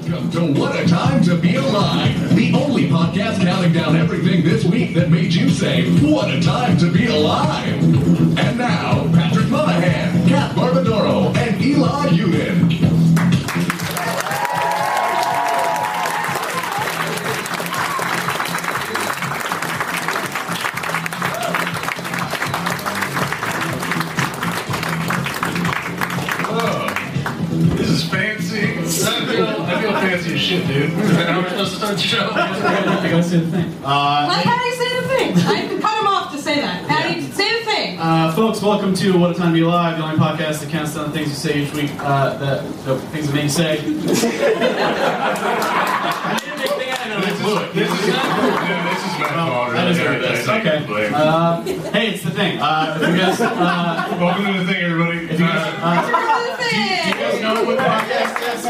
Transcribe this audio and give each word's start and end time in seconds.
Welcome 0.00 0.30
to 0.30 0.58
What 0.58 0.80
a 0.80 0.88
Time 0.88 1.22
to 1.24 1.36
Be 1.36 1.56
Alive, 1.56 2.34
the 2.34 2.54
only 2.54 2.88
podcast 2.88 3.42
counting 3.42 3.74
down 3.74 3.96
everything 3.96 4.42
this 4.42 4.64
week 4.64 4.94
that 4.94 5.10
made 5.10 5.34
you 5.34 5.50
say, 5.50 5.90
What 6.00 6.30
a 6.30 6.40
Time 6.40 6.78
to 6.78 6.90
Be 6.90 7.08
Alive. 7.08 7.82
And 8.38 8.56
now, 8.56 9.06
Patrick 9.12 9.48
Monahan, 9.50 10.26
Kat 10.26 10.56
Barbadoro, 10.56 11.36
and 11.36 11.62
Eli 11.62 12.08
Yudin. 12.08 12.69
Shit, 30.50 30.66
dude. 30.66 30.90
How 30.90 31.38
am 31.38 31.44
I 31.44 31.48
supposed 31.48 31.70
to 31.72 31.76
start 31.78 31.94
the 31.96 32.02
show? 32.02 32.26
Uh, 33.82 34.26
Let 34.28 34.44
Patty 34.44 34.70
say 34.72 35.00
the 35.00 35.08
thing. 35.08 35.32
I 35.38 35.78
cut 35.80 35.98
him 36.00 36.06
off 36.06 36.32
to 36.32 36.38
say 36.40 36.56
that. 36.60 36.86
Patty, 36.86 37.22
say 37.32 37.58
the 37.60 37.64
thing. 37.64 37.98
uh, 37.98 38.32
folks, 38.34 38.60
welcome 38.62 38.94
to 38.94 39.18
What 39.18 39.30
a 39.30 39.34
Time 39.34 39.48
to 39.48 39.54
Be 39.54 39.60
Alive, 39.62 39.96
the 39.98 40.04
only 40.04 40.16
podcast 40.18 40.60
that 40.60 40.68
counts 40.70 40.94
down 40.94 41.06
the 41.10 41.12
things 41.16 41.28
you 41.28 41.34
say 41.34 41.62
each 41.62 41.72
week, 41.72 41.90
uh, 41.98 42.36
the, 42.38 42.62
the 42.84 42.98
things 43.08 43.26
that 43.28 43.34
make 43.34 43.44
you 43.44 43.48
say. 43.48 43.78
I 43.78 43.84
didn't 46.40 46.58
make 46.58 46.68
the 46.68 46.86
end, 46.86 47.12
and 47.12 47.24
I. 47.24 47.30
This 47.72 47.90
is, 47.90 48.08
yeah, 48.08 48.90
this 48.90 49.02
is 49.06 49.14
my 49.18 49.28
fault. 49.34 49.72
That 49.72 49.86
is 49.90 49.98
really. 49.98 50.20
best. 50.20 50.48
Okay. 50.48 51.10
Uh, 51.14 51.62
hey, 51.92 52.06
it's 52.14 52.22
the 52.24 52.30
thing. 52.30 52.58
Uh, 52.60 52.98
if 53.00 53.08
you 53.08 53.16
guys, 53.16 53.40
uh, 53.40 54.16
Welcome 54.20 54.44
to 54.44 54.52
the 54.60 54.64
thing, 54.72 54.82
everybody. 54.82 55.18
if 55.24 55.30
you 55.32 55.46
guys, 55.46 55.74
Uh, 55.74 55.86
uh, 55.86 56.56
the 56.56 56.62
do 56.64 56.76
you 56.76 57.14
guys 57.14 57.40
know 57.40 57.64
what 57.64 57.76
the 57.76 57.82
podcast 57.82 58.36
is? 58.54 58.66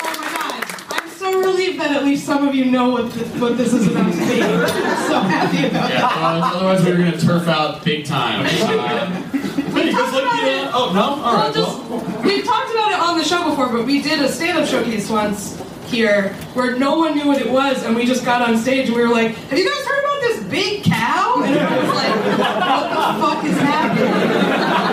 Oh 0.00 0.04
my 0.18 0.26
god. 0.32 0.64
I'm 0.90 1.08
so 1.10 1.26
relieved 1.40 1.67
that 1.78 1.96
at 1.96 2.04
least 2.04 2.24
some 2.26 2.46
of 2.46 2.54
you 2.54 2.64
know 2.66 2.90
what, 2.90 3.12
th- 3.12 3.26
what 3.40 3.56
this 3.56 3.72
is 3.72 3.86
about 3.88 4.12
to 4.12 4.18
be. 4.18 4.42
I'm 4.42 4.68
so 5.08 5.20
happy 5.20 5.66
about 5.66 5.90
Yeah, 5.90 6.00
that. 6.00 6.12
uh, 6.12 6.56
otherwise 6.56 6.84
we 6.84 6.90
were 6.92 6.98
gonna 6.98 7.18
turf 7.18 7.48
out 7.48 7.84
big 7.84 8.04
time. 8.06 8.46
Uh, 9.68 9.84
hey, 9.84 9.90
you 9.90 9.92
guys 9.96 10.10
talked 10.10 10.22
about 10.24 10.44
it. 10.44 10.64
uh, 10.66 10.70
oh 10.74 10.92
no? 10.92 11.00
Well, 11.00 11.24
Alright, 11.24 11.54
just, 11.54 11.78
well. 11.90 12.22
we've 12.24 12.44
talked 12.44 12.70
about 12.72 12.90
it 12.92 12.98
on 13.00 13.18
the 13.18 13.24
show 13.24 13.48
before, 13.48 13.68
but 13.68 13.84
we 13.86 14.02
did 14.02 14.20
a 14.20 14.28
stand-up 14.28 14.66
showcase 14.68 15.08
once 15.10 15.60
here 15.86 16.30
where 16.54 16.76
no 16.76 16.96
one 16.98 17.14
knew 17.16 17.26
what 17.26 17.38
it 17.40 17.50
was, 17.50 17.82
and 17.84 17.94
we 17.94 18.04
just 18.06 18.24
got 18.24 18.42
on 18.46 18.56
stage 18.58 18.86
and 18.88 18.96
we 18.96 19.02
were 19.02 19.08
like, 19.12 19.34
"Have 19.34 19.58
you 19.58 19.64
guys 19.68 19.84
heard 19.86 20.04
about 20.04 20.20
this 20.20 20.42
big 20.44 20.84
cow?" 20.84 21.42
And 21.44 21.54
everyone 21.54 21.86
was 21.86 21.96
like, 21.96 22.14
"What 22.38 22.88
the 22.90 23.26
fuck 23.26 23.44
is 23.44 23.58
happening?" 23.58 24.88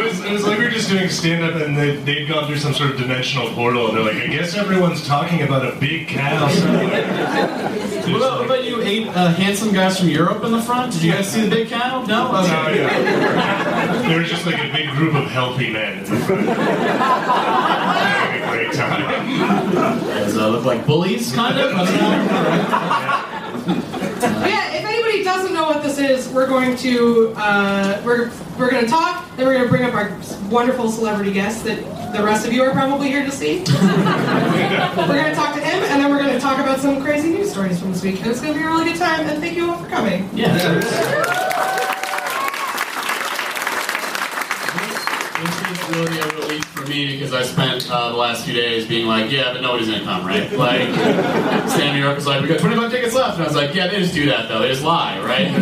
it, 0.00 0.04
was, 0.04 0.24
it 0.24 0.32
was 0.32 0.44
like 0.46 0.58
we 0.58 0.64
were 0.64 0.70
just 0.70 0.85
doing 0.96 1.10
stand 1.10 1.44
up 1.44 1.54
and 1.60 1.76
they, 1.76 1.96
they'd 1.96 2.26
gone 2.26 2.46
through 2.46 2.56
some 2.58 2.72
sort 2.72 2.90
of 2.90 2.96
dimensional 2.98 3.48
portal 3.50 3.88
and 3.88 3.96
they're 3.96 4.04
like, 4.04 4.22
I 4.22 4.26
guess 4.28 4.54
everyone's 4.54 5.06
talking 5.06 5.42
about 5.42 5.66
a 5.66 5.78
big 5.78 6.08
cow 6.08 6.48
somewhere. 6.48 7.02
What 8.06 8.16
about, 8.16 8.38
what 8.38 8.44
about 8.46 8.64
you 8.64 8.80
eight 8.82 9.08
uh, 9.08 9.32
handsome 9.34 9.72
guys 9.72 9.98
from 9.98 10.08
Europe 10.08 10.44
in 10.44 10.52
the 10.52 10.62
front? 10.62 10.92
Did 10.92 11.02
you 11.02 11.12
guys 11.12 11.30
see 11.30 11.42
the 11.42 11.50
big 11.50 11.68
cow? 11.68 12.04
No? 12.06 12.28
Okay. 12.36 12.80
yeah. 12.80 14.02
There 14.08 14.20
was 14.20 14.28
just 14.28 14.46
like 14.46 14.58
a 14.58 14.72
big 14.72 14.90
group 14.90 15.14
of 15.14 15.28
healthy 15.30 15.72
men 15.72 15.98
in 15.98 16.04
the 16.04 16.16
front. 16.20 16.48
Having 16.48 18.42
a 18.42 18.50
great 18.50 18.72
time. 18.72 19.74
Does 20.06 20.36
uh, 20.36 20.48
look 20.48 20.64
like 20.64 20.86
bullies, 20.86 21.32
kind 21.32 21.58
of? 21.58 21.72
I 21.76 21.84
don't 21.84 23.76
know. 23.76 23.82
But 24.20 24.48
yeah, 24.48 24.72
if 24.74 24.84
anybody 24.84 25.24
doesn't 25.24 25.52
know 25.52 25.64
what 25.64 25.82
this 25.82 25.95
is, 26.10 26.28
we're 26.28 26.46
going 26.46 26.76
to 26.78 27.32
uh, 27.36 28.00
we're 28.04 28.30
we're 28.58 28.70
going 28.70 28.84
to 28.84 28.90
talk. 28.90 29.36
Then 29.36 29.46
we're 29.46 29.54
going 29.54 29.64
to 29.64 29.70
bring 29.70 29.84
up 29.84 29.94
our 29.94 30.16
wonderful 30.50 30.90
celebrity 30.90 31.32
guest 31.32 31.64
that 31.64 31.78
the 32.12 32.22
rest 32.22 32.46
of 32.46 32.52
you 32.52 32.62
are 32.62 32.72
probably 32.72 33.08
here 33.08 33.24
to 33.24 33.30
see. 33.30 33.58
we're 33.58 35.06
going 35.06 35.30
to 35.30 35.34
talk 35.34 35.54
to 35.54 35.60
him, 35.60 35.82
and 35.84 36.00
then 36.00 36.10
we're 36.10 36.18
going 36.18 36.32
to 36.32 36.40
talk 36.40 36.58
about 36.58 36.80
some 36.80 37.02
crazy 37.02 37.30
news 37.30 37.50
stories 37.50 37.78
from 37.80 37.92
this 37.92 38.02
week. 38.02 38.20
And 38.20 38.30
it's 38.30 38.40
going 38.40 38.54
to 38.54 38.58
be 38.58 38.64
a 38.64 38.68
really 38.68 38.84
good 38.84 38.96
time. 38.96 39.26
And 39.26 39.40
thank 39.40 39.56
you 39.56 39.70
all 39.70 39.78
for 39.78 39.88
coming. 39.88 40.28
Yeah. 40.32 40.56
This 40.56 41.75
is 45.88 45.96
really 45.96 46.18
a 46.18 46.26
relief 46.36 46.64
for 46.66 46.86
me 46.86 47.12
because 47.12 47.32
I 47.32 47.42
spent 47.42 47.90
uh, 47.90 48.10
the 48.10 48.16
last 48.16 48.44
few 48.44 48.54
days 48.54 48.86
being 48.86 49.06
like, 49.06 49.30
yeah, 49.30 49.52
but 49.52 49.62
nobody's 49.62 49.88
gonna 49.88 50.04
come, 50.04 50.26
right? 50.26 50.52
Like, 50.56 50.88
Stan 51.68 51.94
New 51.94 52.02
York 52.02 52.16
was 52.16 52.26
like, 52.26 52.40
we 52.40 52.48
got 52.48 52.58
25 52.60 52.90
tickets 52.90 53.14
left. 53.14 53.34
And 53.34 53.42
I 53.42 53.46
was 53.46 53.54
like, 53.54 53.74
yeah, 53.74 53.88
they 53.88 54.00
just 54.00 54.14
do 54.14 54.26
that 54.26 54.48
though. 54.48 54.60
They 54.60 54.68
just 54.68 54.82
lie, 54.82 55.20
right? 55.20 55.52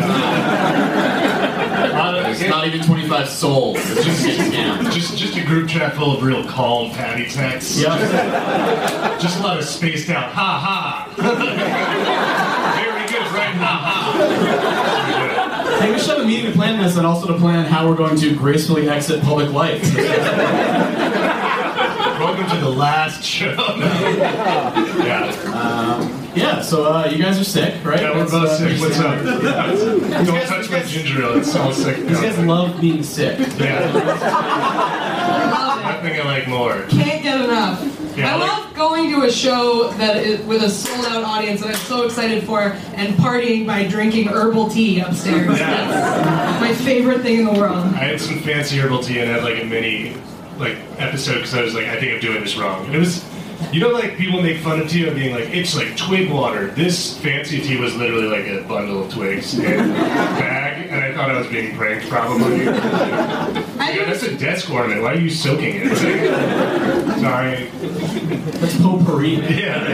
not, 1.93 2.31
it's 2.31 2.49
not 2.49 2.67
even 2.67 2.81
25 2.87 3.29
souls. 3.29 3.77
It's 3.79 4.05
just 4.05 4.25
a 4.25 4.31
scam. 4.43 4.91
Just, 4.93 5.19
just 5.19 5.37
a 5.37 5.45
group 5.45 5.69
chat 5.69 5.95
full 5.95 6.17
of 6.17 6.23
real 6.23 6.45
calm 6.45 6.91
patty 6.93 7.29
texts. 7.29 7.81
Yep. 7.81 7.99
Just 9.21 9.41
a 9.41 9.43
lot 9.43 9.59
of 9.59 9.65
spaced 9.65 10.09
out 10.11 10.33
ha 10.33 10.59
ha. 10.59 11.13
Very 11.17 13.07
good, 13.09 13.27
right? 13.35 13.55
Ha 13.57 13.79
ha. 13.85 14.94
Hey, 15.85 15.93
we 15.93 15.99
should 15.99 16.17
have 16.17 16.21
a 16.21 16.25
meeting 16.25 16.51
to 16.51 16.57
plan 16.57 16.83
this 16.83 16.97
and 16.97 17.07
also 17.07 17.27
to 17.27 17.39
plan 17.39 17.67
how 17.67 17.87
we're 17.87 17.95
going 17.95 18.17
to 18.17 18.35
gracefully 18.35 18.89
exit 18.89 19.21
public 19.23 19.53
life. 19.53 19.83
Welcome 22.19 22.49
to 22.49 22.57
the 22.57 22.71
last 22.71 23.23
show. 23.23 23.53
yeah. 25.05 25.35
yeah, 26.35 26.63
so 26.63 26.91
uh, 26.91 27.05
you 27.05 27.23
guys 27.23 27.39
are 27.39 27.45
sick, 27.45 27.85
right? 27.85 28.01
Yeah, 28.01 28.13
we're 28.13 28.21
That's, 28.21 28.31
both 28.31 28.49
uh, 28.49 28.57
sick. 28.57 28.81
What's 28.81 28.99
up? 28.99 29.23
Don't 30.27 30.47
touch 30.47 30.71
my 30.71 30.83
ginger 30.85 31.23
ale. 31.23 31.37
It 31.37 31.45
smells 31.45 31.77
sick. 31.77 31.99
These 31.99 32.19
guys 32.19 32.39
love 32.39 32.81
being 32.81 33.03
sick. 33.03 33.39
Yeah. 33.59 33.81
Love 35.53 35.81
it. 35.81 35.83
Nothing 35.83 36.19
I 36.19 36.25
like 36.25 36.49
more. 36.49 36.85
Can't 36.89 37.23
get 37.23 37.43
enough. 37.43 38.04
Yeah, 38.17 38.35
I 38.35 38.39
like- 38.39 38.49
love 38.53 38.75
going 38.75 39.11
to 39.13 39.23
a 39.25 39.31
show 39.31 39.89
that 39.99 40.17
is 40.17 40.41
with 40.47 40.63
a 40.63 40.71
sold 40.71 41.05
out 41.07 41.25
audience 41.25 41.61
that 41.61 41.71
I'm 41.71 41.75
so 41.77 42.05
excited 42.05 42.45
for 42.45 42.61
and 42.95 43.15
partying 43.17 43.67
by 43.67 43.85
drinking 43.87 44.29
herbal 44.29 44.69
tea 44.71 45.01
upstairs. 45.01 45.59
Yeah. 45.59 45.89
That's 45.89 46.61
my 46.61 46.75
favorite 46.85 47.23
thing 47.23 47.41
in 47.41 47.45
the 47.47 47.53
world. 47.53 47.77
I 47.95 48.05
had 48.05 48.21
some 48.21 48.39
fancy 48.41 48.79
herbal 48.79 49.03
tea 49.03 49.21
and 49.21 49.31
I 49.31 49.35
had 49.35 49.45
like 49.45 49.63
a 49.63 49.67
mini 49.67 50.17
like 50.59 50.77
episode 50.99 51.35
because 51.37 51.55
I 51.55 51.63
was 51.63 51.75
like, 51.75 51.87
I 51.87 51.99
think 51.99 52.13
I'm 52.15 52.21
doing 52.21 52.41
this 52.43 52.57
wrong. 52.57 52.87
And 52.87 52.95
it 52.95 52.99
was, 52.99 53.25
you 53.73 53.81
know, 53.81 53.89
like 53.91 54.17
people 54.17 54.41
make 54.43 54.59
fun 54.59 54.81
of 54.81 54.89
tea 54.89 55.07
of 55.07 55.15
being 55.17 55.35
like, 55.35 55.49
it's 55.51 55.75
like 55.77 55.97
twig 55.97 56.31
water. 56.31 56.69
This 56.69 57.17
fancy 57.19 57.61
tea 57.61 57.77
was 57.77 57.95
literally 57.97 58.27
like 58.27 58.47
a 58.47 58.63
bundle 58.69 59.05
of 59.05 59.13
twigs 59.13 59.59
in 59.59 59.65
a 59.65 59.93
bag, 59.95 60.74
and 60.95 61.05
I 61.05 61.13
thought 61.15 61.31
I 61.31 61.37
was 61.39 61.47
being 61.49 61.77
pranked 61.77 62.09
probably. 62.09 62.65
Yeah, 63.85 64.07
that's 64.07 64.23
a 64.25 64.37
desk 64.37 64.71
ornament. 64.71 65.03
Why 65.03 65.13
are 65.13 65.19
you 65.19 65.29
soaking 65.31 65.77
it? 65.77 65.97
Sorry. 67.21 67.67
That's 68.59 68.77
potpourri. 68.81 69.35
Yeah. 69.57 69.85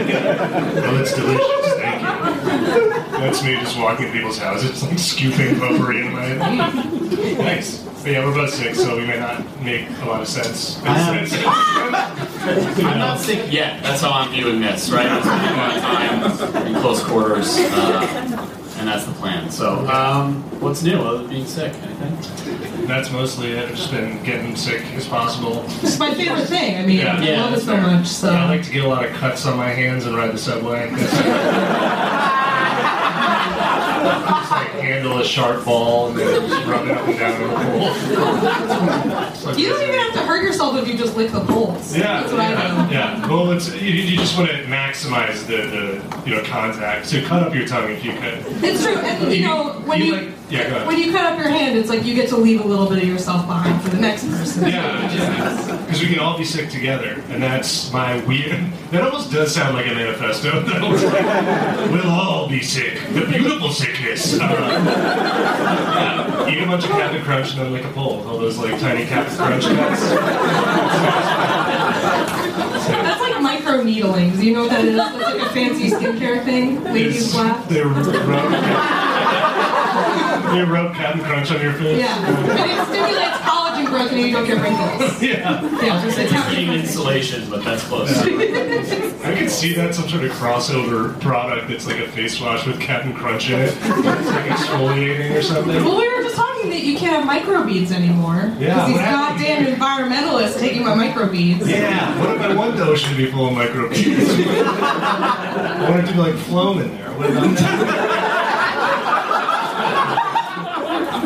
Well, 0.73 0.97
it's 1.01 1.13
delicious. 1.13 1.73
Thank 1.75 2.01
you. 2.01 2.89
That's 3.19 3.43
me 3.43 3.55
just 3.57 3.77
walking 3.77 4.07
to 4.07 4.11
people's 4.11 4.37
houses, 4.39 4.81
like 4.83 4.97
scooping 4.97 5.59
potpourri 5.59 6.05
in 6.05 6.13
my 6.13 6.21
head. 6.23 7.37
Nice. 7.37 7.81
But 8.01 8.11
yeah, 8.11 8.25
we're 8.25 8.33
both 8.33 8.53
sick, 8.53 8.73
so 8.75 8.95
we 8.97 9.05
may 9.05 9.19
not 9.19 9.43
make 9.61 9.87
a 10.01 10.05
lot 10.05 10.21
of 10.21 10.27
sense. 10.27 10.81
I 10.83 11.17
am- 11.17 12.85
I'm 12.87 12.97
not 12.99 13.19
sick 13.19 13.51
yet. 13.51 13.83
That's 13.83 14.01
how 14.01 14.11
I'm 14.11 14.31
viewing 14.31 14.61
this, 14.61 14.89
right? 14.89 15.05
I'm 15.05 15.21
spending 15.21 15.53
a 15.53 15.57
lot 15.57 15.75
of 15.75 16.39
time 16.53 16.67
in 16.67 16.81
close 16.81 17.03
quarters, 17.03 17.57
uh, 17.59 18.47
and 18.81 18.89
that's 18.89 19.05
the 19.05 19.11
plan. 19.13 19.51
So, 19.51 19.87
um, 19.87 20.41
what's 20.59 20.81
new 20.81 20.97
other 20.97 21.19
than 21.19 21.27
being 21.29 21.45
sick? 21.45 21.71
Anything? 21.83 22.87
That's 22.87 23.11
mostly 23.11 23.51
it. 23.51 23.69
I've 23.69 23.75
just 23.75 23.91
been 23.91 24.23
getting 24.23 24.55
sick 24.55 24.81
as 24.95 25.07
possible. 25.07 25.63
It's 25.83 25.99
my 25.99 26.11
favorite 26.15 26.47
thing. 26.47 26.77
I 26.77 26.85
mean, 26.87 26.97
Yeah. 26.97 27.15
I 27.15 27.21
Yeah, 27.23 27.41
love 27.43 27.49
it 27.49 27.51
that's 27.57 27.65
so 27.65 27.73
fair. 27.75 27.81
much. 27.81 28.07
So 28.07 28.29
I 28.33 28.45
like 28.45 28.63
to 28.63 28.71
get 28.71 28.83
a 28.83 28.87
lot 28.87 29.05
of 29.05 29.11
cuts 29.13 29.45
on 29.45 29.55
my 29.55 29.69
hands 29.69 30.07
and 30.07 30.15
ride 30.15 30.31
the 30.33 30.39
subway. 30.39 30.89
just 34.91 35.03
like 35.03 35.03
handle 35.03 35.19
a 35.19 35.25
sharp 35.25 35.65
ball 35.65 36.09
and 36.09 36.17
then 36.17 36.49
just 36.49 36.67
rub 36.67 36.87
it 36.87 36.91
up 36.91 37.07
and 37.07 37.19
down 37.19 37.41
in 37.41 37.47
the 37.47 37.55
pool. 37.55 37.93
So 39.35 39.51
you 39.57 39.69
don't 39.69 39.81
even 39.81 39.99
have 39.99 40.13
to 40.13 40.19
hurt 40.19 40.43
yourself 40.43 40.75
if 40.77 40.87
you 40.87 40.97
just 40.97 41.15
lick 41.15 41.31
the 41.31 41.41
poles. 41.41 41.95
Yeah, 41.95 42.21
that's 42.21 42.31
what 42.31 42.41
I 42.41 42.51
yeah, 42.51 42.87
do. 42.87 42.93
yeah. 42.93 43.27
Well, 43.27 43.51
it's 43.51 43.73
you, 43.73 43.91
you 43.91 44.17
just 44.17 44.37
want 44.37 44.49
to 44.49 44.63
maximize 44.65 45.45
the, 45.47 45.57
the 45.67 46.29
you 46.29 46.35
know 46.35 46.43
contact. 46.43 47.07
So 47.07 47.21
cut 47.23 47.43
up 47.43 47.53
your 47.53 47.67
tongue 47.67 47.91
if 47.91 48.03
you 48.03 48.13
could. 48.13 48.43
It's 48.63 48.83
true, 48.83 48.95
and 48.95 49.33
you 49.33 49.43
know 49.43 49.81
when 49.85 50.01
you, 50.01 50.15
like, 50.15 50.29
yeah, 50.51 50.69
go 50.69 50.75
ahead. 50.75 50.87
when 50.87 50.97
you 50.99 51.11
cut 51.11 51.25
up 51.31 51.39
your 51.39 51.49
hand, 51.49 51.77
it's 51.77 51.89
like 51.89 52.03
you 52.03 52.13
get 52.13 52.27
to 52.29 52.37
leave 52.37 52.59
a 52.59 52.67
little 52.67 52.87
bit 52.87 52.97
of 52.99 53.05
yourself 53.07 53.47
behind 53.47 53.81
for 53.81 53.89
the 53.89 53.99
next 54.01 54.27
person. 54.27 54.67
Yeah, 54.67 55.81
because 55.85 56.01
we 56.01 56.07
can 56.07 56.19
all 56.19 56.37
be 56.37 56.43
sick 56.43 56.69
together, 56.69 57.23
and 57.29 57.41
that's 57.41 57.91
my 57.91 58.23
weird. 58.25 58.59
That 58.91 59.03
almost 59.03 59.31
does 59.31 59.55
sound 59.55 59.75
like 59.75 59.87
a 59.87 59.95
manifesto. 59.95 60.61
though. 60.63 61.91
we'll 61.91 62.09
all 62.09 62.49
be 62.49 62.61
sick. 62.61 62.99
The 63.13 63.25
beautiful 63.25 63.71
sickness. 63.71 64.37
Uh, 64.39 64.43
yeah, 65.95 66.49
eat 66.49 66.61
a 66.61 66.65
bunch 66.65 66.83
of 66.83 66.89
Captain 66.91 67.23
Crunch 67.23 67.51
and 67.51 67.61
then 67.61 67.71
lick 67.71 67.85
a 67.85 67.91
pole. 67.93 68.27
All 68.27 68.37
those 68.37 68.57
like 68.57 68.79
tiny 68.79 69.05
Captain 69.05 69.37
Crunch 69.37 69.63
cuts. 69.63 70.01
That's 72.87 73.21
like 73.21 73.41
micro 73.41 73.83
needling. 73.83 74.35
Do 74.35 74.45
you 74.45 74.53
know 74.53 74.61
what 74.63 74.71
that 74.71 74.85
is? 74.85 74.95
That's 74.95 75.15
like 75.15 75.41
a 75.41 75.49
fancy 75.53 75.89
skincare 75.89 76.43
thing. 76.43 76.83
Ladies 76.83 77.33
laugh. 77.35 77.67
They 77.69 77.81
rub. 80.51 80.67
They 80.67 80.71
rub 80.71 80.95
Captain 80.95 81.23
Crunch 81.23 81.51
on 81.51 81.61
your 81.61 81.73
face. 81.73 81.99
Yeah, 81.99 82.27
and 82.27 82.71
it 82.71 82.87
stimulates 82.87 83.37
collagen 83.37 83.85
growth, 83.87 84.11
and 84.11 84.19
you 84.19 84.31
don't 84.31 84.41
don't 84.45 84.57
get 84.57 84.61
wrinkles. 84.63 85.21
Yeah. 85.21 85.61
Yeah, 85.83 86.01
just 86.03 86.17
It's 86.17 86.31
like 86.33 86.57
insulation, 86.57 87.49
but 87.49 87.63
that's 87.63 87.83
close. 87.83 88.09
I 88.17 89.35
could 89.37 89.49
see 89.51 89.73
that 89.75 89.93
some 89.93 90.09
sort 90.09 90.23
of 90.23 90.31
crossover 90.31 91.19
product 91.21 91.67
that's 91.69 91.85
like 91.85 91.99
a 91.99 92.07
face 92.07 92.39
wash 92.41 92.65
with 92.65 92.79
Captain 92.79 93.13
Crunch 93.13 93.49
in 93.49 93.59
it. 93.59 93.67
It's 93.69 93.79
like 93.79 94.45
exfoliating 94.45 95.37
or 95.37 95.41
something. 95.41 95.75
Well, 95.83 95.97
we 95.97 96.07
were 96.09 96.23
just 96.23 96.35
talking 96.35 96.69
that 96.71 96.81
you 96.83 96.97
can't 96.97 97.23
have 97.23 97.29
microbeads 97.43 97.91
anymore. 97.91 98.51
Yeah, 98.59 98.73
Because 98.73 98.87
these 98.87 98.95
what 98.95 99.05
happened? 99.05 99.39
goddamn 99.41 99.65
environmentalists 99.75 100.59
taking 100.59 100.83
my 100.83 100.95
microbeads. 100.95 101.67
Yeah, 101.67 102.19
what 102.19 102.35
if 102.35 102.41
I 102.41 102.55
want 102.55 102.75
the 102.77 102.83
ocean 102.85 103.11
to 103.11 103.17
be 103.17 103.29
full 103.31 103.47
of 103.47 103.53
microbeads? 103.53 104.53
I 104.73 105.89
want 105.89 106.03
it 106.03 106.07
to 106.07 106.13
be 106.13 106.19
like 106.19 106.35
flown 106.35 106.81
in 106.81 106.97
there. 106.97 107.11
What 107.11 107.29
about 107.29 107.55
that? 107.57 108.20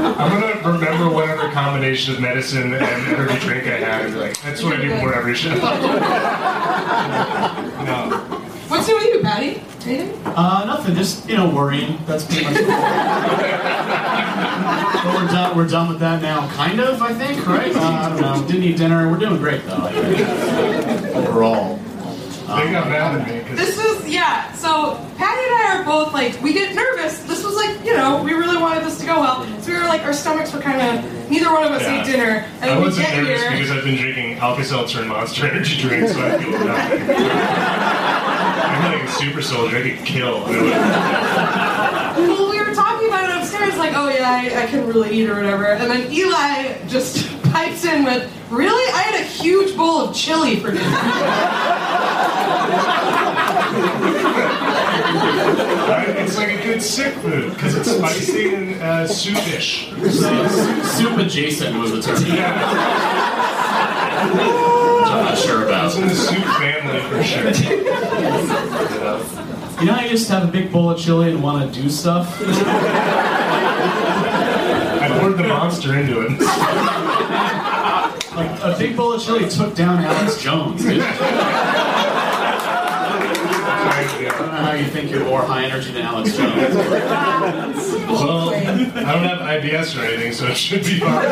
I'm 0.06 0.42
gonna 0.42 0.78
remember 0.78 1.10
whatever 1.14 1.50
combination 1.52 2.16
of 2.16 2.22
medicine 2.22 2.74
and 2.74 2.84
energy 2.84 3.40
drink 3.40 3.68
I 3.68 3.78
had 3.78 4.06
and 4.06 4.14
be 4.14 4.20
like, 4.20 4.42
that's 4.42 4.64
what 4.64 4.78
I 4.78 4.82
do 4.82 4.90
before 4.94 5.14
every 5.14 5.36
show. 5.36 5.54
no. 7.86 8.10
What's 8.68 8.88
new 8.88 8.96
with 8.96 9.14
you, 9.14 9.22
Patty? 9.22 9.62
Anything? 9.86 10.20
Uh, 10.26 10.66
nothing. 10.66 10.96
Just 10.96 11.28
you 11.30 11.38
know, 11.38 11.50
worrying. 11.50 12.00
That's 12.06 12.26
pretty 12.26 12.44
much. 12.46 12.56
it. 12.56 12.68
but 15.04 15.14
we're 15.16 15.28
done. 15.28 15.58
We're 15.58 15.68
done 15.68 15.90
with 15.90 16.00
that 16.00 16.22
now. 16.22 16.48
Kind 16.50 16.80
of, 16.80 17.02
I 17.02 17.14
think. 17.14 17.46
Right? 17.46 17.76
Uh, 17.76 17.80
I 17.80 18.10
don't 18.10 18.22
know. 18.22 18.48
Didn't 18.48 18.64
eat 18.64 18.78
dinner. 18.78 19.10
We're 19.10 19.18
doing 19.20 19.38
great 19.38 19.66
though. 19.66 19.78
I 19.78 19.92
think. 19.92 21.16
Overall. 21.16 21.78
They 21.78 22.72
got 22.72 22.88
mad 22.90 23.20
at 23.22 23.28
me 23.28 23.40
because 23.40 23.58
This 23.58 23.78
is 23.78 23.85
yeah. 24.08 24.52
So 24.54 24.96
Patty 25.18 25.42
and 25.44 25.56
I 25.56 25.78
are 25.80 25.84
both 25.86 26.14
like 26.14 26.40
we 26.42 26.54
get 26.54 26.74
nervous. 26.76 27.20
This 27.24 27.44
was 27.44 27.56
like 27.56 27.84
you 27.86 27.96
know 27.96 28.22
we 28.24 28.34
really 28.34 28.58
wanted 28.58 28.84
this 28.86 29.00
to 29.00 29.06
go 29.06 29.20
well. 29.20 29.46
So 29.62 29.72
we 29.72 29.78
were 29.78 29.86
like 29.86 30.04
our 30.04 30.14
stomachs 30.14 30.54
were 30.54 30.62
kind 30.62 30.82
of 31.00 31.30
neither 31.30 31.52
one 31.52 31.64
of 31.64 31.72
us 31.72 31.82
Yeah. 31.84 32.02
ate 32.02 32.06
dinner, 32.06 32.46
and 32.62 32.72
I 32.72 32.80
wasn't 32.80 33.08
get 33.08 33.18
nervous 33.18 33.42
here. 33.42 33.52
because 33.52 33.72
I've 33.72 33.84
been 33.84 33.96
drinking 33.96 34.38
Alka-Seltzer 34.40 35.00
and 35.00 35.10
Monster 35.10 35.48
Energy 35.48 35.78
drinks, 35.82 36.14
so 36.14 36.22
I 36.26 36.38
feel 36.38 36.52
nothing. 36.66 37.02
I'm 38.76 38.94
like 38.94 39.04
a 39.04 39.12
super 39.14 39.42
soldier. 39.42 39.78
I 39.78 39.82
could 39.90 40.06
kill. 40.06 40.42
Well, 40.44 42.50
we 42.50 42.60
were 42.60 42.74
talking 42.74 43.08
about 43.08 43.30
it 43.30 43.38
upstairs, 43.42 43.78
like, 43.78 43.94
oh 43.96 44.10
yeah, 44.10 44.30
I, 44.30 44.64
I 44.64 44.66
can 44.68 44.86
really 44.88 45.18
eat 45.18 45.30
or 45.30 45.36
whatever. 45.36 45.66
And 45.66 45.90
then 45.90 46.12
Eli 46.12 46.78
just 46.88 47.28
pipes 47.52 47.86
in 47.86 48.04
with, 48.06 48.32
really? 48.50 48.92
I 48.94 49.02
had 49.02 49.22
a 49.22 49.24
huge 49.24 49.76
bowl 49.76 50.02
of 50.02 50.16
chili 50.16 50.58
for 50.58 50.72
dinner. 50.72 50.84
Uh, 55.88 56.06
it's 56.18 56.38
like 56.38 56.52
a 56.52 56.64
good 56.64 56.82
sick 56.82 57.14
food 57.16 57.54
because 57.54 57.76
it's 57.76 57.92
spicy 57.92 58.54
and 58.56 58.82
uh, 58.82 59.06
soupish. 59.08 59.90
So, 60.12 60.48
Soup 60.84 61.18
adjacent 61.18 61.78
was 61.78 61.92
the 61.92 62.02
term. 62.02 62.24
yeah, 62.26 62.54
I'm 65.06 65.26
not 65.26 65.38
sure 65.38 65.64
about. 65.66 65.86
it's 65.88 65.96
in 65.98 66.08
the 66.08 66.16
soup 66.16 66.44
family 66.44 67.02
for 67.10 67.24
sure. 67.24 67.52
You 69.80 69.86
know, 69.88 69.94
I 69.94 70.04
you 70.06 70.10
just 70.10 70.30
have 70.30 70.48
a 70.48 70.52
big 70.52 70.72
bowl 70.72 70.90
of 70.90 70.98
chili 71.00 71.32
and 71.32 71.44
want 71.44 71.74
to 71.74 71.82
do 71.82 71.90
stuff. 71.90 72.40
I 75.02 75.18
poured 75.20 75.38
the 75.38 75.44
monster 75.48 75.94
into 76.00 76.22
it. 76.22 76.40
Like 78.36 78.60
a 78.62 78.76
big 78.78 78.96
bowl 78.98 79.14
of 79.14 79.22
chili 79.22 79.50
took 79.50 79.76
down 79.76 80.04
Alex 80.04 80.38
Jones. 80.42 80.82
Dude. 80.82 81.02
I 83.96 84.28
don't 84.28 84.40
know 84.40 84.52
how 84.52 84.74
you 84.74 84.86
think 84.88 85.10
you're 85.10 85.24
more 85.24 85.42
high 85.42 85.64
energy 85.66 85.92
than 85.94 86.02
Alex 86.02 86.36
Jones. 86.36 86.76
Well, 86.76 88.50
I 88.50 88.64
don't 88.64 89.24
have 89.24 89.40
IBS 89.40 89.98
or 89.98 90.06
anything, 90.06 90.34
so 90.34 90.48
it 90.48 90.58
should 90.58 90.84
be 90.84 91.00
fine. 91.00 91.24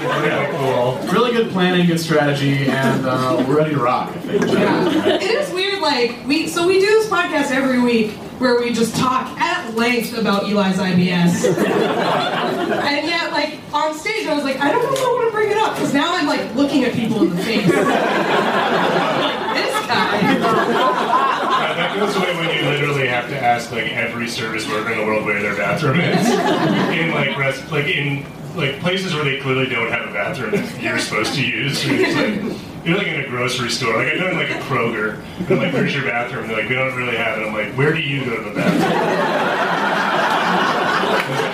Yeah, 0.00 0.50
cool. 0.52 1.12
Really 1.12 1.32
good 1.32 1.50
planning, 1.50 1.86
good 1.86 2.00
strategy, 2.00 2.66
and 2.66 3.06
uh, 3.06 3.42
we're 3.48 3.56
ready 3.56 3.74
to 3.74 3.80
rock. 3.80 4.10
I 4.10 4.20
think. 4.20 4.42
It 4.44 5.22
is 5.22 5.52
weird, 5.52 5.80
like, 5.80 6.16
we, 6.26 6.46
so 6.48 6.66
we 6.66 6.78
do 6.80 6.86
this 6.86 7.08
podcast 7.08 7.50
every 7.50 7.80
week 7.80 8.14
where 8.40 8.58
we 8.58 8.72
just 8.72 8.96
talk 8.96 9.38
at 9.38 9.76
length 9.76 10.16
about 10.16 10.44
Eli's 10.44 10.78
IBS. 10.78 11.44
and 11.44 13.06
yet, 13.06 13.32
like, 13.32 13.60
on 13.72 13.94
stage, 13.94 14.26
I 14.26 14.34
was 14.34 14.44
like, 14.44 14.58
I 14.58 14.72
don't 14.72 14.82
know 14.82 14.92
if 14.94 14.98
I 14.98 15.12
want 15.12 15.28
to 15.28 15.32
bring 15.32 15.50
it 15.50 15.58
up, 15.58 15.74
because 15.74 15.92
now 15.92 16.16
I'm, 16.16 16.26
like, 16.26 16.54
looking 16.54 16.84
at 16.84 16.94
people 16.94 17.22
in 17.22 17.36
the 17.36 17.42
face. 17.42 17.66
like, 17.68 17.76
this 19.54 19.86
guy. 19.86 20.38
Uh, 20.40 21.74
that 21.76 21.96
goes 21.98 22.16
away 22.16 22.34
when 22.36 22.56
you 22.56 22.62
literally 22.62 23.08
have 23.08 23.28
to 23.28 23.38
ask 23.38 23.70
like 23.72 23.92
every 23.92 24.28
service 24.28 24.66
worker 24.68 24.92
in 24.92 24.98
the 24.98 25.04
world 25.04 25.24
where 25.24 25.42
their 25.42 25.56
bathroom 25.56 26.00
is. 26.00 26.26
in 26.98 27.10
like 27.12 27.36
rest, 27.36 27.70
like 27.70 27.86
in 27.86 28.24
like 28.56 28.80
places 28.80 29.14
where 29.14 29.24
they 29.24 29.38
clearly 29.40 29.66
don't 29.66 29.90
have 29.90 30.08
a 30.08 30.12
bathroom 30.12 30.52
that 30.52 30.82
you're 30.82 30.98
supposed 30.98 31.34
to 31.34 31.46
use. 31.46 31.84
You're, 32.84 32.96
like, 32.96 33.06
in 33.08 33.20
a 33.20 33.28
grocery 33.28 33.68
store. 33.70 33.96
Like 33.96 34.08
I 34.14 34.16
know 34.16 34.28
in 34.30 34.36
like 34.36 34.50
a 34.50 34.58
Kroger. 34.60 35.22
And 35.38 35.50
I'm 35.50 35.58
like, 35.58 35.72
where's 35.74 35.94
your 35.94 36.04
bathroom? 36.04 36.48
They're 36.48 36.56
like, 36.58 36.68
we 36.68 36.74
don't 36.74 36.94
really 36.96 37.16
have 37.16 37.38
it. 37.38 37.46
I'm 37.46 37.52
like, 37.52 37.74
where 37.76 37.92
do 37.92 38.00
you 38.00 38.24
go 38.24 38.36
to 38.36 38.42
the 38.48 38.54
bathroom? 38.54 38.82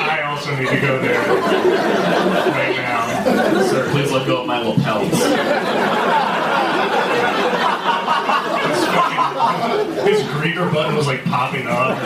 I 0.08 0.22
also 0.22 0.54
need 0.56 0.68
to 0.68 0.80
go 0.80 1.00
there 1.02 1.20
right 2.52 2.76
now. 2.76 3.62
Sir, 3.68 3.90
please 3.90 4.12
let 4.12 4.26
go 4.26 4.40
of 4.42 4.46
my 4.46 4.58
lapels. 4.62 5.10
His 8.66 8.84
fucking- 8.86 10.06
His 10.06 10.22
greeter 10.30 10.72
button 10.72 10.94
was 10.94 11.06
like 11.06 11.24
popping 11.24 11.66
up. 11.66 11.98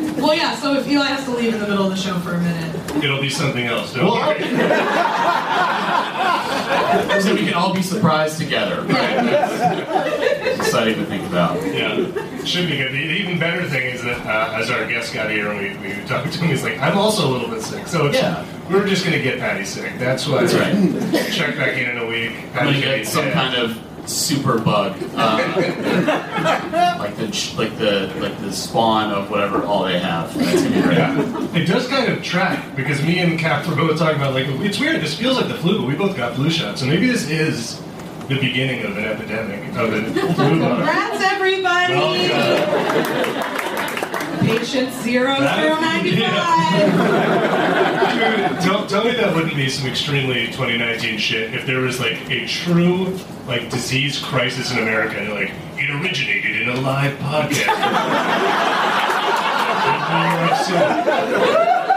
Well, 0.16 0.34
yeah, 0.34 0.54
so 0.56 0.74
if 0.74 0.86
Eli 0.86 1.06
has 1.06 1.24
to 1.24 1.30
leave 1.32 1.54
in 1.54 1.60
the 1.60 1.66
middle 1.68 1.84
of 1.84 1.90
the 1.90 1.96
show 1.96 2.18
for 2.20 2.34
a 2.34 2.40
minute. 2.40 3.04
It'll 3.04 3.20
be 3.20 3.28
something 3.28 3.66
else. 3.66 3.92
Don't 3.92 4.04
Well, 4.06 4.14
worry. 4.14 4.40
So 7.20 7.34
we 7.34 7.44
can 7.44 7.54
all 7.54 7.74
be 7.74 7.82
surprised 7.82 8.38
together. 8.38 8.82
Right? 8.82 8.88
That's 9.24 10.58
exciting 10.60 10.94
to 10.96 11.04
think 11.06 11.26
about. 11.28 11.56
Yeah, 11.66 11.96
should 12.44 12.68
be 12.68 12.76
good. 12.76 12.92
The, 12.92 13.06
the 13.06 13.14
even 13.14 13.38
better 13.38 13.68
thing 13.68 13.86
is 13.94 14.02
that 14.02 14.24
uh, 14.26 14.56
as 14.60 14.70
our 14.70 14.86
guest 14.86 15.12
got 15.14 15.30
here 15.30 15.50
and 15.50 15.80
we, 15.82 15.88
we 16.00 16.04
talked 16.06 16.32
to 16.32 16.38
him, 16.38 16.48
he's 16.48 16.62
like, 16.62 16.78
I'm 16.80 16.96
also 16.98 17.28
a 17.28 17.30
little 17.30 17.48
bit 17.48 17.62
sick. 17.62 17.86
So 17.86 18.06
it's, 18.06 18.16
Yeah. 18.16 18.44
we're 18.70 18.86
just 18.86 19.04
going 19.04 19.16
to 19.16 19.22
get 19.22 19.38
Patty 19.40 19.64
sick. 19.64 19.98
That's 19.98 20.26
why. 20.26 20.44
That's 20.44 20.54
right. 20.54 21.32
Check 21.32 21.56
back 21.56 21.76
in 21.78 21.88
in 21.90 21.98
a 21.98 22.06
week. 22.06 22.32
I'm 22.54 22.66
gonna 22.66 22.80
get 22.80 23.06
some 23.06 23.24
dead. 23.24 23.34
kind 23.34 23.54
of 23.56 23.76
super 24.06 24.58
bug, 24.58 24.96
uh, 25.14 25.38
like 26.98 27.16
the 27.16 27.54
like 27.56 27.78
the 27.78 28.12
like 28.20 28.38
the 28.40 28.52
spawn 28.52 29.10
of 29.12 29.30
whatever 29.30 29.62
all 29.64 29.84
they 29.84 29.98
have. 29.98 30.36
That's 30.36 30.62
gonna 30.62 30.74
be 30.76 30.82
great. 30.82 30.96
Yeah. 30.98 31.54
It 31.54 31.66
does 31.66 31.88
kind 31.88 32.12
of 32.12 32.22
track 32.22 32.74
because 32.76 33.02
me 33.02 33.18
and 33.20 33.38
Cap 33.38 33.66
were 33.66 33.74
both 33.76 33.98
talking 33.98 34.16
about 34.16 34.34
like 34.34 34.46
it's 34.48 34.78
weird. 34.78 35.00
This 35.00 35.14
feels 35.18 35.36
like 35.36 35.48
the 35.48 35.54
flu, 35.54 35.78
but 35.80 35.86
we 35.88 35.94
both 35.94 36.16
got 36.16 36.34
flu 36.34 36.50
shots, 36.50 36.80
so 36.80 36.86
maybe 36.86 37.06
this 37.06 37.28
is 37.30 37.80
the 38.28 38.36
beginning 38.40 38.84
of 38.84 38.96
an 38.96 39.04
epidemic 39.04 39.68
of 39.76 39.90
the 39.90 40.20
flu. 40.34 40.58
bug. 40.60 40.76
Congrats, 40.78 41.22
everybody! 41.22 41.94
Oh, 41.94 42.28
God. 42.28 43.60
Patient 44.46 44.92
zero 45.02 45.38
That- 45.40 45.60
zero 45.60 45.74
ninety 45.80 46.16
five. 46.20 46.92
Dude, 48.14 48.60
tell, 48.62 48.86
tell 48.86 49.04
me 49.04 49.10
that 49.12 49.34
wouldn't 49.34 49.56
be 49.56 49.68
some 49.68 49.86
extremely 49.88 50.46
2019 50.46 51.18
shit 51.18 51.52
if 51.54 51.66
there 51.66 51.80
was 51.80 51.98
like 52.00 52.18
a 52.30 52.46
true 52.46 53.18
like 53.46 53.68
disease 53.70 54.18
crisis 54.20 54.70
in 54.72 54.78
America 54.78 55.18
and 55.18 55.34
like 55.34 55.50
it 55.76 55.90
originated 55.90 56.62
in 56.62 56.68
a 56.70 56.80
live 56.80 57.18
podcast. 57.18 57.68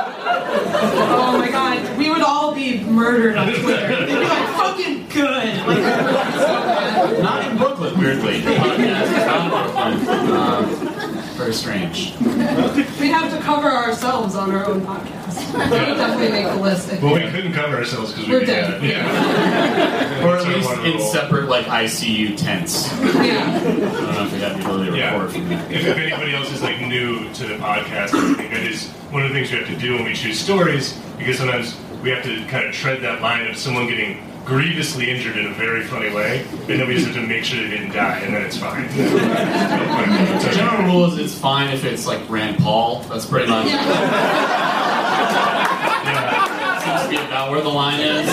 Oh 0.10 1.38
my 1.40 1.50
god, 1.50 1.98
we 1.98 2.10
would 2.10 2.22
all 2.22 2.54
be 2.54 2.84
murdered 2.84 3.38
on 3.38 3.48
Twitter. 3.54 3.88
They'd 3.88 4.06
be 4.08 4.14
like, 4.14 4.50
fucking 4.56 5.08
good. 5.10 5.58
Like, 5.68 7.22
Not 7.22 7.46
in 7.50 7.58
Brooklyn, 7.58 7.98
weirdly. 8.00 8.42
The 8.42 8.52
podcast 8.52 9.04
is 9.04 9.26
not 9.26 9.94
in 9.94 10.06
Brooklyn. 10.06 10.88
Um, 10.97 10.97
very 11.38 11.54
strange. 11.54 12.14
we'd 12.20 13.10
have 13.12 13.32
to 13.32 13.40
cover 13.42 13.68
ourselves 13.70 14.36
on 14.36 14.52
our 14.52 14.66
own 14.66 14.82
podcast. 14.82 15.14
That 15.58 15.88
would 15.90 15.98
definitely 15.98 16.32
make 16.32 16.48
the 16.48 16.56
list. 16.62 16.92
I 16.92 17.00
well, 17.00 17.14
we 17.14 17.30
couldn't 17.30 17.54
cover 17.54 17.78
ourselves 17.78 18.12
because 18.12 18.28
We're 18.28 18.40
we 18.40 18.46
dead. 18.48 18.84
Yeah. 18.84 20.18
Or 20.26 20.36
at 20.38 20.48
least 20.48 20.68
one 20.68 20.84
in 20.86 21.00
separate 21.00 21.48
like 21.48 21.66
ICU 21.66 22.36
tents. 22.36 22.92
Yeah. 23.02 23.56
I 23.56 23.64
don't 23.64 23.80
know 23.82 24.26
if 24.26 24.34
we 24.34 24.40
have 24.40 24.58
the 24.58 24.64
ability 24.66 24.92
to 24.92 24.98
Yeah. 24.98 25.14
record 25.14 25.32
from 25.34 25.50
that. 25.50 25.72
If, 25.72 25.86
if 25.86 25.98
anybody 25.98 26.36
else 26.36 26.52
is 26.52 26.62
like 26.64 26.82
new 26.82 27.32
to 27.34 27.44
the 27.48 27.54
podcast, 27.56 28.14
I 28.16 28.34
think 28.34 28.52
that 28.52 28.64
is 28.64 28.90
one 29.12 29.22
of 29.24 29.30
the 29.30 29.36
things 29.36 29.52
we 29.52 29.60
have 29.60 29.68
to 29.68 29.78
do 29.78 29.94
when 29.96 30.06
we 30.06 30.14
choose 30.16 30.40
stories 30.40 31.00
because 31.18 31.38
sometimes 31.38 31.78
we 32.02 32.10
have 32.10 32.24
to 32.24 32.44
kind 32.48 32.66
of 32.68 32.74
tread 32.74 33.02
that 33.04 33.22
line 33.22 33.48
of 33.48 33.56
someone 33.58 33.88
getting 33.88 34.18
grievously 34.48 35.10
injured 35.12 35.38
in 35.38 35.46
a 35.48 35.54
very 35.54 35.84
funny 35.84 36.10
way, 36.14 36.44
and 36.70 36.80
then 36.80 36.88
we 36.88 36.94
just 36.96 37.08
have 37.08 37.16
to 37.16 37.22
make 37.28 37.44
sure 37.44 37.62
they 37.62 37.70
didn't 37.70 37.92
die, 37.94 38.20
and 38.20 38.34
then 38.34 38.42
it's 38.44 38.58
fine. 38.58 38.88
The 38.98 40.52
general 40.56 40.84
rule 40.86 41.06
is 41.12 41.18
it's 41.20 41.34
fine 41.40 41.70
if 41.74 41.84
it's 41.84 42.06
like 42.08 42.28
Rand 42.30 42.58
Paul. 42.60 43.02
That's 43.04 43.26
pretty 43.26 43.48
much 43.50 43.66
Yeah. 43.68 43.84
Yeah. 46.08 46.80
seems 46.80 47.02
to 47.04 47.10
be 47.10 47.18
about 47.28 47.52
where 47.52 47.62
the 47.62 47.68
line 47.70 48.00
is. 48.00 48.28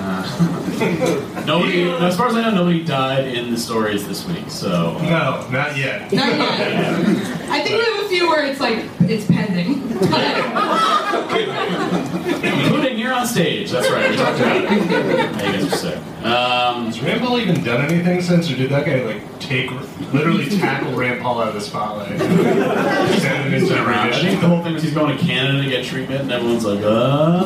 Uh, 0.00 1.44
nobody, 1.46 1.88
as 1.90 2.16
far 2.16 2.28
as 2.28 2.34
I 2.34 2.42
know, 2.42 2.50
nobody 2.50 2.82
died 2.84 3.28
in 3.28 3.50
the 3.52 3.58
stories 3.58 4.06
this 4.08 4.26
week. 4.26 4.48
So 4.50 4.96
uh, 4.98 5.02
No, 5.02 5.48
not 5.50 5.76
yet. 5.76 6.10
Not 6.12 6.28
yet. 6.28 6.94
I 7.50 7.62
think 7.62 7.78
we 7.78 7.84
have 7.84 7.97
a 8.08 8.10
few 8.10 8.28
where 8.28 8.44
it's 8.44 8.58
it's 8.58 8.60
like 8.60 8.84
it's 9.10 9.26
pending. 9.26 9.82
Including 12.42 12.96
here 12.96 13.12
on 13.12 13.26
stage. 13.26 13.70
That's 13.70 13.90
right. 13.90 14.10
We 14.10 14.16
talked 14.16 14.40
about 14.40 14.56
it. 14.56 14.62
Yeah, 14.64 15.52
you 15.52 15.52
guys 15.52 15.72
are 15.72 15.76
sick. 15.76 15.96
Um, 16.24 16.86
Has 16.86 17.00
Rand 17.00 17.20
Paul 17.20 17.38
even 17.38 17.62
done 17.62 17.84
anything 17.84 18.20
since, 18.22 18.50
or 18.50 18.56
did 18.56 18.70
that 18.70 18.84
guy 18.86 19.02
like 19.02 19.38
take, 19.38 19.70
literally 20.12 20.48
tackle 20.58 20.92
Rand 20.92 21.22
Paul 21.22 21.40
out 21.40 21.48
of 21.48 21.54
the 21.54 21.60
spotlight? 21.60 22.18
Send 22.18 23.44
him 23.44 23.54
into 23.54 23.74
the 23.74 23.84
around. 23.84 24.12
I 24.12 24.20
think 24.20 24.40
the 24.40 24.48
whole 24.48 24.62
thing 24.62 24.74
was 24.74 24.82
he's 24.82 24.94
going 24.94 25.16
to 25.16 25.24
Canada 25.24 25.62
to 25.62 25.68
get 25.68 25.84
treatment, 25.84 26.22
and 26.22 26.32
everyone's 26.32 26.64
like, 26.64 26.80
uh. 26.82 27.44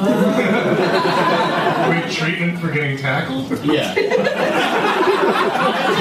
Wait, 1.90 2.10
treatment 2.12 2.58
for 2.58 2.70
getting 2.70 2.96
tackled? 2.96 3.50
Yeah. 3.64 3.94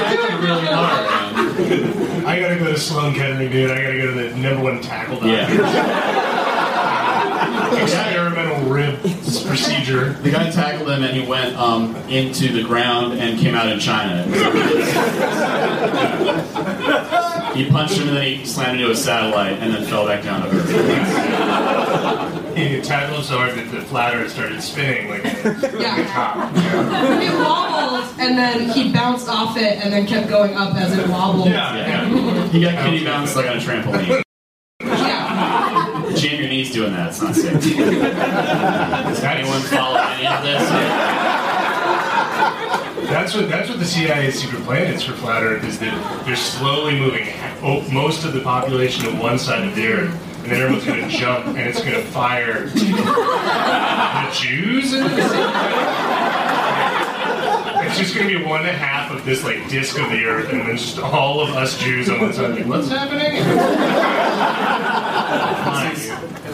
It's 0.02 0.48
really 0.48 0.66
hard, 0.66 1.36
man. 1.36 1.41
I 2.26 2.40
gotta 2.40 2.58
go 2.58 2.72
to 2.72 2.78
Sloan 2.78 3.14
Kettering, 3.14 3.50
dude. 3.50 3.70
I 3.70 3.82
gotta 3.82 3.98
go 3.98 4.06
to 4.14 4.30
the 4.30 4.36
number 4.36 4.62
one 4.62 4.80
tackle 4.80 5.16
doctor. 5.16 5.28
Yeah. 5.28 6.32
Experimental 7.82 8.70
rib 8.70 9.00
procedure. 9.00 10.14
The 10.14 10.30
guy 10.30 10.50
tackled 10.50 10.88
him 10.88 11.02
and 11.02 11.14
he 11.14 11.26
went 11.26 11.56
um, 11.56 11.94
into 12.08 12.52
the 12.52 12.62
ground 12.62 13.14
and 13.14 13.38
came 13.38 13.54
out 13.54 13.68
in 13.68 13.78
China. 13.78 14.22
he 17.54 17.68
punched 17.70 17.98
him 17.98 18.08
and 18.08 18.16
then 18.16 18.38
he 18.38 18.46
slammed 18.46 18.80
into 18.80 18.90
a 18.90 18.96
satellite 18.96 19.58
and 19.58 19.74
then 19.74 19.84
fell 19.84 20.06
back 20.06 20.24
down 20.24 20.42
to 20.42 20.48
earth. 20.48 22.41
He 22.54 22.80
tackled 22.82 23.18
him 23.18 23.24
so 23.24 23.36
hard 23.38 23.54
that 23.54 23.70
the 23.70 23.80
flat 23.82 24.14
earth 24.14 24.32
started 24.32 24.62
spinning 24.62 25.08
like 25.10 25.24
a 25.24 25.28
Yeah. 25.80 26.06
top. 26.12 26.54
Yeah. 26.56 27.20
It 27.20 27.34
wobbled, 27.38 28.20
and 28.20 28.38
then 28.38 28.68
he 28.70 28.92
bounced 28.92 29.28
off 29.28 29.56
it, 29.56 29.78
and 29.82 29.92
then 29.92 30.06
kept 30.06 30.28
going 30.28 30.54
up 30.56 30.74
as 30.76 30.96
it 30.96 31.08
wobbled. 31.08 31.46
Yeah, 31.48 31.76
yeah. 31.76 32.48
He 32.48 32.60
got 32.60 32.84
kitty 32.84 33.04
bounced 33.04 33.36
like 33.36 33.46
on 33.48 33.56
a 33.56 33.60
trampoline. 33.60 34.22
Yeah. 34.80 36.12
Jam 36.16 36.40
your 36.40 36.48
knees 36.48 36.72
doing 36.72 36.92
that, 36.92 37.08
it's 37.08 37.22
not 37.22 37.34
safe. 37.34 37.52
Does 37.76 39.22
anyone 39.24 39.60
follow 39.62 39.98
any 39.98 40.26
of 40.26 40.42
this? 40.42 40.62
That's 43.08 43.34
what 43.34 43.48
that's 43.48 43.68
what 43.68 43.78
the 43.78 43.84
CIA's 43.84 44.40
secret 44.40 44.62
plan 44.64 44.86
is 44.92 45.02
for 45.02 45.12
flat 45.12 45.42
Earth 45.42 45.64
is 45.64 45.78
that 45.80 46.24
they're 46.24 46.34
slowly 46.36 46.98
moving 46.98 47.26
most 47.92 48.24
of 48.24 48.32
the 48.32 48.40
population 48.40 49.04
to 49.04 49.10
one 49.20 49.38
side 49.38 49.66
of 49.68 49.74
the 49.74 49.86
Earth, 49.86 50.31
and 50.42 50.50
then 50.52 50.60
everyone's 50.60 50.84
to 51.02 51.08
jump 51.08 51.46
and 51.46 51.58
it's 51.58 51.80
to 51.94 52.02
fire 52.04 52.66
the 52.66 54.30
Jews. 54.34 54.92
into 54.92 55.08
the 55.08 55.28
sea. 55.28 55.42
It's 57.86 57.98
just 57.98 58.14
to 58.28 58.38
be 58.38 58.44
one 58.44 58.60
and 58.60 58.70
a 58.70 58.72
half 58.72 59.10
of 59.12 59.24
this 59.24 59.44
like 59.44 59.68
disc 59.68 59.98
of 59.98 60.08
the 60.10 60.24
Earth, 60.24 60.50
and 60.50 60.60
then 60.62 60.76
just 60.76 60.98
all 60.98 61.40
of 61.40 61.50
us 61.50 61.76
Jews 61.78 62.08
on 62.08 62.20
one 62.20 62.32
side. 62.32 62.54
Like, 62.54 62.66
What's 62.66 62.88
happening? 62.88 63.36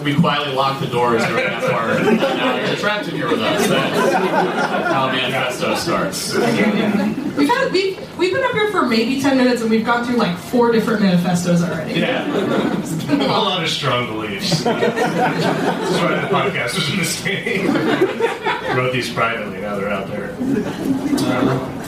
Fine, 0.09 0.15
dude. 0.15 0.17
We 0.17 0.21
quietly 0.21 0.55
locked 0.55 0.81
the 0.81 0.87
doors 0.89 1.23
during 1.27 1.45
that 1.47 1.71
part. 1.71 2.03
Now 2.39 2.67
you're 2.67 2.77
trapped 2.77 3.09
in 3.09 3.15
here 3.17 3.29
with 3.29 3.41
us. 3.41 3.67
That's 3.69 4.93
how 4.93 5.07
Manifesto 5.13 5.75
starts. 5.75 6.35
We've 6.35 7.49
had 7.49 7.71
we 7.73 7.99
we've 8.17 8.33
been 8.33 8.43
up 8.45 8.53
here 8.53 8.71
for 8.71 8.87
maybe 8.87 9.21
ten 9.21 9.37
minutes, 9.37 9.61
and 9.63 9.71
we've 9.71 9.85
gone 9.85 10.05
through 10.05 10.17
like 10.17 10.37
four 10.39 10.73
different 10.73 11.03
manifestos 11.03 11.63
already. 11.63 12.01
Yeah. 12.01 12.27
a 13.11 13.27
lot 13.27 13.63
of 13.63 13.69
strong 13.71 14.07
beliefs. 14.07 14.63
That's 14.65 14.85
why 16.01 16.21
the 16.21 16.29
podcast 16.29 16.75
was 16.75 16.89
a 16.93 16.97
mistake. 16.97 17.65
Wrote 18.77 18.93
these 18.93 19.13
privately, 19.13 19.61
now 19.61 19.77
they're 19.77 19.89
out 19.91 20.09
there. 20.09 20.29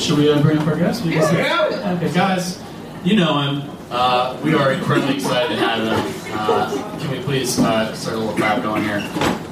Should 0.00 0.18
we 0.18 0.30
uh, 0.30 0.40
bring 0.42 0.58
up 0.58 0.66
our 0.66 0.76
guests? 0.76 1.04
We 1.04 1.12
can- 1.12 1.34
Yeah. 1.34 1.96
Okay, 2.02 2.12
guys, 2.14 2.62
you 3.04 3.16
know 3.16 3.38
him. 3.40 3.62
Uh, 3.92 4.38
we 4.44 4.54
are 4.54 4.72
incredibly 4.72 5.16
excited 5.16 5.48
to 5.48 5.56
have 5.56 5.84
them. 5.84 6.32
Uh, 6.32 6.98
can 7.00 7.10
we 7.10 7.20
please 7.24 7.58
uh, 7.58 7.92
start 7.92 8.14
a 8.14 8.20
little 8.20 8.36
clap 8.36 8.62
going 8.62 8.84
here? 8.84 9.49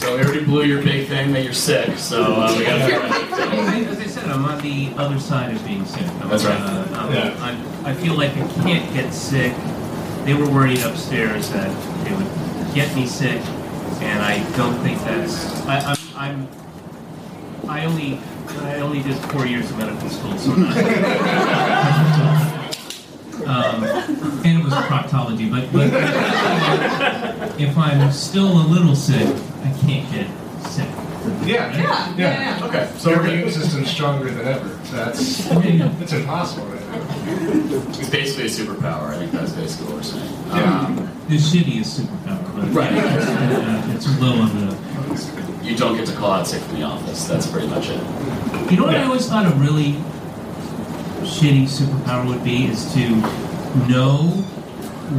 So 0.00 0.16
we 0.16 0.22
already 0.24 0.44
blew 0.44 0.62
your 0.64 0.82
big 0.82 1.08
thing 1.08 1.32
that 1.32 1.44
you're 1.44 1.52
sick, 1.52 1.98
so 1.98 2.22
uh, 2.22 2.54
we 2.56 2.64
got 2.64 2.78
to. 2.88 2.94
As 3.90 3.98
I 3.98 4.06
said, 4.06 4.24
I'm 4.30 4.44
on 4.46 4.62
the 4.62 4.94
other 4.96 5.20
side 5.20 5.54
of 5.54 5.62
being 5.66 5.84
sick. 5.84 6.06
I'm, 6.22 6.28
That's 6.30 6.44
right. 6.44 6.58
Uh, 6.58 6.86
I'm, 6.94 7.12
Yeah. 7.12 7.36
I'm, 7.42 7.86
I 7.86 7.92
feel 7.94 8.14
like 8.14 8.30
I 8.30 8.48
can't 8.62 8.94
get 8.94 9.12
sick. 9.12 9.52
They 10.24 10.32
were 10.32 10.48
worried 10.48 10.80
upstairs 10.80 11.50
that 11.50 11.70
they 12.04 12.14
would 12.14 12.74
get 12.74 12.94
me 12.96 13.06
sick, 13.06 13.42
and 14.00 14.22
I 14.22 14.38
don't 14.56 14.78
think 14.82 14.98
that's. 15.00 15.66
I, 15.66 15.94
I'm, 16.16 16.16
I'm. 16.16 16.48
I 17.68 17.84
only. 17.84 18.18
I 18.62 18.80
only 18.80 19.02
did 19.02 19.16
four 19.30 19.44
years 19.46 19.70
of 19.70 19.76
medical 19.78 20.08
school, 20.08 20.38
so. 20.38 20.54
Um, 23.40 23.82
and 24.44 24.58
it 24.60 24.62
was 24.62 24.74
proctology, 24.74 25.50
but, 25.50 25.72
but 25.72 25.88
if 27.58 27.76
I'm 27.76 28.12
still 28.12 28.60
a 28.60 28.66
little 28.68 28.94
sick, 28.94 29.34
I 29.62 29.72
can't 29.80 30.10
get 30.12 30.26
sick. 30.66 30.88
Yeah. 31.44 31.70
Yeah, 31.76 32.16
yeah, 32.16 32.58
yeah. 32.58 32.66
Okay, 32.66 32.90
So 32.94 33.10
so 33.10 33.14
our 33.14 33.20
immune 33.26 33.40
gonna, 33.40 33.52
system's 33.52 33.90
stronger 33.90 34.30
than 34.30 34.46
ever. 34.46 34.68
That's 34.90 35.50
I 35.50 35.58
mean, 35.62 35.80
it's 36.00 36.12
impossible 36.12 36.64
right 36.66 36.80
it's 38.00 38.10
basically 38.10 38.46
a 38.46 38.48
superpower. 38.48 39.08
I 39.10 39.18
think 39.18 39.32
that's 39.32 39.52
basically 39.52 39.86
what 39.86 39.96
we're 39.96 40.02
saying. 40.02 40.32
Yeah. 40.48 40.80
Um, 40.86 40.96
the 41.28 41.36
shittiest 41.36 42.00
superpower, 42.00 42.56
but 42.56 42.68
Right. 42.70 42.92
uh, 42.92 43.94
it's 43.94 44.20
low 44.20 44.32
on 44.32 44.66
the. 44.66 45.64
you 45.64 45.76
don't 45.76 45.96
get 45.96 46.06
to 46.06 46.14
call 46.14 46.32
out 46.32 46.46
sick 46.46 46.62
from 46.62 46.76
the 46.76 46.82
office. 46.82 47.26
That's 47.26 47.46
pretty 47.46 47.68
much 47.68 47.88
it. 47.90 48.00
You 48.70 48.76
know 48.78 48.84
what 48.84 48.96
I 48.96 49.04
always 49.04 49.28
thought 49.28 49.46
a 49.50 49.54
really 49.56 49.92
shitty 51.22 51.64
superpower 51.64 52.26
would 52.26 52.42
be 52.42 52.66
is 52.66 52.92
to 52.94 53.08
know 53.88 54.18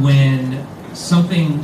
when 0.00 0.66
something 0.94 1.58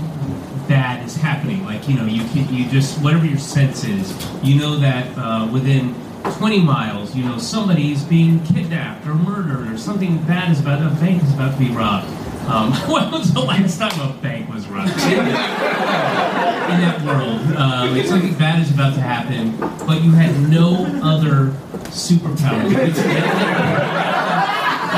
bad 0.69 1.05
is 1.05 1.17
happening. 1.17 1.65
Like 1.65 1.89
you 1.89 1.97
know, 1.97 2.05
you 2.05 2.25
can 2.29 2.53
you 2.55 2.69
just 2.69 3.03
whatever 3.03 3.27
your 3.27 3.39
sense 3.39 3.85
is, 3.85 4.13
you 4.43 4.61
know 4.61 4.77
that 4.77 5.17
uh, 5.17 5.49
within 5.53 5.95
20 6.37 6.61
miles, 6.61 7.17
you 7.17 7.25
know 7.25 7.39
somebody's 7.39 8.05
being 8.05 8.45
kidnapped 8.45 9.07
or 9.07 9.15
murdered 9.15 9.73
or 9.73 9.79
something 9.79 10.19
bad 10.25 10.53
is 10.53 10.61
about 10.61 10.81
a 10.81 10.95
bank 10.97 11.23
is 11.23 11.35
about 11.35 11.53
to 11.53 11.59
be 11.59 11.71
robbed. 11.71 12.07
Um, 12.49 12.73
when 12.91 13.11
was 13.11 13.33
the 13.33 13.41
last 13.41 13.79
time 13.79 14.01
a 14.01 14.13
bank 14.21 14.53
was 14.53 14.67
robbed? 14.69 14.93
in 16.69 16.81
that 16.83 17.01
world. 17.03 17.41
Uh, 17.57 17.89
like 17.91 18.07
something 18.07 18.35
bad 18.35 18.61
is 18.61 18.71
about 18.71 18.95
to 18.95 19.01
happen, 19.01 19.57
but 19.87 20.03
you 20.03 20.13
had 20.13 20.51
no 20.51 20.85
other 21.03 21.53
superpower. 21.89 22.69
You 22.69 22.77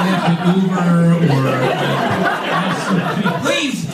have 0.07 0.27
to 0.27 0.61
Uber 0.61 1.15
or 1.31 1.47
uh, 1.47 3.41
please. 3.43 3.89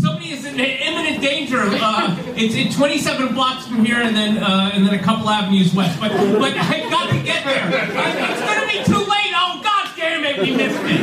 Somebody 0.00 0.30
is 0.30 0.44
in 0.44 0.58
imminent 0.58 1.22
danger. 1.22 1.60
Uh, 1.62 2.16
it's 2.42 2.54
in 2.56 2.72
27 2.72 3.34
blocks 3.34 3.66
from 3.66 3.84
here, 3.84 4.02
and 4.02 4.16
then 4.16 4.38
uh, 4.42 4.70
and 4.74 4.84
then 4.86 4.94
a 4.94 5.02
couple 5.02 5.28
avenues 5.30 5.72
west. 5.72 6.00
But 6.00 6.10
but 6.10 6.54
I 6.56 6.88
got 6.90 7.10
to 7.10 7.22
get 7.22 7.44
there. 7.44 7.68
It's 7.70 8.40
gonna 8.40 8.66
be 8.66 8.82
too 8.84 8.98
late. 9.08 9.32
Oh 9.34 9.60
God 9.62 9.88
damn 9.96 10.24
it, 10.24 10.40
we 10.40 10.56
missed 10.56 10.80
it. 10.82 11.00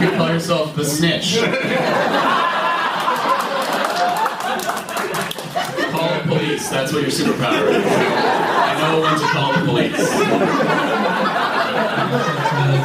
You 0.00 0.08
could 0.08 0.18
call 0.18 0.28
yourself 0.28 0.76
the 0.76 0.84
snitch. 0.84 1.38
call 5.92 6.08
the 6.24 6.45
police. 6.56 6.68
That's 6.68 6.92
what 6.92 7.02
your 7.02 7.10
superpower 7.10 7.68
is. 7.70 7.84
I 7.86 8.74
know 8.80 9.00
when 9.00 9.18
to 9.18 9.26
call 9.26 9.52
the 9.52 9.64
police. 9.64 9.96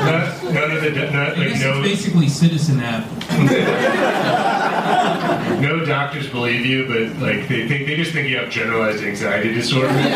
None, 0.02 0.26
none 0.54 0.72
of 0.72 0.82
the 0.84 0.90
not 1.12 1.16
I 1.16 1.28
like 1.30 1.38
guess 1.38 1.56
it's 1.56 1.64
no 1.64 1.82
basically 1.82 2.28
Citizen 2.28 2.80
app. 2.82 3.06
no 5.62 5.86
doctors 5.86 6.28
believe 6.28 6.66
you, 6.66 6.86
but 6.88 7.16
like 7.22 7.48
they 7.48 7.68
think 7.68 7.86
they 7.88 7.96
just 7.96 8.12
think 8.12 8.28
you 8.30 8.38
have 8.38 8.50
generalized 8.50 9.04
anxiety 9.04 9.54
disorder. 9.54 9.94
They 9.94 10.10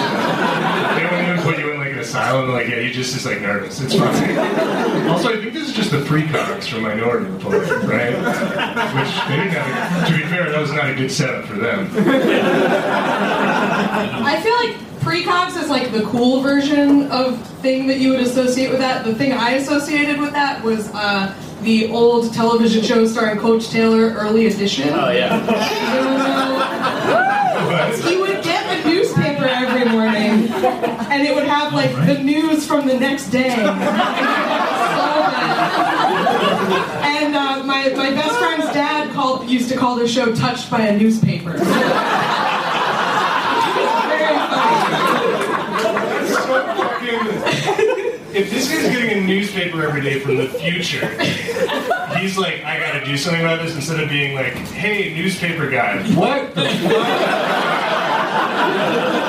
don't 1.03 1.23
even 1.23 1.39
put 1.43 1.59
you 1.59 1.71
in 1.71 1.74
like 2.13 2.33
an 2.33 2.49
like, 2.51 2.67
yeah, 2.67 2.79
you 2.79 2.91
just 2.93 3.15
is 3.15 3.25
like 3.25 3.41
nervous. 3.41 3.81
It's 3.81 3.95
fine. 3.95 4.37
also, 5.09 5.29
I 5.29 5.41
think 5.41 5.53
this 5.53 5.69
is 5.69 5.73
just 5.73 5.91
the 5.91 5.97
precogs 5.97 6.67
from 6.67 6.83
Minority 6.83 7.29
Report, 7.29 7.67
right? 7.83 8.13
Which 8.13 9.11
they 9.27 9.37
didn't 9.37 9.51
have. 9.51 10.03
A, 10.03 10.11
to 10.11 10.17
be 10.17 10.23
fair, 10.29 10.51
that 10.51 10.61
was 10.61 10.71
not 10.71 10.89
a 10.89 10.95
good 10.95 11.11
setup 11.11 11.45
for 11.45 11.55
them. 11.55 11.89
I 14.23 14.41
feel 14.41 14.55
like 14.55 14.75
precogs 15.05 15.55
is 15.61 15.69
like 15.69 15.91
the 15.91 16.03
cool 16.03 16.41
version 16.41 17.11
of 17.11 17.39
thing 17.61 17.87
that 17.87 17.99
you 17.99 18.09
would 18.09 18.21
associate 18.21 18.69
with 18.69 18.79
that. 18.79 19.05
The 19.05 19.13
thing 19.13 19.33
I 19.33 19.51
associated 19.51 20.19
with 20.19 20.33
that 20.33 20.63
was 20.63 20.89
uh, 20.93 21.33
the 21.61 21.91
old 21.91 22.33
television 22.33 22.83
show 22.83 23.05
starring 23.05 23.37
Coach 23.39 23.69
Taylor, 23.69 24.09
Early 24.13 24.47
Edition. 24.47 24.89
Oh 24.89 25.11
yeah. 25.11 25.41
he 28.07 28.17
would 28.17 28.43
get 28.43 28.65
a 28.65 28.87
newspaper 28.87 29.45
every 29.45 29.85
morning 29.85 30.47
and 30.89 31.27
it 31.27 31.35
would 31.35 31.47
have 31.47 31.73
like 31.73 31.91
the 32.05 32.21
news 32.23 32.65
from 32.65 32.87
the 32.87 32.97
next 32.99 33.29
day. 33.29 33.53
And 37.05 37.35
uh, 37.35 37.63
my 37.63 37.89
my 37.89 38.09
best 38.11 38.35
friend's 38.37 38.65
dad 38.73 39.13
called 39.13 39.47
used 39.49 39.69
to 39.69 39.77
call 39.77 39.95
their 39.95 40.07
show 40.07 40.33
"Touched 40.33 40.69
by 40.71 40.81
a 40.81 40.97
Newspaper." 40.97 41.53
Very 41.57 41.65
funny. 44.49 44.65
If 48.35 48.49
this 48.51 48.67
guy's 48.69 48.89
getting 48.91 49.17
a 49.17 49.21
newspaper 49.25 49.87
every 49.87 50.01
day 50.01 50.19
from 50.19 50.35
the 50.35 50.47
future, 50.47 51.07
he's 52.17 52.37
like, 52.37 52.63
I 52.65 52.77
gotta 52.79 53.05
do 53.05 53.15
something 53.17 53.41
about 53.41 53.61
this 53.63 53.73
instead 53.75 54.01
of 54.01 54.09
being 54.09 54.35
like, 54.35 54.53
hey, 54.53 55.13
newspaper 55.15 55.69
guy, 55.69 56.03
what 56.15 56.53
the 56.53 56.67
fuck? 56.67 57.05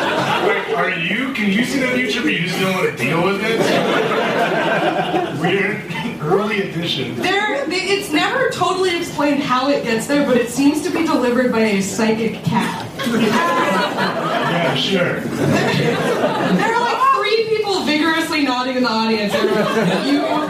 Like, 0.77 0.97
are 0.97 1.01
you? 1.01 1.33
Can 1.33 1.51
you 1.51 1.65
see 1.65 1.81
the 1.81 1.89
future, 1.89 2.21
but 2.21 2.33
you 2.33 2.41
just 2.41 2.61
don't 2.61 2.75
want 2.75 2.91
to 2.91 2.97
deal 3.03 3.25
with 3.25 3.41
it? 3.43 3.59
Weird 5.41 5.83
early 6.21 6.69
edition. 6.69 7.17
There, 7.17 7.65
it's 7.71 8.13
never 8.13 8.51
totally 8.51 8.97
explained 8.97 9.43
how 9.43 9.71
it 9.71 9.85
gets 9.85 10.07
there, 10.07 10.27
but 10.27 10.37
it 10.37 10.51
seems 10.51 10.83
to 10.83 10.91
be 10.91 11.05
delivered 11.07 11.51
by 11.53 11.61
a 11.61 11.81
psychic 11.81 12.43
cat. 12.43 12.87
Yeah, 13.07 14.75
sure. 14.75 15.21
There 15.21 16.75
are 16.75 16.81
like 16.81 17.15
three 17.17 17.49
people 17.49 17.81
vigorously 17.85 18.43
nodding 18.43 18.77
in 18.77 18.83
the 18.83 18.91
audience. 18.91 19.33
Everyone, 19.33 20.07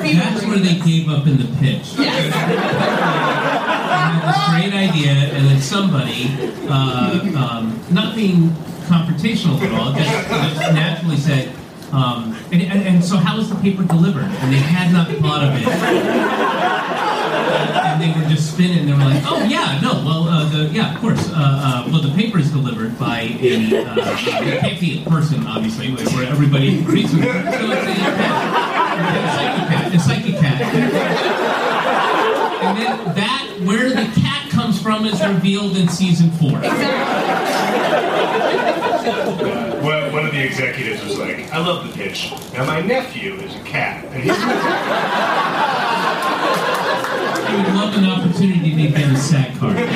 you 0.06 0.14
That's 0.14 0.44
where 0.44 0.58
they 0.58 0.76
gave 0.80 1.08
up 1.08 1.26
in 1.26 1.36
the 1.38 1.46
pitch. 1.58 1.94
Yes. 1.98 2.32
They 2.34 2.56
had 4.12 4.22
this 4.28 4.42
great 4.50 4.74
idea, 4.74 5.12
and 5.12 5.46
then 5.46 5.60
somebody, 5.60 6.30
uh, 6.68 7.20
um, 7.36 7.80
not 7.90 8.16
being 8.16 8.52
confrontational 8.86 9.60
at 9.60 9.70
all, 9.72 9.92
just, 9.92 10.28
just 10.28 10.60
naturally 10.72 11.16
said, 11.16 11.52
um, 11.92 12.34
and, 12.50 12.62
and, 12.62 12.82
and 12.82 13.04
so 13.04 13.16
how 13.16 13.36
was 13.36 13.48
the 13.48 13.54
paper 13.56 13.84
delivered? 13.84 14.24
And 14.24 14.52
they 14.52 14.58
had 14.58 14.92
not 14.92 15.08
thought 15.08 15.44
of 15.44 15.54
it. 15.54 15.66
And 17.86 18.00
they 18.02 18.10
were 18.20 18.26
just 18.28 18.50
spinning. 18.52 18.86
They 18.86 18.92
were 18.92 18.98
like, 18.98 19.22
"Oh 19.24 19.42
yeah, 19.44 19.78
no, 19.80 19.92
well, 20.04 20.28
uh, 20.28 20.44
the, 20.50 20.66
yeah, 20.74 20.92
of 20.94 21.00
course. 21.00 21.28
Uh, 21.30 21.34
uh, 21.36 21.84
well, 21.90 22.00
the 22.02 22.10
paper 22.14 22.38
is 22.38 22.50
delivered 22.50 22.98
by 22.98 23.20
a, 23.40 23.76
uh, 23.76 23.94
a 23.96 25.04
person, 25.08 25.46
obviously, 25.46 25.92
where 25.94 26.26
everybody 26.26 26.80
agrees 26.80 27.12
with 27.14 27.24
it. 27.24 27.32
So 27.32 27.70
it's 27.70 27.86
a 27.86 27.94
cat, 27.94 28.18
a 29.14 29.16
psychic 29.30 29.68
cat, 29.68 29.94
a 29.94 29.98
psychic 30.00 30.34
cat. 30.40 30.60
And 32.62 32.76
then 32.78 33.14
that, 33.14 33.60
where 33.64 33.88
the 33.90 34.06
cat 34.20 34.50
comes 34.50 34.80
from, 34.82 35.06
is 35.06 35.20
revealed 35.24 35.76
in 35.76 35.88
season 35.88 36.30
four. 36.32 36.58
One, 39.06 40.12
one 40.12 40.26
of 40.26 40.32
the 40.32 40.42
executives 40.44 41.02
was 41.04 41.16
like, 41.18 41.52
I 41.52 41.58
love 41.58 41.86
the 41.86 41.92
pitch. 41.94 42.32
Now 42.54 42.64
my 42.64 42.80
nephew 42.80 43.34
is 43.34 43.54
a 43.54 43.60
cat, 43.60 44.04
and 44.06 44.22
he's 44.22 44.32
I 47.48 47.54
would 47.56 47.68
love 47.74 47.96
an 47.96 48.04
opportunity 48.04 48.74
to 48.74 48.88
get 48.90 49.08
a 49.12 49.16
SAG 49.16 49.56
card. 49.58 49.76
I 49.78 49.86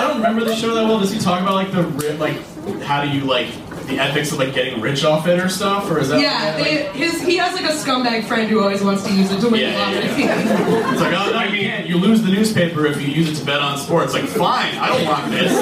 don't 0.00 0.16
remember 0.16 0.44
the 0.44 0.56
show 0.56 0.74
that 0.74 0.82
well. 0.84 0.98
Does 0.98 1.12
he 1.12 1.20
talk 1.20 1.40
about 1.42 1.54
like 1.54 1.70
the 1.70 1.84
ri- 1.84 2.14
like 2.14 2.36
how 2.82 3.02
do 3.04 3.08
you 3.10 3.20
like 3.24 3.46
the 3.86 4.00
ethics 4.00 4.32
of 4.32 4.38
like 4.38 4.52
getting 4.52 4.80
rich 4.80 5.04
off 5.04 5.28
it 5.28 5.38
or 5.38 5.48
stuff, 5.48 5.88
or 5.88 6.00
is 6.00 6.08
that 6.08 6.18
Yeah, 6.20 6.56
like, 6.56 6.64
they, 6.64 6.86
his 6.98 7.22
he 7.22 7.36
has 7.36 7.54
like 7.54 7.66
a 7.70 7.74
scumbag 7.74 8.24
friend 8.26 8.50
who 8.50 8.60
always 8.60 8.82
wants 8.82 9.04
to 9.04 9.12
use 9.14 9.30
it 9.30 9.38
to 9.40 9.48
win 9.48 9.60
Yeah, 9.60 9.70
the 9.70 9.76
yeah, 10.18 10.34
lottery. 10.34 10.90
It's 10.92 11.00
like, 11.00 11.14
oh 11.14 11.30
no, 11.30 11.42
you 11.44 11.60
can't. 11.68 11.86
You 11.86 11.96
lose 11.98 12.22
the 12.22 12.30
newspaper 12.30 12.84
if 12.86 13.00
you 13.00 13.06
use 13.06 13.28
it 13.30 13.36
to 13.36 13.44
bet 13.46 13.60
on 13.60 13.78
sports. 13.78 14.12
Like, 14.12 14.24
fine, 14.24 14.74
I 14.76 14.88
don't 14.88 15.04
want 15.06 15.30
this. 15.30 15.52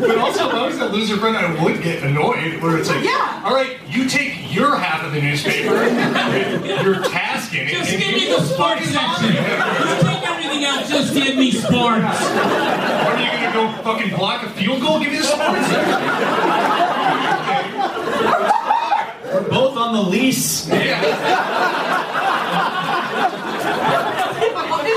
But 0.00 0.18
also, 0.18 0.48
if 0.48 0.54
I 0.54 0.66
was 0.66 0.78
that 0.78 0.92
loser 0.92 1.16
friend, 1.18 1.36
I 1.36 1.62
would 1.62 1.82
get 1.82 2.02
annoyed. 2.02 2.62
Where 2.62 2.78
it's 2.78 2.88
like, 2.88 3.04
Yeah. 3.04 3.42
all 3.44 3.54
right, 3.54 3.76
you 3.88 4.08
take 4.08 4.52
your 4.54 4.76
half 4.76 5.04
of 5.04 5.12
the 5.12 5.20
newspaper, 5.20 5.74
your 6.82 7.02
task 7.04 7.52
in 7.54 7.68
it, 7.68 7.72
Just 7.72 7.90
give 7.90 8.00
me 8.00 8.26
the 8.28 8.40
sports 8.42 8.88
section. 8.90 9.32
Just 9.34 10.06
take 10.06 10.22
everything 10.28 10.64
out, 10.64 10.86
just 10.86 11.12
give 11.14 11.36
me 11.36 11.50
sports. 11.52 11.74
What 11.74 13.14
are 13.14 13.20
you 13.20 13.30
gonna 13.30 13.52
go 13.52 13.70
fucking 13.82 14.16
block 14.16 14.42
a 14.44 14.50
field 14.50 14.80
goal? 14.80 14.98
Give 15.00 15.12
me 15.12 15.18
the 15.18 15.24
sports. 15.24 15.68
We're 19.32 19.48
both 19.48 19.76
on 19.76 19.94
the 19.94 20.02
lease. 20.02 20.66
Is 20.66 20.72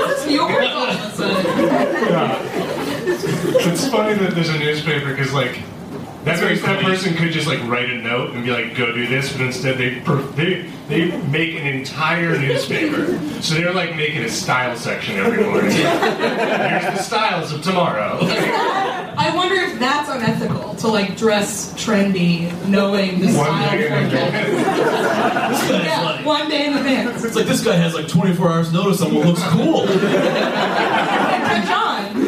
this 0.08 0.30
yours? 0.30 0.70
all 0.70 0.88
of 0.88 0.98
a 0.98 1.10
sudden? 1.14 1.46
It's 3.70 3.88
funny 3.88 4.14
that 4.14 4.34
there's 4.34 4.48
a 4.48 4.58
newspaper 4.58 5.10
because 5.10 5.32
like. 5.32 5.60
That 6.24 6.42
means 6.42 6.62
that 6.62 6.82
person 6.82 7.14
could 7.14 7.32
just 7.32 7.46
like 7.46 7.62
write 7.68 7.90
a 7.90 7.96
note 7.98 8.32
and 8.34 8.44
be 8.44 8.50
like, 8.50 8.74
"Go 8.74 8.92
do 8.92 9.06
this," 9.06 9.30
but 9.32 9.42
instead 9.42 9.76
they 9.76 9.98
they 10.36 10.70
they 10.88 11.16
make 11.28 11.54
an 11.54 11.66
entire 11.66 12.38
newspaper. 12.38 13.18
So 13.42 13.54
they're 13.56 13.74
like 13.74 13.94
making 13.94 14.22
a 14.22 14.28
style 14.30 14.74
section 14.76 15.16
every 15.18 15.44
morning. 15.44 15.70
Here's 15.72 15.86
the 16.96 16.96
styles 17.02 17.52
of 17.52 17.62
tomorrow. 17.62 18.18
I 18.22 19.32
wonder 19.36 19.54
if 19.56 19.78
that's 19.78 20.08
unethical 20.08 20.74
to 20.76 20.88
like 20.88 21.16
dress 21.16 21.72
trendy, 21.74 22.50
knowing 22.68 23.20
the 23.20 23.26
One 23.26 23.34
style 23.44 23.70
day 23.70 23.86
in 23.86 24.10
forecast. 24.10 24.48
advance. 24.48 25.24
Yeah, 25.84 26.24
one 26.24 26.48
day 26.48 26.66
in 26.66 26.74
advance. 26.74 27.22
It's 27.24 27.36
like 27.36 27.46
this 27.46 27.62
guy 27.62 27.74
has 27.76 27.94
like 27.94 28.08
24 28.08 28.48
hours 28.50 28.72
notice 28.72 29.00
on 29.02 29.14
what 29.14 29.26
looks 29.26 29.42
cool. 29.44 29.86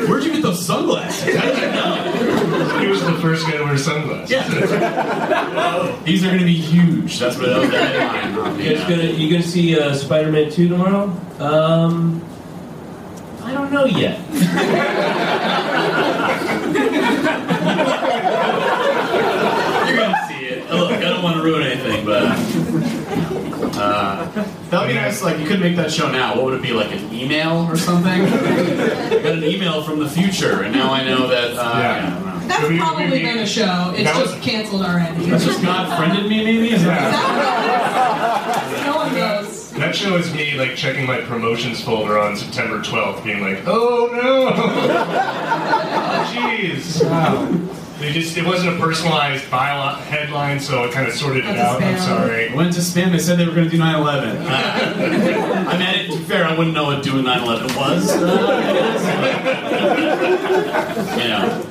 But 0.07 0.11
John, 0.11 0.11
Where'd 0.11 0.25
you 0.25 0.33
get 0.33 0.42
those 0.42 0.64
sunglasses? 0.64 1.35
How 1.37 1.42
did 1.47 1.59
you 1.59 1.66
know? 1.73 2.79
He 2.81 2.87
was 2.87 3.03
the 3.05 3.12
first 3.14 3.47
guy 3.47 3.57
to 3.59 3.64
wear 3.64 3.77
sunglasses. 3.79 4.31
Yeah. 4.31 5.97
These 6.05 6.25
are 6.25 6.31
gonna 6.31 6.45
be 6.45 6.55
huge. 6.55 7.19
That's 7.19 7.37
what 7.37 7.47
that 7.47 7.59
was 7.61 7.71
the 7.71 7.79
headline. 7.79 8.38
on 8.38 8.59
You 8.61 8.75
guys 8.77 8.88
gonna 8.88 9.03
you 9.05 9.31
gonna 9.31 9.42
see 9.42 9.79
uh, 9.79 9.95
Spider-Man 9.95 10.51
2 10.51 10.69
tomorrow? 10.69 11.05
Um, 11.38 12.23
I 13.42 13.53
don't 13.53 13.73
know 13.73 13.85
yet. 13.85 14.21
You're 18.66 19.97
gonna 19.97 20.27
see 20.29 20.45
it. 20.47 20.66
Oh, 20.71 20.77
Look, 20.79 20.92
I 20.92 21.01
don't 21.01 21.23
want 21.23 21.37
to 21.37 21.42
ruin 21.42 21.62
anything, 21.62 22.05
but 22.05 22.23
uh, 23.79 24.27
that 24.70 24.81
would 24.81 24.88
be 24.88 24.94
nice. 24.94 25.22
Like, 25.22 25.38
you 25.38 25.46
could 25.46 25.61
make 25.61 25.76
that 25.76 25.92
show 25.92 26.11
now. 26.11 26.35
What 26.35 26.44
would 26.46 26.55
it 26.55 26.62
be? 26.62 26.72
Like 26.72 26.90
an 26.92 27.12
email 27.14 27.66
or 27.70 27.76
something? 27.76 28.11
I 28.22 29.20
got 29.22 29.33
an 29.33 29.44
email 29.44 29.83
from 29.83 29.98
the 30.00 30.09
future, 30.09 30.62
and 30.62 30.72
now 30.74 30.92
I 30.92 31.05
know 31.05 31.26
that. 31.29 31.52
Uh, 31.52 31.55
Yeah. 31.55 31.81
yeah. 31.81 32.07
I 32.07 32.11
don't 32.11 32.24
know. 32.24 32.48
that's 32.48 32.62
We- 32.62 32.68
we- 32.74 32.79
probably 32.79 33.11
we- 33.11 33.22
been 33.22 33.38
a 33.38 33.46
show. 33.46 33.92
It's 33.96 34.05
that 34.05 34.16
was- 34.20 34.31
just 34.33 34.42
canceled 34.42 34.83
already. 34.83 35.24
That's 35.26 35.44
just 35.44 35.62
God 35.62 35.96
friended 35.96 36.29
me, 36.29 36.44
maybe. 36.44 36.70
Is 36.72 36.83
that? 36.85 37.12
No 38.87 38.96
one 38.96 39.14
knows. 39.14 39.70
That 39.72 39.94
show 39.94 40.16
is 40.16 40.33
me 40.33 40.55
like 40.55 40.74
checking 40.74 41.07
my 41.07 41.20
promotions 41.20 41.81
folder 41.83 42.18
on 42.18 42.35
September 42.37 42.81
12th, 42.81 43.22
being 43.24 43.42
like, 43.42 43.62
"Oh 43.66 44.09
no, 44.11 44.48
oh, 44.57 46.33
jeez." 46.35 47.02
Wow. 47.05 47.46
They 48.07 48.12
just 48.12 48.37
it 48.37 48.45
wasn't 48.45 48.77
a 48.77 48.81
personalized 48.81 49.51
bio 49.51 49.95
headline, 49.97 50.61
so 50.61 50.85
I 50.85 50.92
kind 50.92 51.09
of 51.09 51.14
sorted 51.14 51.45
it 51.45 51.49
That's 51.49 51.59
a 51.59 51.62
out. 51.77 51.83
I'm 51.83 51.99
sorry. 51.99 52.49
I 52.51 52.55
went 52.55 52.73
to 52.75 52.81
spam. 52.81 53.11
They 53.11 53.19
said 53.19 53.37
they 53.37 53.45
were 53.47 53.53
going 53.53 53.69
to 53.69 53.77
do 53.77 53.83
9/11. 53.83 54.47
Uh, 54.47 54.49
I 55.71 55.77
mean, 55.79 56.11
to 56.12 56.16
be 56.19 56.23
fair, 56.25 56.45
I 56.45 56.57
wouldn't 56.57 56.75
know 56.75 56.85
what 56.85 57.03
doing 57.03 57.25
9/11 57.25 57.77
was. 57.77 58.16
Uh, 59.87 61.19
you 61.19 61.29
know, 61.29 61.62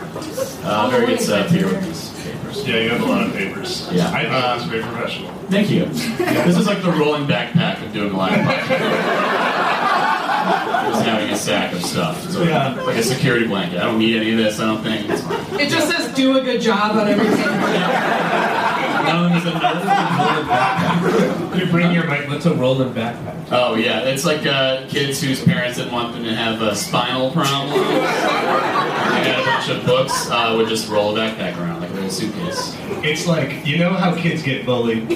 uh, 0.63 0.89
very 0.89 1.06
good 1.08 1.21
stuff 1.21 1.50
here 1.50 1.67
with 1.67 1.84
these 1.86 2.10
papers. 2.24 2.67
Yeah, 2.67 2.80
you 2.80 2.89
have 2.89 3.02
a 3.02 3.06
lot 3.06 3.26
of 3.28 3.34
papers. 3.34 3.88
Yeah. 3.91 4.10
I 4.12 4.21
think 4.21 4.34
Uh, 4.34 4.41
that's 4.58 4.63
very 4.65 4.82
professional. 4.84 5.32
Thank 5.50 5.69
you. 5.69 5.86
This 6.45 6.58
is 6.58 6.67
like 6.67 6.82
the 6.82 6.91
rolling 6.91 7.26
backpack 7.28 7.84
of 7.86 7.91
doing 7.93 8.13
a 8.13 8.17
live 8.17 8.39
podcast. 8.39 9.55
Just 10.45 11.03
having 11.05 11.29
a 11.29 11.36
sack 11.38 11.73
of 11.73 11.84
stuff. 11.84 12.23
It's 12.25 12.36
like, 12.36 12.49
Yeah. 12.49 12.73
like 12.84 12.97
a 12.97 13.03
security 13.03 13.47
blanket. 13.47 13.79
I 13.79 13.86
don't 13.86 13.97
need 13.99 14.15
any 14.15 14.31
of 14.31 14.38
this. 14.38 14.60
I 14.60 14.65
don't 14.67 14.84
think. 14.84 15.10
It's 15.10 15.21
fine. 15.21 15.60
It 15.60 15.69
just 15.69 15.89
says 15.89 16.13
do 16.15 16.38
a 16.38 16.41
good 16.41 16.62
job 16.62 16.95
on 16.95 17.08
everything. 17.08 17.45
None 19.05 19.25
of 19.25 19.31
them 19.31 19.38
is 19.38 19.45
a- 19.45 21.58
You 21.60 21.65
bring 21.71 21.91
your 21.91 22.05
mic. 22.08 22.27
What's 22.29 22.45
a 22.45 22.53
rolling 22.53 22.93
backpack? 22.93 23.34
Oh 23.51 23.75
yeah, 23.75 23.99
it's 24.01 24.25
like 24.25 24.45
uh, 24.45 24.86
kids 24.88 25.21
whose 25.21 25.43
parents 25.43 25.77
didn't 25.77 25.93
want 25.93 26.13
them 26.13 26.23
to 26.23 26.34
have 26.36 26.62
uh, 26.62 26.73
spinal 26.73 27.31
problems. 27.31 27.73
they 27.73 28.01
had 28.01 29.39
a 29.39 29.43
bunch 29.45 29.69
of 29.69 29.86
books. 29.86 30.27
Uh, 30.29 30.53
would 30.58 30.67
just 30.67 30.89
roll 30.89 31.15
a 31.15 31.19
backpack 31.19 31.55
around 31.60 31.81
like 31.81 31.91
a 31.91 31.93
little 31.93 32.10
suitcase. 32.10 32.75
It's 33.03 33.27
like 33.27 33.65
you 33.65 33.77
know 33.77 33.93
how 33.93 34.15
kids 34.15 34.41
get 34.41 34.65
bullied. 34.65 35.08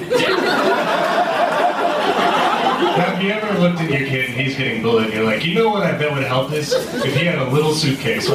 Have 3.20 3.28
you 3.28 3.34
ever 3.34 3.58
looked 3.60 3.80
at 3.82 3.90
your 3.90 4.08
kid 4.08 4.30
and 4.30 4.40
he's 4.40 4.56
getting 4.56 4.80
bullied? 4.82 5.08
And 5.08 5.12
you're 5.14 5.24
like, 5.24 5.44
you 5.44 5.54
know 5.54 5.68
what? 5.68 5.82
I 5.82 5.92
bet 5.92 6.10
would 6.10 6.22
help 6.22 6.48
this 6.50 6.72
if 6.72 7.14
he 7.14 7.26
had 7.26 7.38
a 7.38 7.50
little 7.50 7.74
suitcase. 7.74 8.26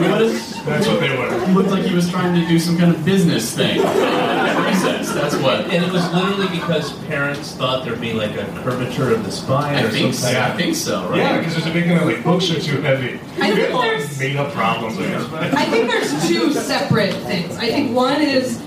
What 0.00 0.22
is 0.22 0.64
That's 0.64 0.86
what 0.86 1.00
they 1.00 1.16
were. 1.16 1.46
He 1.46 1.52
looked 1.52 1.68
like 1.70 1.84
he 1.84 1.94
was 1.94 2.10
trying 2.10 2.34
to 2.40 2.46
do 2.48 2.58
some 2.58 2.78
kind 2.78 2.94
of 2.94 3.04
business 3.04 3.54
thing. 3.54 3.80
at 3.80 4.66
recess. 4.66 5.12
That's 5.12 5.36
what. 5.36 5.66
And 5.66 5.84
it 5.84 5.92
was 5.92 6.10
literally 6.14 6.48
because 6.48 6.92
parents 7.06 7.52
thought 7.52 7.84
there'd 7.84 8.00
be 8.00 8.12
like 8.14 8.32
a 8.36 8.44
curvature 8.62 9.12
of 9.12 9.24
the 9.24 9.30
spine 9.30 9.76
I 9.76 9.82
or 9.84 9.90
think, 9.90 10.14
something. 10.14 10.34
so. 10.36 10.40
I 10.42 10.56
think 10.56 10.74
so, 10.76 11.08
right? 11.10 11.18
Yeah, 11.18 11.38
because 11.38 11.54
there's 11.54 11.66
a 11.66 11.72
big 11.72 11.84
thing 11.84 11.98
of 11.98 12.04
like 12.06 12.24
books 12.24 12.50
are 12.50 12.60
too 12.60 12.80
heavy. 12.80 13.20
I 13.40 13.54
think 13.54 13.68
there's- 13.80 14.18
made 14.18 14.36
up 14.36 14.52
problems, 14.52 14.98
I 14.98 15.02
guess. 15.06 15.26
But 15.28 15.54
I 15.54 15.64
think 15.66 15.90
there's 15.90 16.28
two 16.28 16.52
separate 16.52 17.14
things. 17.24 17.56
I 17.56 17.68
think 17.68 17.94
one 17.94 18.20
is 18.20 18.58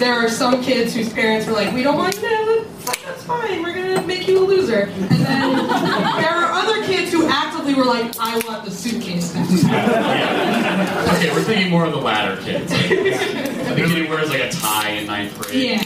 there 0.00 0.14
are 0.14 0.28
some 0.30 0.62
kids 0.62 0.94
whose 0.94 1.12
parents 1.12 1.46
were 1.46 1.52
like, 1.52 1.72
we 1.74 1.82
don't 1.82 1.96
want 1.98 2.14
you 2.14 2.22
to 2.22 2.28
have 2.28 2.48
a 2.48 2.64
that's 3.04 3.22
fine, 3.24 3.62
we're 3.62 3.74
gonna 3.74 4.06
make 4.06 4.26
you 4.26 4.38
a 4.38 4.44
loser. 4.44 4.84
And 4.84 5.10
then 5.10 5.56
there 5.66 6.30
are 6.30 6.52
other 6.52 6.82
kids 6.84 7.12
who 7.12 7.28
actively 7.28 7.74
were 7.74 7.84
like, 7.84 8.18
I 8.18 8.40
want 8.46 8.64
the 8.64 8.70
suitcase 8.70 9.32
back. 9.32 9.46
Yeah. 9.60 11.14
Okay, 11.16 11.30
we're 11.32 11.42
thinking 11.42 11.70
more 11.70 11.84
of 11.84 11.92
the 11.92 11.98
latter 11.98 12.40
kids. 12.42 12.72
Like, 12.72 12.88
the 12.88 13.74
kid 13.76 13.88
who 13.88 14.08
wears 14.08 14.30
like 14.30 14.40
a 14.40 14.50
tie 14.50 14.90
in 14.90 15.06
ninth 15.06 15.38
grade. 15.38 15.70
Yeah. 15.70 15.82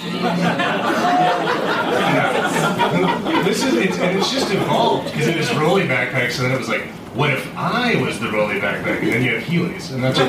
this 3.44 3.64
is 3.64 3.74
it's, 3.74 3.98
and 3.98 4.18
it's 4.18 4.30
just 4.30 4.50
evolved 4.52 5.12
because 5.12 5.28
it 5.28 5.36
was 5.36 5.52
rolly 5.54 5.82
backpacks, 5.82 6.38
and 6.38 6.46
then 6.46 6.52
it 6.52 6.58
was 6.58 6.68
like, 6.68 6.86
what 7.14 7.30
if 7.30 7.56
I 7.56 7.96
was 8.00 8.20
the 8.20 8.30
rolly 8.30 8.60
backpack? 8.60 9.02
And 9.02 9.12
then 9.12 9.22
you 9.22 9.34
have 9.34 9.44
Heelys, 9.44 9.92
and 9.92 10.02
that's 10.02 10.18
what 10.18 10.28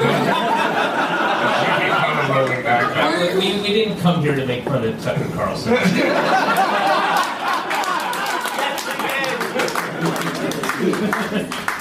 that 2.27 2.38
you 2.38 2.38
become 2.38 2.38
rolling 2.38 2.63
backpack. 2.63 3.35
We, 3.39 3.61
we 3.61 3.67
didn't 3.67 3.99
come 3.99 4.21
here 4.21 4.35
to 4.35 4.45
make 4.45 4.63
fun 4.63 4.83
of 4.83 5.01
Tucker 5.01 5.29
Carlson. 5.33 5.73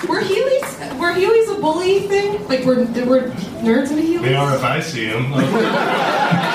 Were 0.09 0.21
Heelys 0.21 0.99
were 0.99 1.13
Heelys 1.13 1.57
a 1.57 1.61
bully 1.61 2.01
thing? 2.01 2.47
Like 2.49 2.65
were 2.65 2.77
were 2.77 3.31
nerds 3.63 3.91
into 3.91 4.03
Heelys? 4.03 4.23
They 4.23 4.35
are 4.35 4.55
if 4.55 4.63
I 4.63 4.81
see 4.81 5.09
them. 5.09 5.33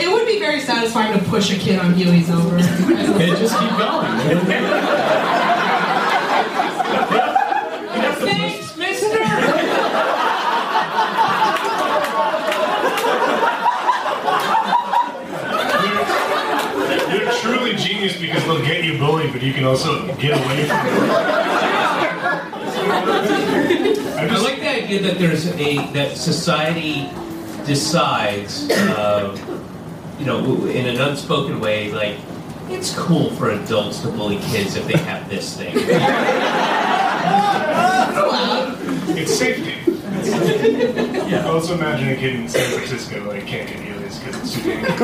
It 0.00 0.10
would 0.10 0.26
be 0.26 0.38
very 0.40 0.60
satisfying 0.60 1.16
to 1.18 1.24
push 1.26 1.52
a 1.52 1.58
kid 1.58 1.78
on 1.78 1.94
Heelys 1.94 2.28
over. 2.30 2.56
Okay, 2.56 3.28
just 3.36 3.56
keep 3.58 3.70
going. 3.70 4.18
Thanks, 8.18 8.76
mister! 8.76 9.18
You're 17.12 17.30
truly 17.40 17.76
genius 18.02 18.20
because 18.20 18.44
they'll 18.44 18.64
get 18.64 18.84
you 18.84 18.98
bullied, 18.98 19.32
but 19.32 19.42
you 19.42 19.52
can 19.52 19.64
also 19.64 20.06
get 20.16 20.32
away 20.32 20.64
from 20.64 20.86
it. 20.86 20.92
I 24.18 24.22
I 24.22 24.28
just 24.28 24.44
like 24.44 24.60
the 24.60 24.68
idea 24.68 25.02
that 25.02 25.18
there's 25.18 25.46
a 25.46 25.76
that 25.92 26.16
society 26.16 27.10
decides, 27.66 28.70
uh, 28.70 29.36
you 30.18 30.26
know, 30.26 30.66
in 30.66 30.86
an 30.86 31.00
unspoken 31.00 31.60
way, 31.60 31.90
like 31.92 32.18
it's 32.68 32.96
cool 32.96 33.30
for 33.32 33.50
adults 33.50 34.00
to 34.02 34.08
bully 34.08 34.38
kids 34.38 34.76
if 34.76 34.86
they 34.86 34.98
have 34.98 35.28
this 35.28 35.56
thing. 35.56 35.74
It's 39.14 39.34
safety. 39.36 39.81
Yeah. 40.26 41.46
Also 41.52 41.74
imagine 41.74 42.08
a 42.10 42.16
kid 42.16 42.34
in 42.36 42.48
San 42.48 42.70
Francisco 42.72 43.22
like 43.28 43.46
can't 43.46 43.68
get 43.68 43.78
Heelys 43.78 44.18
because 44.24 44.40
it's 44.40 44.54
too 44.54 44.62
dangerous. 44.62 44.98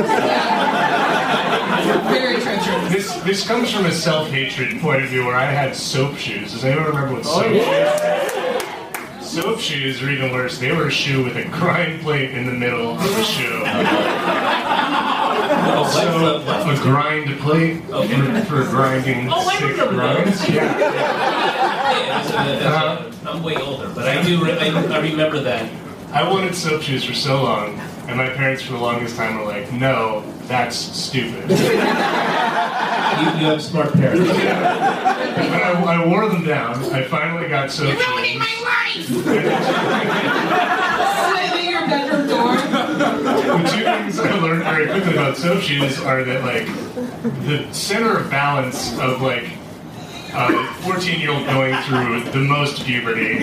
Very 2.11 2.41
treacherous. 2.41 2.93
This 2.93 3.15
this 3.23 3.47
comes 3.47 3.71
from 3.73 3.87
a 3.87 3.93
self-hatred 3.93 4.81
point 4.81 5.03
of 5.03 5.09
view 5.11 5.25
where 5.27 5.37
I 5.37 5.45
had 5.45 5.75
soap 5.77 6.17
shoes. 6.17 6.53
Does 6.53 6.65
anyone 6.65 6.87
remember 6.87 7.15
what 7.15 7.27
oh, 7.27 7.43
soap 7.43 7.53
shoes? 7.53 7.67
Are? 7.67 9.23
Soap 9.23 9.61
shoes 9.61 10.03
are 10.03 10.11
even 10.11 10.33
worse. 10.33 10.59
They 10.59 10.73
were 10.73 10.87
a 10.87 10.91
shoe 10.91 11.23
with 11.25 11.37
a 11.37 11.45
grind 11.49 12.01
plate 12.03 12.31
in 12.33 12.47
the 12.47 12.53
middle 12.53 12.93
of 12.93 13.03
the 13.03 13.23
shoe. 13.25 13.63
Oh. 15.51 15.89
So 15.93 16.23
What? 16.23 16.67
What? 16.67 16.79
a 16.79 16.83
grind 16.83 17.39
plate 17.41 17.83
Okay. 17.91 18.41
for, 18.43 18.65
for 18.65 18.71
grinding 18.71 19.29
Oh, 19.33 19.47
I 19.49 19.57
thick 19.57 19.77
grinds. 19.89 20.49
Yeah. 20.49 20.79
Yeah, 20.79 22.21
it's 22.21 22.31
a- 22.31 22.55
it's 22.55 22.65
a- 22.65 23.08
I'm 23.29 23.43
way 23.43 23.57
older, 23.57 23.89
but 23.95 24.09
I 24.09 24.23
do. 24.23 24.43
Re- 24.45 24.59
I, 24.59 24.69
I 24.95 24.99
remember 25.01 25.41
that. 25.41 25.71
I 26.13 26.29
wanted 26.29 26.55
soap 26.55 26.81
shoes 26.83 27.05
for 27.05 27.15
so 27.15 27.43
long, 27.43 27.79
and 28.09 28.17
my 28.17 28.29
parents 28.31 28.63
for 28.63 28.73
the 28.73 28.79
longest 28.79 29.17
time 29.17 29.39
were 29.39 29.45
like, 29.45 29.71
"No, 29.73 30.23
that's 30.47 30.77
stupid." 30.77 31.51
You, 33.19 33.25
you 33.25 33.47
have 33.47 33.61
smart 33.63 33.93
parents. 33.95 34.29
But 34.29 34.39
I, 34.39 35.73
I 35.83 36.07
wore 36.07 36.29
them 36.29 36.45
down. 36.45 36.77
I 36.93 37.03
finally 37.03 37.49
got 37.49 37.69
soap 37.71 37.89
You're 37.99 38.07
ruining 38.11 38.39
shoes. 38.41 39.25
my 39.25 39.25
life! 39.25 39.49
Slamming 41.33 41.71
your 41.71 41.87
bedroom 41.89 42.29
door. 42.29 42.55
The 42.55 43.69
two 43.73 43.83
things 43.83 44.21
I 44.21 44.39
learned 44.39 44.63
very 44.63 44.87
quickly 44.87 45.15
about 45.15 45.37
soap 45.37 45.63
shoes 45.63 45.99
are 46.01 46.23
that 46.23 46.45
like 46.45 46.67
the 47.47 47.67
center 47.73 48.19
of 48.19 48.31
balance 48.31 48.97
of 49.01 49.21
like 49.21 49.47
Uh, 50.31 50.69
a 50.69 50.83
14 50.83 51.21
year 51.21 51.31
old 51.31 51.47
going 51.47 51.75
through 51.85 52.23
the 52.33 52.39
most 52.39 52.85
puberty, 52.85 53.39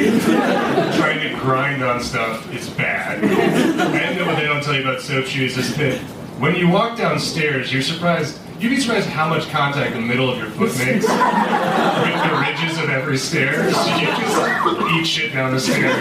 trying 0.98 1.19
to 1.19 1.36
grind 1.39 1.84
on 1.84 2.02
stuff 2.02 2.54
is 2.54 2.69
bad. 2.69 3.24
And 3.24 4.26
what 4.28 4.36
they 4.36 4.43
don't 4.43 4.63
tell 4.63 4.76
you 4.76 4.82
about 4.82 5.02
soap 5.02 5.26
shoes 5.26 5.58
is 5.58 5.76
that 5.78 6.00
when 6.39 6.56
you 6.56 6.69
walk 6.69 6.98
downstairs, 6.98 7.74
you're 7.74 7.82
surprised. 7.82 8.39
You'd 8.60 8.69
be 8.69 8.80
surprised 8.80 9.10
how 9.10 9.28
much 9.28 9.50
contact 9.50 9.95
the 9.95 10.02
middle 10.02 10.30
of 10.30 10.38
your 10.38 10.48
foot 10.52 10.78
makes 10.78 11.06
with 11.06 12.24
the 12.24 12.38
ridges 12.39 12.78
of 12.78 12.89
every 12.89 13.17
stair. 13.17 13.71
So 13.74 13.95
you 13.98 14.08
just 14.08 14.91
eat 14.93 15.06
shit 15.06 15.34
down 15.34 15.54
the 15.54 15.60
stairs 15.60 15.93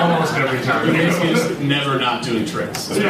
almost 0.00 0.34
every 0.34 0.60
time. 0.62 0.94
Just 0.94 1.60
never 1.60 1.98
not 1.98 2.24
doing 2.24 2.44
tricks. 2.44 2.90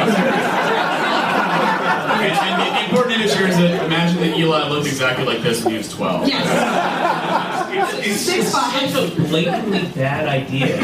And, 2.20 2.32
and 2.32 2.60
the, 2.60 2.84
important 2.84 3.20
here 3.22 3.48
is 3.48 3.56
that 3.56 3.84
imagine 3.84 4.20
Eli 4.40 4.68
looked 4.68 4.86
exactly 4.86 5.24
like 5.24 5.42
this 5.42 5.62
when 5.64 5.72
he 5.72 5.78
was 5.78 5.88
12. 5.92 6.28
Yes. 6.28 7.96
It's- 7.98 8.20
Six 8.20 8.38
It's 8.46 8.52
five. 8.52 8.90
such 8.90 9.12
a 9.12 9.22
blatantly 9.22 9.82
bad 9.94 10.26
idea. 10.28 10.76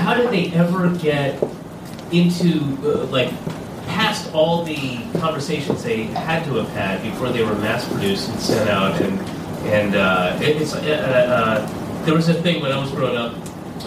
How 0.00 0.14
did 0.14 0.30
they 0.30 0.52
ever 0.56 0.88
get 0.90 1.42
into 2.12 2.76
uh, 2.84 3.06
like 3.06 3.30
past 3.86 4.32
all 4.34 4.62
the 4.64 4.98
conversations 5.18 5.82
they 5.82 6.04
had 6.04 6.44
to 6.44 6.54
have 6.56 6.68
had 6.70 7.02
before 7.02 7.30
they 7.30 7.42
were 7.42 7.54
mass 7.56 7.86
produced 7.88 8.28
and 8.30 8.40
sent 8.40 8.68
out 8.70 9.00
and 9.00 9.18
and 9.66 9.94
uh, 9.96 10.36
it- 10.40 10.60
it's 10.60 10.74
uh, 10.74 10.78
uh, 10.78 12.04
there 12.04 12.14
was 12.14 12.28
a 12.28 12.34
thing 12.34 12.60
when 12.62 12.70
I 12.72 12.78
was 12.78 12.90
growing 12.90 13.16
up 13.16 13.32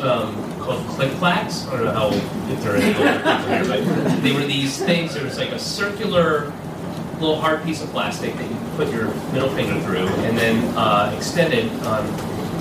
um, 0.01 0.35
called 0.59 0.85
click 0.87 1.11
clacks. 1.19 1.67
I 1.67 1.75
don't 1.77 1.85
know 1.85 1.91
how 1.91 2.09
if 2.11 2.63
there 2.63 2.73
are 2.73 2.77
any 2.77 2.95
older 2.97 3.47
here, 3.47 3.65
but 4.05 4.21
they 4.21 4.31
were 4.33 4.45
these 4.45 4.77
things. 4.83 5.13
There 5.13 5.23
was 5.23 5.37
like 5.37 5.51
a 5.51 5.59
circular 5.59 6.51
little 7.19 7.39
hard 7.39 7.63
piece 7.63 7.81
of 7.81 7.89
plastic 7.89 8.35
that 8.35 8.49
you 8.49 8.57
put 8.75 8.91
your 8.91 9.13
middle 9.31 9.49
finger 9.49 9.79
through, 9.81 10.07
and 10.25 10.37
then 10.37 10.63
uh, 10.77 11.13
extended 11.15 11.71
on 11.83 12.05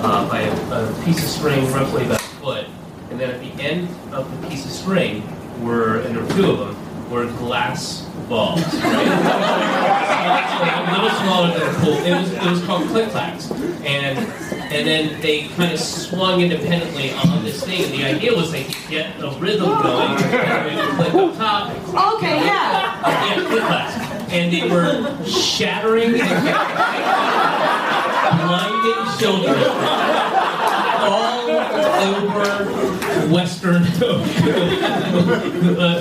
uh, 0.01 0.27
by 0.29 0.41
a, 0.41 0.51
a 0.71 1.03
piece 1.05 1.23
of 1.23 1.29
string 1.29 1.65
roughly 1.71 2.05
about 2.05 2.19
a 2.19 2.23
foot, 2.23 2.67
and 3.09 3.19
then 3.19 3.29
at 3.29 3.39
the 3.39 3.51
end 3.61 3.89
of 4.13 4.41
the 4.41 4.47
piece 4.47 4.65
of 4.65 4.71
string 4.71 5.23
were, 5.63 5.99
and 6.01 6.15
there 6.15 6.23
were 6.23 6.33
two 6.33 6.51
of 6.51 6.59
them, 6.59 7.11
were 7.11 7.25
glass 7.37 8.01
balls. 8.27 8.61
Right? 8.75 10.01
a 10.55 10.91
little 10.91 11.09
smaller 11.19 11.47
than 11.57 11.61
a 11.69 11.79
pool. 11.79 11.93
It 12.05 12.11
was 12.19 12.31
it 12.31 12.43
was 12.43 12.63
called 12.63 12.87
click 12.87 13.09
clacks, 13.09 13.51
and 13.51 14.17
and 14.17 14.87
then 14.87 15.21
they 15.21 15.47
kind 15.49 15.71
of 15.71 15.79
swung 15.79 16.41
independently 16.41 17.11
on 17.11 17.43
this 17.43 17.63
thing. 17.63 17.83
And 17.83 17.93
the 17.93 18.03
idea 18.03 18.33
was 18.33 18.51
they 18.51 18.63
could 18.63 18.89
get 18.89 19.19
a 19.21 19.29
rhythm 19.39 19.69
going, 19.69 20.23
and 20.23 20.97
click 20.97 21.13
up 21.13 21.35
top, 21.37 22.15
Okay, 22.17 22.37
yeah. 22.45 23.35
yeah, 23.35 23.47
click 23.47 23.63
clacks. 23.63 24.14
And 24.29 24.51
they 24.51 24.69
were 24.69 25.23
shattering 25.25 26.11
blinding 28.41 29.17
children 29.19 29.57
all 31.01 31.49
over 31.49 32.45
Western. 33.31 33.83
uh, 33.83 33.87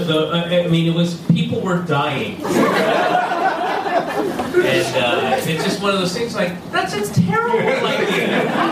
the, 0.07 0.31
uh, 0.33 0.65
I 0.65 0.69
mean, 0.69 0.87
it 0.87 0.95
was 0.95 1.21
people 1.33 1.61
were 1.61 1.83
dying. 1.83 2.43
And 4.65 4.97
uh, 4.97 5.37
it's 5.43 5.65
just 5.65 5.83
one 5.83 5.93
of 5.95 6.01
those 6.01 6.15
things 6.17 6.35
like, 6.35 6.53
that's 6.71 6.95
a 6.95 7.13
terrible. 7.13 7.59
How 7.59 8.71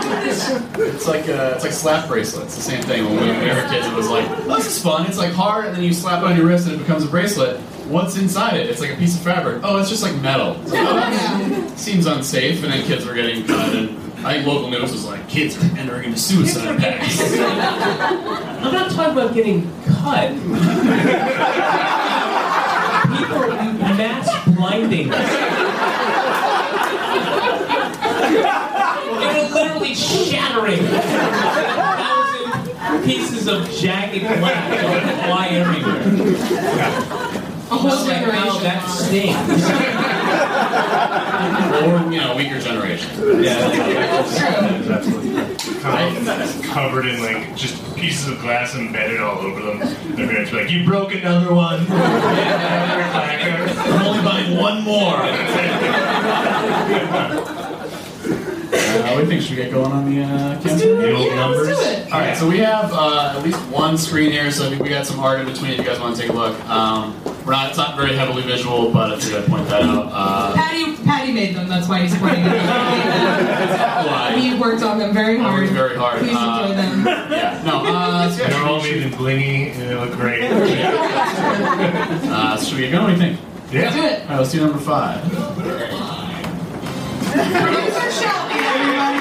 It's 0.75 1.07
like 1.07 1.29
uh, 1.29 1.53
it's 1.55 1.63
like 1.63 1.73
slap 1.73 2.07
bracelets. 2.07 2.55
The 2.55 2.61
same 2.61 2.81
thing 2.83 3.05
when 3.05 3.19
we 3.19 3.27
were 3.27 3.67
kids. 3.69 3.85
It 3.87 3.93
was 3.93 4.09
like, 4.09 4.27
oh, 4.29 4.55
this 4.55 4.65
is 4.67 4.81
fun. 4.81 5.05
It's 5.05 5.17
like 5.17 5.33
hard, 5.33 5.65
and 5.65 5.75
then 5.75 5.83
you 5.83 5.93
slap 5.93 6.23
it 6.23 6.25
on 6.25 6.35
your 6.35 6.47
wrist, 6.47 6.67
and 6.67 6.75
it 6.75 6.79
becomes 6.79 7.03
a 7.03 7.07
bracelet. 7.07 7.61
What's 7.93 8.17
inside 8.17 8.55
it? 8.55 8.67
It's 8.71 8.81
like 8.81 8.89
a 8.89 8.95
piece 8.95 9.15
of 9.15 9.21
fabric. 9.21 9.61
Oh, 9.63 9.77
it's 9.77 9.87
just 9.87 10.01
like 10.01 10.19
metal. 10.19 10.59
It's 10.63 10.71
like, 10.71 10.81
oh, 10.83 11.73
seems 11.75 12.07
unsafe. 12.07 12.63
And 12.63 12.73
then 12.73 12.83
kids 12.87 13.05
were 13.05 13.13
getting 13.13 13.45
cut, 13.45 13.75
and 13.75 13.89
I 14.25 14.33
think 14.33 14.47
local 14.47 14.71
news 14.71 14.91
was 14.91 15.05
like, 15.05 15.29
kids 15.29 15.55
are 15.57 15.77
entering 15.77 16.05
into 16.05 16.17
suicide 16.17 16.79
packs. 16.79 17.21
I'm 17.39 18.73
not 18.73 18.89
talking 18.89 19.11
about 19.13 19.35
getting 19.35 19.71
cut. 19.83 20.31
People 23.13 23.47
mass 23.95 24.27
blinding. 24.55 25.09
They 29.19 29.33
were 29.37 29.49
literally 29.53 29.93
shattering 29.93 30.79
pieces 33.03 33.47
of 33.47 33.69
jagged 33.69 34.21
glass 34.21 34.69
that 34.81 35.25
fly 35.27 35.47
everywhere. 35.49 36.01
A 37.73 37.75
whole 37.75 37.91
It's 37.91 38.05
like, 38.07 38.19
generation. 38.19 38.47
oh, 38.49 38.59
that 38.59 38.83
lost. 38.83 39.07
stings. 39.07 39.63
Or, 41.83 42.11
you 42.11 42.19
know, 42.21 42.35
weaker 42.35 42.59
generation. 42.59 43.09
Yeah. 43.43 44.23
Covered 46.73 47.05
in 47.07 47.21
like 47.21 47.55
just 47.55 47.75
pieces 47.95 48.27
of 48.29 48.39
glass 48.39 48.75
embedded 48.75 49.19
all 49.21 49.39
over 49.39 49.61
them. 49.61 49.79
Their 50.15 50.27
parents 50.27 50.51
be 50.51 50.57
like, 50.57 50.69
"You 50.71 50.83
broke 50.85 51.13
another 51.13 51.53
one." 51.53 51.85
I'm 51.89 54.01
only 54.05 54.21
buying 54.23 54.55
one 54.57 54.81
more. 54.83 55.17
Uh, 58.73 59.09
what 59.09 59.15
do 59.15 59.21
you 59.21 59.25
think? 59.27 59.41
Should 59.41 59.51
we 59.51 59.55
get 59.57 59.71
going 59.71 59.91
on 59.91 60.09
the 60.13 60.23
uh, 60.23 60.49
Let's 60.49 60.65
campaign? 60.65 60.79
do 60.87 60.99
it. 60.99 61.01
The 61.07 61.13
old 61.15 61.25
Yeah, 61.27 61.45
let's 61.47 61.57
numbers. 61.67 61.77
do 61.77 61.83
it. 61.83 62.11
All 62.13 62.19
right, 62.19 62.37
so 62.37 62.47
we 62.47 62.57
have 62.59 62.91
uh, 62.93 63.33
at 63.37 63.43
least 63.43 63.59
one 63.69 63.97
screen 63.97 64.31
here, 64.31 64.51
so 64.51 64.65
I 64.65 64.69
think 64.69 64.81
we 64.83 64.89
got 64.89 65.05
some 65.05 65.19
art 65.19 65.39
in 65.41 65.45
between. 65.47 65.71
If 65.71 65.79
you 65.79 65.83
guys 65.85 65.99
want 65.99 66.15
to 66.15 66.21
take 66.21 66.31
a 66.31 66.33
look, 66.33 66.57
um, 66.69 67.13
we're 67.45 67.51
not. 67.51 67.69
It's 67.69 67.77
not 67.77 67.95
very 67.97 68.15
heavily 68.15 68.41
visual, 68.43 68.91
but 68.91 69.11
I 69.13 69.19
figured 69.19 69.43
I'd 69.43 69.49
point 69.49 69.67
that 69.69 69.83
out. 69.83 70.09
Uh, 70.11 70.53
Patty, 70.55 70.95
Patty 71.03 71.31
made 71.33 71.55
them. 71.55 71.67
That's 71.67 71.87
why 71.87 71.99
he's 71.99 72.15
pointing 72.17 72.43
them. 72.45 72.65
why? 72.65 74.33
We 74.35 74.53
worked 74.59 74.81
on 74.83 74.97
them 74.99 75.13
very 75.13 75.37
I 75.37 75.41
hard. 75.43 75.61
worked 75.61 75.73
very 75.73 75.95
hard. 75.97 76.19
Please 76.19 76.35
Uh, 76.35 76.67
enjoy 76.69 76.75
them. 76.81 77.05
Yeah, 77.31 77.61
no. 77.65 77.83
Uh, 77.85 78.29
so 78.31 78.41
yeah, 78.43 78.49
They're 78.49 78.63
all 78.65 78.81
made 78.81 79.01
in 79.03 79.11
blingy 79.11 79.71
and 79.73 79.81
they 79.89 79.95
look 79.95 80.11
great. 80.13 80.43
uh, 82.31 82.57
should 82.57 82.75
we 82.77 82.81
get 82.83 82.91
going? 82.91 83.03
What 83.03 83.19
do 83.19 83.25
you 83.27 83.35
think? 83.35 83.39
Yeah. 83.71 83.91
Do 83.93 84.03
it. 84.03 84.21
All 84.21 84.27
right, 84.29 84.37
let's 84.39 84.51
do 84.51 84.61
number 84.61 84.79
five. 84.79 85.21
Producer 87.33 88.11
Shelby, 88.11 88.59
everybody. 88.59 89.19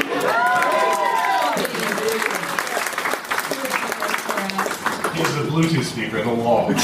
Here's 5.22 5.36
a 5.36 5.44
Bluetooth 5.48 5.84
speaker 5.84 6.18
in 6.18 6.26
the 6.26 6.34
wall. 6.34 6.66
He's 6.72 6.82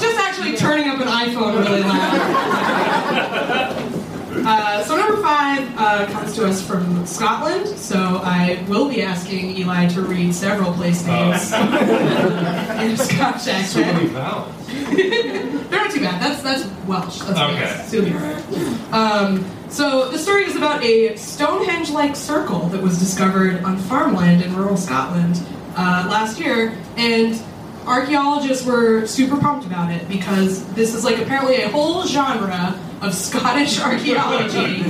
just 0.00 0.18
actually 0.18 0.56
turning 0.56 0.88
up 0.88 0.98
an 0.98 1.08
iPhone 1.08 1.62
really 1.62 1.82
loud. 1.82 3.92
Uh, 4.48 4.80
so 4.84 4.96
number 4.96 5.20
five 5.22 5.68
uh, 5.76 6.06
comes 6.12 6.32
to 6.36 6.46
us 6.46 6.64
from 6.64 7.04
Scotland. 7.04 7.66
So 7.66 8.20
I 8.22 8.64
will 8.68 8.88
be 8.88 9.02
asking 9.02 9.56
Eli 9.56 9.88
to 9.88 10.02
read 10.02 10.32
several 10.32 10.72
place 10.74 11.04
names 11.04 11.50
in 11.52 12.92
a 12.92 12.96
Scotch 12.96 13.40
So 13.40 13.80
many 13.80 14.06
vowels. 14.06 14.54
They're 14.68 15.68
not 15.70 15.90
too 15.90 15.98
bad. 16.00 16.22
That's 16.22 16.42
that's 16.42 16.64
Welsh. 16.86 17.18
That's 17.22 17.40
Okay. 17.40 17.82
So 17.88 17.96
you'll 17.96 18.04
be 18.04 18.12
right. 18.12 18.44
Um, 18.92 19.44
so 19.68 20.12
the 20.12 20.18
story 20.18 20.44
is 20.44 20.54
about 20.54 20.80
a 20.84 21.16
Stonehenge-like 21.16 22.14
circle 22.14 22.68
that 22.68 22.80
was 22.80 23.00
discovered 23.00 23.64
on 23.64 23.78
farmland 23.78 24.42
in 24.42 24.54
rural 24.54 24.76
Scotland 24.76 25.40
uh, 25.76 26.06
last 26.10 26.40
year, 26.40 26.76
and 26.96 27.40
archaeologists 27.86 28.66
were 28.66 29.06
super 29.06 29.36
pumped 29.36 29.66
about 29.66 29.92
it 29.92 30.08
because 30.08 30.64
this 30.74 30.94
is 30.94 31.04
like 31.04 31.18
apparently 31.18 31.56
a 31.56 31.68
whole 31.68 32.04
genre 32.04 32.78
of 33.02 33.14
Scottish 33.14 33.80
archaeology. 33.82 34.82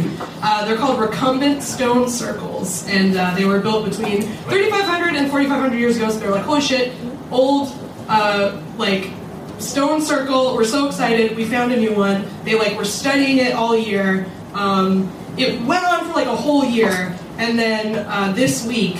Uh, 0.42 0.64
they're 0.64 0.76
called 0.76 1.00
recumbent 1.00 1.62
stone 1.62 2.08
circles, 2.08 2.86
and 2.88 3.16
uh, 3.16 3.34
they 3.34 3.44
were 3.44 3.60
built 3.60 3.84
between 3.84 4.22
3,500 4.22 5.14
and 5.16 5.30
4,500 5.30 5.76
years 5.76 5.96
ago. 5.96 6.08
So 6.10 6.18
they're 6.20 6.30
like, 6.30 6.44
holy 6.44 6.60
shit, 6.60 6.92
old, 7.30 7.72
uh, 8.08 8.62
like 8.78 9.10
stone 9.58 10.00
circle. 10.00 10.54
We're 10.54 10.64
so 10.64 10.86
excited. 10.86 11.36
We 11.36 11.44
found 11.44 11.72
a 11.72 11.76
new 11.76 11.94
one. 11.94 12.24
They 12.44 12.56
like 12.58 12.76
were 12.76 12.84
studying 12.84 13.38
it 13.38 13.54
all 13.54 13.76
year. 13.76 14.26
Um, 14.54 15.12
it 15.36 15.60
went 15.62 15.84
on 15.84 16.06
for 16.06 16.12
like 16.12 16.28
a 16.28 16.36
whole 16.36 16.64
year, 16.64 17.14
and 17.38 17.58
then 17.58 18.06
uh, 18.08 18.32
this 18.32 18.66
week, 18.66 18.96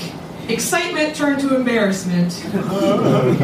excitement 0.49 1.15
turned 1.17 1.41
to 1.41 1.57
embarrassment 1.57 2.33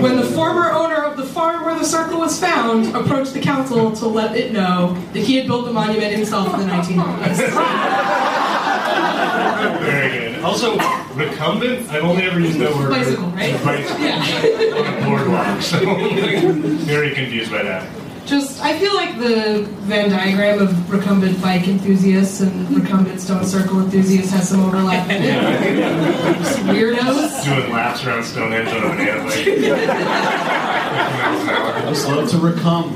when 0.00 0.16
the 0.16 0.24
former 0.34 0.70
owner 0.72 1.02
of 1.02 1.16
the 1.16 1.24
farm 1.24 1.64
where 1.64 1.74
the 1.78 1.84
circle 1.84 2.18
was 2.18 2.38
found 2.38 2.94
approached 2.94 3.34
the 3.34 3.40
council 3.40 3.92
to 3.92 4.06
let 4.06 4.36
it 4.36 4.52
know 4.52 4.94
that 5.12 5.20
he 5.20 5.36
had 5.36 5.46
built 5.46 5.64
the 5.66 5.72
monument 5.72 6.12
himself 6.14 6.52
in 6.54 6.60
the 6.60 6.66
1990s. 6.66 7.38
Very 9.80 10.10
good. 10.10 10.42
Also, 10.44 10.76
recumbent, 11.14 11.88
I've 11.90 12.04
only 12.04 12.24
ever 12.24 12.40
used 12.40 12.58
that 12.58 12.74
word. 12.74 12.90
Bicycle, 12.90 13.26
right? 13.28 13.64
Bicycle. 13.64 14.00
Yeah. 14.00 14.76
On 14.78 14.86
a 14.86 15.06
boardwalk, 15.06 15.62
so 15.62 15.78
very 16.84 17.14
confused 17.14 17.50
by 17.50 17.62
that. 17.62 17.88
Just, 18.32 18.62
I 18.62 18.78
feel 18.78 18.94
like 18.94 19.18
the 19.18 19.68
Venn 19.80 20.08
diagram 20.08 20.62
of 20.62 20.90
recumbent 20.90 21.38
bike 21.42 21.68
enthusiasts 21.68 22.40
and 22.40 22.70
recumbent 22.74 23.20
stone 23.20 23.44
circle 23.44 23.80
enthusiasts 23.80 24.32
has 24.32 24.48
some 24.48 24.60
overlap 24.64 25.06
in 25.10 25.22
it. 25.22 25.42
Just 26.38 26.60
weirdos. 26.60 27.44
Doing 27.44 27.70
laps 27.70 28.02
around 28.06 28.24
Stonehenge 28.24 28.68
on 28.70 28.84
a 28.84 28.88
banana 28.88 29.24
bike. 29.24 29.36
I 31.76 31.84
just 31.90 32.08
love 32.08 32.30
to 32.30 32.38
recum. 32.38 32.94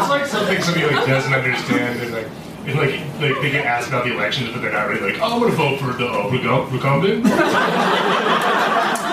It's 0.00 0.08
like 0.08 0.26
something 0.26 0.62
somebody 0.62 0.96
like 0.96 1.06
doesn't 1.06 1.32
understand 1.32 2.00
and 2.00 2.12
like 2.12 2.26
and 2.66 2.76
like 2.76 2.98
like 3.20 3.40
they 3.40 3.52
get 3.52 3.64
asked 3.66 3.86
about 3.86 4.04
the 4.04 4.12
elections 4.12 4.50
but 4.52 4.60
they're 4.60 4.72
not 4.72 4.88
really 4.88 5.12
like, 5.12 5.22
oh 5.22 5.34
I'm 5.34 5.40
gonna 5.42 5.54
vote 5.54 5.78
for 5.78 5.92
the 5.92 6.08
uh, 6.08 6.28
recum- 6.28 6.72
recumbent. 6.72 7.24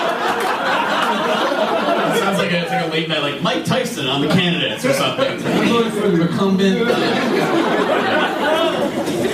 Sounds 2.49 2.53
like 2.53 2.53
a, 2.53 2.62
it's 2.62 2.71
like 2.71 2.85
a 2.85 2.91
late 2.91 3.09
night, 3.09 3.21
like 3.21 3.41
Mike 3.41 3.65
Tyson 3.65 4.07
on 4.07 4.21
the 4.21 4.27
candidates 4.27 4.85
or 4.85 4.93
something. 4.93 5.31
It's 5.33 5.43
like, 5.45 5.55
I'm 5.55 5.67
voting 5.67 5.91
for 5.91 6.07
the 6.09 6.17
recumbent. 6.17 6.89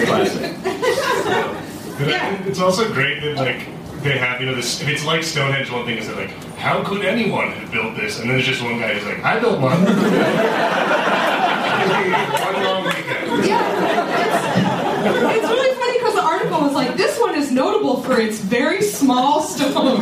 Classic. 0.07 0.55
Yeah. 1.95 2.43
It's 2.45 2.59
also 2.59 2.91
great 2.91 3.21
that 3.21 3.37
like 3.37 3.69
they 4.03 4.17
have 4.17 4.41
you 4.41 4.47
know 4.47 4.53
this. 4.53 4.81
And 4.81 4.89
it's 4.89 5.05
like 5.05 5.23
Stonehenge. 5.23 5.71
One 5.71 5.85
thing 5.85 5.97
is 5.97 6.07
that 6.07 6.17
like, 6.17 6.29
how 6.57 6.83
could 6.83 7.05
anyone 7.05 7.51
have 7.51 7.71
built 7.71 7.95
this? 7.95 8.19
And 8.19 8.29
then 8.29 8.35
there's 8.35 8.45
just 8.45 8.61
one 8.61 8.79
guy 8.79 8.93
who's 8.95 9.05
like, 9.05 9.23
I 9.23 9.39
built 9.39 9.61
one. 9.61 9.79
one 12.43 12.63
long 12.65 12.83
weekend. 12.83 13.45
Yeah, 13.45 13.63
it's, 14.99 15.37
it's 15.37 15.47
really 15.49 15.73
funny 15.75 15.97
because 15.99 16.15
the 16.15 16.21
article 16.21 16.59
was 16.59 16.73
like, 16.73 16.97
this 16.97 17.17
one 17.17 17.33
is 17.35 17.49
notable 17.53 18.01
for 18.03 18.19
its 18.19 18.39
very 18.39 18.81
small 18.81 19.41
stone. 19.41 20.01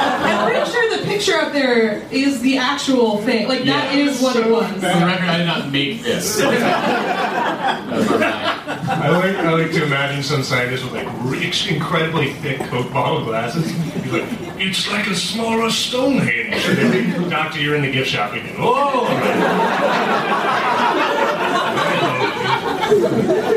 I'm 0.00 0.46
pretty 0.50 0.70
sure 0.70 0.96
the 0.98 1.04
picture 1.04 1.36
up 1.36 1.52
there 1.52 2.02
is 2.10 2.40
the 2.40 2.58
actual 2.58 3.18
thing. 3.18 3.48
Like, 3.48 3.64
that 3.64 3.94
Yeah. 3.94 4.00
is 4.04 4.20
what 4.20 4.36
it 4.36 4.48
was. 4.50 4.66
For 4.72 4.78
the 4.80 4.86
record, 4.86 5.28
I 5.28 5.38
did 5.38 5.46
not 5.46 5.70
make 5.70 6.02
this. 6.02 6.40
That 6.40 6.50
was 6.50 6.60
not 6.60 8.20
mine. 8.20 8.56
I 8.88 9.08
like 9.10 9.36
I 9.36 9.50
like 9.52 9.70
to 9.72 9.84
imagine 9.84 10.22
some 10.22 10.42
scientist 10.42 10.84
with 10.84 10.92
like 10.94 11.08
rich, 11.22 11.68
incredibly 11.70 12.32
thick 12.34 12.60
Coke 12.68 12.92
bottle 12.92 13.24
glasses. 13.24 13.70
He's 13.70 14.12
like, 14.12 14.24
it's 14.58 14.90
like 14.90 15.06
a 15.06 15.14
smaller 15.14 15.70
Stonehenge. 15.70 16.54
And 16.66 16.92
they're 17.22 17.30
Doctor, 17.30 17.60
you're 17.60 17.74
in 17.76 17.82
the 17.82 17.90
gift 17.92 18.10
shop 18.10 18.32
again. 18.32 18.54
Oh. 18.58 19.06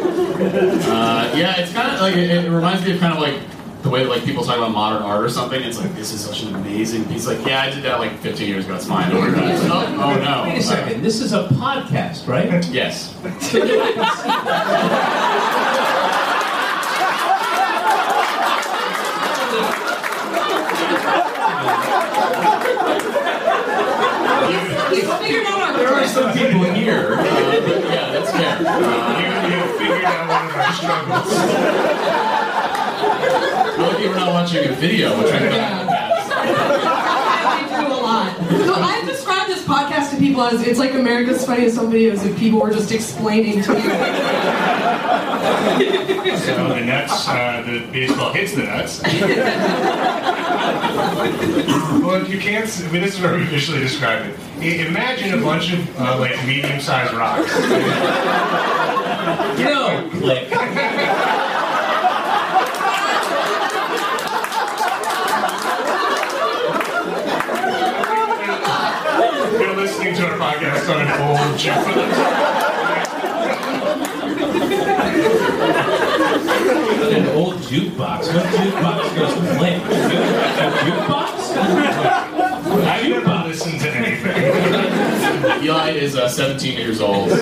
Uh, 0.06 1.32
yeah, 1.36 1.58
it's 1.60 1.72
kind 1.74 1.92
of 1.94 2.02
like 2.02 2.16
it, 2.16 2.30
it 2.30 2.50
reminds 2.50 2.86
me 2.86 2.94
of 2.94 3.00
kind 3.00 3.14
of 3.14 3.20
like 3.20 3.40
the 3.84 3.90
way 3.90 4.06
like 4.06 4.24
people 4.24 4.44
talk 4.44 4.58
about 4.58 4.72
modern 4.72 5.04
art 5.04 5.24
or 5.24 5.30
something. 5.30 5.62
It's 5.62 5.78
like 5.78 5.94
this 5.94 6.14
is 6.14 6.24
such 6.24 6.44
an 6.44 6.56
amazing 6.56 7.06
piece. 7.06 7.28
Like, 7.28 7.46
yeah, 7.46 7.62
I 7.62 7.70
did 7.70 7.84
that 7.84 8.00
like 8.00 8.18
15 8.20 8.48
years 8.48 8.66
ago. 8.66 8.76
It's 8.76 8.88
fine. 8.88 9.12
Don't 9.12 9.20
worry 9.22 9.34
about 9.34 9.50
it. 9.50 9.60
Like, 9.60 9.72
oh, 9.72 10.16
oh 10.16 10.24
no. 10.24 10.44
Wait 10.50 10.60
a 10.60 10.64
second. 10.64 11.02
This 11.04 11.20
is 11.22 11.34
a 11.34 11.48
podcast, 11.50 12.28
right? 12.28 12.66
Yes. 12.70 13.14
He's 24.94 25.10
figured 25.20 25.46
out 25.48 25.62
our 25.62 25.78
There 25.78 25.94
are 25.94 26.08
some 26.08 26.32
people 26.34 26.64
here. 26.64 27.16
Uh, 27.18 27.24
yeah, 27.24 28.12
that's 28.12 28.32
fair. 28.32 28.60
You, 28.62 28.68
Uh, 28.68 29.48
you 29.50 29.78
figured 29.80 30.04
out 30.06 30.28
one 30.30 30.46
of 30.48 30.56
our 30.56 30.74
struggles. 30.74 32.53
We're 33.84 33.92
lucky 33.94 34.08
we're 34.08 34.16
not 34.16 34.32
watching 34.32 34.66
a 34.70 34.74
video, 34.74 35.18
which 35.22 35.32
I 35.34 35.40
thought 35.50 35.86
was 35.88 36.32
I 36.36 37.82
do 37.82 37.88
a 37.88 38.00
lot. 38.00 38.38
So 38.66 38.74
I've 38.76 39.06
described 39.08 39.50
this 39.50 39.64
podcast 39.66 40.12
to 40.12 40.18
people 40.18 40.42
as 40.44 40.62
it's 40.66 40.80
like 40.80 40.94
America's 40.94 41.46
Funniest 41.46 41.78
Home 41.78 41.92
Videos 41.92 42.26
if 42.26 42.38
people 42.38 42.60
were 42.62 42.72
just 42.72 42.92
explaining 42.92 43.62
to 43.64 43.74
you. 43.74 43.90
So 46.38 46.68
the 46.70 46.82
nuts, 46.86 47.28
uh, 47.28 47.64
the 47.66 47.80
baseball 47.92 48.34
hits 48.34 48.54
the 48.54 48.64
nuts. 48.64 49.02
well, 52.04 52.22
if 52.22 52.30
you 52.30 52.40
can't, 52.40 52.70
I 52.86 52.92
mean, 52.92 53.02
this 53.02 53.16
is 53.16 53.22
where 53.22 53.36
we 53.36 53.44
officially 53.44 53.80
describe 53.80 54.26
it. 54.26 54.38
I- 54.60 54.86
Imagine 54.88 55.34
a 55.40 55.42
bunch 55.42 55.72
of 55.74 56.00
uh, 56.00 56.18
like 56.20 56.36
medium-sized 56.46 57.14
rocks. 57.14 57.54
You 59.60 59.66
know, 59.66 60.10
click. 60.14 60.50
That's 70.84 70.98
not 70.98 71.08
an 71.08 71.12
old 71.22 71.40
jukebox. 71.58 72.44
an 77.14 77.26
old 77.38 77.56
jukebox? 77.62 78.34
What 78.34 78.46
jukebox 78.48 79.16
goes 79.16 79.34
blank? 79.58 79.84
A 79.86 79.88
jukebox? 80.84 81.32
I 82.84 83.02
jukebox. 83.02 83.48
listen 83.48 83.80
to 83.80 83.90
anything. 83.92 85.64
Eli 85.64 85.92
is 85.92 86.18
uh, 86.18 86.28
17 86.28 86.78
years 86.78 87.00
old. 87.00 87.30
He 87.30 87.38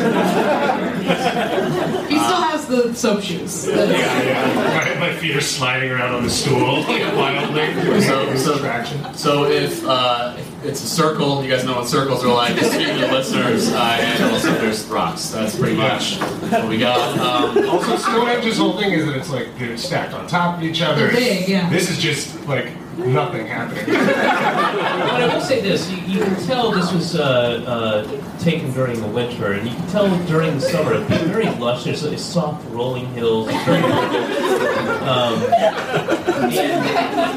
still 2.20 2.42
the 2.72 2.94
soap 2.96 3.22
shoes. 3.22 3.68
Yeah, 3.68 3.84
yeah. 3.86 4.96
My, 5.00 5.10
my 5.10 5.16
feet 5.16 5.36
are 5.36 5.42
sliding 5.42 5.92
around 5.92 6.14
on 6.16 6.24
the 6.24 6.30
stool 6.30 6.82
like 6.88 7.14
wildly. 7.16 8.02
So, 8.02 8.36
so, 8.36 8.54
Distraction. 8.54 9.14
so 9.14 9.46
if, 9.46 9.86
uh, 9.86 10.36
if 10.38 10.66
it's 10.66 10.84
a 10.84 10.88
circle, 10.88 11.44
you 11.44 11.50
guys 11.50 11.66
know 11.66 11.76
what 11.76 11.88
circles 11.88 12.24
are 12.24 12.34
like. 12.34 12.56
Just 12.56 12.72
speaking 12.74 12.96
to 12.98 13.12
listeners, 13.12 13.70
uh, 13.72 13.98
and 14.00 14.24
also 14.26 14.52
there's 14.54 14.86
rocks. 14.86 15.30
That's 15.30 15.58
pretty 15.58 15.76
much 15.76 16.18
what 16.52 16.68
we 16.68 16.78
got. 16.78 17.18
Um, 17.20 17.58
Also, 17.70 17.98
Stonehenge's 17.98 18.58
whole 18.58 18.78
thing 18.80 18.92
is 18.94 19.06
that 19.06 19.16
it's 19.18 19.30
like 19.30 19.48
they're 19.58 19.78
stacked 19.78 20.14
on 20.14 20.28
top 20.28 20.58
of 20.58 20.64
each 20.64 20.82
other. 20.82 21.08
They're 21.08 21.16
big, 21.16 21.50
yeah. 21.50 21.70
This 21.70 21.90
is 21.90 21.98
just 21.98 22.46
like 22.48 22.70
nothing 23.06 23.48
happening. 23.48 23.86
But 23.86 25.22
I 25.22 25.34
will 25.34 25.42
say 25.42 25.62
this: 25.62 25.90
you, 25.90 25.98
you 25.98 26.20
can 26.20 26.36
tell 26.46 26.72
this 26.72 26.92
was 26.92 27.16
uh, 27.16 27.64
uh, 27.66 28.40
taken 28.40 28.72
during 28.72 29.00
the 29.00 29.08
winter, 29.08 29.54
and 29.54 29.68
you 29.68 29.76
can 29.76 29.88
tell 29.88 30.26
during 30.26 30.56
the 30.56 30.62
summer. 30.62 30.94
It's 30.94 31.24
very 31.24 31.50
lush. 31.50 31.84
There's 31.84 32.04
uh, 32.04 32.18
soft 32.18 32.66
rolling 32.70 33.08
hills. 33.14 33.48
Very 33.66 33.84
um, 35.02 35.42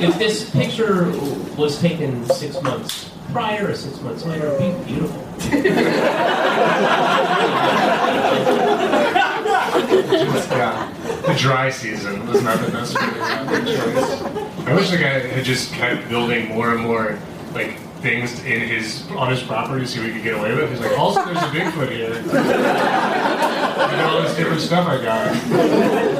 if 0.03 0.18
this 0.18 0.50
picture 0.50 1.11
was 1.57 1.79
taken 1.81 2.24
six 2.27 2.61
months 2.62 3.11
prior 3.33 3.70
or 3.70 3.74
six 3.74 4.00
months 4.00 4.24
later, 4.24 4.46
it'd 4.46 4.87
be 4.87 4.92
beautiful. 4.92 5.20
Just, 10.11 10.51
yeah. 10.51 10.93
The 11.27 11.35
dry 11.35 11.71
season 11.71 12.27
was 12.27 12.43
not 12.43 12.61
the 12.64 12.71
best 12.71 12.95
choice. 12.95 14.67
I 14.67 14.75
wish 14.75 14.90
the 14.90 14.99
guy 14.99 15.19
had 15.21 15.45
just 15.45 15.73
kept 15.73 16.09
building 16.09 16.49
more 16.49 16.73
and 16.73 16.83
more 16.83 17.19
like 17.53 17.79
things 18.05 18.38
in 18.45 18.61
his 18.61 19.09
on 19.12 19.31
his 19.31 19.43
property 19.43 19.87
so 19.87 20.03
we 20.03 20.12
could 20.12 20.23
get 20.23 20.35
away 20.35 20.55
with. 20.55 20.71
He's 20.71 20.81
like, 20.81 20.99
also 20.99 21.25
there's 21.25 21.38
a 21.38 21.49
Bigfoot 21.49 21.90
here. 21.90 22.11
Look 22.11 22.35
at 23.93 24.05
all 24.05 24.23
this 24.23 24.37
different 24.37 24.61
stuff 24.61 24.87
I 24.87 25.03
got. 25.03 25.33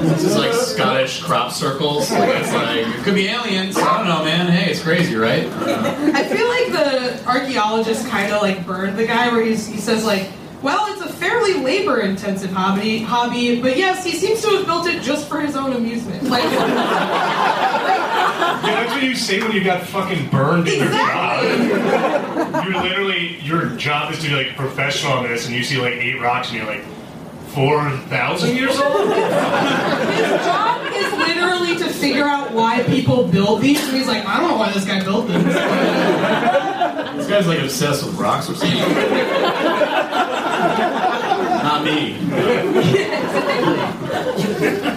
this 0.03 0.25
is 0.25 0.37
like 0.37 0.53
Scottish 0.53 1.23
crop 1.23 1.53
circles. 1.53 2.11
Like 2.11 2.40
it's 2.40 2.53
like 2.53 2.87
it 2.87 3.05
could 3.05 3.14
be 3.14 3.29
aliens. 3.29 3.77
I 3.77 3.99
don't 3.99 4.09
know, 4.09 4.25
man. 4.25 4.51
Hey, 4.51 4.70
it's 4.70 4.83
crazy, 4.83 5.14
right? 5.14 5.44
Uh, 5.47 6.11
I 6.14 6.25
feel 6.25 6.49
like 6.49 6.73
the 6.73 7.23
archaeologist 7.29 8.09
kind 8.09 8.33
of 8.33 8.40
like 8.42 8.66
burned 8.66 8.97
the 8.99 9.07
guy 9.07 9.31
where 9.31 9.44
he's, 9.44 9.66
he 9.66 9.79
says 9.79 10.05
like, 10.05 10.23
well, 10.23 10.31
it's 10.31 10.33
a 10.33 10.43
fairly 11.14 11.55
labor-intensive 11.55 12.50
hobby, 12.53 12.98
hobby, 13.00 13.61
but 13.61 13.77
yes, 13.77 14.05
he 14.05 14.12
seems 14.12 14.40
to 14.42 14.48
have 14.50 14.66
built 14.66 14.87
it 14.87 15.03
just 15.03 15.29
for 15.29 15.40
his 15.40 15.57
own 15.57 15.72
amusement. 15.72 16.22
Like, 16.35 16.44
Yeah, 18.64 18.85
that's 18.85 18.92
what 18.92 19.03
you 19.03 19.14
say 19.14 19.40
when 19.40 19.53
you 19.53 19.62
got 19.62 19.83
fucking 19.87 20.29
burned 20.31 20.66
in 20.68 20.79
your 20.81 20.88
job. 20.90 21.44
You're 22.64 22.83
literally 22.83 23.38
your 23.40 23.66
job 23.77 24.12
is 24.12 24.20
to 24.22 24.29
be 24.29 24.35
like 24.35 24.57
professional 24.57 25.12
on 25.12 25.24
this, 25.24 25.46
and 25.46 25.55
you 25.55 25.62
see 25.62 25.79
like 25.81 25.94
eight 25.94 26.18
rocks, 26.20 26.48
and 26.48 26.57
you're 26.59 26.66
like, 26.66 26.83
four 27.48 27.90
thousand 28.09 28.57
years 28.57 28.77
old. 28.81 29.07
his 29.09 30.29
job 30.44 30.87
is 30.92 31.12
literally 31.12 31.77
to 31.77 31.88
figure 31.90 32.24
out 32.24 32.53
why 32.53 32.83
people 32.85 33.29
build 33.29 33.61
these, 33.61 33.81
and 33.87 33.96
he's 33.96 34.09
like, 34.09 34.24
I 34.27 34.40
don't 34.40 34.48
know 34.50 34.57
why 34.57 34.72
this 34.72 34.85
guy 34.85 35.03
built 35.05 35.29
this. 35.29 35.42
this 35.44 37.29
guy's 37.29 37.46
like 37.46 37.61
obsessed 37.61 38.05
with 38.05 38.14
rocks 38.14 38.48
or 38.50 38.55
something. 38.55 38.79
Not 40.64 41.85
me. 41.85 42.14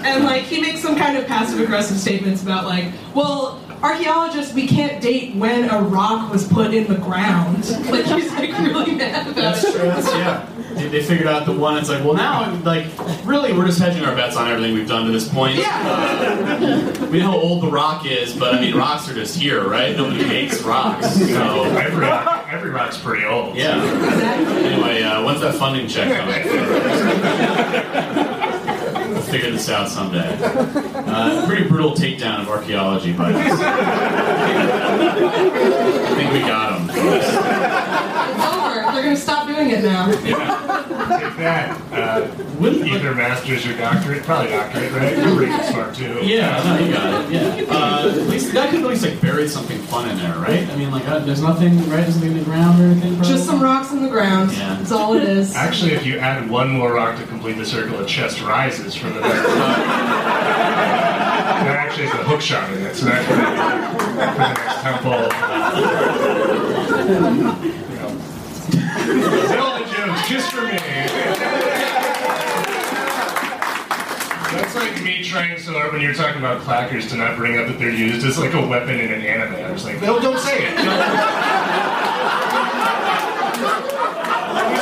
and 0.05 0.23
like 0.25 0.43
he 0.43 0.61
makes 0.61 0.81
some 0.81 0.95
kind 0.95 1.17
of 1.17 1.27
passive 1.27 1.59
aggressive 1.59 1.97
statements 1.97 2.41
about 2.43 2.65
like, 2.65 2.91
well, 3.13 3.61
archaeologists 3.81 4.53
we 4.53 4.67
can't 4.67 5.01
date 5.01 5.35
when 5.35 5.69
a 5.69 5.81
rock 5.81 6.31
was 6.31 6.47
put 6.47 6.73
in 6.73 6.87
the 6.87 6.95
ground. 6.99 7.63
Like 7.87 8.05
he's 8.05 8.31
like 8.33 8.51
really 8.59 8.95
mad 8.95 9.27
about 9.27 9.35
That's 9.35 9.63
it. 9.63 9.71
true. 9.75 9.85
That's, 9.87 10.07
yeah. 10.13 10.45
They, 10.77 10.87
they 10.89 11.01
figured 11.03 11.27
out 11.27 11.45
the 11.45 11.53
one. 11.53 11.77
It's 11.77 11.89
like, 11.89 12.03
well, 12.03 12.13
now, 12.13 12.53
like, 12.61 12.85
really, 13.25 13.51
we're 13.53 13.65
just 13.65 13.79
hedging 13.79 14.03
our 14.05 14.15
bets 14.15 14.35
on 14.37 14.47
everything 14.47 14.73
we've 14.75 14.87
done 14.87 15.05
to 15.05 15.11
this 15.11 15.27
point. 15.27 15.57
Yeah. 15.57 16.93
We 17.07 17.19
know 17.19 17.31
how 17.31 17.37
old 17.37 17.63
the 17.63 17.69
rock 17.71 18.05
is, 18.05 18.35
but 18.35 18.53
I 18.53 18.59
mean, 18.59 18.75
rocks 18.75 19.07
are 19.09 19.13
just 19.13 19.39
here, 19.39 19.63
right? 19.65 19.95
Nobody 19.95 20.25
makes 20.27 20.61
rocks. 20.61 21.13
So, 21.15 21.63
Every 21.63 22.05
every 22.05 22.69
rock's 22.69 22.97
pretty 22.97 23.23
old. 23.25 23.55
yeah. 23.55 23.77
Anyway, 23.81 25.03
uh, 25.03 25.23
when's 25.23 25.39
that 25.39 25.55
funding 25.55 25.87
check 25.87 26.11
coming? 26.17 26.43
We'll 29.13 29.21
figure 29.21 29.51
this 29.51 29.69
out 29.69 29.87
someday. 29.87 30.37
Uh, 30.43 31.45
pretty 31.47 31.63
brutal 31.69 31.91
takedown 31.91 32.41
of 32.41 32.49
archaeology, 32.49 33.13
but 33.13 33.33
I 33.33 33.49
think 36.17 36.31
we 36.33 36.39
got 36.41 36.79
him. 36.81 36.89
It's 38.97 38.97
over. 38.97 39.01
They're 39.01 39.03
gonna 39.03 39.17
stop 39.17 39.47
doing 39.47 39.69
it 39.69 39.83
now. 39.83 40.07
Take 40.11 41.37
that. 41.37 41.77
Uh, 41.91 42.27
either 42.61 43.13
master's 43.15 43.65
or 43.65 43.77
doctorate, 43.77 44.23
probably 44.23 44.51
doctorate, 44.51 44.91
right? 44.91 45.17
You're 45.17 45.35
pretty 45.35 45.63
smart 45.63 45.95
too. 45.95 46.19
Yeah, 46.23 46.63
no, 46.63 46.77
you 46.85 46.91
got 46.93 47.25
it. 47.25 47.31
Yeah. 47.31 47.65
Uh, 47.73 48.09
at 48.09 48.27
least 48.27 48.53
that 48.53 48.69
could 48.71 48.81
at 48.81 48.87
least 48.87 49.03
like 49.03 49.21
bury 49.21 49.47
something 49.47 49.79
fun 49.83 50.09
in 50.09 50.17
there, 50.17 50.35
right? 50.39 50.67
I 50.67 50.75
mean, 50.75 50.91
like 50.91 51.07
uh, 51.07 51.19
there's 51.19 51.41
nothing, 51.41 51.77
right? 51.89 52.01
There's 52.01 52.15
nothing 52.15 52.31
in 52.31 52.37
the 52.39 52.43
ground 52.45 52.81
or 52.81 52.85
anything. 52.85 53.15
Probably? 53.15 53.33
Just 53.33 53.45
some 53.45 53.61
rocks 53.61 53.91
in 53.91 54.01
the 54.01 54.09
ground. 54.09 54.51
Yeah. 54.51 54.75
That's 54.75 54.91
all 54.91 55.15
it 55.15 55.23
is. 55.23 55.53
Actually, 55.55 55.93
if 55.93 56.05
you 56.05 56.19
add 56.19 56.49
one 56.49 56.69
more 56.69 56.93
rock 56.93 57.17
to 57.19 57.25
complete 57.27 57.57
the 57.57 57.65
circle, 57.65 57.99
a 57.99 58.05
chest 58.05 58.41
rises 58.41 58.95
from 58.95 59.13
the 59.13 59.21
next 59.21 59.45
rock. 59.45 59.77
That 61.57 61.75
actually 61.75 62.07
has 62.07 62.19
a 62.19 62.23
hook 62.23 62.41
shot 62.41 62.71
in 62.73 62.81
it, 62.83 62.95
so 62.95 63.05
that's 63.05 63.25
for 63.25 63.35
the 63.35 63.41
next 64.37 64.81
temple. 64.83 65.29
Zelda 69.07 69.85
jokes 69.85 70.27
just 70.27 70.51
for 70.51 70.63
me. 70.63 70.77
That's 74.51 74.75
like 74.75 75.01
me 75.01 75.23
trying 75.23 75.57
so 75.59 75.71
hard 75.73 75.93
when 75.93 76.01
you're 76.01 76.13
talking 76.13 76.39
about 76.39 76.61
clackers 76.61 77.07
to 77.09 77.15
not 77.15 77.37
bring 77.37 77.57
up 77.57 77.67
that 77.67 77.79
they're 77.79 77.89
used 77.89 78.25
as 78.25 78.37
like 78.37 78.53
a 78.53 78.67
weapon 78.67 78.99
in 78.99 79.13
an 79.13 79.21
anime. 79.21 79.55
I 79.63 79.71
was 79.71 79.85
like, 79.85 80.01
no, 80.01 80.19
don't 80.19 80.39
say 80.39 80.65
it. 80.67 80.75
This 80.75 80.83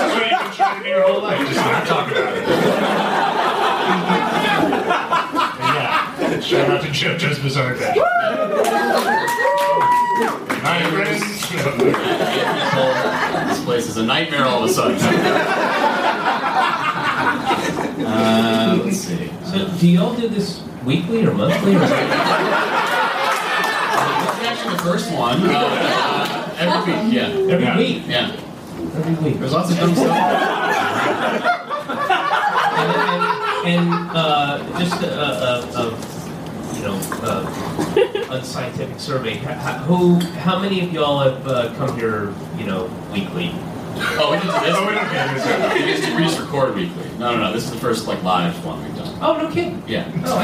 is 0.02 0.60
you've 0.60 0.84
been 0.84 0.90
your 0.90 1.04
whole 1.08 1.22
life. 1.22 1.40
Just 1.48 1.56
not 1.58 1.86
talk 1.86 2.10
about 2.12 2.36
it. 2.36 2.46
Yeah. 5.60 6.40
Shout 6.40 6.70
out 6.70 6.82
to 6.82 6.88
JoJo's 6.88 7.40
Bizarre 7.40 7.76
Day. 7.76 7.94
Hi, 10.18 10.80
friends. 10.92 11.24
This 13.50 13.64
place 13.66 13.88
is 13.88 13.98
a 13.98 14.04
nightmare 14.06 14.46
all 14.46 14.64
of 14.64 14.70
a 14.70 14.74
sudden. 14.74 14.98
Uh, 18.06 18.80
let's 18.84 18.98
see. 18.98 19.30
So, 19.46 19.68
do 19.80 19.88
y'all 19.90 20.14
do 20.16 20.28
this 20.28 20.62
weekly 20.86 21.26
or 21.26 21.34
monthly? 21.34 21.76
Or 21.76 21.80
This 21.80 21.90
is 21.92 21.96
actually 24.46 24.76
the 24.76 24.82
first 24.84 25.12
one. 25.12 25.40
Uh, 25.44 26.56
every 26.60 26.94
week, 26.94 27.14
yeah. 27.14 27.28
every 27.52 27.64
Yeah. 27.66 27.78
week? 27.78 28.04
Yeah. 28.08 28.36
Every 28.96 29.14
week. 29.16 29.40
There's 29.40 29.54
lots 29.54 29.72
of 29.72 29.78
dumb 29.78 29.96
stuff. 29.96 30.12
And, 32.78 32.92
and, 33.66 33.90
and 33.90 33.90
uh, 34.16 34.60
just 34.80 35.02
a, 35.02 35.06
a, 35.10 35.22
a 35.80 35.84
you 35.90 36.15
know 36.86 37.00
uh, 37.24 38.28
unscientific 38.32 39.00
survey. 39.00 39.34
H- 39.34 39.44
h- 39.44 39.82
who? 39.88 40.20
How 40.40 40.60
many 40.60 40.82
of 40.84 40.92
y'all 40.94 41.20
have 41.20 41.48
uh, 41.48 41.74
come 41.76 41.98
here? 41.98 42.34
You 42.58 42.66
know, 42.66 42.86
weekly. 43.12 43.52
Oh, 43.98 44.32
we 44.32 44.38
didn't 44.38 44.54
do 44.54 44.66
this. 44.66 44.76
Oh, 44.76 44.88
we 44.88 44.94
don't 44.94 45.12
get 45.12 45.34
this. 45.36 46.16
We 46.16 46.24
just, 46.24 46.40
record 46.40 46.76
weekly. 46.76 47.10
No, 47.18 47.36
no, 47.36 47.44
no. 47.44 47.54
This 47.54 47.64
is 47.66 47.72
the 47.72 47.78
first 47.78 48.08
like 48.08 48.22
live 48.24 48.64
one 48.66 48.84
we've 48.84 48.96
done. 48.96 49.18
Oh, 49.22 49.38
no 49.38 49.50
kidding. 49.52 49.82
Yeah. 49.88 50.12
So 50.26 50.40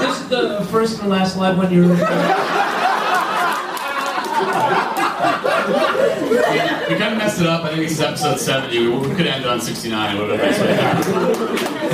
this 0.00 0.20
is 0.20 0.28
the 0.28 0.66
first 0.70 1.00
and 1.00 1.08
last 1.10 1.36
live 1.36 1.56
one 1.58 1.72
you're. 1.72 1.94
We, 6.88 6.96
kind 6.96 7.12
of 7.12 7.18
messed 7.18 7.40
it 7.40 7.46
up. 7.46 7.64
I 7.64 7.68
think 7.68 7.82
this 7.82 7.92
is 7.92 8.00
episode 8.00 8.38
70. 8.38 8.78
We, 8.78 8.88
we 9.08 9.14
could 9.14 9.26
end 9.26 9.44
on 9.46 9.60
69. 9.60 10.16
It 10.16 10.20
would 10.20 10.30
have 10.30 10.40
been 10.40 10.76
nice. 10.76 11.08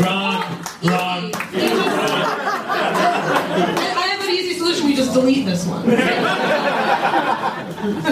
Wrong. 0.05 0.43
Wrong. 0.83 1.31
I 3.93 4.07
have 4.11 4.21
an 4.27 4.31
easy 4.35 4.55
solution. 4.59 4.87
We 4.87 4.95
just 4.95 5.13
delete 5.13 5.45
this 5.47 5.67
one. 5.67 5.85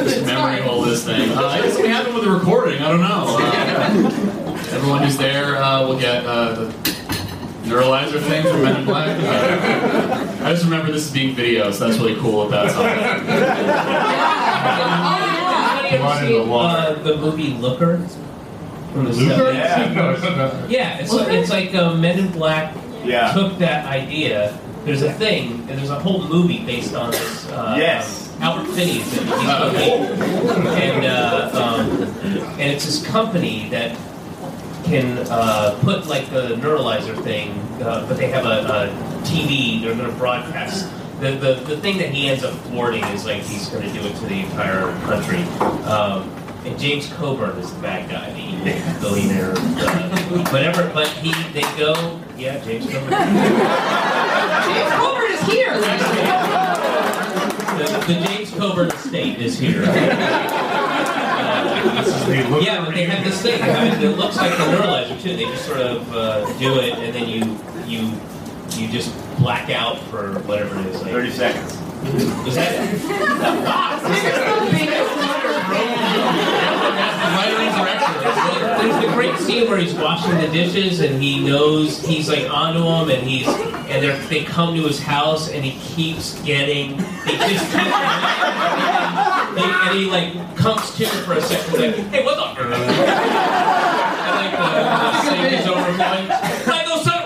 Just 0.05 0.25
memory 0.27 0.61
hole 0.63 0.83
this 0.83 1.05
thing. 1.05 1.31
Uh, 1.31 1.47
I 1.47 1.61
guess 1.63 1.73
something 1.75 1.91
happened 1.91 2.15
with 2.15 2.25
the 2.25 2.31
recording. 2.31 2.81
I 2.83 2.89
don't 2.89 3.01
know. 3.01 3.37
Uh, 3.39 4.59
everyone 4.73 5.03
who's 5.03 5.17
there 5.17 5.57
uh, 5.63 5.87
will 5.87 5.99
get 5.99 6.25
uh, 6.27 6.53
the 6.55 6.73
neuralizer 7.65 8.21
thing 8.23 8.43
from 8.45 8.63
Men 8.63 8.77
in 8.77 8.85
Black. 8.87 9.19
Uh, 9.21 10.45
I 10.45 10.51
just 10.53 10.65
remember 10.65 10.91
this 10.93 11.11
being 11.11 11.35
video, 11.35 11.71
so 11.71 11.87
that's 11.87 11.99
really 11.99 12.17
cool 12.21 12.43
about 12.47 12.71
something. 12.71 12.99
Oh, 13.31 15.35
You 15.91 15.97
ever 15.99 16.27
the 16.27 16.43
seen 16.43 16.51
uh, 16.53 16.93
the 17.03 17.17
movie 17.17 17.55
Looker? 17.55 17.99
from 18.93 19.05
the 19.05 19.11
Looper? 19.13 19.53
70s. 19.53 19.95
No, 19.95 20.17
no, 20.17 20.37
no. 20.37 20.67
Yeah, 20.69 20.99
it's 20.99 21.13
like, 21.13 21.29
it's 21.33 21.51
like 21.51 21.75
uh, 21.75 21.95
Men 21.95 22.19
in 22.19 22.31
Black 22.33 22.75
Yeah. 23.05 23.33
took 23.33 23.59
that 23.59 23.87
idea. 23.87 24.59
There's 24.85 25.03
a 25.03 25.13
thing, 25.13 25.67
and 25.69 25.79
there's 25.79 25.91
a 25.91 25.99
whole 25.99 26.23
movie 26.27 26.65
based 26.65 26.95
on 26.95 27.11
this. 27.11 27.49
Uh, 27.51 27.75
Yes. 27.79 28.33
um, 28.37 28.43
Albert 28.43 28.73
Finney 28.73 28.99
is 29.01 29.19
in 29.19 29.29
it. 29.29 29.29
He's 29.29 30.55
the 30.55 30.71
and 30.71 31.05
uh, 31.05 31.51
um, 31.53 32.03
and 32.59 32.61
it's 32.73 32.87
this 32.87 33.05
company 33.07 33.69
that 33.71 33.97
can 34.85 35.19
uh, 35.31 35.79
put 35.83 36.07
like 36.07 36.31
the 36.31 36.55
neuralizer 36.57 37.21
thing, 37.23 37.51
uh, 37.83 38.07
but 38.09 38.17
they 38.17 38.29
have 38.31 38.47
a, 38.47 38.61
a 38.65 39.23
TV. 39.25 39.83
They're 39.83 39.95
going 39.95 40.09
to 40.11 40.17
broadcast. 40.17 40.89
The, 41.21 41.33
the, 41.33 41.55
the 41.67 41.77
thing 41.79 41.99
that 41.99 42.11
he 42.11 42.29
ends 42.29 42.45
up 42.45 42.55
thwarting 42.67 43.05
is 43.07 43.25
like 43.27 43.43
he's 43.43 43.69
going 43.69 43.83
to 43.83 43.93
do 43.93 44.01
it 44.07 44.15
to 44.17 44.27
the 44.27 44.41
entire 44.41 44.83
country. 45.03 45.43
Um, 45.85 46.31
and 46.65 46.79
James 46.79 47.09
Coburn 47.15 47.59
is 47.59 47.73
the 47.75 47.81
bad 47.81 48.09
guy, 48.09 48.31
the 48.33 48.39
evil 48.39 49.01
billionaire, 49.01 49.53
uh, 49.57 50.45
whatever. 50.53 50.89
But 50.95 51.09
he, 51.09 51.33
they 51.53 51.63
go, 51.77 52.21
yeah, 52.37 52.59
James 52.65 52.87
Coburn. 52.87 53.11
James 53.11 54.93
Colbert 54.95 55.31
is 55.33 55.41
here. 55.43 55.75
The, 57.79 57.85
the 58.07 58.15
James 58.27 58.51
Coburn 58.53 58.89
estate 58.91 59.39
is 59.41 59.59
here. 59.59 59.83
Uh, 59.87 59.93
This 62.05 62.15
is 62.15 62.27
the 62.27 62.37
Looper 62.49 62.65
yeah, 62.65 62.85
but 62.85 62.95
they 62.95 63.05
have 63.05 63.25
this 63.25 63.41
thing. 63.43 63.63
I 63.63 63.91
mean, 63.91 64.01
it 64.03 64.17
looks 64.19 64.37
like 64.37 64.51
the 64.53 64.65
neuralizer 64.65 65.21
too. 65.21 65.37
They 65.37 65.45
just 65.45 65.65
sort 65.65 65.81
of 65.81 66.13
uh, 66.13 66.45
do 66.59 66.79
it, 66.81 66.95
and 66.95 67.15
then 67.15 67.29
you 67.29 67.59
you 67.87 68.13
you 68.77 68.89
just 68.89 69.15
black 69.39 69.71
out 69.71 69.99
for 70.05 70.39
whatever 70.41 70.79
it 70.81 70.87
is. 70.87 71.03
Like, 71.03 71.13
30 71.13 71.31
seconds. 71.31 71.73
is 72.47 72.55
that 72.55 73.99
There's 78.79 79.05
the 79.05 79.13
great 79.13 79.37
scene 79.39 79.69
where 79.69 79.79
he's 79.79 79.95
washing 79.95 80.37
the 80.39 80.49
dishes 80.49 81.01
and 81.01 81.21
he 81.23 81.45
knows 81.45 82.01
he's 82.07 82.29
like 82.29 82.49
onto 82.51 82.81
them 82.81 83.11
and 83.11 83.27
he's 83.27 83.47
and 83.47 84.05
they 84.05 84.17
they 84.29 84.45
come 84.45 84.77
to 84.77 84.83
his 84.83 85.01
house 85.01 85.51
and 85.51 85.65
he 85.65 85.79
keeps 85.81 86.41
getting 86.43 86.97
they 86.97 87.37
just 87.37 87.65
keep 87.73 87.81
and, 87.81 89.59
he, 89.59 89.65
and 89.65 89.99
he 89.99 90.05
like 90.07 90.57
comes 90.57 90.95
to 90.97 91.05
him 91.05 91.25
for 91.25 91.33
a 91.35 91.41
second 91.43 91.81
like 91.81 91.97
hey 92.11 92.25
what 92.25 92.37
the 92.37 92.45
and 92.63 92.71
like 94.37 94.53
the, 94.53 94.59
the 95.03 95.23
sink 95.23 95.53
is 95.61 95.67
overflowing 95.67 96.31
I 96.31 96.85
go 96.87 97.03
son 97.03 97.19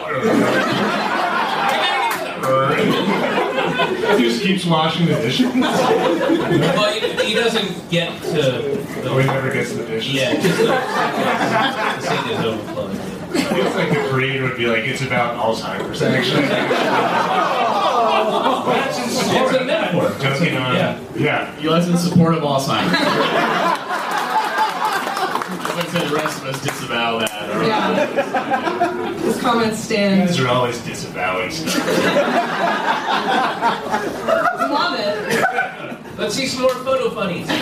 He 4.16 4.22
just 4.24 4.42
keeps 4.42 4.64
washing 4.64 5.06
the 5.06 5.14
dishes. 5.14 5.46
well 5.54 6.92
he, 6.92 7.00
he 7.24 7.34
doesn't 7.34 7.90
get 7.90 8.20
to 8.22 8.78
Oh, 9.04 9.18
he 9.18 9.26
never 9.26 9.52
gets 9.52 9.70
to 9.70 9.76
the 9.78 9.86
dishes. 9.86 10.14
yeah 10.14 10.34
just 10.40 10.56
the, 10.58 10.64
the 10.66 12.00
sink 12.00 12.26
is 12.28 12.38
overflowing 12.44 12.98
Feels 13.32 13.74
like 13.74 13.88
the 13.88 14.08
creator 14.10 14.42
would 14.44 14.56
be 14.58 14.66
like, 14.66 14.84
it's 14.84 15.00
about 15.00 15.36
Alzheimer's, 15.38 16.02
actually. 16.02 16.44
Oh. 16.44 16.48
That's 18.66 18.98
in 18.98 19.08
support. 19.08 19.52
It's 19.54 19.62
a 19.62 19.64
metaphor. 19.64 20.10
Joking 20.20 20.54
on. 20.56 20.74
Yeah. 20.74 21.00
Yeah. 21.16 21.58
You 21.58 21.70
guys 21.70 21.88
in 21.88 21.96
support 21.96 22.34
of 22.34 22.42
Alzheimer's. 22.42 22.92
As 25.94 26.08
the 26.10 26.16
rest 26.16 26.38
of 26.42 26.46
us 26.48 26.62
disavow 26.62 27.18
that. 27.18 27.30
All 27.50 27.58
right. 27.58 27.66
Yeah. 27.68 29.12
His 29.18 29.38
comments 29.42 29.78
You 29.80 29.84
stand. 29.96 30.28
guys 30.28 30.40
are 30.40 30.48
always 30.48 30.78
disavowing 30.84 31.50
stuff. 31.50 31.76
Love 34.70 34.98
it. 34.98 36.18
Let's 36.18 36.34
see 36.34 36.46
some 36.46 36.62
more 36.62 36.74
photo 36.76 37.10
funnies. 37.10 37.46
All 37.50 37.56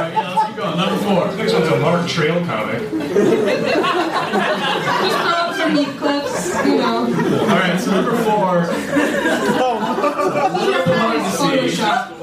right, 0.00 0.12
yeah, 0.12 0.34
let's 0.34 0.46
keep 0.46 0.56
going. 0.56 0.76
Number 0.78 0.96
four. 1.04 1.36
Next 1.36 1.52
one's 1.52 1.68
a 1.68 1.78
Mark 1.78 2.08
Trail 2.08 2.44
comic. 2.46 2.78
Just 2.80 2.90
throw 5.20 5.36
up 5.36 5.54
some 5.56 5.74
neat 5.74 5.88
clips, 5.98 6.54
you 6.64 6.76
know. 6.78 7.04
All 7.04 7.46
right, 7.48 7.78
so 7.78 7.90
number 7.90 8.16
four. 8.24 8.66
Oh, 9.60 9.78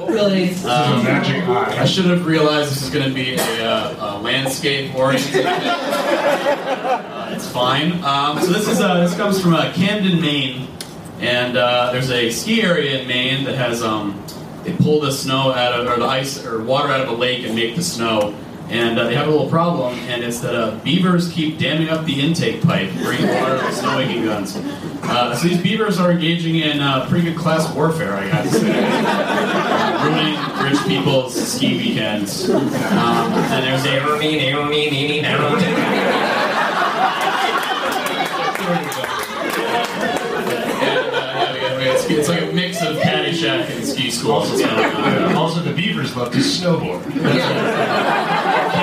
Really. 0.07 0.49
A 0.49 1.03
magic 1.03 1.43
I 1.43 1.81
eye. 1.81 1.85
should 1.85 2.05
have 2.05 2.25
realized 2.25 2.71
this 2.71 2.81
is 2.83 2.89
going 2.89 3.07
to 3.07 3.13
be 3.13 3.35
a, 3.35 3.65
uh, 3.65 4.17
a 4.17 4.21
landscape 4.21 4.95
oriented. 4.95 5.45
uh, 5.45 7.31
it's 7.35 7.47
fine. 7.49 8.03
Um, 8.03 8.39
so 8.39 8.47
this 8.47 8.67
is 8.67 8.81
uh, 8.81 9.01
this 9.01 9.15
comes 9.15 9.39
from 9.41 9.53
uh, 9.53 9.71
Camden, 9.73 10.19
Maine, 10.19 10.67
and 11.19 11.57
uh, 11.57 11.91
there's 11.91 12.09
a 12.11 12.29
ski 12.31 12.61
area 12.63 12.99
in 13.01 13.07
Maine 13.07 13.43
that 13.45 13.55
has 13.55 13.83
um, 13.83 14.23
they 14.63 14.73
pull 14.73 14.99
the 14.99 15.11
snow 15.11 15.51
out 15.53 15.79
of 15.79 15.87
or 15.87 15.97
the 15.99 16.05
ice 16.07 16.43
or 16.45 16.63
water 16.63 16.89
out 16.89 17.01
of 17.01 17.09
a 17.09 17.13
lake 17.13 17.45
and 17.45 17.55
make 17.55 17.75
the 17.75 17.83
snow. 17.83 18.35
And 18.69 18.99
uh, 18.99 19.05
they 19.05 19.15
have 19.15 19.27
a 19.27 19.31
little 19.31 19.49
problem, 19.49 19.97
and 20.09 20.23
it's 20.23 20.39
that 20.41 20.53
uh, 20.53 20.75
beavers 20.83 21.31
keep 21.33 21.57
damming 21.57 21.89
up 21.89 22.05
the 22.05 22.21
intake 22.21 22.61
pipe, 22.61 22.91
bringing 23.01 23.27
water 23.27 23.57
to 23.57 23.63
the 23.63 23.71
snow 23.71 23.97
making 23.97 24.25
guns. 24.25 24.55
Uh, 25.01 25.35
so 25.35 25.47
these 25.47 25.59
beavers 25.61 25.99
are 25.99 26.11
engaging 26.11 26.57
in 26.57 26.79
uh, 26.79 27.07
pretty 27.09 27.29
good 27.31 27.37
class 27.37 27.73
warfare, 27.73 28.13
I 28.13 28.29
got 28.29 28.43
to 28.43 28.51
say. 28.51 28.71
Uh, 28.71 30.05
ruining 30.63 30.71
rich 30.71 30.79
people's 30.87 31.33
ski 31.51 31.77
weekends. 31.77 32.47
Um, 32.49 32.61
and 32.63 33.63
there's 33.65 33.85
a 33.85 33.99
and, 39.69 41.15
uh, 41.15 41.53
yeah, 41.55 41.77
yeah, 41.79 41.93
it's, 41.93 42.05
it's 42.09 42.29
like 42.29 42.41
a 42.41 42.51
mix 42.53 42.81
of 42.81 42.97
Caddyshack 42.97 43.69
and 43.75 43.85
ski 43.85 44.11
school. 44.11 44.33
Also, 44.33 44.53
It's 44.53 44.63
kind 44.63 44.79
of- 44.85 45.31
uh, 45.35 45.39
also, 45.39 45.61
the 45.61 45.73
beavers 45.73 46.15
love 46.15 46.31
to 46.33 46.39
snowboard. 46.39 47.03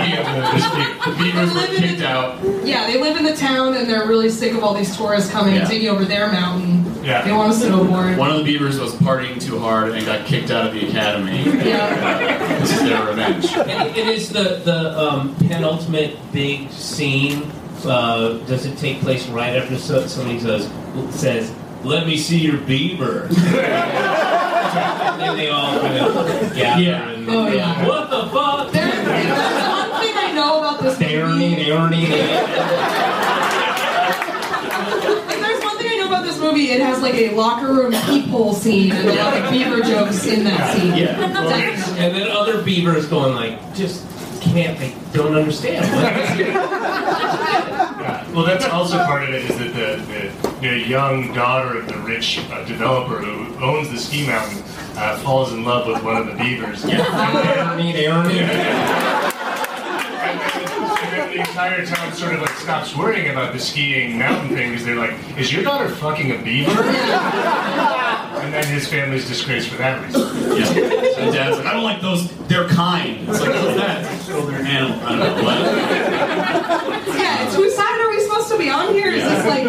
Yeah, 0.09 1.04
the, 1.04 1.07
the 1.11 1.16
beavers 1.18 1.54
were 1.54 1.66
kicked 1.76 2.02
out. 2.02 2.42
Yeah, 2.66 2.86
they 2.86 3.00
live 3.00 3.16
in 3.16 3.24
the 3.24 3.34
town 3.36 3.74
and 3.74 3.88
they're 3.88 4.07
really 4.07 4.30
sick 4.30 4.52
of 4.52 4.62
all 4.64 4.74
these 4.74 4.96
tourists 4.96 5.30
coming 5.30 5.54
Yeah. 5.54 5.61
and 5.61 5.68
taking 5.70 5.88
over 5.88 6.04
their 6.04 6.30
mountain. 6.30 6.84
Yeah. 7.04 7.22
They 7.22 7.32
want 7.32 7.52
to 7.52 7.59
snowboard. 7.59 8.16
One 8.18 8.30
of 8.30 8.38
the 8.38 8.44
beavers 8.44 8.80
was 8.80 8.92
partying 8.94 9.40
too 9.40 9.59
hard 9.61 9.92
and 9.92 10.04
got 10.04 10.26
kicked 10.26 10.50
out 10.50 10.66
of 10.66 10.74
the 10.74 10.88
academy. 10.88 11.44
Yeah. 11.66 12.59
This 12.61 12.72
is 12.72 12.80
their 12.82 13.07
revenge. 13.07 13.46
And 13.52 13.96
it 13.96 14.07
is 14.09 14.30
the 14.30 14.61
the 14.64 14.98
um, 14.98 15.34
penultimate 15.36 16.16
big 16.32 16.70
scene. 16.70 17.50
Uh, 17.84 18.38
does 18.46 18.64
it 18.66 18.76
take 18.78 19.00
place 19.00 19.26
right 19.28 19.54
after 19.57 19.76
so- 19.78 20.07
somebody 20.07 20.38
says 20.40 20.68
says, 21.14 21.52
"Let 21.84 22.07
me 22.07 22.16
see 22.16 22.38
your 22.38 22.57
beaver"? 22.59 23.28
and 23.30 23.38
they 25.38 25.48
all 25.50 25.78
kind 25.80 25.98
of 25.98 26.54
gather. 26.54 26.82
Yeah. 26.82 27.09
And, 27.11 27.26
Oh, 27.28 27.48
yeah. 27.48 27.86
What 27.86 28.09
the 28.11 28.26
fuck? 28.30 28.70
There, 28.72 28.86
there's 28.86 29.26
one 29.26 30.00
thing 30.00 30.14
I 30.87 30.91
know 31.01 31.16
about 31.18 32.64
this 32.64 32.76
movie. 32.78 33.32
If 35.32 35.41
there's 35.41 35.64
one 35.64 35.76
thing 35.78 35.89
I 35.91 35.97
know 35.99 36.07
about 36.09 36.24
this 36.24 36.39
movie, 36.39 36.70
it 36.70 36.80
has 36.80 37.03
like 37.03 37.14
a 37.14 37.34
locker 37.34 37.72
room 37.72 37.93
peephole 37.93 38.55
scene 38.55 38.93
and 38.93 39.09
a 39.09 39.14
lot 39.14 39.37
of 39.37 39.51
beaver 39.51 39.80
jokes 39.82 40.26
in 40.26 40.45
that 40.45 40.76
scene. 40.76 40.95
Yeah. 40.97 41.16
Definitely. 41.16 42.05
And 42.05 42.14
then 42.14 42.28
other 42.30 42.62
beavers 42.62 43.07
going 43.07 43.34
like, 43.34 43.59
just 43.74 44.05
can't. 44.41 44.78
They 44.78 44.95
don't 45.12 45.34
understand. 45.34 45.84
Yeah. 47.97 48.30
Well, 48.32 48.45
that's 48.45 48.64
also 48.66 48.99
part 49.05 49.24
of 49.24 49.30
it 49.30 49.51
is 49.51 49.59
that 49.59 49.72
the, 49.74 49.97
the, 50.12 50.30
the 50.61 50.78
young 50.87 51.32
daughter 51.34 51.78
of 51.78 51.89
the 51.89 51.97
rich 51.99 52.39
uh, 52.51 52.62
developer 52.64 53.18
who 53.18 53.57
owns 53.64 53.91
the 53.91 53.99
ski 53.99 54.26
mountain 54.26 54.62
uh, 54.97 55.16
falls 55.18 55.53
in 55.53 55.64
love 55.64 55.87
with 55.89 56.03
one 56.05 56.16
of 56.16 56.26
the 56.26 56.34
beavers. 56.34 56.84
And 56.84 56.93
then 56.93 57.01
the 61.37 61.43
entire 61.43 61.84
town 61.84 62.12
sort 62.14 62.34
of 62.34 62.41
like 62.41 62.57
stops 62.57 62.97
worrying 62.97 63.30
about 63.30 63.53
the 63.53 63.59
skiing 63.59 64.18
mountain 64.18 64.55
thing 64.57 64.70
because 64.70 64.87
they're 64.87 64.97
like, 64.97 65.14
is 65.39 65.53
your 65.53 65.62
daughter 65.62 65.89
fucking 65.89 66.32
a 66.32 66.43
beaver? 66.43 66.72
And 68.37 68.55
then 68.55 68.66
his 68.66 68.87
family's 68.87 69.26
disgraced 69.26 69.70
for 69.70 69.76
that 69.78 70.05
reason. 70.05 70.20
Yeah. 70.57 71.18
And 71.18 71.34
dad's 71.34 71.57
like, 71.57 71.66
I 71.66 71.72
don't 71.72 71.82
like 71.82 72.01
those. 72.01 72.30
They're 72.47 72.68
kind. 72.68 73.28
It's 73.28 73.41
like, 73.41 73.49
what's 73.49 73.76
that? 73.76 74.28
Oh, 74.30 74.47
they're 74.47 74.61
an 74.61 74.66
animal. 74.66 75.01
I 75.01 75.16
don't 75.16 75.18
know. 75.18 75.43
What? 75.43 77.18
Yeah, 77.18 77.45
it's 77.45 77.57
whose 77.57 77.74
side 77.74 78.01
are 78.01 78.09
we 78.11 78.20
supposed 78.20 78.49
to 78.51 78.59
be 78.59 78.70
on 78.70 78.93
here? 78.93 79.09
Is 79.09 79.24
this 79.24 79.47
like 79.47 79.66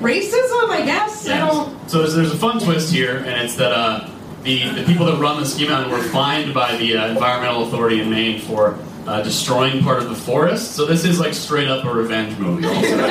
racism? 0.00 0.70
I 0.70 0.82
guess. 0.86 1.28
I 1.28 1.38
don't. 1.38 1.90
So 1.90 1.98
there's, 1.98 2.14
there's 2.14 2.32
a 2.32 2.36
fun 2.36 2.60
twist 2.60 2.90
here, 2.90 3.18
and 3.18 3.42
it's 3.44 3.56
that 3.56 3.72
uh, 3.72 4.08
the, 4.44 4.70
the 4.70 4.84
people 4.84 5.04
that 5.06 5.18
run 5.18 5.38
the 5.40 5.46
ski 5.46 5.68
mountain 5.68 5.92
were 5.92 6.02
fined 6.04 6.54
by 6.54 6.76
the 6.76 6.96
uh, 6.96 7.08
environmental 7.08 7.64
authority 7.64 8.00
in 8.00 8.08
Maine 8.08 8.40
for 8.40 8.78
uh, 9.06 9.22
destroying 9.22 9.82
part 9.82 9.98
of 10.02 10.08
the 10.08 10.14
forest. 10.14 10.72
So 10.72 10.86
this 10.86 11.04
is 11.04 11.18
like 11.20 11.34
straight 11.34 11.68
up 11.68 11.84
a 11.84 11.92
revenge 11.92 12.38
movie. 12.38 12.66
Also. 12.66 12.80
so 12.80 12.96
we 12.96 13.02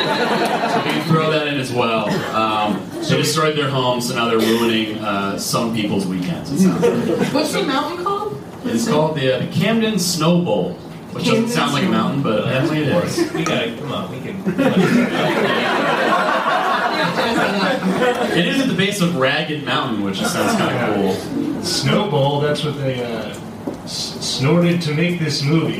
can 0.92 1.08
throw 1.08 1.32
that 1.32 1.48
in 1.48 1.60
as 1.60 1.72
well. 1.72 2.10
Um, 2.36 2.90
they 3.02 3.18
destroyed 3.18 3.56
their 3.58 3.70
homes, 3.70 4.08
so 4.10 4.16
now 4.16 4.26
they're 4.28 4.40
ruining 4.40 4.98
uh, 5.00 5.38
some 5.38 5.74
people's 5.76 6.06
weekends. 6.08 6.52
It 6.52 6.60
sounds 6.60 6.82
like. 6.84 7.34
What's 7.34 7.54
the 7.54 7.64
mountain 7.64 8.04
called? 8.04 8.42
It's 8.66 8.88
called 8.88 9.16
the, 9.18 9.36
uh, 9.36 9.40
the 9.40 9.48
Camden 9.52 10.00
Snow 10.00 10.42
Bowl, 10.42 10.74
which 11.12 11.26
doesn't 11.26 11.36
Camden 11.36 11.52
sound 11.52 11.74
like 11.74 11.84
a 11.84 11.90
mountain, 11.90 12.24
but 12.24 12.40
apparently 12.40 12.84
it 12.84 12.88
is. 13.04 13.34
We 13.34 13.44
gotta 13.44 13.76
come 13.78 13.92
on. 13.92 14.12
We 14.12 14.20
can. 14.22 14.44
It 18.36 18.48
is 18.48 18.62
at 18.62 18.68
the 18.68 18.74
base 18.74 19.02
of 19.02 19.16
Ragged 19.16 19.64
Mountain, 19.64 20.04
which 20.04 20.18
sounds 20.20 20.58
kind 20.58 20.76
of 20.76 20.96
cool. 20.96 21.64
Snow 21.64 22.10
Bowl, 22.10 22.40
that's 22.42 22.64
what 22.64 22.78
they, 22.78 23.04
uh, 23.04 23.30
s- 23.30 23.40
snorted 23.86 24.82
to 24.84 24.94
make 24.94 25.20
this 25.20 25.44
movie. 25.44 25.80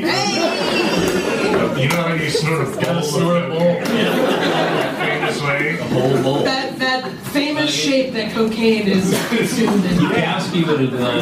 You 1.80 1.88
know 1.88 1.96
how 1.96 2.14
you 2.14 2.30
snort 2.30 2.62
a 2.62 2.64
bowl? 2.70 2.80
Gotta 2.80 3.02
snort 3.02 3.42
a 3.44 3.48
bowl. 3.48 3.58
Yeah. 3.58 4.94
Famous 5.04 5.42
way. 5.42 5.76
Whole 5.76 6.22
bowl. 6.22 6.44
That 6.44 6.78
that 6.78 7.10
famous 7.32 7.70
shape 7.70 8.12
that 8.14 8.32
cocaine 8.32 8.86
is 8.88 9.10
consumed 9.28 9.84
in. 9.84 9.98
Kasky 9.98 10.66
would 10.66 10.80
have 10.80 10.90
done 10.92 11.18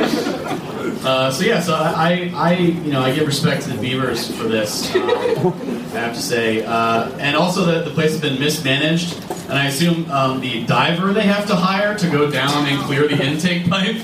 it. 0.00 0.44
Uh, 1.04 1.30
so 1.30 1.44
yeah, 1.44 1.60
so 1.60 1.74
I, 1.74 2.30
I, 2.34 2.54
you 2.56 2.90
know, 2.92 3.00
I 3.02 3.14
give 3.14 3.26
respect 3.26 3.62
to 3.64 3.70
the 3.70 3.80
Beavers 3.80 4.30
for 4.36 4.44
this. 4.44 4.94
Um, 4.94 5.54
I 5.94 6.00
have 6.00 6.14
to 6.14 6.20
say, 6.22 6.64
uh, 6.64 7.10
and 7.18 7.36
also 7.36 7.64
that 7.66 7.84
the 7.84 7.90
place 7.92 8.10
has 8.12 8.20
been 8.20 8.38
mismanaged, 8.38 9.16
and 9.48 9.52
I 9.52 9.66
assume 9.66 10.10
um, 10.10 10.40
the 10.40 10.64
diver 10.66 11.12
they 11.12 11.22
have 11.22 11.46
to 11.46 11.56
hire 11.56 11.96
to 11.96 12.10
go 12.10 12.30
down 12.30 12.66
and 12.66 12.80
clear 12.82 13.06
the 13.08 13.22
intake 13.24 13.68
pipe 13.70 13.96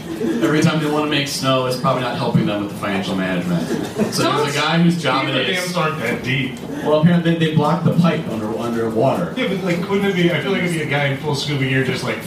every 0.42 0.62
time 0.62 0.82
they 0.82 0.90
want 0.90 1.04
to 1.04 1.10
make 1.10 1.28
snow 1.28 1.66
is 1.66 1.76
probably 1.78 2.02
not 2.02 2.16
helping 2.16 2.46
them 2.46 2.62
with 2.62 2.72
the 2.72 2.78
financial 2.78 3.14
management. 3.14 3.66
So 4.14 4.22
there's 4.22 4.54
a 4.54 4.58
guy 4.58 4.78
whose 4.82 5.02
job 5.02 5.24
it 5.26 5.32
Beaver 5.32 5.40
is. 5.40 5.64
dams 5.64 5.76
aren't 5.76 5.98
that 5.98 6.22
deep. 6.22 6.58
Well, 6.84 7.00
apparently 7.00 7.34
they, 7.34 7.46
they 7.48 7.54
block 7.54 7.84
the 7.84 7.94
pipe 7.96 8.26
under 8.28 8.46
underwater. 8.58 9.34
Yeah, 9.36 9.48
but 9.48 9.62
like, 9.64 9.88
wouldn't 9.90 10.06
it 10.08 10.14
be? 10.14 10.30
I 10.32 10.40
feel 10.40 10.52
like 10.52 10.62
it'd 10.62 10.72
be 10.74 10.82
a 10.82 10.86
guy 10.86 11.06
in 11.06 11.18
full 11.18 11.34
scuba 11.34 11.64
gear 11.64 11.84
just 11.84 12.04
like 12.04 12.22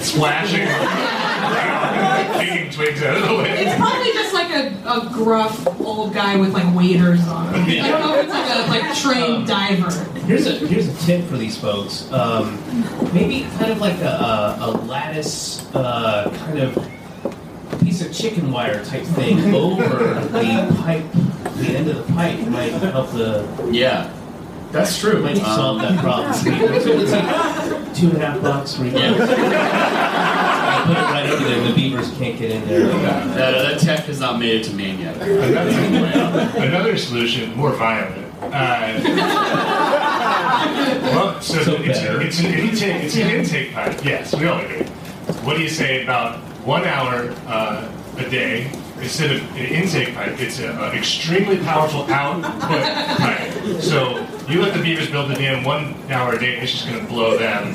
splashing, 0.00 0.60
kicking 2.46 2.70
twigs 2.70 3.02
out 3.02 3.16
of 3.16 3.28
the 3.28 3.34
way. 3.36 3.50
It's 3.64 3.76
probably 3.76 4.12
just 4.12 4.32
like 4.34 4.50
a, 4.50 4.74
a 4.86 5.10
gruff 5.12 5.80
old 5.80 6.14
guy 6.14 6.36
with 6.36 6.52
like 6.52 6.74
waders 6.74 7.26
on. 7.28 7.54
I 7.54 7.88
don't 7.88 8.00
know 8.00 8.14
if 8.18 8.24
it's 8.24 8.32
like 8.32 8.50
a 8.50 8.86
like 8.86 8.96
trained 8.98 9.46
diver. 9.46 9.90
Here's 10.26 10.46
a 10.46 10.52
here's 10.66 10.88
a 10.88 11.06
tip 11.06 11.24
for 11.26 11.36
these 11.36 11.56
folks. 11.56 12.10
Um, 12.12 12.58
maybe 13.12 13.42
kind 13.58 13.70
of 13.72 13.80
like 13.80 13.98
a, 14.00 14.06
a, 14.08 14.56
a 14.60 14.70
lattice 14.86 15.64
uh, 15.74 16.30
kind 16.46 16.58
of 16.58 17.80
piece 17.80 18.00
of 18.04 18.12
chicken 18.12 18.50
wire 18.50 18.84
type 18.84 19.04
thing 19.04 19.54
over 19.54 19.84
the 20.14 20.76
pipe, 20.82 21.04
the 21.56 21.66
end 21.76 21.88
of 21.88 22.06
the 22.06 22.12
pipe 22.14 22.38
might 22.48 22.70
help 22.72 23.10
the 23.12 23.46
Yeah, 23.70 24.12
that's 24.72 24.98
true. 24.98 25.22
might 25.22 25.36
solve 25.36 25.80
that 25.82 25.98
problem. 26.00 26.30
It's 26.34 26.40
two 28.00 28.08
and 28.08 28.16
a 28.22 28.26
half 28.26 28.42
bucks. 28.42 28.78
Where 28.78 28.88
you 28.88 28.98
Yeah. 28.98 30.42
I 30.86 30.94
put 30.94 30.96
it 30.96 31.00
right 31.00 31.30
over 31.30 31.44
there. 31.44 31.68
The 31.68 31.74
beavers 31.74 32.10
can't 32.16 32.38
get 32.38 32.50
in 32.50 32.66
there. 32.68 32.86
That, 32.88 33.36
that 33.36 33.80
tech 33.80 34.04
has 34.06 34.20
not 34.20 34.38
made 34.38 34.60
it 34.60 34.64
to 34.64 34.74
Maine 34.74 35.00
yet. 35.00 35.16
Another, 35.16 36.58
another 36.58 36.96
solution, 36.96 37.54
more 37.56 37.72
violent. 37.72 38.24
Uh, 38.40 39.00
well, 41.02 41.40
so, 41.40 41.62
So 41.62 41.74
it's, 41.76 41.98
it's, 41.98 42.40
an 42.40 42.54
intake, 42.54 43.02
it's 43.04 43.16
an 43.16 43.30
intake 43.30 43.72
pipe. 43.72 44.04
Yes, 44.04 44.34
we 44.34 44.46
all 44.46 44.60
agree. 44.60 44.84
What 45.42 45.56
do 45.56 45.62
you 45.62 45.68
say 45.68 46.02
about 46.04 46.38
one 46.64 46.84
hour 46.84 47.34
uh, 47.46 47.90
a 48.18 48.30
day 48.30 48.70
instead 49.00 49.30
of 49.36 49.42
an 49.56 49.66
intake 49.66 50.14
pipe? 50.14 50.38
It's 50.40 50.58
an 50.60 50.78
extremely 50.96 51.58
powerful 51.58 52.02
output 52.10 52.82
pipe. 53.18 53.52
So 53.80 54.26
you 54.48 54.62
let 54.62 54.74
the 54.74 54.82
beavers 54.82 55.10
build 55.10 55.30
the 55.30 55.34
dam 55.34 55.64
one 55.64 55.94
hour 56.10 56.34
a 56.34 56.38
day, 56.38 56.54
and 56.54 56.62
it's 56.62 56.72
just 56.72 56.86
going 56.88 57.00
to 57.00 57.06
blow 57.12 57.36
them 57.36 57.74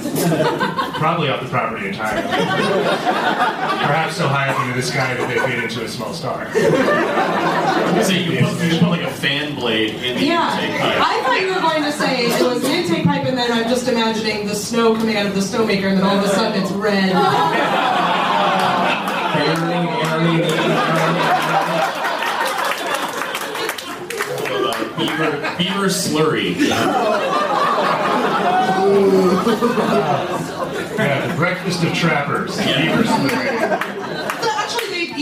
probably 0.95 1.29
off 1.29 1.41
the 1.43 1.49
property 1.49 1.87
entirely. 1.89 2.21
Perhaps 2.21 4.15
so 4.15 4.27
high 4.27 4.49
up 4.49 4.59
into 4.61 4.73
the 4.79 4.81
sky 4.81 5.15
that 5.15 5.27
they 5.27 5.37
fade 5.39 5.63
into 5.63 5.83
a 5.83 5.87
small 5.87 6.13
star. 6.13 6.51
So 8.03 8.13
you 8.13 8.39
put, 8.39 8.63
you 8.63 8.79
put 8.79 8.89
like 8.89 9.01
a 9.01 9.11
fan 9.11 9.55
blade 9.55 9.95
in 9.95 10.15
the 10.17 10.23
Yeah, 10.23 10.59
intake 10.61 10.79
pipe. 10.81 10.97
I 11.01 11.21
thought 11.23 11.41
you 11.41 11.53
were 11.53 11.61
going 11.61 11.83
to 11.83 11.91
say 11.91 12.25
it 12.25 12.41
was 12.41 12.63
an 12.63 12.71
intake 12.71 13.03
pipe, 13.03 13.25
and 13.25 13.37
then 13.37 13.51
I'm 13.51 13.67
just 13.69 13.87
imagining 13.87 14.47
the 14.47 14.55
snow 14.55 14.95
coming 14.95 15.17
out 15.17 15.25
of 15.25 15.35
the 15.35 15.41
snowmaker, 15.41 15.89
and 15.89 15.97
then 15.97 16.05
all 16.05 16.17
of 16.17 16.23
a 16.23 16.29
sudden 16.29 16.61
it's 16.61 16.71
red. 16.71 17.11
Beaver, 25.01 25.55
beaver 25.57 25.87
slurry. 25.87 26.55
Yeah, 30.97 31.27
the 31.27 31.33
breakfast 31.35 31.83
of 31.83 31.93
trappers. 31.93 32.55
Beaver 32.57 33.03
slurry. 33.03 34.40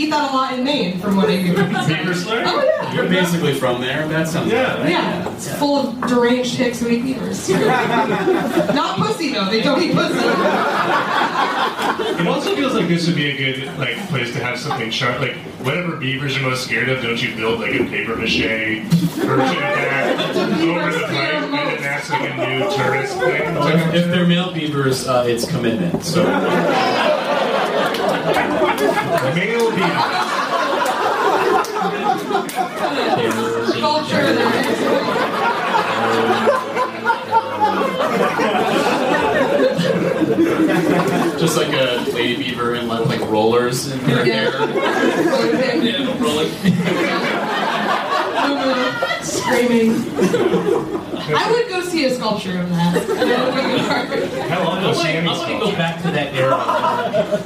they 0.00 0.06
eat 0.06 0.10
that 0.10 0.30
a 0.30 0.34
lot 0.34 0.58
in 0.58 0.64
Maine, 0.64 0.98
from 1.00 1.16
what 1.16 1.28
I 1.28 1.36
hear. 1.36 1.54
Beaver 1.54 2.14
slurry? 2.14 2.44
Oh 2.46 2.62
yeah. 2.64 2.92
You're 2.94 3.08
basically 3.08 3.54
from 3.54 3.80
there. 3.80 4.06
That 4.08 4.28
sounds 4.28 4.50
Yeah. 4.52 4.80
right. 4.80 4.90
Yeah, 4.90 5.32
it's 5.34 5.48
full 5.54 5.76
of 5.76 6.00
deranged 6.08 6.54
hicks 6.56 6.80
who 6.80 6.88
eat 6.88 7.02
beavers. 7.02 7.48
Not 7.48 8.98
pussy 8.98 9.32
though; 9.32 9.48
they 9.50 9.60
don't 9.62 9.80
eat 9.82 9.92
pussy. 9.94 10.18
It 12.20 12.26
also 12.26 12.54
feels 12.54 12.74
like 12.74 12.88
this 12.88 13.06
would 13.06 13.16
be 13.16 13.30
a 13.30 13.36
good 13.36 13.78
like 13.78 13.96
place 14.08 14.32
to 14.32 14.40
have 14.42 14.58
something 14.58 14.90
sharp. 14.90 15.20
Like 15.20 15.36
whatever 15.64 15.96
beavers 15.96 16.36
are 16.36 16.42
most 16.42 16.64
scared 16.64 16.88
of, 16.88 17.02
don't 17.02 17.20
you 17.22 17.34
build 17.36 17.60
like 17.60 17.74
a 17.74 17.84
paper 17.84 18.16
mache 18.16 18.82
version 18.82 19.40
of 19.40 19.46
that 19.46 20.36
over 20.36 20.92
the 20.92 21.06
pipe, 21.06 21.42
and 21.44 21.52
then 21.52 21.80
that's 21.82 22.10
like 22.10 22.30
a 22.30 22.36
new 22.36 22.70
tourist 22.76 23.18
thing. 23.18 23.42
If, 23.42 23.94
if 23.94 24.06
they're 24.10 24.26
male 24.26 24.52
beavers, 24.52 25.06
uh, 25.06 25.24
it's 25.26 25.44
commitment. 25.50 26.02
So 26.04 26.24
Male. 28.80 29.70
Culture 33.80 34.60
just 41.38 41.56
like 41.56 41.72
a 41.72 42.04
lady 42.12 42.36
beaver 42.36 42.74
in 42.74 42.88
like, 42.88 43.06
like 43.06 43.20
rollers 43.22 43.90
in 43.90 43.98
her 44.00 44.24
hair. 44.24 44.50
Yeah, 45.82 46.20
rolling. 46.20 46.50
Screaming. 49.22 49.92
I 51.32 51.50
would 51.52 51.68
go 51.68 51.82
see 51.82 52.04
a 52.06 52.14
sculpture 52.14 52.58
of 52.60 52.68
that. 52.70 52.94
Hell, 54.48 54.68
I'll 54.68 54.70
I 54.70 54.80
go 54.80 54.86
want, 54.88 54.96
see 54.98 55.08
I 55.08 55.12
any 55.12 55.26
want 55.28 55.48
to 55.48 55.58
go 55.58 55.72
back 55.72 56.02
to 56.02 56.10
that 56.10 56.34
era 56.34 56.58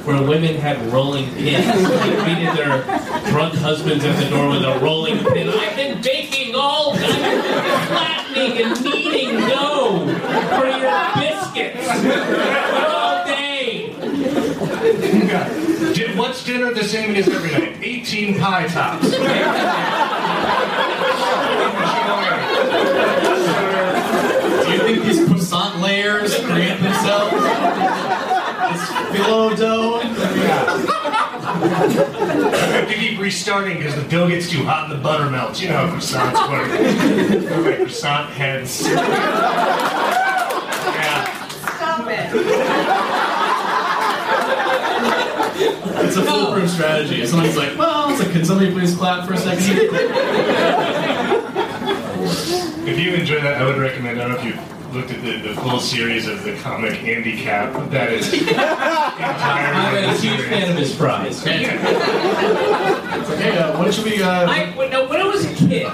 where 0.03 0.21
women 0.23 0.55
had 0.55 0.81
rolling 0.91 1.29
pins. 1.35 1.65
They 1.67 2.15
greeted 2.23 2.55
their 2.55 2.81
drunk 3.29 3.55
husbands 3.55 4.03
at 4.05 4.17
the 4.23 4.29
door 4.29 4.49
with 4.49 4.63
a 4.63 4.79
rolling 4.79 5.19
pin. 5.25 5.49
I've 5.49 5.75
been 5.75 6.01
baking 6.01 6.55
all 6.55 6.93
night, 6.95 7.41
flattening 7.87 8.57
and 8.63 8.83
kneading 8.83 9.39
dough 9.49 10.07
for 10.57 10.65
your 10.65 11.13
biscuits 11.15 11.87
all 12.85 13.25
day. 13.25 13.93
Did 15.93 16.17
what's 16.17 16.43
dinner 16.43 16.73
the 16.73 16.83
same 16.83 17.15
as 17.15 17.27
every 17.27 17.51
night? 17.51 17.77
18 17.81 18.39
pie 18.39 18.67
tops. 18.67 19.11
Do 24.65 24.71
you 24.71 24.79
think 24.79 25.03
these 25.03 25.25
croissant 25.27 25.79
layers 25.81 26.35
create 26.43 26.79
themselves? 26.81 27.31
This 27.33 28.83
phyllo 29.11 29.55
dough? 29.55 29.99
I 30.01 30.03
have 32.73 32.87
to 32.87 32.93
keep 32.95 33.14
restarting 33.25 33.77
because 33.77 33.95
the 33.95 34.07
dough 34.07 34.27
gets 34.27 34.47
too 34.47 34.63
hot 34.63 34.83
and 34.83 34.99
the 34.99 35.03
butter 35.03 35.27
melts. 35.31 35.59
You 35.59 35.69
know 35.69 35.87
how 35.87 35.95
croissants 35.95 36.47
work. 36.51 36.69
They're 37.41 37.59
like 37.59 37.77
croissant 37.79 38.29
heads. 38.29 38.83
Yeah. 38.87 38.93
Stop 41.47 42.07
it. 42.07 42.29
It's 46.05 46.17
a 46.17 46.23
foolproof 46.23 46.69
strategy. 46.69 47.25
Someone's 47.25 47.57
like, 47.57 47.75
well, 47.75 48.11
it's 48.11 48.19
like, 48.21 48.31
can 48.31 48.45
somebody 48.45 48.71
please 48.71 48.95
clap 48.95 49.27
for 49.27 49.33
a 49.33 49.37
second? 49.37 49.65
If 52.87 52.99
you 52.99 53.15
enjoy 53.15 53.41
that, 53.41 53.59
I 53.59 53.65
would 53.65 53.77
recommend. 53.77 54.21
I 54.21 54.27
don't 54.27 54.33
know 54.33 54.37
if 54.37 54.45
you've 54.45 54.74
looked 54.95 55.11
at 55.11 55.21
the, 55.21 55.49
the 55.49 55.53
full 55.61 55.79
series 55.79 56.25
of 56.25 56.43
the 56.43 56.55
comic 56.59 57.03
Andy 57.03 57.37
Capp. 57.41 57.73
That 57.91 58.13
is 58.13 58.31
entirely 58.33 60.05
I'm 60.05 60.15
a 60.15 60.17
huge 60.17 60.41
fan 60.47 60.71
of 60.71 60.77
his 60.77 60.95
fries. 60.95 61.43
hey, 61.43 61.65
uh, 63.57 63.77
what 63.77 63.93
should 63.93 64.05
we, 64.05 64.23
uh, 64.23 64.49
I, 64.49 64.71
when, 64.77 64.91
no, 64.91 65.05
when 65.09 65.19
I 65.19 65.27
was 65.27 65.43
a 65.43 65.53
kid, 65.53 65.87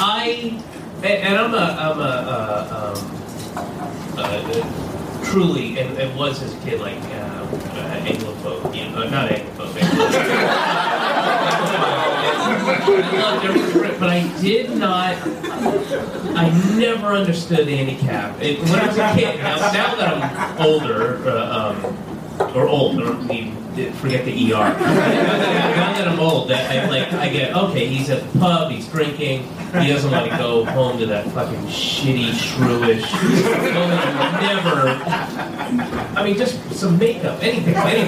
I 0.00 0.60
and, 0.96 1.06
and 1.06 1.36
I'm 1.38 1.54
a 1.54 1.56
I'm 1.56 2.00
a 2.00 2.02
uh, 2.02 2.94
um, 2.96 4.18
uh, 4.18 5.24
truly 5.24 5.78
and, 5.78 5.96
and 5.96 6.18
was 6.18 6.42
as 6.42 6.52
a 6.52 6.58
kid 6.60 6.80
like 6.80 6.96
uh, 6.96 7.06
uh, 7.06 8.00
Anglophobe, 8.00 8.74
you 8.74 8.90
know, 8.90 9.02
uh, 9.02 9.10
not 9.10 9.30
Anglophobe. 9.30 9.78
Anglophobe. 9.78 10.96
I 11.56 11.92
loved 12.02 12.24
everything, 12.24 12.55
but 12.66 14.10
I 14.10 14.30
did 14.40 14.70
not. 14.70 15.16
I 16.36 16.50
never 16.76 17.08
understood 17.08 17.68
Andy 17.68 17.96
Capp. 17.96 18.40
It, 18.42 18.60
when 18.60 18.80
I 18.80 18.86
was 18.88 18.98
a 18.98 19.14
kid, 19.14 19.38
now, 19.38 19.56
now 19.56 19.94
that 19.94 20.58
I'm 20.58 20.66
older, 20.66 21.28
uh, 21.28 21.74
um, 21.74 22.56
or 22.56 22.68
old, 22.68 23.00
or 23.00 23.14
forget 23.94 24.24
the 24.24 24.52
ER. 24.52 24.56
now 24.56 25.92
that 25.92 26.08
I'm 26.08 26.18
old, 26.18 26.48
that 26.48 26.70
I 26.70 26.88
like, 26.88 27.12
I 27.12 27.28
get 27.28 27.54
okay. 27.54 27.86
He's 27.86 28.10
at 28.10 28.22
the 28.32 28.38
pub, 28.38 28.70
he's 28.70 28.88
drinking. 28.88 29.42
He 29.80 29.88
doesn't 29.88 30.10
want 30.10 30.30
to 30.30 30.36
go 30.38 30.64
home 30.64 30.98
to 30.98 31.06
that 31.06 31.30
fucking 31.32 31.60
shitty, 31.66 32.30
shrewish. 32.30 33.02
Never. 34.40 34.88
I 36.18 36.24
mean, 36.24 36.36
just 36.36 36.58
some 36.72 36.98
makeup, 36.98 37.42
anything, 37.42 37.74
anyway. 37.74 38.06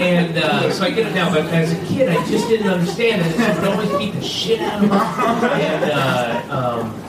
And 0.00 0.36
uh, 0.38 0.70
so 0.72 0.84
I 0.84 0.90
get 0.90 1.06
it 1.06 1.14
now. 1.14 1.30
But 1.32 1.46
as 1.46 1.72
a 1.72 1.84
kid, 1.86 2.08
I 2.08 2.24
just 2.26 2.48
didn't 2.48 2.68
understand 2.68 3.22
it. 3.22 3.38
I 3.40 3.54
would 3.58 3.68
always 3.68 3.90
beat 3.98 4.14
the 4.14 4.22
shit 4.26 4.60
out 4.60 4.82
of 4.82 4.88
him. 4.90 4.90
And 4.90 5.90
uh, 5.90 6.80
um, 6.82 7.02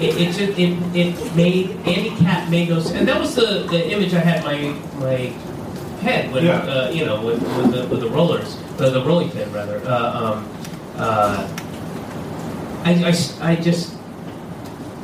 it, 0.00 0.16
it 0.16 0.26
just 0.34 0.58
it, 0.58 0.96
it 0.96 1.36
made 1.36 1.70
Andy 1.86 2.10
Capp 2.22 2.48
made 2.50 2.68
those, 2.68 2.90
and 2.90 3.06
that 3.08 3.18
was 3.20 3.34
the, 3.34 3.66
the 3.70 3.90
image 3.92 4.12
I 4.12 4.18
had 4.20 4.38
in 4.38 4.44
my 4.44 5.00
my 5.00 5.16
head 6.02 6.32
when 6.32 6.44
Yeah. 6.44 6.58
uh, 6.58 6.90
you 6.90 7.04
know 7.06 7.24
with, 7.24 7.40
with 7.56 7.72
the 7.72 7.86
with 7.88 8.00
the 8.00 8.08
rollers, 8.10 8.56
the, 8.76 8.90
the 8.90 9.02
rolling 9.04 9.30
pin 9.30 9.50
rather. 9.52 9.78
Uh, 9.86 10.34
um, 10.34 10.48
uh, 10.96 11.48
I, 12.84 12.92
I 13.40 13.50
I 13.52 13.56
just 13.56 13.94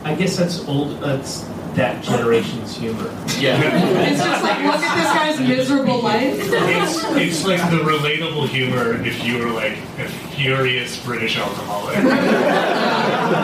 I 0.05 0.15
guess 0.15 0.37
that's 0.37 0.67
old. 0.69 1.01
That's 1.01 1.43
that 1.75 2.03
generation's 2.03 2.77
humor. 2.77 3.05
Yeah. 3.39 3.61
It's 4.09 4.23
just 4.23 4.43
like, 4.43 4.63
look 4.65 4.83
at 4.83 4.97
this 4.97 5.39
guy's 5.39 5.41
miserable 5.49 6.01
life. 6.03 6.35
It's, 6.39 7.05
it's 7.17 7.45
like 7.47 7.61
the 7.71 7.79
relatable 7.79 8.49
humor 8.49 9.01
if 9.05 9.25
you 9.25 9.39
were 9.39 9.51
like 9.51 9.79
a 9.99 10.09
furious 10.35 11.03
British 11.05 11.37
alcoholic. 11.39 11.95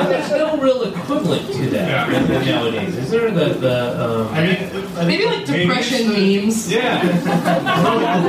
There's 0.08 0.30
no 0.30 0.56
real 0.58 0.82
equivalent 0.82 1.52
to 1.52 1.70
that 1.70 2.10
Yeah. 2.10 2.40
nowadays. 2.44 2.96
Is 2.96 3.10
there 3.10 3.30
the 3.30 3.54
the 3.54 4.04
um, 4.04 4.28
I 4.34 4.42
mean, 4.44 5.06
Maybe 5.06 5.24
like 5.26 5.44
depression 5.46 6.08
memes. 6.08 6.70
Yeah. 6.72 7.04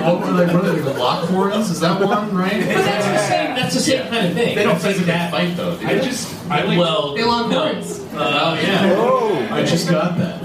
what 0.06 0.20
were 0.22 0.34
they? 0.34 0.54
What 0.54 0.66
are 0.66 0.72
they? 0.74 0.82
The 0.82 0.94
Lockhorns? 0.94 1.72
Is 1.72 1.80
that 1.80 2.00
one 2.02 2.36
right? 2.36 2.52
But 2.60 2.86
that's 2.86 3.06
the 3.06 3.18
same. 3.28 3.56
That's 3.56 3.74
the 3.74 3.80
same 3.80 3.98
Yeah. 4.06 4.10
kind 4.10 4.28
of 4.28 4.34
thing. 4.34 4.56
They 4.56 4.64
don't 4.64 4.76
It's 4.76 4.84
like 4.84 4.94
physically 4.94 5.12
that. 5.14 5.32
fight 5.32 5.56
though. 5.58 5.78
Do 5.78 5.88
I 5.88 5.94
they? 5.96 6.06
just, 6.06 6.50
I 6.52 6.64
like. 6.64 6.78
Well, 6.78 7.16
They 7.16 7.24
long 7.24 7.50
no. 7.50 7.60
horns. 7.74 8.00
Uh, 8.20 8.58
yeah. 8.62 9.50
I 9.52 9.64
just 9.64 9.90
got 9.90 10.18
that. 10.18 10.42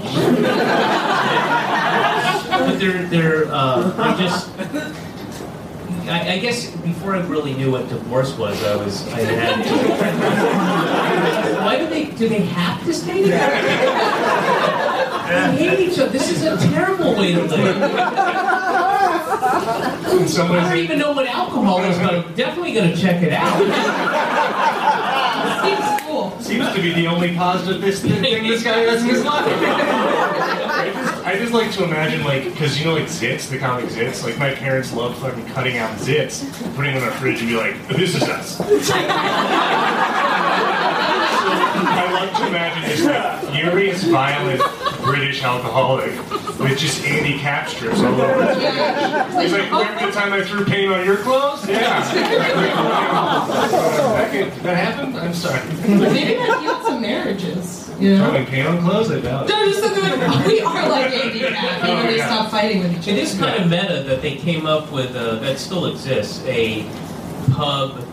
but 2.49 2.79
they're 2.79 3.07
they're 3.07 3.45
uh, 3.51 3.93
I'm 3.97 4.17
just. 4.17 4.49
I, 6.07 6.33
I 6.33 6.39
guess 6.39 6.69
before 6.77 7.15
I 7.15 7.19
really 7.21 7.53
knew 7.53 7.71
what 7.71 7.87
divorce 7.87 8.37
was, 8.37 8.61
I 8.63 8.75
was 8.75 9.07
I 9.07 9.21
had. 9.21 9.65
Why 11.63 11.77
do 11.77 11.87
they 11.87 12.05
do 12.11 12.27
they 12.27 12.41
have 12.41 12.83
to 12.85 12.93
stay 12.93 13.23
together? 13.23 13.61
They 15.23 15.69
hate 15.69 15.79
each 15.79 15.97
other. 15.97 16.11
This 16.11 16.29
is 16.29 16.43
a 16.43 16.57
terrible 16.69 17.15
way 17.15 17.33
to 17.33 17.41
live. 17.43 17.77
In 17.77 17.81
I 20.13 20.69
don't 20.69 20.77
even 20.77 20.99
know 20.99 21.11
what 21.13 21.25
alcohol 21.25 21.83
is, 21.83 21.97
but 21.97 22.13
I'm 22.13 22.35
definitely 22.35 22.73
going 22.73 22.91
to 22.93 22.97
check 23.01 23.23
it 23.23 23.33
out. 23.33 23.59
Seems 26.39 26.73
to 26.73 26.81
be 26.81 26.93
the 26.93 27.07
only 27.07 27.35
positive 27.35 27.81
this 27.81 28.01
thing 28.01 28.21
this 28.21 28.63
guy 28.63 28.79
has 28.79 29.01
in 29.03 29.09
his 29.09 29.23
life. 29.23 29.45
I 29.47 30.91
just, 30.93 31.25
I 31.25 31.35
just 31.37 31.53
like 31.53 31.71
to 31.73 31.83
imagine, 31.83 32.23
like, 32.23 32.43
because 32.45 32.79
you 32.79 32.85
know, 32.85 32.93
like 32.93 33.05
Zits, 33.05 33.49
the 33.49 33.57
comic 33.57 33.85
Zits. 33.85 34.23
Like, 34.23 34.37
my 34.37 34.53
parents 34.53 34.93
love 34.93 35.17
fucking 35.19 35.45
cutting 35.47 35.77
out 35.77 35.97
Zits, 35.97 36.43
putting 36.75 36.93
them 36.93 37.03
in 37.03 37.09
our 37.09 37.15
fridge, 37.15 37.39
and 37.39 37.49
be 37.49 37.55
like, 37.55 37.87
"This 37.87 38.15
is 38.15 38.23
us." 38.23 38.59
I 41.85 42.11
like 42.11 42.33
to 42.37 42.47
imagine 42.47 42.83
this 42.83 43.05
like 43.05 43.53
furious, 43.53 44.03
violent 44.03 44.61
British 45.03 45.43
alcoholic 45.43 46.15
with 46.59 46.77
just 46.77 47.03
Andy 47.05 47.37
Capp 47.39 47.67
strips 47.69 47.99
all 47.99 48.21
over. 48.21 48.53
his 48.53 48.63
Yeah. 48.63 49.41
He's 49.41 49.51
like, 49.51 49.69
remember 49.71 50.05
the 50.05 50.11
time 50.11 50.33
I 50.33 50.43
threw 50.43 50.65
paint 50.65 50.91
on 50.91 51.05
your 51.05 51.17
clothes? 51.17 51.67
Yeah. 51.67 51.99
that, 54.13 54.31
could, 54.31 54.51
that 54.63 54.77
happened? 54.77 55.17
I'm 55.17 55.33
sorry. 55.33 55.65
Maybe 55.87 56.35
that 56.35 56.61
healed 56.61 56.83
some 56.83 57.01
marriages. 57.01 57.91
You 57.99 58.17
know? 58.17 58.29
Throwing 58.29 58.45
paint 58.45 58.67
on 58.67 58.81
clothes? 58.81 59.11
I 59.11 59.19
doubt 59.19 59.45
it. 59.45 59.49
No, 59.49 59.65
just 59.65 59.81
that 59.81 59.93
they're 59.95 60.47
we 60.47 60.61
are 60.61 60.89
like 60.89 61.11
Andy 61.11 61.39
Capp. 61.39 61.87
You 61.87 61.93
know, 61.93 62.03
they 62.03 62.17
yeah. 62.17 62.25
stop 62.27 62.51
fighting 62.51 62.79
with 62.83 62.91
each 62.93 63.07
other. 63.09 63.17
is 63.17 63.37
kind 63.37 63.63
of 63.63 63.69
meta 63.69 64.03
that 64.03 64.21
they 64.21 64.35
came 64.35 64.65
up 64.65 64.91
with, 64.91 65.15
uh, 65.15 65.35
that 65.35 65.59
still 65.59 65.85
exists, 65.85 66.43
a 66.45 66.89
pub 67.51 68.03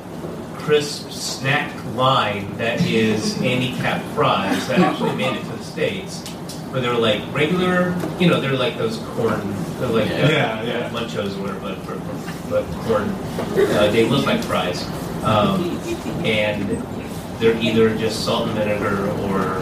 crisp 0.58 1.10
snack 1.10 1.74
line 1.94 2.56
that 2.58 2.80
is 2.82 3.40
Andy 3.42 3.72
Capp 3.76 4.02
fries 4.14 4.68
that 4.68 4.78
actually 4.78 5.16
made 5.16 5.36
it 5.36 5.40
to 5.42 5.48
the 5.48 5.64
States. 5.64 6.29
Where 6.70 6.80
they're 6.80 6.94
like 6.96 7.20
regular, 7.34 7.96
you 8.20 8.28
know, 8.28 8.40
they're 8.40 8.52
like 8.52 8.78
those 8.78 8.98
corn, 8.98 9.40
they're 9.78 9.88
like 9.88 10.08
uh, 10.10 10.28
Yeah, 10.30 10.62
yeah. 10.62 10.90
munchos 10.90 11.36
or 11.36 11.42
whatever, 11.42 11.60
but, 11.60 11.78
for, 11.78 11.94
for, 11.98 12.50
but 12.50 12.64
corn, 12.84 13.08
uh, 13.76 13.90
they 13.90 14.08
look 14.08 14.24
like 14.24 14.42
fries. 14.44 14.86
Um, 15.24 15.78
and 16.24 16.68
they're 17.40 17.56
either 17.60 17.96
just 17.96 18.24
salt 18.24 18.48
and 18.48 18.56
vinegar 18.58 19.10
or 19.22 19.58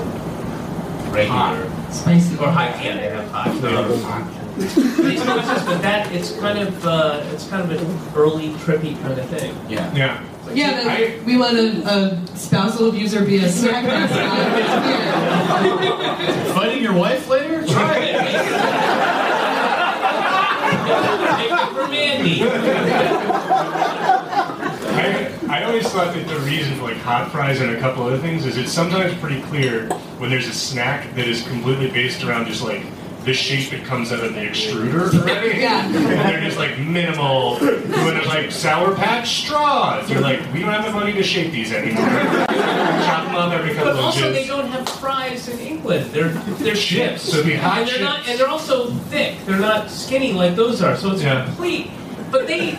regular. 1.11 1.70
Spicy. 1.90 2.36
Or 2.36 2.50
hot, 2.50 2.84
yeah, 2.84 2.96
they 2.96 3.09
have 3.09 3.30
hot. 3.30 4.38
It's 4.61 5.24
not 5.24 5.44
just, 5.44 5.66
but 5.66 5.80
that 5.82 6.12
it's 6.12 6.32
kind 6.38 6.59
of 6.59 6.84
uh, 6.86 7.22
it's 7.32 7.46
kind 7.48 7.62
of 7.62 7.70
an 7.80 7.86
early 8.16 8.50
trippy 8.54 9.00
kind 9.02 9.18
of 9.18 9.26
thing. 9.28 9.54
Yeah. 9.68 9.92
Yeah. 9.94 10.24
Yeah, 10.52 10.70
then 10.76 10.88
I- 10.88 11.18
we 11.26 11.36
let 11.36 11.54
a, 11.54 11.82
a 11.86 12.26
spousal 12.36 12.88
abuser 12.88 13.24
be 13.24 13.36
a 13.38 13.48
snack. 13.50 13.84
Fighting 16.54 16.82
your 16.82 16.94
wife 16.94 17.28
later? 17.28 17.64
Try 17.66 17.98
it. 17.98 18.14
Take 21.36 21.52
it 21.52 21.68
from 21.74 21.92
Andy. 21.92 22.42
I, 24.90 25.30
I 25.48 25.64
always 25.64 25.86
thought 25.88 26.14
that 26.14 26.26
the 26.26 26.38
reason 26.40 26.74
for 26.76 26.84
like 26.84 26.96
hot 26.98 27.30
fries 27.30 27.61
and 27.61 27.70
a 27.76 27.80
couple 27.80 28.04
other 28.04 28.18
things 28.18 28.44
is 28.46 28.56
it's 28.56 28.72
sometimes 28.72 29.14
pretty 29.20 29.42
clear 29.42 29.86
when 30.18 30.30
there's 30.30 30.48
a 30.48 30.54
snack 30.54 31.14
that 31.14 31.28
is 31.28 31.42
completely 31.46 31.90
based 31.90 32.24
around 32.24 32.46
just 32.46 32.62
like 32.62 32.82
the 33.29 33.35
shape 33.35 33.68
that 33.70 33.85
comes 33.85 34.11
out 34.11 34.24
of 34.24 34.33
the 34.33 34.41
extruder 34.41 35.12
already. 35.20 35.59
Yeah. 35.68 35.85
And 35.87 35.95
they're 35.95 36.41
just 36.41 36.57
like 36.57 36.79
minimal 36.79 37.59
doing 37.59 38.16
it 38.16 38.26
like 38.26 38.51
Sour 38.51 38.95
Patch 38.95 39.29
straws. 39.45 40.09
You're 40.11 40.20
like, 40.22 40.41
we 40.55 40.61
don't 40.61 40.70
have 40.72 40.85
the 40.87 40.93
money 40.93 41.12
to 41.12 41.22
shape 41.22 41.53
these 41.53 41.70
anymore. 41.72 42.07
Chop 42.09 43.26
them 43.26 43.35
up 43.35 43.53
every 43.53 43.74
couple 43.74 43.93
But 43.93 43.99
of 43.99 44.05
also, 44.07 44.20
they 44.33 44.45
inches. 44.45 44.49
don't 44.49 44.68
have 44.68 44.89
fries 44.89 45.47
in 45.49 45.59
England. 45.59 46.11
They're 46.11 46.31
they're 46.62 46.74
chips. 46.74 47.22
So 47.31 47.43
hot 47.59 47.81
and 47.81 47.89
they're 47.89 48.01
not, 48.01 48.16
chips. 48.18 48.29
and 48.31 48.39
they're 48.41 48.49
also 48.49 48.91
thick. 49.11 49.37
They're 49.45 49.59
not 49.59 49.91
skinny 49.91 50.33
like 50.33 50.57
those 50.57 50.81
are. 50.81 50.97
So 50.97 51.12
it's 51.12 51.22
Yeah. 51.22 51.45
complete. 51.45 51.91
But 52.31 52.47
they. 52.47 52.72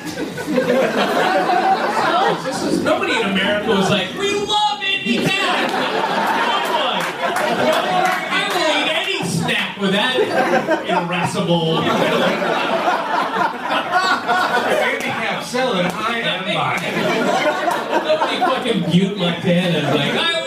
no, 2.10 2.42
this 2.44 2.64
is 2.64 2.82
nobody 2.84 3.14
in 3.20 3.24
America 3.30 3.70
was 3.70 3.90
like, 3.92 4.14
we 4.18 4.34
love 4.34 4.82
Andy 4.84 5.26
Capp. 5.26 5.70
No 6.40 6.70
one. 6.80 7.04
Will 7.50 8.06
eat 8.26 8.29
with 9.80 9.92
that 9.92 10.18
irascible. 10.88 11.80
Andy 14.30 15.06
Capp 15.06 15.44
selling, 15.44 15.86
I 15.86 16.20
am 16.20 16.44
buying. 16.54 18.04
Nobody 18.04 18.40
fucking 18.40 18.92
Butte, 18.92 19.18
Montana 19.18 19.78
is 19.80 19.96
like, 19.96 20.39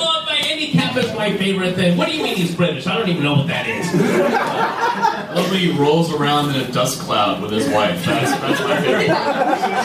I 0.93 0.95
my 0.95 1.01
is 1.01 1.16
my 1.16 1.36
favorite 1.36 1.74
thing. 1.74 1.97
What 1.97 2.09
do 2.09 2.14
you 2.14 2.22
mean 2.22 2.36
he's 2.36 2.55
British? 2.55 2.86
I 2.86 2.99
don't 2.99 3.09
even 3.09 3.22
know 3.22 3.34
what 3.34 3.47
that 3.47 3.66
is. 3.66 3.88
I 3.95 5.34
love 5.34 5.51
he 5.53 5.72
rolls 5.72 6.12
around 6.12 6.55
in 6.55 6.57
a 6.57 6.70
dust 6.70 7.01
cloud 7.01 7.40
with 7.40 7.51
his 7.51 7.66
wife. 7.68 8.05
That's, 8.05 8.30
that's 8.32 8.61
my 8.61 8.80
favorite. 8.80 9.07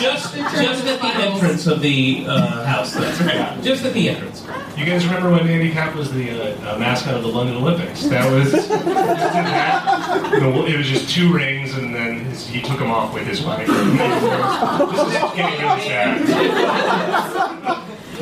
Just, 0.01 0.35
just 0.35 0.85
at 0.85 0.99
the 0.99 1.07
entrance 1.07 1.65
of 1.67 1.81
the 1.81 2.25
uh, 2.27 2.65
house. 2.65 2.93
That's 2.93 3.21
right. 3.21 3.63
Just 3.63 3.85
at 3.85 3.93
the 3.93 4.09
entrance. 4.09 4.45
You 4.75 4.85
guys 4.85 5.05
remember 5.05 5.31
when 5.31 5.47
Andy 5.47 5.71
Capp 5.71 5.95
was 5.95 6.11
the 6.11 6.29
uh, 6.29 6.75
uh, 6.75 6.77
mascot 6.77 7.15
of 7.15 7.23
the 7.23 7.29
London 7.29 7.55
Olympics? 7.55 8.03
That 8.07 8.29
was 8.31 8.51
that, 8.51 10.29
you 10.33 10.39
know, 10.41 10.65
it 10.65 10.77
was 10.77 10.87
just 10.87 11.09
two 11.09 11.33
rings, 11.33 11.73
and 11.75 11.95
then 11.95 12.25
his, 12.25 12.47
he 12.47 12.61
took 12.61 12.79
them 12.79 12.91
off 12.91 13.13
with 13.13 13.25
his 13.25 13.41
wife. 13.41 13.65
this 13.67 13.77
is 13.77 15.13
getting 15.35 15.61
really 15.61 15.81
sad. 15.81 16.21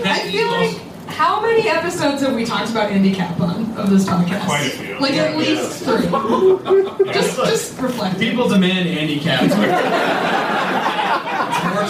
I 0.05 0.31
feel 0.31 0.47
like 0.47 0.94
how 1.15 1.41
many 1.41 1.67
episodes 1.69 2.21
have 2.21 2.35
we 2.35 2.45
talked 2.45 2.69
about 2.71 2.91
Andy 2.91 3.13
Capp 3.13 3.39
on 3.39 3.71
of 3.77 3.89
this 3.89 4.03
podcast? 4.05 4.45
Quite 4.45 4.67
a 4.67 4.69
few. 4.69 4.99
Like 4.99 5.13
at 5.13 5.37
least 5.37 5.83
three. 5.83 6.07
Just 7.13 7.37
just 7.37 7.79
reflect. 7.79 8.19
People 8.19 8.47
demand 8.49 8.89
Andy 8.89 9.19
Capps. 9.19 9.45
It's 9.45 9.55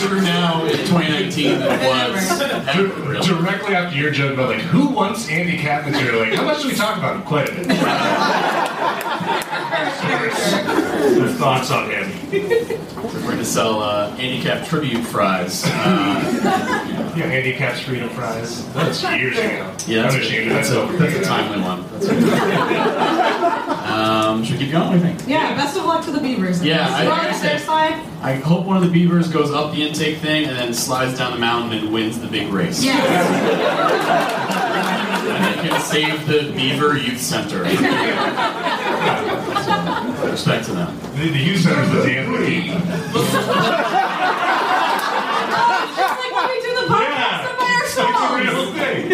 more 0.05 0.21
now 0.21 0.63
in 0.65 0.71
2019 0.77 1.59
than 1.59 1.81
it 1.81 1.87
was. 1.87 2.41
ever, 2.41 2.83
really. 3.09 3.25
Directly 3.25 3.75
after 3.75 3.97
your 3.97 4.11
joke 4.11 4.33
about 4.33 4.49
like 4.49 4.61
who 4.61 4.87
wants 4.89 5.29
Andy 5.29 5.57
Capp 5.57 5.85
material, 5.89 6.19
like 6.21 6.33
how 6.33 6.43
much 6.45 6.61
do 6.61 6.67
we 6.67 6.75
talk 6.75 6.97
about 6.97 7.15
him? 7.15 7.23
Quite 7.23 7.49
a 7.49 7.53
bit. 7.53 7.67
Your 11.13 11.27
thoughts 11.29 11.71
on 11.71 11.89
him? 11.89 12.11
We're 12.31 13.21
going 13.21 13.37
to 13.37 13.45
sell 13.45 13.81
uh, 13.81 14.09
Andy 14.17 14.41
Capp 14.41 14.67
tribute 14.67 15.03
fries. 15.05 15.63
Uh, 15.65 16.91
Yeah, 17.15 17.27
Andy 17.27 17.53
Capp's 17.53 17.79
freedom 17.79 18.09
fries. 18.09 18.65
That's 18.73 19.01
years 19.01 19.37
ago. 19.37 19.47
yeah, 19.87 20.01
that's, 20.01 20.15
I'm 20.15 20.19
a, 20.19 20.23
ashamed 20.25 20.51
that's, 20.51 20.69
a, 20.69 20.85
myself. 20.85 20.99
that's 20.99 21.15
a 21.15 21.23
timely 21.23 21.61
one. 21.61 21.85
That's 21.93 22.07
a, 22.09 23.93
um, 23.93 24.43
should 24.43 24.57
we 24.59 24.65
keep 24.65 24.73
going? 24.73 24.89
What 24.89 24.91
do 24.91 24.97
you 25.07 25.13
think? 25.15 25.25
Yeah, 25.29 25.55
best 25.55 25.77
of 25.77 25.85
luck 25.85 26.03
to 26.05 26.11
the 26.11 26.19
Beavers. 26.19 26.61
Yeah, 26.61 26.89
I- 26.93 27.05
We're 27.05 27.13
I 27.13 27.37
their 27.39 27.57
say- 27.59 27.65
I 28.21 28.33
hope 28.43 28.65
one 28.65 28.75
of 28.75 28.83
the 28.83 28.89
beavers 28.89 29.29
goes 29.29 29.49
up 29.51 29.71
the 29.73 29.81
intake 29.87 30.17
thing 30.17 30.43
and 30.45 30.57
then 30.57 30.73
slides 30.73 31.17
down 31.17 31.31
the 31.31 31.39
mountain 31.39 31.71
and 31.79 31.93
wins 31.93 32.19
the 32.19 32.27
big 32.27 32.51
race. 32.51 32.83
Yes. 32.83 32.99
And 35.29 35.45
they 35.45 35.53
can 35.69 35.79
save 35.81 36.25
the 36.27 36.51
Beaver 36.53 36.97
Youth 36.97 37.21
Center. 37.21 37.63
respect 40.35 40.65
to 40.65 40.73
them. 40.73 40.99
The, 41.15 41.29
the 41.29 41.39
youth 41.39 41.61
center's 41.61 41.89
the 41.91 42.03
damn 42.03 42.25
team. 42.45 42.73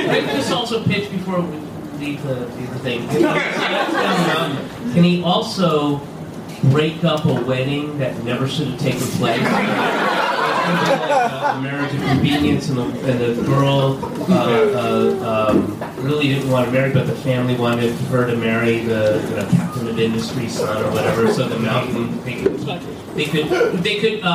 Maybe 0.08 0.26
this 0.26 0.52
also 0.52 0.84
pitch 0.84 1.12
before 1.12 1.42
we 1.42 1.58
leave 2.00 2.24
the, 2.24 2.34
the 2.34 2.80
thing. 2.80 3.08
Um, 4.32 4.58
can 4.94 5.04
he 5.04 5.22
also 5.24 6.02
break 6.72 7.04
up 7.04 7.26
a 7.26 7.34
wedding 7.44 8.00
that 8.00 8.24
never 8.24 8.48
should 8.48 8.68
have 8.70 8.80
taken 8.80 9.02
place? 9.02 10.18
Like 10.62 11.56
a 11.56 11.62
marriage 11.62 11.94
of 11.94 12.02
convenience, 12.02 12.70
and 12.70 12.78
the, 12.78 12.84
and 12.84 13.38
the 13.38 13.44
girl 13.44 14.00
uh, 14.30 14.36
uh, 14.36 15.50
um, 15.52 15.80
really 16.04 16.28
didn't 16.28 16.50
want 16.50 16.66
to 16.68 16.72
marry, 16.72 16.94
but 16.94 17.08
the 17.08 17.16
family 17.16 17.56
wanted 17.56 17.94
her 17.94 18.28
to 18.28 18.36
marry 18.36 18.80
the 18.80 19.26
you 19.30 19.36
know, 19.36 19.48
captain 19.52 19.88
of 19.88 20.00
industry 20.00 20.48
son 20.48 20.84
or 20.84 20.92
whatever. 20.92 21.32
So 21.34 21.48
the 21.48 21.60
mountain 21.60 22.24
they 22.24 22.42
could 22.42 22.60
they 23.16 23.26
could 23.26 23.46
they 23.84 24.00
could 24.00 24.22
uh, 24.24 24.28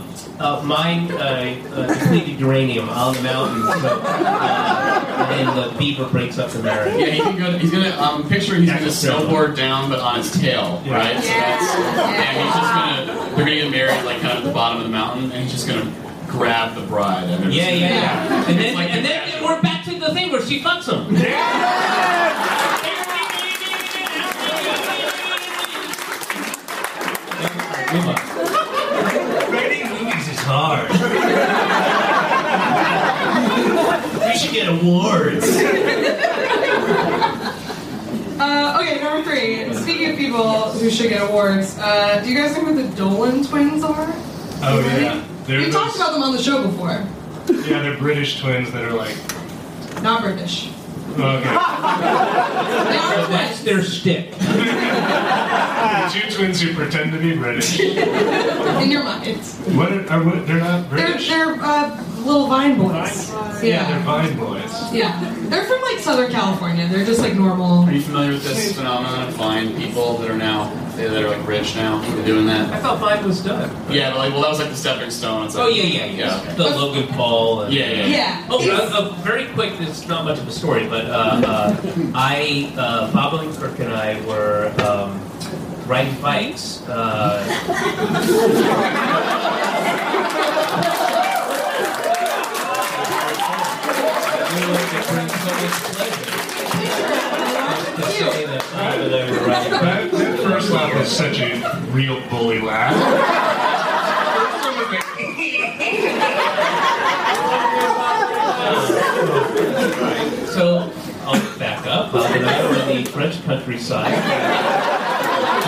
um, 0.00 0.14
uh, 0.38 0.62
mine 0.64 1.10
uh, 1.12 1.16
uh, 1.74 1.86
depleted 1.94 2.40
uranium 2.40 2.88
on 2.88 3.14
the 3.14 3.22
mountain, 3.22 3.62
so, 3.80 4.00
uh, 4.02 5.26
and 5.30 5.48
the 5.58 5.78
beaver 5.78 6.06
breaks 6.08 6.38
up 6.38 6.50
the 6.50 6.62
marriage. 6.62 6.94
Yeah, 6.98 7.06
he 7.10 7.20
can 7.20 7.36
go. 7.38 7.58
He's 7.58 7.70
gonna 7.70 7.90
um, 8.00 8.28
picture 8.28 8.54
he's 8.56 8.70
gonna 8.70 8.86
snowboard 8.86 9.56
down, 9.56 9.90
but 9.90 9.98
on 10.00 10.16
his 10.18 10.32
tail, 10.32 10.82
Yeah. 10.84 10.94
right? 10.94 11.16
So 11.22 11.28
that's 11.28 11.74
Yeah. 11.78 12.12
and 12.12 12.38
he's 12.38 12.54
just 12.54 12.72
gonna. 12.74 13.30
They're 13.36 13.44
gonna 13.46 13.54
get 13.56 13.70
married 13.70 14.04
like 14.04 14.20
kind 14.20 14.32
of 14.38 14.38
at 14.38 14.44
the 14.44 14.52
bottom 14.52 14.78
of 14.78 14.84
the 14.84 14.90
mountain, 14.90 15.30
and 15.32 15.42
he's 15.42 15.52
just 15.52 15.66
gonna 15.68 15.90
grab 16.28 16.74
the 16.74 16.82
bride. 16.82 17.24
And 17.28 17.42
they're 17.44 17.50
Yeah, 17.50 17.70
yeah, 17.70 17.88
yeah. 17.88 18.48
And 18.48 18.58
then, 18.58 18.74
like 18.74 18.90
and 18.90 19.04
the 19.04 19.08
then 19.08 19.44
we're 19.44 19.60
back 19.60 19.84
to 19.84 19.98
the 19.98 20.12
thing 20.14 20.30
where 20.32 20.42
she 20.44 20.60
fucks 20.60 20.88
him. 20.90 21.12
Move 21.12 21.20
on. 27.98 28.14
Writing 29.52 29.88
movies 29.88 30.28
is 30.28 30.38
hard. 30.40 30.90
we 34.24 34.38
should 34.38 34.52
get 34.52 34.68
awards. 34.68 35.44
Uh, 38.42 38.78
okay, 38.80 39.00
number 39.02 39.22
three. 39.22 39.74
Speaking 39.74 40.10
of 40.12 40.16
people 40.16 40.72
who 40.72 40.88
should 40.90 41.10
get 41.10 41.28
awards, 41.28 41.76
uh, 41.78 42.22
do 42.24 42.30
you 42.32 42.38
guys 42.38 42.56
know 42.56 42.64
who 42.64 42.74
the 42.82 42.88
Dolan 42.96 43.44
twins 43.44 43.84
are? 43.84 44.08
Oh 44.62 44.80
yeah, 44.98 45.22
they're 45.44 45.58
We 45.58 45.64
those, 45.66 45.74
talked 45.74 45.96
about 45.96 46.12
them 46.12 46.22
on 46.22 46.32
the 46.34 46.42
show 46.42 46.62
before. 46.66 47.04
yeah, 47.68 47.82
they're 47.82 47.98
British 47.98 48.40
twins 48.40 48.70
that 48.72 48.82
are 48.84 48.92
like 48.92 49.14
Not 50.02 50.22
British. 50.22 50.70
Okay. 51.22 51.50
They 51.50 52.96
are 52.98 53.26
That's 53.28 53.60
twins. 53.62 53.64
their 53.64 53.82
shtick. 53.82 54.32
Two 56.12 56.30
twins 56.36 56.60
who 56.60 56.74
pretend 56.74 57.12
to 57.12 57.18
be 57.18 57.36
British. 57.36 57.78
In 57.80 58.90
your 58.90 59.04
mind. 59.04 59.38
What 59.76 59.92
are, 59.92 60.10
are 60.10 60.22
what, 60.24 60.46
they're 60.46 60.58
not 60.58 60.88
They're, 60.90 61.06
British? 61.06 61.28
they're 61.28 61.54
uh, 61.62 62.04
little 62.24 62.46
Vine 62.46 62.78
boys. 62.78 63.30
yeah, 63.62 63.88
they're 63.90 64.00
Vine 64.00 64.36
boys. 64.38 64.92
Yeah. 64.92 65.18
They're 65.48 65.64
from 65.64 65.80
like 65.82 65.98
Southern 65.98 66.30
California. 66.30 66.86
They're 66.88 67.04
just 67.04 67.20
like 67.20 67.34
normal. 67.34 67.84
Are 67.84 67.92
you 67.92 68.00
familiar 68.00 68.32
with 68.32 68.44
this 68.44 68.76
phenomenon 68.76 69.28
of 69.28 69.34
Vine 69.34 69.76
people 69.76 70.16
that 70.18 70.30
are 70.30 70.36
now 70.36 70.72
that 70.96 71.22
are 71.24 71.28
like 71.36 71.46
rich 71.46 71.74
now? 71.76 72.00
They're 72.14 72.24
doing 72.26 72.46
that. 72.46 72.70
I 72.72 72.78
thought 72.80 72.98
Vine 73.00 73.24
was 73.26 73.42
done. 73.42 73.70
Yeah, 73.92 74.10
but 74.10 74.18
like 74.18 74.32
well, 74.32 74.42
that 74.42 74.50
was 74.50 74.58
like 74.60 74.70
the 74.70 74.76
stepping 74.76 75.10
stone. 75.10 75.46
It's 75.46 75.54
like, 75.54 75.64
Oh 75.64 75.68
yeah, 75.68 75.82
yeah, 75.84 76.04
yeah. 76.06 76.16
yeah. 76.16 76.40
okay. 76.42 76.54
The 76.54 76.64
Logan 76.64 77.08
Paul. 77.14 77.62
And, 77.62 77.74
Yeah, 77.74 77.90
yeah, 77.90 78.06
Yeah. 78.06 78.46
Oh, 78.50 78.60
uh, 78.70 78.90
uh, 79.10 79.14
very 79.22 79.46
quick. 79.48 79.72
It's 79.80 80.06
not 80.06 80.24
much 80.24 80.38
of 80.38 80.46
a 80.46 80.52
story, 80.52 80.86
but 80.88 81.06
uh, 81.06 81.40
uh, 81.44 81.76
I, 82.14 82.72
uh, 82.76 83.12
Bob 83.12 83.32
Odenkirk 83.34 83.78
and 83.80 83.92
I 83.92 84.20
were 84.26 84.72
um, 84.82 85.20
riding 85.88 86.20
bikes. 86.20 86.82
Uh, 86.88 87.44
it 95.00 95.06
brings 95.06 95.06
so 95.06 95.06
much 95.06 95.06
pleasure 95.06 95.28
to 95.28 95.28
say 95.28 95.39
that 99.10 100.10
uh, 100.12 100.36
first 100.42 100.70
laugh 100.70 100.94
was 100.94 101.10
such 101.10 101.40
a 101.40 101.60
real 101.90 102.20
bully 102.28 102.60
laugh. 102.60 102.94
So 110.52 110.92
I'll 111.22 111.58
back 111.58 111.86
up. 111.86 112.12
Bob 112.12 112.30
and 112.36 112.46
I 112.46 112.62
were 112.68 112.76
in 112.90 113.04
the 113.04 113.10
French 113.10 113.42
countryside, 113.44 114.14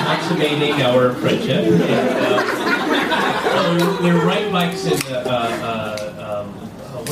consummating 0.07 0.83
our 0.83 1.14
friendship. 1.14 1.64
And, 1.64 1.83
uh, 1.83 2.72
so 3.53 4.03
we 4.03 4.12
were 4.12 4.24
riding 4.24 4.53
bikes 4.53 4.85
in 4.87 5.01
uh, 5.12 5.18
uh, 5.18 5.30
uh, 5.62 5.91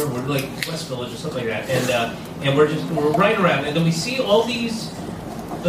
where 0.06 0.22
we're 0.22 0.28
like 0.28 0.44
West 0.66 0.88
Village 0.88 1.12
or 1.12 1.16
something 1.16 1.46
like 1.46 1.66
that, 1.66 1.70
and 1.70 1.90
uh, 1.90 2.16
and 2.42 2.56
we're 2.56 2.68
just 2.68 2.84
we're 2.92 3.10
riding 3.12 3.44
around, 3.44 3.64
and 3.66 3.76
then 3.76 3.84
we 3.84 3.90
see 3.92 4.20
all 4.20 4.44
these 4.44 4.92
uh, 5.64 5.68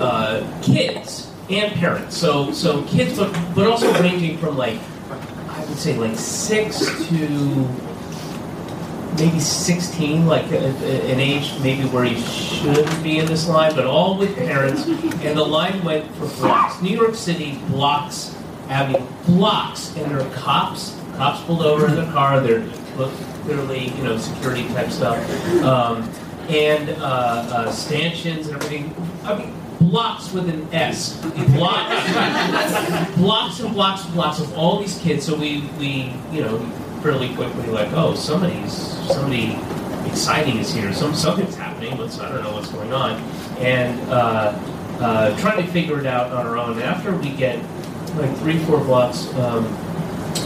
uh, 0.00 0.62
kids 0.62 1.30
and 1.48 1.72
parents. 1.74 2.16
So 2.16 2.52
so 2.52 2.82
kids, 2.84 3.18
but 3.18 3.32
but 3.54 3.66
also 3.66 3.92
ranging 4.02 4.38
from 4.38 4.56
like 4.56 4.78
I 5.48 5.64
would 5.66 5.78
say 5.78 5.96
like 5.96 6.16
six 6.18 6.78
to 7.08 7.68
maybe 9.18 9.40
16, 9.40 10.26
like 10.26 10.50
a, 10.52 10.56
a- 10.56 11.12
an 11.12 11.20
age 11.20 11.52
maybe 11.60 11.82
where 11.88 12.04
you 12.04 12.18
shouldn't 12.20 13.02
be 13.02 13.18
in 13.18 13.26
this 13.26 13.46
line, 13.48 13.74
but 13.74 13.84
all 13.84 14.16
with 14.16 14.34
parents. 14.36 14.86
And 14.86 15.36
the 15.36 15.44
line 15.44 15.82
went 15.84 16.06
for 16.16 16.26
blocks. 16.40 16.80
New 16.80 16.96
York 16.96 17.14
City 17.14 17.60
blocks, 17.68 18.34
mean 18.68 19.06
blocks, 19.26 19.94
and 19.96 20.10
there 20.10 20.20
are 20.26 20.30
cops. 20.34 20.96
Cops 21.16 21.42
pulled 21.44 21.60
over 21.62 21.86
in 21.86 21.96
their 21.96 22.10
car. 22.12 22.40
They're 22.40 22.60
clearly, 23.42 23.88
you 23.88 24.02
know, 24.04 24.16
security 24.18 24.66
type 24.68 24.90
stuff, 24.90 25.18
um, 25.64 26.08
and 26.48 26.90
uh, 26.90 27.02
uh, 27.02 27.70
stanchions 27.70 28.48
and 28.48 28.56
everything. 28.56 28.94
I 29.24 29.38
mean. 29.38 29.54
Blocks 29.80 30.30
with 30.34 30.46
an 30.50 30.68
S. 30.74 31.16
Blocks, 31.22 33.16
blocks 33.16 33.60
and 33.60 33.72
blocks 33.72 34.04
and 34.04 34.12
blocks 34.12 34.38
of 34.38 34.52
all 34.56 34.78
these 34.78 34.98
kids. 34.98 35.24
So 35.24 35.34
we, 35.34 35.62
we, 35.78 36.12
you 36.30 36.42
know, 36.42 36.58
fairly 37.02 37.34
quickly 37.34 37.66
like, 37.68 37.90
oh, 37.94 38.14
somebody's 38.14 38.74
somebody 39.08 39.58
exciting 40.06 40.58
is 40.58 40.72
here. 40.72 40.92
Some 40.92 41.14
something's 41.14 41.56
happening. 41.56 41.96
What's 41.96 42.20
I 42.20 42.28
don't 42.28 42.44
know 42.44 42.52
what's 42.52 42.70
going 42.70 42.92
on, 42.92 43.20
and 43.58 43.98
uh, 44.10 44.52
uh, 45.00 45.40
trying 45.40 45.64
to 45.64 45.72
figure 45.72 45.98
it 45.98 46.06
out 46.06 46.30
on 46.30 46.46
our 46.46 46.58
own. 46.58 46.72
And 46.72 46.82
after 46.82 47.16
we 47.16 47.30
get 47.30 47.56
like 48.16 48.36
three, 48.38 48.58
four 48.64 48.78
blocks, 48.84 49.32
um, 49.36 49.64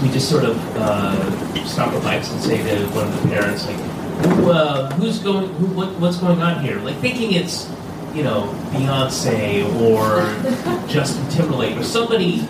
we 0.02 0.08
just 0.08 0.28
sort 0.28 0.44
of 0.44 0.56
uh, 0.76 1.64
stop 1.64 1.92
the 1.92 2.00
bikes 2.00 2.30
and 2.30 2.40
say 2.40 2.58
to 2.58 2.86
one 2.88 3.08
of 3.08 3.22
the 3.22 3.28
parents, 3.28 3.66
like, 3.66 3.76
who, 3.76 4.50
uh, 4.50 4.90
who's 4.94 5.18
going? 5.18 5.48
Who, 5.54 5.66
what, 5.66 5.88
what's 5.98 6.18
going 6.18 6.40
on 6.40 6.62
here? 6.62 6.78
Like 6.78 6.96
thinking 6.96 7.32
it's 7.32 7.68
you 8.14 8.22
know 8.22 8.48
Beyonce 8.70 9.64
or 9.80 10.86
Justin 10.88 11.28
Timberlake 11.30 11.76
or 11.76 11.82
somebody 11.82 12.46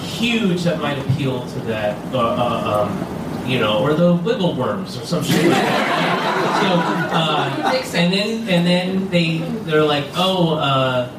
huge 0.00 0.64
that 0.64 0.80
might 0.80 0.98
appeal 0.98 1.46
to 1.46 1.58
that. 1.60 1.96
Uh, 2.12 2.18
uh, 2.18 2.88
um, 2.88 3.14
you 3.48 3.60
know, 3.60 3.82
or 3.82 3.92
the 3.92 4.14
Wiggle 4.14 4.54
Worms 4.54 4.96
or 4.96 5.04
some 5.04 5.22
shit 5.22 5.44
like 5.44 5.52
that. 5.52 6.30
So, 6.54 6.70
uh, 6.70 8.00
and 8.00 8.12
then 8.12 8.48
and 8.48 8.66
then 8.66 9.08
they 9.10 9.38
they're 9.64 9.84
like, 9.84 10.04
oh, 10.14 10.54
uh, 10.56 11.10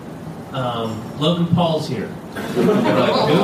um, 0.53 1.19
Logan 1.19 1.47
Paul's 1.53 1.87
here. 1.87 2.09
Like, 2.35 3.29
who? 3.29 3.39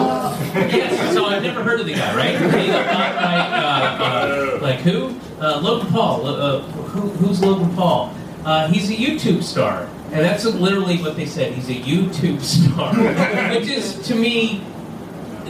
yes. 0.78 1.14
So 1.14 1.26
I've 1.26 1.44
never 1.44 1.64
heard 1.64 1.80
of 1.80 1.86
the 1.86 1.94
guy, 1.94 2.16
right? 2.16 2.38
Guy, 2.40 2.70
uh, 2.70 4.04
uh, 4.04 4.60
like 4.62 4.80
who? 4.80 5.16
Uh, 5.40 5.60
Logan 5.62 5.92
Paul. 5.92 6.26
Uh, 6.26 6.62
who, 6.62 7.10
who's 7.10 7.42
Logan 7.42 7.74
Paul? 7.76 8.14
Uh, 8.44 8.68
he's 8.68 8.90
a 8.90 8.94
YouTube 8.94 9.44
star. 9.44 9.88
And 10.12 10.26
that's 10.26 10.44
literally 10.46 10.98
what 10.98 11.16
they 11.16 11.26
said. 11.26 11.54
He's 11.54 11.70
a 11.70 11.82
YouTube 11.82 12.42
star, 12.42 12.94
which 13.56 13.70
is 13.70 13.96
to 14.08 14.16
me 14.16 14.62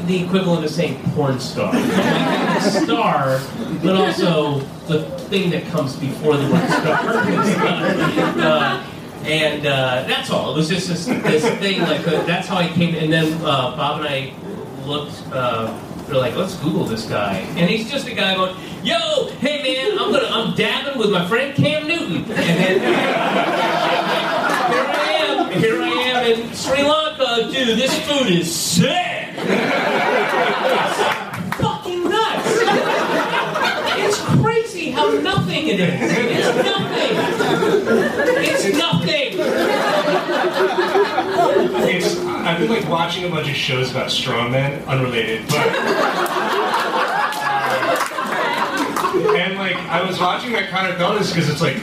the 0.05 0.23
equivalent 0.23 0.63
of 0.65 0.71
saying 0.71 1.01
porn 1.11 1.39
star. 1.39 1.73
Like, 1.73 2.61
star, 2.61 3.41
but 3.83 3.95
also 3.95 4.59
the 4.87 5.03
thing 5.29 5.49
that 5.51 5.65
comes 5.67 5.95
before 5.95 6.37
the 6.37 6.51
word 6.51 6.69
star. 6.69 7.03
And 9.23 9.65
uh, 9.65 10.03
that's 10.07 10.29
all. 10.29 10.53
It 10.53 10.57
was 10.57 10.69
just 10.69 10.87
this, 10.87 11.05
this 11.05 11.43
thing. 11.59 11.81
Like 11.81 12.07
uh, 12.07 12.23
that's 12.23 12.47
how 12.47 12.57
I 12.57 12.67
came. 12.69 12.95
And 12.95 13.13
then 13.13 13.33
uh, 13.41 13.75
Bob 13.75 13.99
and 14.01 14.09
I 14.09 14.33
looked. 14.85 15.23
Uh, 15.31 15.77
they're 16.11 16.19
like, 16.19 16.35
let's 16.35 16.55
Google 16.57 16.83
this 16.83 17.05
guy, 17.05 17.35
and 17.35 17.69
he's 17.69 17.89
just 17.89 18.05
a 18.05 18.13
guy 18.13 18.35
going, 18.35 18.53
"Yo, 18.83 19.29
hey 19.39 19.63
man, 19.63 19.97
I'm 19.97 20.11
gonna, 20.11 20.27
I'm 20.27 20.53
dabbing 20.55 20.99
with 20.99 21.09
my 21.09 21.25
friend 21.25 21.55
Cam 21.55 21.87
Newton," 21.87 22.17
and 22.17 22.35
then 22.35 22.79
here 24.71 24.85
I 24.89 25.09
am, 25.21 25.51
here 25.57 25.81
I 25.81 25.87
am 25.87 26.25
in 26.31 26.53
Sri 26.53 26.83
Lanka, 26.83 27.49
dude. 27.49 27.77
This 27.77 27.97
food 28.05 28.27
is 28.27 28.53
sick. 28.53 28.89
It's 29.37 30.97
fucking 31.61 32.03
nuts. 32.03 32.47
It's 34.03 34.19
crazy 34.93 35.19
how 35.19 35.21
nothing 35.21 35.67
it 35.67 35.79
is. 35.79 36.01
It's 36.01 36.65
nothing. 36.65 37.11
It's 38.43 38.77
nothing. 38.77 39.31
It's, 41.83 42.19
I've 42.19 42.59
been 42.59 42.69
like 42.69 42.87
watching 42.87 43.25
a 43.25 43.29
bunch 43.29 43.49
of 43.49 43.55
shows 43.55 43.91
about 43.91 44.07
strongmen, 44.07 44.85
unrelated, 44.87 45.47
but 45.47 46.70
And 49.13 49.55
like 49.55 49.75
I 49.75 50.03
was 50.03 50.19
watching 50.19 50.53
that 50.53 50.69
kind 50.69 50.91
of 50.91 50.97
thought 50.97 51.19
because 51.19 51.49
it's 51.49 51.61
like 51.61 51.75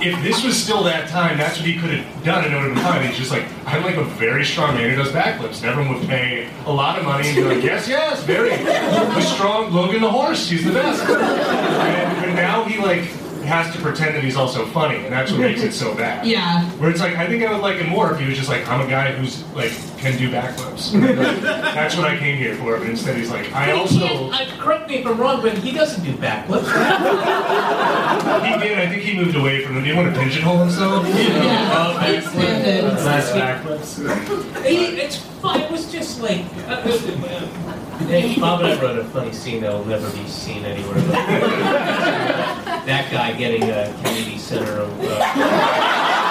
if 0.00 0.22
this 0.22 0.44
was 0.44 0.56
still 0.56 0.84
that 0.84 1.08
time, 1.08 1.36
that's 1.36 1.58
what 1.58 1.66
he 1.66 1.78
could 1.78 1.90
have 1.90 2.24
done 2.24 2.44
and 2.44 2.54
it 2.54 2.56
would 2.56 2.66
have 2.66 2.74
been 2.74 2.84
fine. 2.84 3.06
He's 3.06 3.18
just 3.18 3.30
like, 3.30 3.44
I'm 3.66 3.82
like 3.82 3.96
a 3.96 4.04
very 4.04 4.44
strong 4.44 4.74
man 4.74 4.90
who 4.90 4.96
does 4.96 5.12
backflips. 5.12 5.64
Everyone 5.64 5.98
would 5.98 6.08
pay 6.08 6.48
a 6.66 6.72
lot 6.72 6.98
of 6.98 7.04
money 7.04 7.28
and 7.28 7.36
be 7.36 7.42
like, 7.42 7.64
yes, 7.64 7.88
yes, 7.88 8.22
very 8.22 8.50
the 8.50 9.20
strong 9.22 9.72
Logan 9.72 10.02
the 10.02 10.10
horse, 10.10 10.48
he's 10.48 10.64
the 10.64 10.72
best. 10.72 11.02
And, 11.08 12.36
now 12.36 12.62
he 12.64 12.78
like 12.78 13.10
has 13.48 13.74
to 13.74 13.80
pretend 13.82 14.14
that 14.14 14.22
he's 14.22 14.36
also 14.36 14.64
funny, 14.66 14.96
and 14.96 15.12
that's 15.12 15.30
what 15.32 15.40
makes 15.40 15.62
it 15.62 15.72
so 15.72 15.94
bad. 15.94 16.26
Yeah. 16.28 16.62
Where 16.78 16.90
it's 16.90 17.00
like, 17.00 17.16
I 17.16 17.26
think 17.26 17.42
I 17.42 17.50
would 17.52 17.62
like 17.62 17.76
him 17.78 17.88
more 17.88 18.12
if 18.12 18.20
he 18.20 18.26
was 18.28 18.36
just 18.36 18.48
like, 18.50 18.68
I'm 18.68 18.80
a 18.86 18.88
guy 18.90 19.12
who's 19.12 19.42
like 19.54 19.72
can 19.98 20.16
do 20.18 20.30
backflips. 20.30 20.92
That's 21.74 21.96
what 21.96 22.04
I 22.06 22.16
came 22.18 22.36
here 22.36 22.54
for. 22.56 22.76
But 22.78 22.88
instead, 22.90 23.16
he's 23.16 23.30
like, 23.30 23.52
I 23.52 23.66
He 23.66 23.72
also 23.72 23.98
can't- 23.98 24.32
uh, 24.34 24.62
correct 24.62 24.88
me 24.88 24.96
if 24.96 25.06
I'm 25.06 25.18
wrong, 25.18 25.40
but 25.42 25.56
he 25.58 25.72
doesn't 25.72 26.04
do 26.04 26.12
backflips. 26.14 26.66
he 28.44 28.68
did. 28.68 28.78
I 28.78 28.88
think 28.88 29.02
he 29.02 29.16
moved 29.16 29.34
away 29.36 29.64
from 29.64 29.78
it. 29.78 29.84
He 29.84 29.92
want 29.92 30.14
to 30.14 30.20
pigeonhole 30.20 30.58
himself. 30.58 31.06
Yeah. 31.08 32.04
Expanded. 32.04 32.84
Nice 32.84 33.30
backflips. 33.32 34.64
He, 34.64 34.84
it's 35.00 35.16
fun. 35.16 35.60
It 35.60 35.70
was 35.70 35.90
just 35.90 36.20
like. 36.20 36.44
Uh, 36.68 36.82
uh, 36.84 37.67
hey, 38.06 38.38
Bob 38.38 38.60
and 38.60 38.68
I 38.68 38.80
wrote 38.80 38.98
a 38.98 39.04
funny 39.04 39.32
scene 39.32 39.60
that 39.62 39.72
will 39.72 39.84
never 39.84 40.08
be 40.10 40.26
seen 40.28 40.64
anywhere. 40.64 40.94
That 42.88 43.10
guy 43.12 43.32
getting 43.36 43.64
a 43.64 43.92
Kennedy 44.02 44.38
Center. 44.38 44.80
Of, 44.80 45.00
uh, 45.02 46.28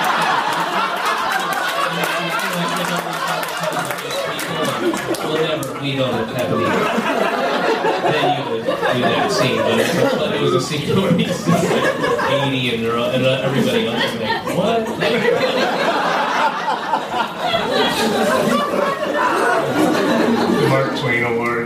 Whatever, 4.47 5.80
we 5.82 5.95
don't 5.95 6.13
have 6.13 6.53
any. 6.53 6.63
Then 8.11 8.38
you 8.38 8.51
would 8.51 8.63
do 8.65 9.01
that 9.01 9.32
scene, 9.32 9.57
but 9.57 9.80
it 9.80 10.03
was, 10.03 10.13
but 10.13 10.36
it 10.36 10.41
was 10.41 10.53
a 10.53 10.61
scene 10.61 10.95
where 11.01 11.13
he's 11.13 11.47
like 11.47 11.63
80 11.63 12.76
and, 12.76 12.88
all- 12.97 13.09
and 13.09 13.26
uh, 13.26 13.41
everybody 13.43 13.88
else 13.88 14.03
is 14.03 14.22
like, 14.22 14.57
what? 14.57 14.88
Mark 20.70 20.99
Twain 20.99 21.24
Award. 21.24 21.56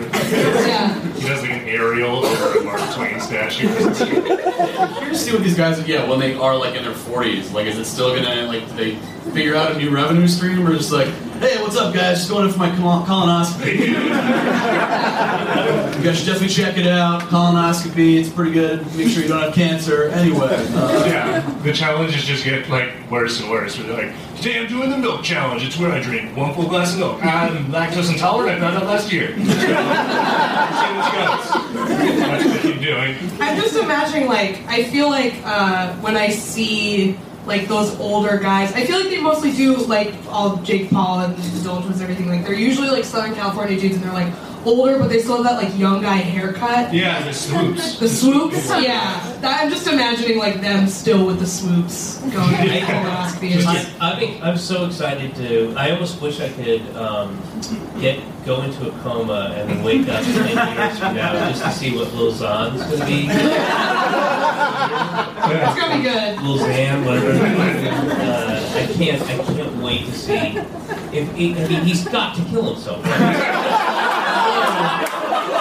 Over 2.02 2.60
a 2.60 2.64
Mark 2.64 2.82
Twain 2.96 3.20
statue. 3.20 3.68
Curious 3.68 4.00
to 4.00 5.16
see 5.16 5.32
what 5.34 5.44
these 5.44 5.56
guys, 5.56 5.86
yeah, 5.88 6.08
when 6.10 6.20
they 6.20 6.34
are 6.36 6.56
like 6.56 6.76
in 6.76 6.84
their 6.84 6.94
40s. 6.94 7.54
Like, 7.54 7.68
is 7.68 7.78
it 7.78 7.86
still 7.86 8.16
gonna 8.16 8.44
like 8.44 8.68
do 8.70 8.76
they 8.76 8.96
figure 9.32 9.56
out 9.56 9.72
a 9.72 9.78
new 9.78 9.90
revenue 9.90 10.28
stream, 10.28 10.68
or 10.68 10.76
just 10.76 10.92
like, 10.92 11.08
hey, 11.42 11.62
what's 11.62 11.76
up, 11.76 11.94
guys? 11.94 12.20
Just 12.20 12.30
going 12.30 12.46
in 12.46 12.52
for 12.54 12.60
my 12.60 12.70
colonoscopy. 12.70 13.80
you 15.98 16.04
guys 16.04 16.18
should 16.20 16.28
definitely 16.28 16.50
check 16.50 16.78
it 16.78 16.86
out. 16.86 17.24
Colonoscopy, 17.24 18.20
it's 18.20 18.30
pretty 18.30 18.52
good. 18.52 18.86
Make 18.96 19.08
sure 19.10 19.24
you 19.24 19.30
don't 19.30 19.42
have 19.42 19.54
cancer. 19.54 20.04
Anyway, 20.10 20.48
uh, 20.48 21.04
Yeah, 21.06 21.40
the 21.64 21.74
challenges 21.74 22.24
just 22.26 22.44
get 22.46 22.70
like 22.70 22.92
worse 23.10 23.42
and 23.42 23.50
worse. 23.50 23.76
Where 23.78 23.88
they're 23.88 24.08
like, 24.08 24.36
today 24.38 24.60
I'm 24.60 24.68
doing 24.68 24.92
the 24.92 24.98
milk 25.00 25.24
challenge. 25.24 25.64
It's 25.66 25.78
where 25.80 25.92
I 25.92 26.00
drink 26.00 26.38
one 26.38 26.54
full 26.54 26.68
glass 26.70 26.94
of 26.94 27.00
milk. 27.00 27.26
I'm 27.26 27.66
lactose 27.72 28.12
intolerant. 28.12 28.58
I 28.58 28.60
found 28.60 28.78
out 28.78 28.86
last 28.86 29.12
year. 29.12 29.30
See 29.36 29.44
what 29.44 31.12
goes. 31.12 31.50
That's 32.20 32.46
what 32.46 32.54
they 32.54 32.62
keep 32.72 32.82
doing. 32.82 33.16
I'm 33.40 33.60
just 33.60 33.76
imagining, 33.76 34.28
like, 34.28 34.62
I 34.68 34.84
feel 34.84 35.10
like 35.10 35.34
uh, 35.44 35.94
when 35.96 36.16
I 36.16 36.30
see 36.30 37.18
like 37.46 37.68
those 37.68 38.00
older 38.00 38.38
guys, 38.38 38.74
I 38.74 38.86
feel 38.86 39.00
like 39.00 39.10
they 39.10 39.22
mostly 39.22 39.52
do 39.52 39.76
like 39.76 40.14
all 40.28 40.58
Jake 40.58 40.90
Paul 40.90 41.22
and 41.22 41.36
the 41.36 41.64
Dolan 41.64 41.84
Twins 41.84 42.02
and 42.02 42.04
everything. 42.04 42.30
Like 42.30 42.46
they're 42.46 42.54
usually 42.54 42.90
like 42.90 43.04
Southern 43.04 43.34
California 43.36 43.80
dudes, 43.80 43.96
and 43.96 44.04
they're 44.04 44.14
like 44.14 44.34
older, 44.66 44.98
but 45.00 45.10
they 45.10 45.20
still 45.20 45.42
have 45.42 45.46
that 45.46 45.64
like 45.64 45.78
young 45.78 46.02
guy 46.02 46.18
haircut. 46.18 46.94
Yeah, 46.94 47.24
the 47.24 47.34
swoops. 47.34 48.00
The 48.00 48.10
swoops, 48.10 48.70
yeah. 48.70 49.38
That, 49.42 49.62
I'm 49.62 49.70
just 49.70 49.88
imagining 49.88 50.38
like 50.38 50.62
them 50.62 50.88
still 50.88 51.26
with 51.26 51.40
the 51.40 51.48
swoops 51.48 52.20
going 52.22 52.32
through 52.56 52.70
the 52.70 52.80
colonoscopy. 52.80 53.66
I, 53.66 54.14
I 54.14 54.20
think 54.20 54.42
I'm 54.42 54.58
so 54.58 54.86
excited 54.86 55.36
to. 55.36 55.74
I 55.76 55.92
almost 55.92 56.22
wish 56.22 56.40
I 56.40 56.50
could 56.50 56.82
um, 56.96 57.40
get 58.00 58.20
go 58.46 58.62
into 58.64 58.90
a 58.90 58.92
coma 59.02 59.54
and 59.56 59.70
then 59.70 59.84
wake 59.84 60.08
up 60.10 60.24
ten 60.24 60.78
years 60.78 61.00
from 61.00 61.16
now 61.16 61.34
just 61.50 61.64
to 61.64 61.72
see 61.72 61.96
what 61.96 62.14
Lil 62.14 62.32
Xan's 62.34 62.82
going 62.84 63.00
to 63.00 63.06
be. 63.06 63.28
It's 65.54 65.76
gonna 65.80 65.98
be 65.98 66.04
good. 66.04 66.42
Lil 66.42 66.58
Xan, 66.60 67.06
whatever. 67.06 67.32
Uh, 67.32 68.74
I 68.76 68.94
can't. 68.94 69.22
I 69.22 69.38
can't 69.54 69.76
wait 69.78 70.06
to 70.06 70.12
see. 70.12 70.58
If 71.14 71.36
he, 71.36 71.56
I 71.56 71.68
mean, 71.68 71.84
he's 71.84 72.04
got 72.08 72.36
to 72.36 72.44
kill 72.46 72.74
himself. 72.74 73.02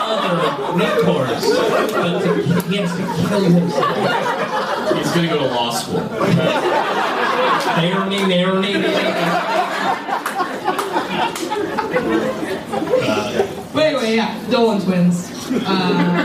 Other 0.02 0.76
mentors, 0.78 1.44
but 1.92 2.20
to, 2.22 2.34
he 2.68 2.76
has 2.76 2.92
to 2.92 3.02
kill 3.28 3.44
himself. 3.44 3.96
he's 4.96 5.12
gonna 5.12 5.28
go 5.28 5.38
to 5.38 5.46
law 5.46 5.70
school. 5.70 6.00
Irony, 7.76 8.34
irony. 8.38 9.59
But 13.72 13.82
anyway, 13.84 14.16
yeah, 14.16 14.50
Dolan 14.50 14.80
twins. 14.82 15.30
Uh, 15.52 16.24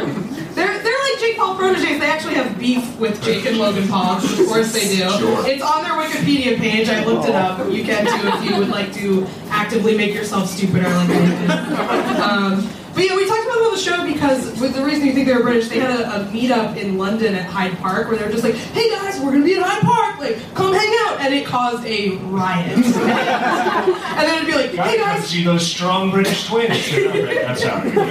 they're 0.56 0.82
they're 0.84 1.00
like 1.04 1.20
Jake 1.20 1.38
Paul 1.38 1.56
proteges. 1.56 2.00
They 2.00 2.08
actually 2.08 2.36
have 2.36 2.58
beef 2.58 2.98
with 3.00 3.22
Jake 3.24 3.46
and 3.46 3.58
Logan 3.58 3.88
Paul. 3.88 4.18
Of 4.18 4.48
course 4.48 4.74
they 4.74 4.88
do. 4.88 5.10
Sure. 5.18 5.48
It's 5.48 5.62
on 5.62 5.84
their 5.84 5.94
Wikipedia 5.94 6.58
page. 6.58 6.90
I 6.90 7.04
looked 7.04 7.28
it 7.28 7.36
up. 7.36 7.60
You 7.72 7.84
can 7.84 8.06
too 8.06 8.28
if 8.28 8.50
you 8.50 8.58
would 8.58 8.70
like 8.70 8.94
to 8.94 9.28
actively 9.50 9.96
make 9.98 10.14
yourself 10.14 10.50
stupider 10.50 10.90
like 10.90 11.10
I 11.10 11.26
did. 11.26 12.20
Um, 12.20 12.70
but 12.96 13.04
yeah, 13.06 13.16
we 13.16 13.28
talked 13.28 13.44
about 13.46 13.56
them 13.56 13.66
on 13.66 13.72
the 13.74 13.80
show 13.80 14.04
because 14.12 14.60
with 14.60 14.74
the 14.74 14.84
reason 14.84 15.06
you 15.06 15.14
think 15.14 15.28
they 15.28 15.34
were 15.34 15.44
British, 15.44 15.68
they 15.70 15.80
had 15.80 15.92
a, 16.00 16.22
a 16.22 16.26
meetup 16.32 16.76
in 16.78 16.98
London 16.98 17.36
at 17.36 17.46
Hyde 17.46 17.78
Park 17.80 18.08
where 18.08 18.18
they 18.18 18.26
were 18.26 18.32
just 18.32 18.44
like, 18.44 18.56
"Hey 18.56 18.90
guys, 18.90 19.20
we're 19.20 19.32
gonna 19.34 19.44
be 19.44 19.56
at 19.56 19.62
Hyde 19.64 19.82
Park. 19.84 20.18
Like, 20.20 20.40
come 20.56 20.74
hang 20.74 20.94
out," 21.06 21.20
and 21.20 21.34
it 21.34 21.46
caused 21.46 21.86
a 21.86 22.12
riot. 22.18 22.78
and 22.78 22.86
then 22.86 24.36
it'd 24.38 24.48
be 24.48 24.54
like, 24.56 24.70
"Hey 24.72 24.98
come 24.98 25.18
guys, 25.18 25.28
see 25.28 25.44
those 25.44 25.66
strong 25.68 26.10
British 26.12 26.48
twins. 26.48 26.72
I'm 26.94 27.56
sorry. 27.58 27.92
uh, 27.98 28.02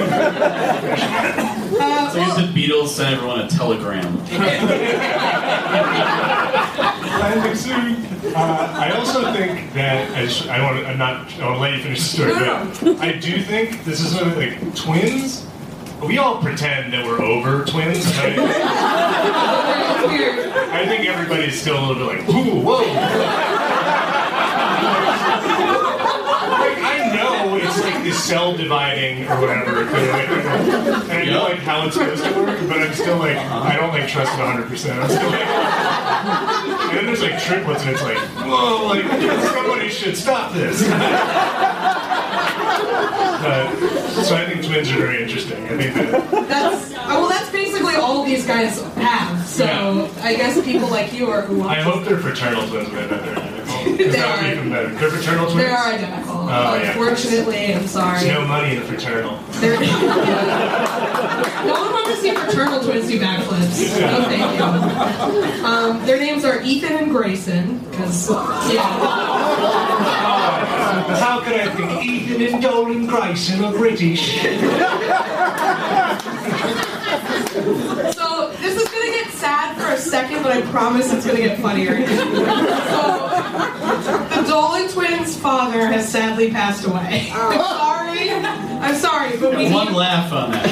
So 2.11 2.19
well, 2.19 2.37
the 2.37 2.53
Beatles 2.53 2.89
sent 2.89 3.15
everyone 3.17 3.41
a 3.41 3.49
telegram. 3.49 4.19
Landing 7.25 7.55
soon. 7.55 8.05
Uh, 8.35 8.77
I 8.79 8.91
also 8.91 9.33
think 9.33 9.73
that 9.73 10.11
I, 10.11 10.57
I 10.57 10.63
want 10.63 10.79
to. 10.79 10.87
I'm 10.87 10.99
not. 10.99 11.33
I 11.41 11.47
want 11.47 11.57
to 11.57 11.61
let 11.61 11.73
you 11.73 11.83
finish 11.83 12.01
the 12.01 12.05
story. 12.05 12.35
But 12.35 13.01
I 13.01 13.13
do 13.13 13.43
think 13.43 13.83
this 13.85 14.01
is 14.01 14.15
one 14.15 14.31
of 14.31 14.37
like 14.37 14.75
twins. 14.75 15.47
We 16.07 16.19
all 16.19 16.43
pretend 16.43 16.93
that 16.93 17.07
we're 17.07 17.23
over 17.23 17.65
twins. 17.65 18.05
Right? 18.19 18.37
I 20.75 20.87
think 20.87 21.07
everybody's 21.09 21.59
still 21.59 21.79
a 21.79 21.83
little 21.87 22.07
bit 22.07 22.19
like, 22.19 22.29
ooh, 22.29 22.61
whoa. 22.61 22.79
like, 26.51 26.79
I 26.79 27.13
know 27.17 27.57
it's 27.57 27.81
like 27.81 28.05
the 28.05 28.13
cell 28.13 28.55
dividing 28.55 29.27
or 29.29 29.41
whatever. 29.41 29.85
And 29.85 31.13
I 31.13 31.25
know 31.25 31.45
like 31.45 31.61
how 31.61 31.87
it's 31.87 31.95
supposed 31.95 32.23
to 32.23 32.35
work, 32.35 32.61
but 32.69 32.83
I'm 32.83 32.93
still 32.93 33.17
like, 33.17 33.39
I 33.39 33.77
don't 33.77 33.91
like 33.91 34.09
trust 34.09 34.33
it 34.35 34.43
100%. 34.43 35.01
I'm 35.01 35.09
still 35.09 35.31
like, 35.31 36.84
and 36.99 36.99
then 36.99 37.07
there's 37.07 37.23
like 37.23 37.41
triplets 37.43 37.83
and 37.83 37.91
it's 37.91 38.03
like, 38.03 38.19
whoa, 38.47 38.87
like 38.87 39.05
somebody 39.53 39.89
should 39.89 40.17
stop 40.17 40.53
this. 40.53 40.83
Uh, 43.45 44.23
so 44.23 44.37
I 44.37 44.47
think 44.47 44.65
twins 44.65 44.91
are 44.91 44.97
very 44.97 45.23
interesting. 45.23 45.63
I 45.65 45.77
think 45.77 45.95
that 45.95 46.49
That's 46.49 46.93
uh, 46.95 47.05
well. 47.09 47.29
That's 47.29 47.51
basically 47.51 47.95
all 47.97 48.25
these 48.25 48.47
guys 48.47 48.81
have. 48.95 49.47
So 49.47 49.65
Yeah. 49.65 50.09
I 50.23 50.35
guess 50.35 50.63
people 50.65 50.89
like 50.89 51.13
you 51.13 51.29
are 51.31 51.43
who 51.43 51.63
I 51.63 51.77
hope 51.83 52.05
they're 52.05 52.19
fraternal 52.19 52.67
twins, 52.69 52.89
but 52.89 53.01
I 53.05 53.07
bet 53.07 53.23
they're 53.23 53.37
identical. 53.37 53.45
Because 53.45 53.53
They 53.53 53.54
that 53.85 54.37
would 54.37 54.45
be 54.45 54.53
even 54.57 54.71
better. 54.71 54.89
They're 54.95 55.11
fraternal 55.11 55.45
twins? 55.47 55.59
They 55.59 55.71
are 55.71 55.87
identical. 55.93 56.35
Oh, 56.35 56.47
yeah. 56.49 56.91
Unfortunately, 56.91 57.75
I'm 57.75 57.87
sorry. 57.87 58.21
There's 58.21 58.33
no 58.39 58.47
money 58.47 58.75
in 58.77 58.81
the 58.81 58.87
fraternal. 58.87 59.39
They're, 59.61 59.81
no 59.81 61.73
one 61.73 61.93
wants 61.93 62.11
to 62.11 62.17
see 62.17 62.35
fraternal 62.35 62.81
twins 62.83 63.09
do 63.09 63.19
backflips. 63.21 64.01
No, 64.01 64.23
thank 64.25 64.59
you. 64.59 65.65
Um, 65.65 66.05
their 66.07 66.19
names 66.19 66.45
are 66.45 66.61
Ethan 66.63 66.93
and 66.93 67.11
Grayson. 67.11 67.79
Because 67.91 68.31
yeah, 68.73 68.83
How 71.21 71.41
could 71.43 71.55
I 71.55 71.75
think 71.75 72.05
Ethan 72.05 72.43
and 72.43 72.63
Dolan 72.63 73.07
Grayson 73.07 73.65
are 73.65 73.73
British? 73.73 74.41
so 78.15 78.53
this 78.61 78.77
is 78.77 78.89
gonna 78.89 79.11
get 79.11 79.31
sad 79.45 79.77
for 79.77 79.93
a 79.93 79.99
second, 79.99 80.43
but 80.43 80.53
I 80.53 80.63
promise 80.71 81.13
it's 81.13 81.27
gonna 81.27 81.39
get 81.39 81.61
funnier. 81.61 82.07
So 83.95 84.09
the 84.43 84.43
Dolan 84.49 84.89
twins' 84.89 85.37
father 85.37 85.87
has 85.87 86.11
sadly 86.11 86.51
passed 86.51 86.85
away. 86.87 87.31
I'm 87.33 87.59
oh. 87.61 87.79
sorry. 87.79 88.31
I'm 88.31 88.95
sorry, 88.97 89.37
but 89.39 89.57
we 89.57 89.71
One 89.73 89.87
need 89.87 89.95
laugh 89.95 90.33
on 90.33 90.51
that. 90.53 90.69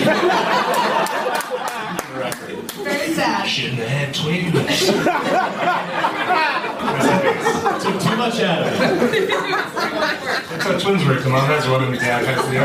For 2.03 2.13
the 2.13 2.19
record. 2.21 2.73
very 2.73 3.13
sad. 3.15 3.47
Shouldn't 3.47 3.79
have 3.79 3.89
had 3.89 4.15
twins. 4.15 4.53
Took 7.83 8.01
too 8.03 8.17
much 8.17 8.41
out 8.41 8.67
of 8.67 8.73
it. 8.73 9.29
That's 10.51 10.65
how 10.65 10.79
twins 10.79 11.05
work. 11.07 11.23
The 11.23 11.31
mom 11.31 11.47
has 11.47 11.67
one 11.69 11.85
and 11.85 11.95
the 11.95 11.99
dad 11.99 12.25
has 12.25 12.45
the 12.51 12.59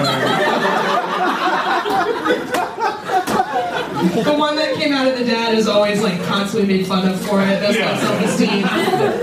other. 2.33 3.03
The 3.25 4.33
one 4.37 4.55
that 4.55 4.75
came 4.75 4.93
out 4.93 5.07
of 5.07 5.17
the 5.17 5.25
dad 5.25 5.55
is 5.55 5.67
always 5.67 6.01
like 6.01 6.21
constantly 6.25 6.67
made 6.77 6.87
fun 6.87 7.07
of 7.07 7.19
for 7.25 7.41
it. 7.41 7.59
That's 7.59 7.77
Yeah. 7.77 7.91
low 7.91 7.99
self-esteem. 7.99 8.63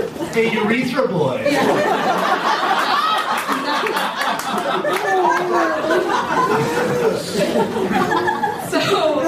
Hey, 0.35 0.51
urethra 0.53 1.07
boy. 1.07 1.41
So, 8.69 9.19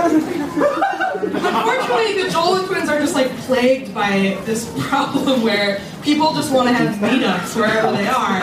unfortunately, 1.11 2.23
the 2.23 2.29
Dolan 2.31 2.65
twins 2.67 2.89
are 2.89 2.99
just 2.99 3.15
like 3.15 3.29
plagued 3.39 3.93
by 3.93 4.37
this 4.45 4.71
problem 4.87 5.41
where 5.43 5.79
people 6.03 6.33
just 6.33 6.51
want 6.51 6.67
to 6.67 6.73
have 6.73 6.95
meetups 6.95 7.55
wherever 7.55 7.91
they 7.95 8.07
are. 8.07 8.41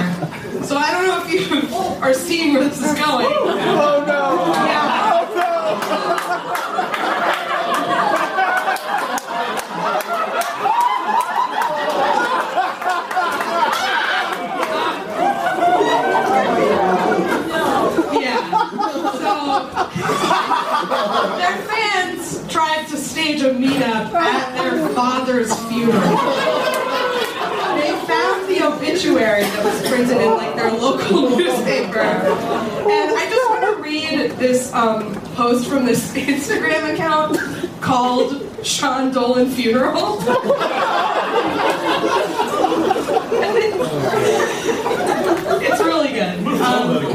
So 0.64 0.76
I 0.76 0.90
don't 0.92 1.06
know 1.06 1.22
if 1.26 1.50
you 1.50 1.76
are 2.02 2.14
seeing 2.14 2.54
where 2.54 2.64
this 2.64 2.78
is 2.80 2.94
going. 2.98 3.26
Oh 3.30 4.04
no! 4.06 4.52
Yeah. 4.64 6.14
Yeah. 17.14 18.50
So 19.20 19.34
their 21.38 21.56
fans 21.66 22.44
tried 23.24 23.32
to 23.32 23.34
stage 23.38 23.42
a 23.42 23.54
meetup 23.54 24.12
at 24.14 24.54
their 24.56 24.88
father's 24.90 25.52
funeral. 25.66 26.16
They 27.76 27.90
found 28.06 28.48
the 28.48 28.62
obituary 28.62 29.42
that 29.42 29.64
was 29.64 29.80
printed 29.88 30.18
in 30.18 30.30
like 30.30 30.54
their 30.54 30.70
local 30.72 31.30
newspaper. 31.36 32.00
And 32.00 33.16
I 33.16 33.26
just 33.28 33.50
want 33.50 33.64
to 33.76 33.82
read 33.82 34.30
this 34.32 34.72
um, 34.74 35.14
post 35.34 35.66
from 35.68 35.86
this 35.86 36.12
Instagram 36.14 36.94
account 36.94 37.38
called 37.80 38.40
Sean 38.64 39.10
Dolan 39.12 39.50
Funeral. 39.50 40.18
it's 45.60 45.80
really 45.80 46.12
good. 46.12 46.46
Um, 46.60 47.14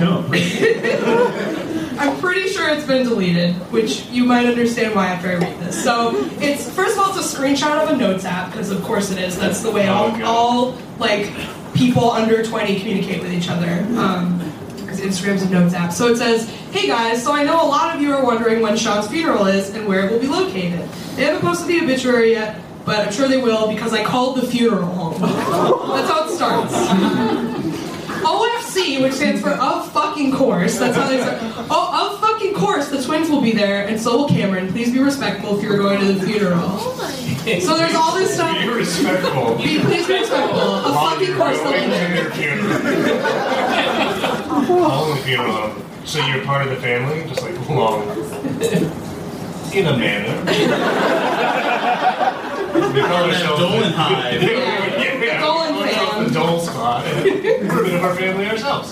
I'm 2.00 2.18
pretty 2.20 2.48
sure 2.48 2.70
it's 2.70 2.86
been 2.88 3.06
deleted, 3.06 3.56
which 3.72 4.06
you 4.06 4.24
might 4.24 4.46
understand 4.46 4.96
why 4.96 5.08
after 5.08 5.30
I 5.32 5.36
read 5.36 5.60
this. 5.60 5.84
So 5.84 6.14
it's 6.40 6.70
first 6.74 6.98
of 6.98 7.04
all, 7.04 7.16
it's 7.18 7.34
a 7.34 7.38
screenshot 7.38 7.84
of 7.84 7.90
a 7.90 7.98
notes 7.98 8.24
app 8.26 8.52
because 8.52 8.72
of 8.72 8.82
course 8.84 9.12
it 9.12 9.18
is. 9.20 9.38
That's 9.38 9.62
the 9.62 9.70
way 9.72 9.88
all, 9.90 10.12
Oh, 10.16 10.24
all 10.26 10.78
like 10.98 11.30
people 11.74 12.10
under 12.12 12.42
20 12.44 12.80
communicate 12.80 13.22
with 13.22 13.34
each 13.34 13.50
other. 13.50 13.86
Um, 13.98 14.38
because 14.78 15.02
Instagram's 15.02 15.42
a 15.44 15.50
notes 15.50 15.74
app. 15.74 15.92
So 15.94 16.08
it 16.08 16.16
says, 16.18 16.50
"Hey 16.72 16.88
guys, 16.88 17.22
so 17.24 17.34
I 17.34 17.44
know 17.44 17.62
a 17.62 17.68
lot 17.68 17.96
of 17.96 18.02
you 18.02 18.14
are 18.14 18.24
wondering 18.24 18.62
when 18.62 18.76
Sean's 18.78 19.08
funeral 19.08 19.46
is 19.48 19.70
and 19.76 19.86
where 19.88 20.06
it 20.06 20.12
will 20.12 20.20
be 20.20 20.28
located. 20.28 20.88
They 21.16 21.26
haven't 21.26 21.42
posted 21.42 21.68
the 21.68 21.82
obituary 21.84 22.32
yet, 22.32 22.60
but 22.86 23.06
I'm 23.06 23.12
sure 23.12 23.28
they 23.28 23.42
will 23.42 23.68
because 23.68 23.94
I 23.94 24.04
called 24.04 24.38
the 24.38 24.48
funeral 24.48 24.88
home. 24.88 25.22
That's 25.22 26.10
how 26.10 26.26
it 26.26 26.32
starts." 26.36 27.59
OFC, 28.24 29.02
which 29.02 29.14
stands 29.14 29.42
for 29.42 29.50
of 29.52 29.92
fucking 29.92 30.32
course. 30.32 30.78
That's 30.80 30.96
how 30.96 31.08
they 31.08 31.20
start. 31.22 31.38
Oh, 31.70 32.12
of 32.14 32.20
fucking 32.20 32.54
course, 32.54 32.90
the 32.90 33.02
twins 33.02 33.30
will 33.30 33.42
be 33.42 33.52
there, 33.52 33.88
and 33.88 34.00
so 34.00 34.18
will 34.18 34.28
Cameron. 34.30 34.72
Please 34.72 34.92
be 34.92 35.00
respectful 35.00 35.58
if 35.58 35.64
you're 35.64 35.78
going 35.78 36.00
to 36.00 36.14
the 36.14 36.26
funeral. 36.26 36.60
Oh 36.62 37.16
so 37.62 37.78
there's 37.78 37.96
all 37.96 38.16
this 38.16 38.34
stuff. 38.36 38.58
Be 38.60 38.68
respectful. 38.70 39.56
Be, 39.56 39.80
please 39.80 40.06
be 40.08 40.14
respectful. 40.20 40.60
Of 40.60 40.94
fucking 40.94 41.36
course, 41.36 41.58
they'll 41.60 41.72
be 41.74 41.88
there. 41.90 42.32
All 44.70 45.10
in 45.12 45.18
the 45.18 45.24
funeral 45.24 45.52
home. 45.52 45.84
So 46.06 46.26
you're 46.26 46.44
part 46.46 46.66
of 46.68 46.70
the 46.70 46.78
family, 46.82 47.28
just 47.30 47.42
like 47.42 47.56
long. 47.70 48.04
In 49.74 49.86
a 49.86 49.96
manner. 49.98 50.36
We 52.94 53.02
call 53.02 53.28
that 53.28 53.44
Dolan 53.46 53.82
the- 53.92 53.98
hive. 53.98 54.42
Yeah, 54.42 55.42
Dolan 55.42 55.69
we 56.30 56.36
call 56.36 56.56
ourselves 56.56 56.70
fan. 56.70 57.24
The 57.24 57.26
Dole 57.26 57.64
Squad. 57.64 57.70
We're 57.70 57.82
a 57.82 57.86
bit 57.86 57.94
of 57.96 58.04
our 58.04 58.16
family 58.16 58.48
ourselves. 58.48 58.92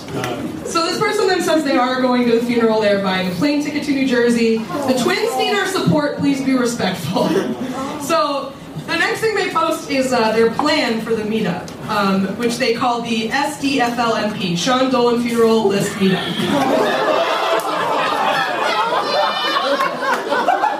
So 0.70 0.86
this 0.86 0.98
person 0.98 1.26
then 1.28 1.42
says 1.42 1.64
they 1.64 1.76
are 1.76 2.00
going 2.00 2.26
to 2.28 2.38
the 2.40 2.46
funeral. 2.46 2.80
They're 2.80 3.02
buying 3.02 3.30
a 3.30 3.34
plane 3.34 3.62
ticket 3.64 3.84
to 3.84 3.92
New 3.92 4.06
Jersey. 4.06 4.58
The 4.58 4.98
twins 5.02 5.36
need 5.36 5.54
our 5.54 5.66
support. 5.66 6.18
Please 6.18 6.44
be 6.44 6.54
respectful. 6.54 7.28
So 8.08 8.54
the 8.86 8.96
next 8.96 9.20
thing 9.20 9.34
they 9.34 9.50
post 9.50 9.90
is 9.90 10.14
uh, 10.14 10.32
their 10.32 10.50
plan 10.50 11.02
for 11.02 11.14
the 11.14 11.24
meetup, 11.24 11.70
um, 11.90 12.26
which 12.38 12.56
they 12.56 12.72
call 12.72 13.02
the 13.02 13.28
SDFLMP, 13.28 14.56
Sean 14.56 14.90
Dolan 14.90 15.20
Funeral 15.22 15.66
List 15.68 15.92
Meetup. 15.96 16.24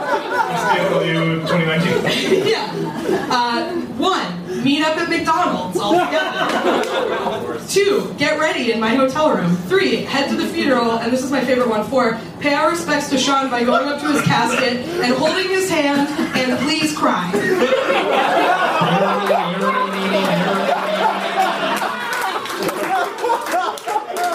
SDFW 0.09 1.47
2019. 1.47 2.47
yeah. 2.49 3.27
Uh, 3.31 3.75
one, 3.99 4.38
meet 4.69 4.83
up 4.83 4.99
at 4.99 5.09
McDonald's 5.09 5.79
all 5.79 5.93
together. 5.93 7.59
Two, 7.71 8.15
get 8.19 8.39
ready 8.39 8.71
in 8.73 8.79
my 8.79 8.95
hotel 8.95 9.35
room. 9.35 9.57
Three, 9.67 9.97
head 9.97 10.29
to 10.29 10.37
the 10.37 10.47
funeral, 10.47 10.99
and 10.99 11.11
this 11.11 11.25
is 11.25 11.31
my 11.31 11.43
favorite 11.43 11.71
one. 11.71 11.89
Four, 11.89 12.21
pay 12.39 12.53
our 12.53 12.69
respects 12.71 13.09
to 13.09 13.17
Sean 13.19 13.49
by 13.51 13.65
going 13.65 13.89
up 13.89 13.99
to 14.03 14.13
his 14.13 14.21
casket 14.23 14.75
and 15.03 15.15
holding 15.15 15.49
his 15.49 15.71
hand 15.71 16.07
and 16.37 16.59
please 16.61 16.95
cry. 16.95 17.33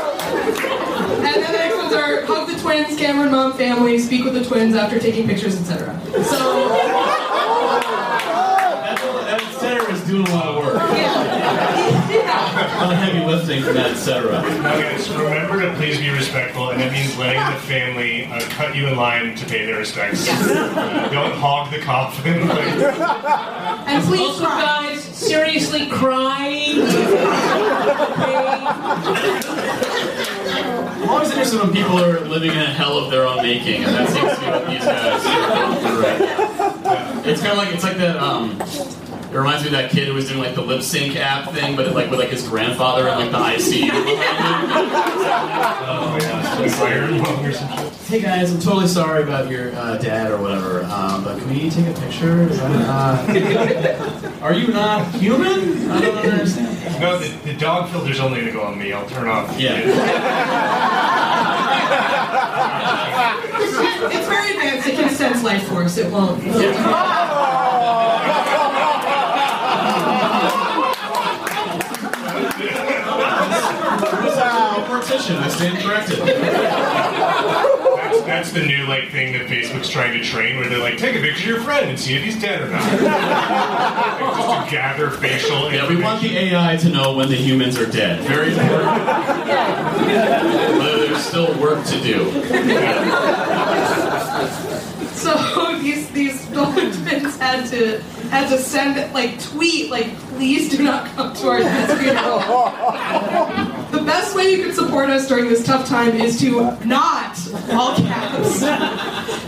And 0.03 1.35
then 1.35 1.51
the 1.51 1.57
next 1.57 1.77
ones 1.77 1.93
are 1.93 2.25
hug 2.25 2.49
the 2.49 2.59
twins, 2.59 2.97
Cameron 2.97 3.31
mom, 3.31 3.53
family, 3.53 3.97
speak 3.99 4.25
with 4.25 4.33
the 4.33 4.43
twins 4.43 4.75
after 4.75 4.99
taking 4.99 5.27
pictures, 5.27 5.55
etc. 5.59 5.99
So, 6.23 6.69
That 9.25 9.41
center 9.59 9.89
is 9.91 10.01
doing 10.25 10.35
a 10.35 10.39
lot 10.39 10.47
of 10.47 10.55
work. 10.63 10.75
yeah. 10.97 12.09
yeah. 12.09 12.77
A 12.77 12.83
lot 12.83 12.93
of 12.93 12.99
heavy 12.99 13.25
lifting 13.25 13.63
from 13.63 13.73
that, 13.75 13.91
etc. 13.91 14.31
Now, 14.41 14.79
guys, 14.79 15.09
remember 15.09 15.61
to 15.61 15.73
please 15.75 15.97
be 15.99 16.09
respectful, 16.09 16.69
and 16.69 16.79
that 16.81 16.91
means 16.91 17.17
letting 17.17 17.41
the 17.53 17.59
family 17.61 18.25
uh, 18.25 18.39
cut 18.49 18.75
you 18.75 18.87
in 18.87 18.95
line 18.95 19.35
to 19.35 19.45
pay 19.45 19.65
their 19.65 19.77
respects. 19.79 20.27
Uh, 20.29 21.09
don't 21.11 21.33
hog 21.39 21.71
the 21.71 21.79
coffin. 21.79 22.47
Like, 22.53 23.87
And 23.87 24.03
please 24.05 24.19
Also, 24.21 24.45
cry. 24.45 24.61
guys, 24.61 25.01
seriously 25.03 25.87
crying. 25.87 26.81
I'm 29.75 31.09
always 31.09 31.29
interested 31.31 31.59
when 31.59 31.71
people 31.73 31.99
are 31.99 32.19
living 32.21 32.51
in 32.51 32.57
a 32.59 32.65
hell 32.73 32.97
of 32.97 33.11
their 33.11 33.25
own 33.27 33.37
making, 33.43 33.83
and 33.83 33.93
that 33.95 34.09
seems 34.09 34.33
to 34.33 34.39
be 34.39 34.45
what 34.47 34.67
these 34.67 34.83
guys 34.85 35.25
are 35.25 35.49
going 35.55 35.79
through 35.81 36.01
right 36.03 36.19
now. 36.19 37.21
It's 37.29 37.41
kind 37.41 37.51
of 37.53 37.57
like 37.57 37.73
it's 37.73 37.83
like 37.83 37.97
that. 37.97 38.17
Um, 38.17 38.57
it 39.33 39.37
reminds 39.37 39.63
me 39.63 39.69
of 39.69 39.71
that 39.71 39.89
kid 39.89 40.07
who 40.07 40.13
was 40.13 40.27
doing 40.27 40.41
like 40.41 40.53
the 40.53 40.61
lip 40.61 40.83
sync 40.83 41.15
app 41.15 41.51
thing, 41.53 41.75
but 41.75 41.91
like 41.95 42.11
with 42.11 42.19
like 42.19 42.29
his 42.29 42.47
grandfather 42.47 43.07
and 43.07 43.19
like 43.19 43.31
the 43.31 43.37
ICU 43.37 43.89
behind 43.89 44.69
oh, 45.89 46.17
yeah. 46.21 46.59
Like 46.59 46.71
iron 46.79 47.17
lung 47.17 47.43
or 47.43 47.51
some 47.51 47.67
shit. 47.69 47.93
Hey 48.03 48.21
guys, 48.21 48.51
I'm 48.53 48.59
totally 48.59 48.85
sorry 48.87 49.23
about 49.23 49.49
your 49.49 49.73
uh, 49.75 49.97
dad 49.97 50.29
or 50.31 50.39
whatever, 50.39 50.83
um, 50.83 51.23
but 51.23 51.39
can 51.39 51.49
we 51.49 51.67
take 51.71 51.87
a 51.87 51.93
picture? 51.99 52.43
Is 52.43 52.59
that, 52.59 52.71
uh, 52.87 54.37
are 54.43 54.53
you 54.53 54.67
not 54.67 55.07
human? 55.15 55.89
I 55.89 55.99
don't 56.01 56.17
understand. 56.17 57.01
No, 57.01 57.17
the, 57.17 57.29
the 57.43 57.55
dog 57.57 57.89
filter's 57.89 58.19
only 58.19 58.41
going 58.41 58.53
to 58.53 58.55
go 58.59 58.61
on 58.61 58.77
me. 58.77 58.93
I'll 58.93 59.09
turn 59.09 59.27
off. 59.27 59.59
Yeah. 59.59 59.79
It's 64.11 64.27
very 64.27 64.51
advanced. 64.51 64.87
It 64.87 64.95
can 64.95 65.09
sense 65.09 65.43
life 65.43 65.67
force. 65.67 65.97
It 65.97 66.11
won't. 66.11 66.43
Partition. 75.03 75.35
I 75.35 75.47
stand 75.49 75.79
corrected. 75.83 76.19
That's, 76.19 78.21
that's 78.21 78.51
the 78.53 78.65
new 78.65 78.85
like 78.85 79.11
thing 79.11 79.33
that 79.33 79.47
Facebook's 79.47 79.89
trying 79.89 80.13
to 80.13 80.23
train, 80.23 80.55
where 80.57 80.69
they're 80.69 80.79
like, 80.79 80.97
take 80.97 81.17
a 81.17 81.19
picture 81.19 81.43
of 81.43 81.47
your 81.57 81.61
friend 81.61 81.89
and 81.89 81.99
see 81.99 82.15
if 82.15 82.23
he's 82.23 82.39
dead 82.39 82.61
or 82.61 82.69
not. 82.69 82.83
Like, 84.23 84.35
just 84.37 84.65
to 84.65 84.71
gather 84.71 85.09
facial. 85.09 85.71
Yeah, 85.71 85.87
we 85.89 86.01
want 86.01 86.21
the 86.21 86.37
AI 86.37 86.77
to 86.77 86.89
know 86.89 87.13
when 87.15 87.27
the 87.27 87.35
humans 87.35 87.77
are 87.77 87.85
dead. 87.85 88.21
Very 88.21 88.53
important. 88.53 89.05
But 90.77 90.97
there's 90.97 91.23
still 91.23 91.53
work 91.59 91.83
to 91.85 91.99
do. 92.01 92.31
So 95.15 95.79
these 95.81 96.09
these 96.11 96.45
Dolan 96.47 96.91
twins 96.91 97.37
had 97.37 97.67
to 97.69 98.01
had 98.29 98.49
to 98.49 98.57
send 98.57 99.13
like 99.13 99.41
tweet 99.41 99.89
like 99.91 100.15
please 100.35 100.69
do 100.69 100.83
not 100.83 101.07
come 101.15 101.33
to 101.35 101.47
our 101.49 101.59
funeral. 101.97 102.39
the 103.91 104.03
best 104.05 104.35
way 104.35 104.51
you 104.51 104.63
can 104.63 104.73
support 104.73 105.09
us 105.09 105.27
during 105.27 105.47
this 105.49 105.63
tough 105.65 105.87
time 105.87 106.13
is 106.15 106.39
to 106.41 106.61
not 106.85 107.37
all 107.71 107.95
caps 107.95 108.59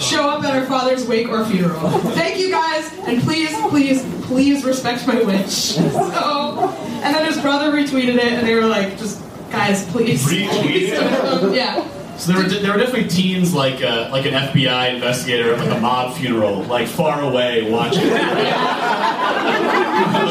show 0.03 0.29
up 0.29 0.43
at 0.43 0.55
our 0.55 0.65
father's 0.65 1.07
wake 1.07 1.27
or 1.29 1.43
funeral. 1.45 1.89
Thank 1.89 2.39
you 2.39 2.51
guys, 2.51 2.91
and 3.07 3.21
please, 3.23 3.53
please, 3.69 4.03
please 4.25 4.63
respect 4.63 5.05
my 5.07 5.21
wish. 5.23 5.75
So, 5.75 6.69
and 7.03 7.15
then 7.15 7.25
his 7.25 7.39
brother 7.41 7.71
retweeted 7.71 8.15
it, 8.15 8.33
and 8.33 8.47
they 8.47 8.55
were 8.55 8.65
like, 8.67 8.97
just 8.97 9.21
guys, 9.51 9.85
please, 9.91 10.23
please. 10.25 10.91
Yeah. 11.55 11.87
So 12.17 12.31
there 12.31 12.41
were, 12.41 12.49
there 12.49 12.71
were 12.71 12.77
definitely 12.77 13.09
teens 13.09 13.53
like 13.53 13.83
uh, 13.83 14.09
like 14.11 14.25
an 14.25 14.33
FBI 14.33 14.95
investigator 14.95 15.53
at 15.53 15.59
like 15.59 15.77
a 15.77 15.79
mob 15.81 16.15
funeral, 16.15 16.63
like 16.63 16.87
far 16.87 17.21
away 17.21 17.69
watching. 17.69 18.09
like 18.09 18.23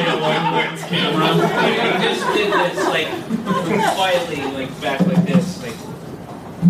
a 0.09 0.17
long 0.19 0.55
lens 0.55 0.83
camera. 0.85 1.27
I 1.27 2.03
just 2.03 2.27
did 2.35 2.53
this 2.53 2.89
like 2.89 3.09
quietly, 3.95 4.43
like 4.53 4.81
back 4.81 5.01
like 5.03 5.25
this, 5.27 5.63
like 5.63 5.77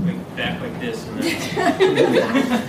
like 0.05 0.37
back 0.37 0.61
like 0.61 0.81
this, 0.81 1.07
and 1.07 1.23
then 1.23 2.65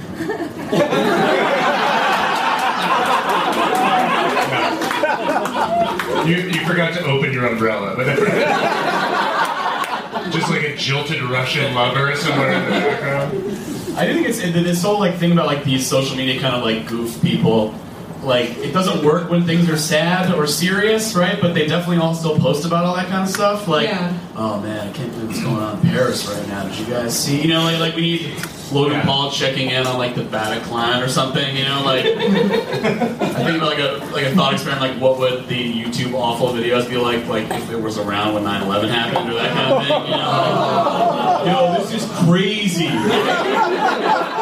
You, 6.25 6.37
you 6.37 6.65
forgot 6.65 6.93
to 6.95 7.03
open 7.05 7.31
your 7.31 7.45
umbrella. 7.45 7.95
But 7.95 8.07
Just 10.31 10.49
like 10.49 10.63
a 10.63 10.75
jilted 10.75 11.21
Russian 11.23 11.73
lover 11.73 12.15
somewhere 12.15 12.51
in 12.53 12.63
the 12.65 12.69
background. 12.71 13.31
I 13.97 14.05
think 14.11 14.27
it's 14.27 14.39
this 14.41 14.81
whole 14.83 14.99
like 14.99 15.15
thing 15.15 15.31
about 15.31 15.45
like 15.45 15.63
these 15.63 15.87
social 15.87 16.17
media 16.17 16.39
kind 16.41 16.55
of 16.55 16.63
like 16.63 16.87
goof 16.87 17.21
people. 17.21 17.73
Like 18.23 18.57
it 18.57 18.73
doesn't 18.73 19.05
work 19.05 19.29
when 19.29 19.45
things 19.45 19.69
are 19.69 19.77
sad 19.77 20.33
or 20.33 20.47
serious, 20.47 21.15
right? 21.15 21.39
But 21.39 21.53
they 21.53 21.67
definitely 21.67 21.97
all 21.97 22.15
still 22.15 22.37
post 22.39 22.65
about 22.65 22.83
all 22.85 22.95
that 22.95 23.07
kind 23.07 23.23
of 23.23 23.29
stuff. 23.29 23.67
Like, 23.67 23.87
Yeah. 23.87 24.17
oh 24.35 24.59
man, 24.61 24.87
I 24.87 24.91
can't 24.91 25.11
believe 25.11 25.27
what's 25.27 25.43
going 25.43 25.57
on 25.61 25.79
in 25.79 25.89
Paris 25.91 26.27
right 26.27 26.47
now. 26.47 26.67
Did 26.67 26.79
you 26.79 26.85
guys 26.87 27.17
see? 27.17 27.41
You 27.41 27.49
know, 27.49 27.63
like, 27.63 27.79
like 27.79 27.95
we 27.95 28.01
need 28.01 28.35
Logan 28.71 28.93
Yeah. 28.97 29.05
Paul 29.05 29.31
checking 29.31 29.69
in 29.69 29.85
on 29.85 29.97
like 29.97 30.15
the 30.15 30.23
Bataclan 30.23 31.03
or 31.03 31.07
something. 31.07 31.55
You 31.55 31.65
know, 31.65 31.83
like 31.85 32.05
I 32.05 33.43
think 33.43 33.57
about 33.57 33.69
like 33.69 33.79
a 33.79 34.05
like 34.13 34.25
a 34.25 34.31
thought 34.35 34.53
experiment. 34.53 34.81
Like, 34.93 34.99
what 35.01 35.17
would 35.19 35.47
the 35.47 35.83
YouTube 35.83 36.13
awful 36.13 36.47
videos 36.49 36.89
be 36.89 36.97
like? 36.97 37.25
Like 37.27 37.49
if 37.51 37.69
it 37.69 37.79
was 37.79 37.97
around 37.97 38.33
when 38.33 38.43
9/11 38.43 38.89
happened 38.89 39.29
or 39.29 39.33
that 39.35 39.51
kind 39.53 39.73
of 39.73 39.81
thing. 39.83 40.05
You 40.05 40.11
know, 40.11 40.31
like, 41.37 41.45
yo, 41.81 41.83
this 41.83 42.03
is 42.03 42.09
crazy. 42.25 42.89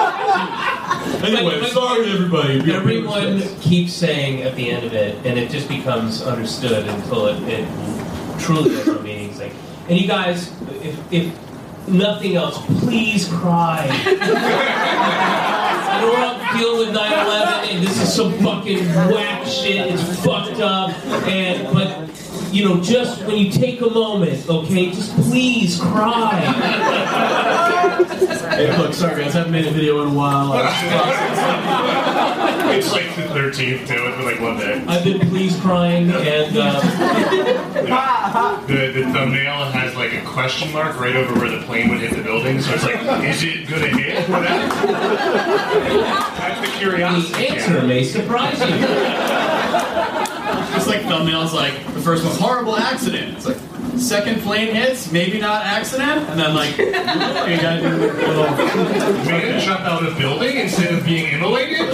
Anyway, 1.23 1.51
But- 1.53 1.61
but- 1.61 1.69
sorry 1.71 2.11
everybody. 2.11 2.73
everyone 2.73 3.41
keeps 3.61 3.93
saying 3.93 4.41
at 4.41 4.55
the 4.55 4.69
end 4.71 4.85
of 4.85 4.93
it, 4.93 5.15
and 5.25 5.39
it 5.39 5.49
just 5.49 5.69
becomes 5.69 6.21
understood 6.21 6.85
until 6.87 7.27
it, 7.27 7.41
it 7.43 7.65
truly 8.39 8.75
has 8.75 8.85
no 8.87 8.99
meaning. 8.99 9.29
It's 9.29 9.39
like, 9.39 9.53
and 9.87 9.97
you 9.97 10.05
guys, 10.07 10.51
if, 10.81 11.13
if 11.13 11.33
nothing 11.87 12.35
else, 12.35 12.57
please 12.79 13.27
cry. 13.27 13.87
I 15.91 15.99
don't 16.01 16.13
want 16.19 16.41
to 16.41 16.57
deal 16.57 16.77
with 16.77 16.89
9/11, 16.95 17.73
and 17.73 17.83
this 17.85 18.01
is 18.01 18.13
some 18.13 18.33
fucking 18.39 18.85
whack 19.13 19.45
shit. 19.45 19.93
It's 19.93 20.03
fucked 20.25 20.59
up, 20.59 20.91
and 21.27 21.73
but. 21.73 22.22
You 22.53 22.65
know, 22.65 22.79
just 22.81 23.23
when 23.25 23.35
you 23.37 23.49
take 23.51 23.81
a 23.81 23.89
moment, 23.89 24.47
okay, 24.47 24.91
just 24.91 25.11
please 25.15 25.79
cry. 25.79 26.39
Hey, 28.51 28.77
look, 28.77 28.93
sorry 28.93 29.23
guys, 29.23 29.33
I 29.35 29.39
haven't 29.39 29.51
made 29.53 29.65
a 29.65 29.71
video 29.71 30.03
in 30.03 30.09
a 30.09 30.13
while. 30.13 30.53
I 30.53 30.61
was- 32.67 32.77
It's 32.77 32.91
like 32.91 33.15
the 33.15 33.23
13th, 33.33 33.87
too. 33.87 33.95
It's 34.05 34.17
been 34.17 34.25
like 34.25 34.39
one 34.39 34.57
day. 34.59 34.83
I've 34.87 35.03
been 35.03 35.27
please 35.29 35.59
crying, 35.61 36.11
and 36.11 36.55
uh, 36.55 36.79
The, 38.67 38.91
the 38.93 39.03
thumbnail 39.11 39.65
has 39.71 39.95
like 39.95 40.13
a 40.13 40.21
question 40.21 40.71
mark 40.71 40.99
right 40.99 41.15
over 41.15 41.33
where 41.39 41.49
the 41.49 41.63
plane 41.65 41.89
would 41.89 41.99
hit 42.01 42.11
the 42.15 42.21
building. 42.21 42.61
So 42.61 42.73
it's 42.73 42.83
like, 42.83 43.01
is 43.23 43.41
it 43.43 43.67
gonna 43.67 43.87
hit? 43.87 44.29
Whatever. 44.29 44.67
That's 46.37 46.61
the 46.61 46.67
the 46.67 46.73
curiosity. 46.77 47.47
answer 47.47 47.81
may 47.81 48.03
surprise 48.03 48.59
you. 48.59 48.67
It's 50.83 50.89
like 50.91 51.03
thumbnails 51.03 51.53
like 51.53 51.73
the 51.93 52.01
first 52.01 52.25
one, 52.25 52.35
horrible 52.35 52.75
accident. 52.75 53.37
It's 53.37 53.45
like 53.45 53.55
second 53.97 54.41
plane 54.41 54.75
hits, 54.75 55.09
maybe 55.13 55.39
not 55.39 55.65
accident, 55.65 56.27
and 56.29 56.37
then 56.37 56.53
like 56.53 56.77
you 56.77 56.91
gotta 56.91 57.79
do 57.81 57.97
the 57.99 58.07
little 58.07 58.43
Man 59.23 59.61
jump 59.61 59.79
out 59.79 60.05
of 60.05 60.17
building 60.17 60.57
instead 60.57 60.93
of 60.93 61.05
being 61.05 61.27
immolated? 61.31 61.77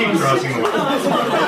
Keep 0.00 0.18
crossing 0.18 0.62
the 0.62 0.68
line. 0.68 1.43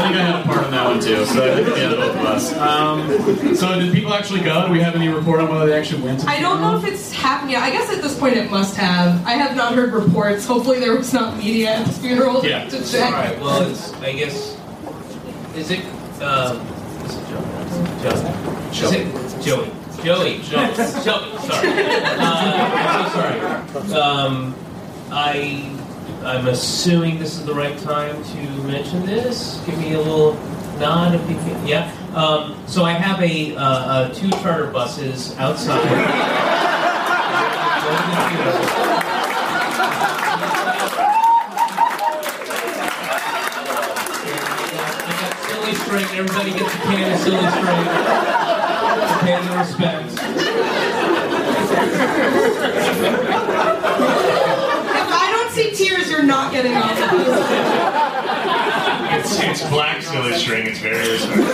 I 0.00 0.02
think 0.04 0.16
I 0.16 0.22
had 0.22 0.40
a 0.40 0.44
part 0.48 0.64
in 0.64 0.70
that 0.72 0.84
one 0.86 1.00
too, 1.00 1.24
so 1.26 1.44
I 1.52 1.54
think 1.56 1.68
at 1.68 1.74
the 1.74 1.80
end 1.82 1.92
of 1.92 1.98
both 1.98 2.16
of 2.16 2.24
us. 2.24 2.52
Um, 2.56 3.54
so 3.54 3.78
did 3.78 3.92
people 3.92 4.14
actually 4.14 4.40
go? 4.40 4.66
Do 4.66 4.72
we 4.72 4.80
have 4.80 4.94
any 4.94 5.08
report 5.08 5.40
on 5.40 5.50
whether 5.50 5.66
they 5.66 5.78
actually 5.78 6.02
went 6.02 6.20
to 6.20 6.26
the 6.26 6.32
I 6.32 6.40
don't 6.40 6.60
know 6.60 6.76
if 6.78 6.84
it's 6.84 7.12
happened 7.12 7.50
yet. 7.50 7.62
I 7.62 7.70
guess 7.70 7.90
at 7.92 8.00
this 8.02 8.18
point 8.18 8.36
it 8.36 8.50
must 8.50 8.76
have. 8.76 9.24
I 9.26 9.32
have 9.32 9.56
not 9.56 9.74
heard 9.74 9.92
reports. 9.92 10.46
Hopefully 10.46 10.80
there 10.80 10.96
was 10.96 11.12
not 11.12 11.36
media 11.36 11.74
at 11.76 11.86
this 11.86 11.98
funeral 11.98 12.44
Yeah. 12.44 12.68
to 12.68 12.90
check. 12.90 13.04
All 13.06 13.12
right. 13.12 13.38
Well, 13.40 13.62
it's. 13.70 13.92
I 13.94 14.12
guess. 14.12 14.56
Is 15.54 15.70
it? 15.70 15.84
Um, 16.22 16.58
is 17.04 17.16
it 17.16 17.28
Joe? 17.28 18.70
Joe. 18.72 18.90
It 18.92 19.42
Joey? 19.42 19.72
Joey. 20.02 20.38
Joey. 20.42 20.74
Joey. 20.74 21.38
Sorry. 21.38 21.68
Uh, 22.20 22.70
I'm 22.76 23.68
so 23.72 23.80
sorry. 23.88 24.00
Um, 24.02 24.54
I. 25.10 25.76
I'm 26.22 26.46
assuming 26.48 27.18
this 27.18 27.38
is 27.38 27.46
the 27.46 27.54
right 27.54 27.78
time 27.78 28.22
to 28.22 28.36
mention 28.64 29.06
this. 29.06 29.60
Give 29.64 29.78
me 29.78 29.94
a 29.94 29.98
little 29.98 30.34
nod 30.78 31.14
if 31.14 31.22
you 31.30 31.36
can. 31.36 31.66
Yeah. 31.66 31.90
Um, 32.14 32.56
so 32.66 32.84
I 32.84 32.92
have 32.92 33.22
a 33.22 33.56
uh, 33.56 33.60
uh, 33.62 34.08
two 34.14 34.28
charter 34.30 34.66
buses 34.66 35.34
outside. 35.38 35.80
I 35.82 36.56
silly 45.48 45.74
string. 45.74 46.04
Everybody 46.18 46.52
gets 46.52 46.74
a 46.74 46.78
can 46.78 47.12
of 47.12 47.18
silly 47.20 47.50
string. 47.50 47.86
A 49.00 49.18
can 49.20 49.48
of 49.48 49.56
respect. 49.56 50.12
If 54.92 55.12
I 55.12 55.30
don't 55.30 55.50
see 55.52 55.70
tears, 55.72 56.09
you're 56.20 56.28
not 56.28 56.52
getting 56.52 56.74
off 56.76 56.94
the 56.94 57.06
bus. 57.16 57.50
It's, 59.12 59.40
it's 59.62 59.70
black 59.70 60.02
silly 60.02 60.34
string. 60.34 60.66
It's 60.66 60.78
very 60.80 61.10
respectful. 61.12 61.46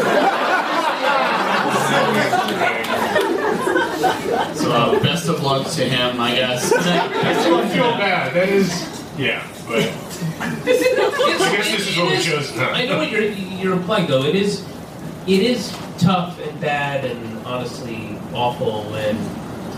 So 4.55 4.73
uh, 4.73 5.01
best 5.03 5.29
of 5.29 5.43
luck 5.43 5.71
to 5.73 5.85
him, 5.85 6.21
I 6.21 6.35
guess. 6.35 6.73
I 6.77 7.41
still 7.41 7.67
feel 7.69 7.93
bad. 7.93 8.35
That 8.35 8.49
is, 8.49 8.71
yeah. 9.16 9.47
But 9.69 9.78
I 10.40 10.51
guess 10.65 10.65
this 10.65 11.89
is 11.89 11.97
what 11.97 12.11
we 12.11 12.19
chose. 12.23 12.51
to- 12.53 12.61
I 12.73 12.86
know 12.86 12.99
what 12.99 13.11
you're 13.11 13.23
you're 13.23 13.74
implying 13.74 14.09
though. 14.09 14.24
It 14.24 14.35
is 14.35 14.65
it 15.28 15.40
is 15.43 15.70
tough 15.99 16.39
and 16.40 16.61
bad 16.61 17.05
and 17.05 17.47
honestly 17.47 18.19
awful 18.35 18.82
when 18.90 19.16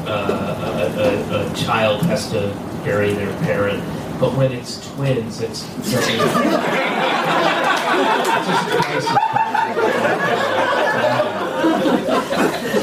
uh, 0.09 0.95
a, 0.97 1.37
a, 1.37 1.53
a 1.53 1.55
child 1.55 2.03
has 2.03 2.31
to 2.31 2.49
bury 2.85 3.12
their 3.12 3.33
parent. 3.43 3.83
But 4.20 4.35
when 4.35 4.53
it's 4.53 4.93
twins, 4.95 5.40
it's 5.40 5.62
it's 5.78 5.90
just 5.93 6.09
twice 6.09 6.20
as 6.20 6.57
bad. 6.59 7.99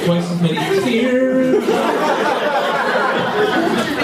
Twice 0.05 0.31
as 0.31 0.41
many 0.41 0.55
tears. 0.85 1.63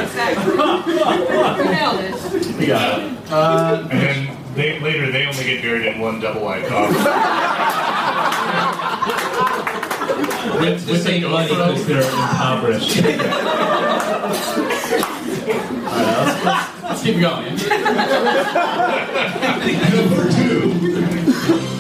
Exactly. 0.01 0.53
You 0.53 1.65
nailed 1.71 1.99
it. 2.01 2.15
We 2.57 2.65
got 2.67 2.99
it. 2.99 3.31
Uh, 3.31 3.87
And 3.89 4.01
then 4.01 4.37
they, 4.55 4.79
later, 4.79 5.09
they 5.11 5.25
only 5.25 5.43
get 5.45 5.61
buried 5.61 5.85
in 5.85 5.99
one 6.01 6.19
double 6.19 6.41
wide 6.41 6.65
coffin. 6.65 6.95
with, 10.59 10.85
This 10.85 11.05
ain't 11.05 11.29
money 11.29 11.47
because 11.47 11.85
they're 11.85 12.01
impoverished. 12.01 12.97
let's, 16.91 17.03
let's, 17.03 17.03
let's 17.03 17.03
keep 17.03 17.19
going. 17.22 17.55
Number 19.91 20.31
two. 20.31 20.61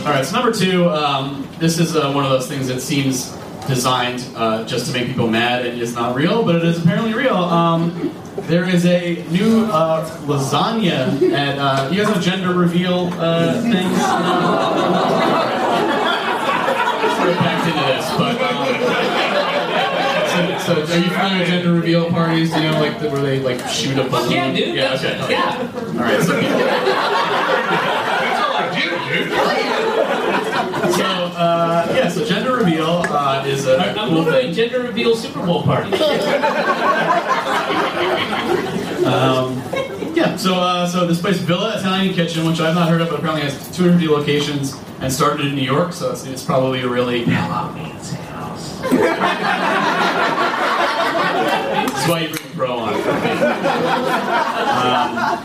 All 0.01 0.07
right, 0.07 0.25
so 0.25 0.35
number 0.35 0.51
two, 0.51 0.89
um, 0.89 1.47
this 1.59 1.79
is 1.79 1.95
uh, 1.95 2.11
one 2.11 2.23
of 2.23 2.31
those 2.31 2.47
things 2.47 2.67
that 2.67 2.81
seems 2.81 3.37
designed 3.67 4.27
uh, 4.35 4.65
just 4.65 4.87
to 4.87 4.93
make 4.93 5.07
people 5.07 5.27
mad 5.27 5.65
and 5.65 5.79
is 5.79 5.93
not 5.93 6.15
real, 6.15 6.43
but 6.43 6.55
it 6.55 6.65
is 6.65 6.81
apparently 6.81 7.13
real. 7.13 7.35
Um, 7.35 8.11
there 8.47 8.67
is 8.67 8.85
a 8.85 9.23
new 9.29 9.65
uh, 9.65 10.09
lasagna, 10.21 11.21
and 11.31 11.59
uh, 11.59 11.89
you 11.91 12.03
guys 12.03 12.13
have 12.13 12.23
gender 12.23 12.53
reveal 12.53 13.09
uh, 13.13 13.61
things. 13.61 13.75
of 17.27 17.37
packed 17.37 17.67
into 17.67 17.83
this, 17.85 18.09
but. 18.17 18.41
Um, 18.41 19.00
so, 20.65 20.73
are 20.73 20.79
you 20.97 21.09
familiar 21.09 21.39
with 21.39 21.47
gender 21.49 21.73
reveal 21.73 22.09
parties? 22.09 22.51
Do 22.53 22.61
you 22.61 22.69
know, 22.71 22.79
like, 22.79 22.99
the, 22.99 23.09
where 23.09 23.21
they 23.21 23.39
like 23.39 23.59
shoot 23.67 23.97
a 23.97 24.03
balloon? 24.09 24.31
Yeah, 24.31 24.51
dude. 24.53 24.75
Yeah, 24.75 24.93
okay. 24.93 25.17
yeah. 25.29 25.71
All 25.75 25.81
right, 25.93 26.21
so 26.21 26.33
That's 26.41 28.41
all 28.41 28.55
I 28.57 28.59
do, 28.73 28.89
dude. 29.25 29.31
So, 30.91 31.03
uh, 31.05 31.87
yeah, 31.95 32.09
so 32.09 32.25
gender 32.25 32.55
reveal 32.55 33.03
uh, 33.07 33.43
is 33.47 33.65
a 33.67 33.77
I'm 33.77 34.09
cool 34.09 34.23
thing. 34.25 34.51
gender 34.53 34.81
reveal 34.81 35.15
Super 35.15 35.43
Bowl 35.45 35.63
party. 35.63 35.91
Um, 39.01 39.57
yeah, 40.15 40.35
so 40.35 40.53
uh, 40.55 40.87
so 40.87 41.07
this 41.07 41.19
place, 41.19 41.37
Villa 41.39 41.75
Italian 41.79 42.13
Kitchen, 42.13 42.45
which 42.45 42.59
I've 42.59 42.75
not 42.75 42.87
heard 42.87 43.01
of, 43.01 43.09
but 43.09 43.17
apparently 43.17 43.41
has 43.41 43.53
250 43.75 44.07
locations 44.07 44.75
and 44.99 45.11
started 45.11 45.47
in 45.47 45.55
New 45.55 45.63
York, 45.63 45.91
so 45.93 46.11
it's, 46.11 46.23
it's 46.25 46.43
probably 46.45 46.81
a 46.81 46.87
really 46.87 47.23
Hello, 47.25 47.71
Man's 47.73 48.11
house. 48.11 48.79
That's 52.01 52.09
why 52.09 52.19
you 52.21 52.29
bring 52.29 52.45
a 52.51 52.55
pro 52.55 52.79
on. 52.79 52.93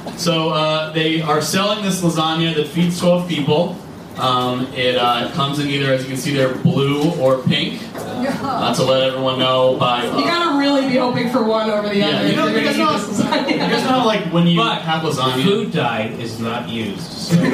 Um, 0.06 0.16
so 0.16 0.48
uh, 0.50 0.90
they 0.92 1.20
are 1.20 1.42
selling 1.42 1.84
this 1.84 2.00
lasagna 2.02 2.54
that 2.54 2.68
feeds 2.68 2.98
12 2.98 3.28
people. 3.28 3.76
Um, 4.16 4.66
it 4.72 4.96
uh, 4.96 5.30
comes 5.32 5.58
in 5.58 5.66
either, 5.68 5.92
as 5.92 6.00
you 6.02 6.08
can 6.08 6.16
see 6.16 6.32
there, 6.34 6.54
blue 6.54 7.10
or 7.20 7.42
pink. 7.42 7.82
Uh, 7.94 8.74
to 8.74 8.82
let 8.84 9.02
everyone 9.02 9.38
know 9.38 9.76
by. 9.78 10.04
You 10.04 10.10
Uh, 10.10 10.20
gotta 10.22 10.58
really 10.58 10.88
be 10.88 10.96
hoping 10.96 11.28
for 11.30 11.44
one 11.44 11.68
over 11.68 11.88
the 11.90 11.96
Yeah, 11.98 12.06
other. 12.06 12.24
you 12.26 12.30
if 12.32 12.36
know, 12.36 12.46
you're 12.46 12.60
you 12.60 12.64
guys 12.64 12.78
know- 12.78 12.94
eat 12.94 13.00
lasagna. 13.00 13.50
you 13.50 13.58
guys 13.58 13.84
know, 13.90 14.04
like 14.06 14.32
when 14.32 14.46
you 14.46 14.56
But 14.56 14.80
have 14.80 15.02
lasagna. 15.02 15.42
Food 15.44 15.72
dye 15.72 16.08
is 16.18 16.40
not 16.40 16.68
used. 16.70 17.00
So. 17.02 17.36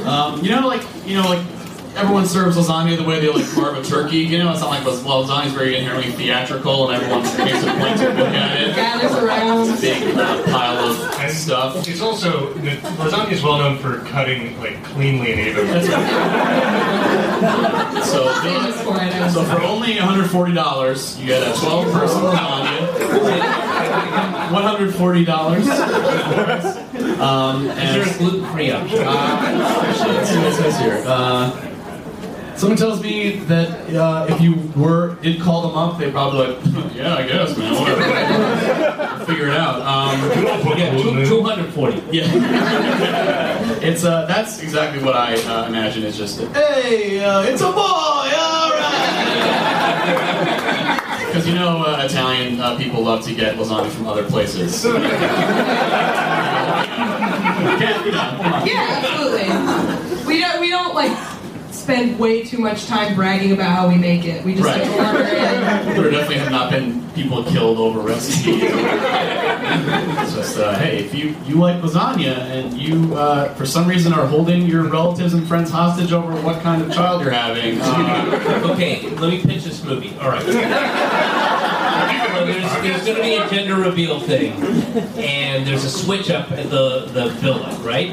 Um, 0.00 0.42
you 0.42 0.50
know, 0.50 0.66
like 0.66 0.82
you 1.06 1.14
know, 1.14 1.28
like 1.28 1.44
everyone 1.96 2.26
serves 2.26 2.56
lasagna 2.56 2.96
the 2.96 3.02
way 3.04 3.20
they 3.20 3.28
like 3.28 3.46
carve 3.52 3.76
a 3.76 3.82
turkey. 3.82 4.18
You 4.18 4.38
know, 4.38 4.50
it's 4.52 4.60
not 4.60 4.70
like 4.70 4.84
las- 4.84 5.02
well, 5.04 5.24
lasagna's 5.24 5.52
very 5.52 5.76
inherently 5.76 6.12
theatrical, 6.12 6.90
and 6.90 7.02
everyone 7.02 7.22
makes 7.22 7.62
a 7.62 7.72
point 7.78 7.98
to 7.98 8.08
look 8.14 8.28
at 8.34 8.60
it. 8.60 8.74
Gathers 8.76 9.16
around. 9.22 9.80
Big 9.80 10.02
uh, 10.16 10.42
pile 10.44 10.78
of 10.78 11.00
And 11.20 11.32
stuff. 11.32 11.86
It's 11.88 12.00
also 12.00 12.52
lasagna 12.54 13.32
is 13.32 13.42
well 13.42 13.58
known 13.58 13.78
for 13.78 13.98
cutting 14.10 14.58
like 14.60 14.82
cleanly 14.84 15.32
and 15.32 15.40
evenly. 15.40 15.86
So, 18.04 18.28
Famous 18.42 18.80
for 18.82 18.96
it, 18.96 19.12
I 19.14 19.20
would 19.22 19.30
so 19.32 19.44
for 19.44 19.60
only 19.62 19.94
$140, 19.94 21.18
you 21.20 21.26
get 21.26 21.42
a 21.42 21.52
12-person 21.52 22.22
lasagna. 22.22 22.88
$140. 24.50 25.28
Um, 27.20 27.66
Is 27.66 27.74
there 27.76 28.02
a 28.02 28.04
and 28.08 28.18
gluten-free 28.18 28.70
option? 28.72 28.98
Uh, 29.00 29.84
actually, 29.86 30.12
let's 30.14 30.30
see 30.30 30.36
what 30.38 30.46
it 30.46 30.54
says 30.54 30.78
here. 30.80 31.02
Uh, 31.06 31.50
someone 32.60 32.76
tells 32.76 33.02
me 33.02 33.36
that 33.48 33.70
uh, 33.96 34.26
if 34.28 34.38
you 34.40 34.54
were 34.76 35.14
did 35.22 35.40
call 35.40 35.62
them 35.66 35.76
up, 35.78 35.98
they'd 35.98 36.12
probably 36.12 36.48
like, 36.48 36.94
yeah, 36.94 37.14
I 37.16 37.26
guess, 37.26 37.56
man, 37.56 37.72
whatever. 37.74 39.16
We'll 39.16 39.26
figure 39.26 39.48
it 39.48 39.56
out. 39.56 39.80
Um, 39.80 40.20
Yeah, 40.78 40.90
two, 40.96 41.24
240. 41.26 42.02
yeah, 42.16 43.78
it's 43.82 44.04
uh, 44.04 44.26
that's 44.26 44.60
exactly 44.62 45.02
what 45.02 45.16
I 45.16 45.36
uh, 45.46 45.66
imagine. 45.68 46.04
It's 46.04 46.18
just 46.18 46.38
hey, 46.52 47.24
uh, 47.24 47.42
it's 47.44 47.62
a 47.62 47.72
boy, 47.72 47.80
all 47.80 48.70
right. 48.76 49.16
Because 51.28 51.46
you 51.48 51.54
know, 51.54 51.82
uh, 51.82 52.02
Italian 52.04 52.60
uh, 52.60 52.76
people 52.76 53.02
love 53.02 53.24
to 53.24 53.34
get 53.34 53.56
lasagna 53.56 53.88
from 53.90 54.06
other 54.06 54.24
places. 54.28 54.84
Yeah, 57.60 58.04
you 58.04 58.12
know, 58.12 58.36
come 58.42 58.52
on. 58.52 58.66
Yeah, 58.66 59.00
absolutely. 59.02 60.26
We 60.26 60.40
don't 60.40 60.60
we 60.60 60.70
don't 60.70 60.94
like 60.94 61.12
spend 61.90 62.18
way 62.18 62.42
too 62.44 62.58
much 62.58 62.86
time 62.86 63.14
bragging 63.14 63.52
about 63.52 63.70
how 63.70 63.88
we 63.88 63.96
make 63.96 64.24
it. 64.24 64.44
We 64.44 64.54
just 64.54 64.64
Right. 64.66 64.80
like. 64.80 65.96
There 65.96 66.10
definitely 66.10 66.38
have 66.38 66.50
not 66.52 66.70
been 66.70 67.02
people 67.14 67.42
killed 67.44 67.78
over 67.78 68.00
recipes. 68.00 68.62
it's 68.64 70.34
just, 70.34 70.58
uh, 70.58 70.78
hey, 70.78 70.98
if 70.98 71.14
you, 71.14 71.34
you 71.46 71.56
like 71.56 71.80
lasagna 71.82 72.36
and 72.50 72.78
you, 72.78 73.14
uh, 73.14 73.52
for 73.54 73.66
some 73.66 73.88
reason, 73.88 74.12
are 74.12 74.26
holding 74.26 74.66
your 74.66 74.84
relatives 74.84 75.34
and 75.34 75.46
friends 75.46 75.70
hostage 75.70 76.12
over 76.12 76.32
what 76.42 76.62
kind 76.62 76.80
of 76.82 76.92
child 76.92 77.22
you're 77.22 77.30
having, 77.32 77.80
uh, 77.80 78.60
Okay, 78.72 79.08
let 79.16 79.30
me 79.30 79.42
pitch 79.42 79.64
this 79.64 79.82
movie. 79.82 80.16
All 80.20 80.28
right. 80.30 81.48
There's, 82.82 83.04
going 83.04 83.16
to 83.16 83.22
be 83.22 83.34
a 83.34 83.48
gender 83.48 83.76
reveal 83.76 84.20
thing, 84.20 84.52
and 85.18 85.66
there's 85.66 85.84
a 85.84 85.90
switch 85.90 86.30
up 86.30 86.50
at 86.52 86.70
the, 86.70 87.06
the 87.12 87.28
villa, 87.40 87.76
right? 87.82 88.10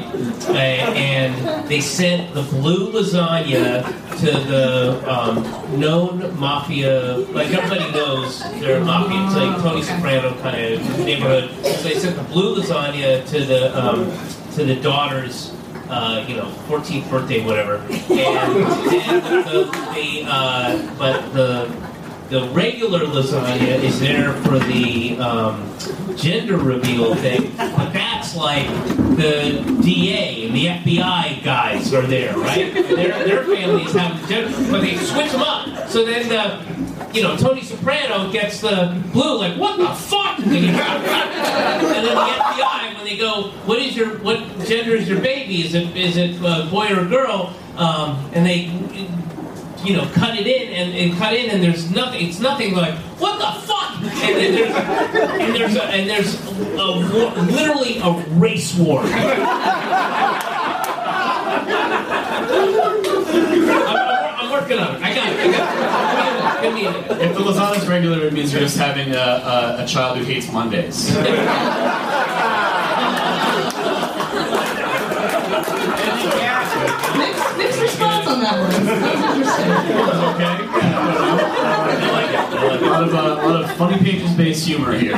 Uh, 0.48 0.52
and 0.52 1.68
they 1.68 1.80
sent 1.80 2.34
the 2.34 2.42
blue 2.42 2.92
lasagna 2.92 3.84
to 4.18 4.26
the 4.26 5.10
um, 5.10 5.80
known 5.80 6.38
mafia, 6.38 7.16
like 7.32 7.48
everybody 7.48 7.90
knows 7.92 8.40
they're 8.60 8.82
mafia. 8.84 9.24
It's 9.26 9.34
like 9.34 9.62
Tony 9.62 9.82
Soprano 9.82 10.40
kind 10.40 10.74
of 10.74 10.98
neighborhood. 10.98 11.50
So 11.64 11.88
they 11.88 11.98
sent 11.98 12.16
the 12.16 12.24
blue 12.24 12.60
lasagna 12.60 13.26
to 13.28 13.44
the 13.44 13.78
um, 13.78 14.12
to 14.54 14.64
the 14.64 14.76
daughter's 14.76 15.54
uh, 15.88 16.24
you 16.28 16.36
know, 16.36 16.50
14th 16.68 17.08
birthday, 17.10 17.44
whatever. 17.44 17.76
And, 17.76 18.10
and 18.10 19.46
the, 19.46 19.64
the 19.94 20.22
uh, 20.26 20.96
but 20.98 21.32
the 21.32 21.87
the 22.28 22.46
regular 22.50 23.00
lasagna 23.00 23.82
is 23.82 24.00
there 24.00 24.34
for 24.42 24.58
the 24.58 25.18
um, 25.18 25.74
gender 26.16 26.58
reveal 26.58 27.14
thing, 27.14 27.56
but 27.56 27.92
that's 27.92 28.36
like 28.36 28.68
the 29.16 29.62
DA 29.82 30.46
and 30.46 30.54
the 30.54 30.66
FBI 30.66 31.42
guys 31.42 31.94
are 31.94 32.06
there, 32.06 32.36
right? 32.36 32.72
Their, 32.74 33.24
their 33.24 33.44
families 33.44 33.92
have 33.94 34.20
the 34.20 34.28
gender, 34.28 34.70
but 34.70 34.80
they 34.82 34.96
switch 34.96 35.32
them 35.32 35.42
up. 35.42 35.88
So 35.88 36.04
then 36.04 36.28
the 36.28 36.78
you 37.12 37.22
know, 37.22 37.36
Tony 37.36 37.62
Soprano 37.62 38.30
gets 38.30 38.60
the 38.60 39.02
blue, 39.12 39.38
like, 39.38 39.56
what 39.58 39.78
the 39.78 39.88
fuck? 39.94 40.38
and 40.38 40.52
then 40.52 40.74
the 40.74 42.10
FBI, 42.10 42.96
when 42.96 43.04
they 43.04 43.16
go, 43.16 43.44
what 43.64 43.78
is 43.78 43.96
your, 43.96 44.18
what 44.18 44.38
gender 44.66 44.94
is 44.94 45.08
your 45.08 45.20
baby? 45.20 45.64
Is 45.64 45.74
it, 45.74 45.96
is 45.96 46.16
it 46.16 46.36
a 46.36 46.68
boy 46.70 46.88
or 46.90 47.00
a 47.00 47.08
girl? 47.08 47.54
Um, 47.76 48.30
and 48.34 48.44
they, 48.44 48.66
you 49.84 49.96
know, 49.96 50.06
cut 50.14 50.36
it 50.36 50.46
in 50.46 50.72
and, 50.72 50.94
and 50.94 51.18
cut 51.18 51.34
in, 51.34 51.50
and 51.50 51.62
there's 51.62 51.90
nothing. 51.90 52.26
It's 52.26 52.40
nothing 52.40 52.74
like, 52.74 52.94
what 53.18 53.38
the 53.38 53.60
fuck? 53.66 53.76
And 54.18 54.36
then 54.36 54.54
there's, 54.54 54.76
and 55.40 55.54
there's, 55.54 55.76
a, 55.76 55.84
and 55.84 56.10
there's 56.10 56.34
a 56.44 56.90
war, 57.12 57.30
literally 57.44 57.98
a 57.98 58.12
race 58.38 58.74
war. 58.76 59.02
I'm, 63.58 63.96
I'm, 64.38 64.50
working 64.50 64.78
on 64.78 64.96
it. 64.96 65.02
I 65.02 65.14
got 65.14 65.32
it. 65.32 65.40
I 65.40 65.50
got 65.50 66.64
it. 66.64 66.68
Give 66.68 66.74
me 66.74 66.86
a 66.86 67.08
if 67.20 67.36
the 67.36 67.40
lasagna's 67.40 67.88
regular, 67.88 68.26
it 68.26 68.32
means 68.32 68.52
you're 68.52 68.62
just 68.62 68.78
having 68.78 69.12
a, 69.12 69.18
a, 69.18 69.84
a 69.84 69.86
child 69.86 70.18
who 70.18 70.24
hates 70.24 70.50
Mondays. 70.52 71.14
response 78.56 78.78
on 78.78 78.84
that 78.84 78.86
one. 78.86 78.86
That 78.86 79.04
was 79.04 79.36
interesting. 79.36 79.70
Okay. 80.34 80.52
I 80.80 82.02
like 82.12 82.30
it. 82.30 82.38
I 82.38 82.62
like 82.62 82.80
it. 82.80 82.86
A 82.86 82.90
lot 82.90 83.02
of, 83.02 83.10
uh, 83.14 83.18
a 83.18 83.46
lot 83.48 83.62
of 83.64 83.70
funny 83.76 83.98
pages-based 83.98 84.66
humor 84.66 84.92
here. 84.96 85.14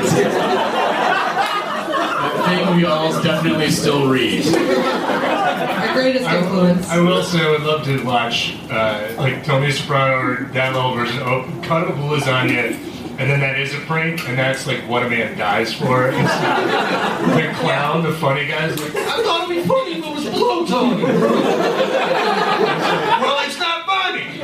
I 2.42 2.56
think 2.64 2.76
we 2.76 2.84
all 2.84 3.12
definitely 3.22 3.70
still 3.70 4.08
read. 4.10 4.46
Our 4.46 5.92
greatest 5.94 6.28
influence. 6.28 6.88
I 6.88 6.98
will 6.98 7.22
say 7.22 7.40
I 7.40 7.50
would 7.50 7.62
love 7.62 7.84
to 7.84 8.02
watch 8.04 8.56
uh, 8.70 9.14
like 9.16 9.44
Tony 9.44 9.70
Soprano 9.70 10.18
or 10.18 10.44
that 10.52 10.72
little 10.74 10.94
version. 10.94 11.22
Oh, 11.22 11.44
cut 11.62 11.86
up 11.86 11.94
a 11.94 11.98
lasagna, 11.98 12.74
and 13.18 13.30
then 13.30 13.40
that 13.40 13.58
is 13.60 13.74
a 13.74 13.78
prank, 13.80 14.28
and 14.28 14.38
that's 14.38 14.66
like 14.66 14.80
what 14.88 15.02
a 15.04 15.08
man 15.08 15.36
dies 15.38 15.72
for. 15.74 16.08
It's 16.08 16.16
the 16.18 17.52
clown, 17.60 18.02
the 18.02 18.12
funny 18.14 18.46
guy's 18.46 18.76
like, 18.80 18.94
I 18.96 19.22
thought 19.22 19.50
it'd 19.50 19.62
be 19.62 19.68
funny 19.68 19.98
if 19.98 20.04
it 20.04 20.10
was 20.14 20.24
blue, 20.30 20.66
Tony. 20.66 21.04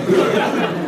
Well, 0.08 0.26
it's 0.28 0.36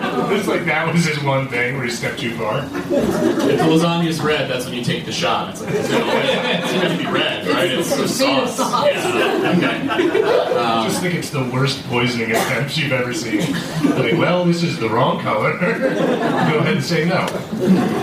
not 0.01 0.13
funny. 0.23 0.37
It's 0.39 0.47
like 0.49 0.65
that 0.67 0.93
was 0.93 1.05
his 1.07 1.23
one 1.23 1.49
thing 1.49 1.77
where 1.77 1.85
he 1.85 1.91
stepped 1.91 2.19
too 2.21 2.35
far. 2.37 2.59
If 2.65 2.71
the 2.71 3.65
lasagna 3.65 4.07
is 4.07 4.21
red, 4.21 4.51
that's 4.51 4.67
when 4.67 4.75
you 4.75 4.85
take 4.85 5.05
the 5.07 5.13
shot. 5.13 5.51
It's 5.51 5.63
like 5.63 5.75
it's 5.75 5.89
gonna, 5.89 6.05
it's 6.09 6.73
gonna 6.73 6.99
be 6.99 7.07
red, 7.07 7.47
right? 7.49 7.71
It's, 7.71 7.91
It's 7.99 8.19
the 8.19 8.27
made 8.27 8.43
of 8.43 8.49
sauce. 8.51 8.57
sauce. 8.57 8.87
Yeah. 8.95 9.55
Okay. 9.57 9.89
I 9.89 10.85
just 10.89 11.01
think 11.03 11.15
it's 11.15 11.31
the 11.31 11.45
worst 11.53 11.83
poisoning 11.89 12.31
attempt 12.33 12.77
you've 12.77 12.93
ever 12.93 13.13
seen. 13.15 13.41
Like, 13.97 14.15
well, 14.19 14.45
this 14.45 14.63
is 14.63 14.79
the 14.79 14.89
wrong 14.89 15.21
color. 15.21 15.59
Go 15.59 15.67
ahead 15.67 16.75
and 16.77 16.85
say 16.85 17.05
no. 17.05 17.27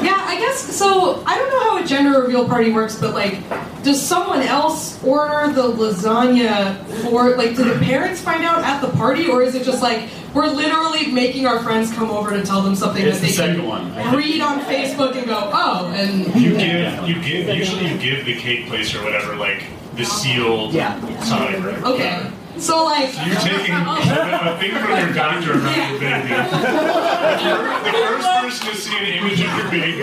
Yeah, 0.03 0.21
I 0.25 0.37
guess 0.39 0.59
so. 0.75 1.23
I 1.25 1.37
don't 1.37 1.49
know 1.49 1.59
how 1.71 1.83
a 1.83 1.85
gender 1.87 2.21
reveal 2.21 2.47
party 2.47 2.71
works, 2.71 2.95
but 2.99 3.13
like, 3.13 3.39
does 3.85 4.01
someone 4.01 4.41
else 4.41 5.01
order 5.03 5.51
the 5.53 5.61
lasagna 5.61 6.83
for 7.03 7.35
like? 7.37 7.55
Do 7.55 7.63
the 7.63 7.79
parents 7.85 8.19
find 8.19 8.43
out 8.43 8.63
at 8.63 8.81
the 8.81 8.89
party, 8.97 9.27
or 9.27 9.43
is 9.43 9.53
it 9.55 9.63
just 9.63 9.81
like 9.81 10.09
we're 10.33 10.47
literally 10.47 11.11
making 11.11 11.45
our 11.45 11.61
friends 11.61 11.93
come 11.93 12.09
over 12.09 12.31
to 12.31 12.43
tell 12.43 12.61
them 12.61 12.75
something 12.75 13.05
It's 13.05 13.19
that 13.19 13.27
the 13.27 13.31
they 13.31 13.37
can 13.47 13.55
second 13.55 13.67
one. 13.67 14.15
Read 14.15 14.41
on 14.41 14.59
Facebook 14.61 15.15
and 15.15 15.25
go, 15.27 15.49
oh, 15.53 15.87
and 15.95 16.25
You 16.35 16.57
give, 16.57 17.07
you 17.07 17.21
give. 17.21 17.55
Usually, 17.55 17.87
you 17.87 17.97
give 17.97 18.25
the 18.25 18.35
cake 18.37 18.67
place 18.67 18.93
or 18.95 19.03
whatever, 19.03 19.35
like 19.37 19.63
the 19.95 20.03
sealed 20.03 20.73
Yeah. 20.73 20.99
sign. 21.21 21.63
Right? 21.63 21.83
okay. 21.83 22.27
So 22.57 22.85
like, 22.85 23.13
You're 23.25 23.35
taking 23.35 23.75
a 23.75 24.57
thing 24.59 24.71
from 24.71 24.89
your 24.97 25.13
doctor 25.13 25.53
about 25.59 25.75
your 25.77 25.99
baby. 25.99 26.29
The 27.85 27.91
first 27.91 28.27
person 28.41 28.67
to 28.67 28.75
see 28.75 28.97
an 28.97 29.05
image 29.05 29.41
of 29.41 29.57
your 29.57 29.69
baby 29.69 30.01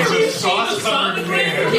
is 0.00 0.10
a 0.10 0.30
sauce 0.30 0.82
covered 0.82 1.28
man. 1.28 1.74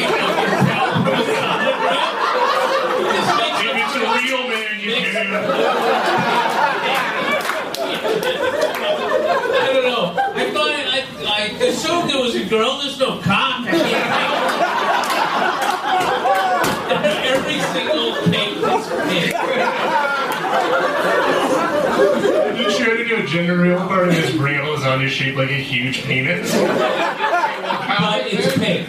If 3.64 3.74
it's 3.76 3.94
a 3.96 3.98
real 3.98 4.42
man, 4.48 4.80
you 4.80 4.94
can. 4.94 5.26
I 9.54 9.70
don't 9.72 9.84
know. 9.84 10.04
I 10.16 10.50
thought 10.50 10.70
I, 10.70 11.04
I 11.26 11.38
assumed 11.66 12.10
it 12.10 12.20
was 12.20 12.34
a 12.36 12.44
girl. 12.44 12.78
There's 12.78 12.98
no 12.98 13.20
cock. 13.20 13.41
I 19.12 19.20
can't 19.20 19.32
tell. 19.32 20.72
Every 20.92 21.52
single 21.52 22.16
cake 22.20 22.66
is 22.66 22.74
pink. 22.74 22.84
trying 22.84 22.96
to 22.96 23.04
do 23.04 23.16
a 23.16 23.26
gender 23.26 23.56
reveal 23.56 23.86
party 23.86 24.16
and 24.16 24.24
just 24.24 24.36
bring 24.38 24.56
out 24.56 24.64
lasagna 24.64 25.08
shaped 25.08 25.36
like 25.36 25.50
a 25.50 25.54
huge 25.54 26.02
penis. 26.04 26.52
But 26.52 28.26
it's 28.26 28.56
pink. 28.56 28.88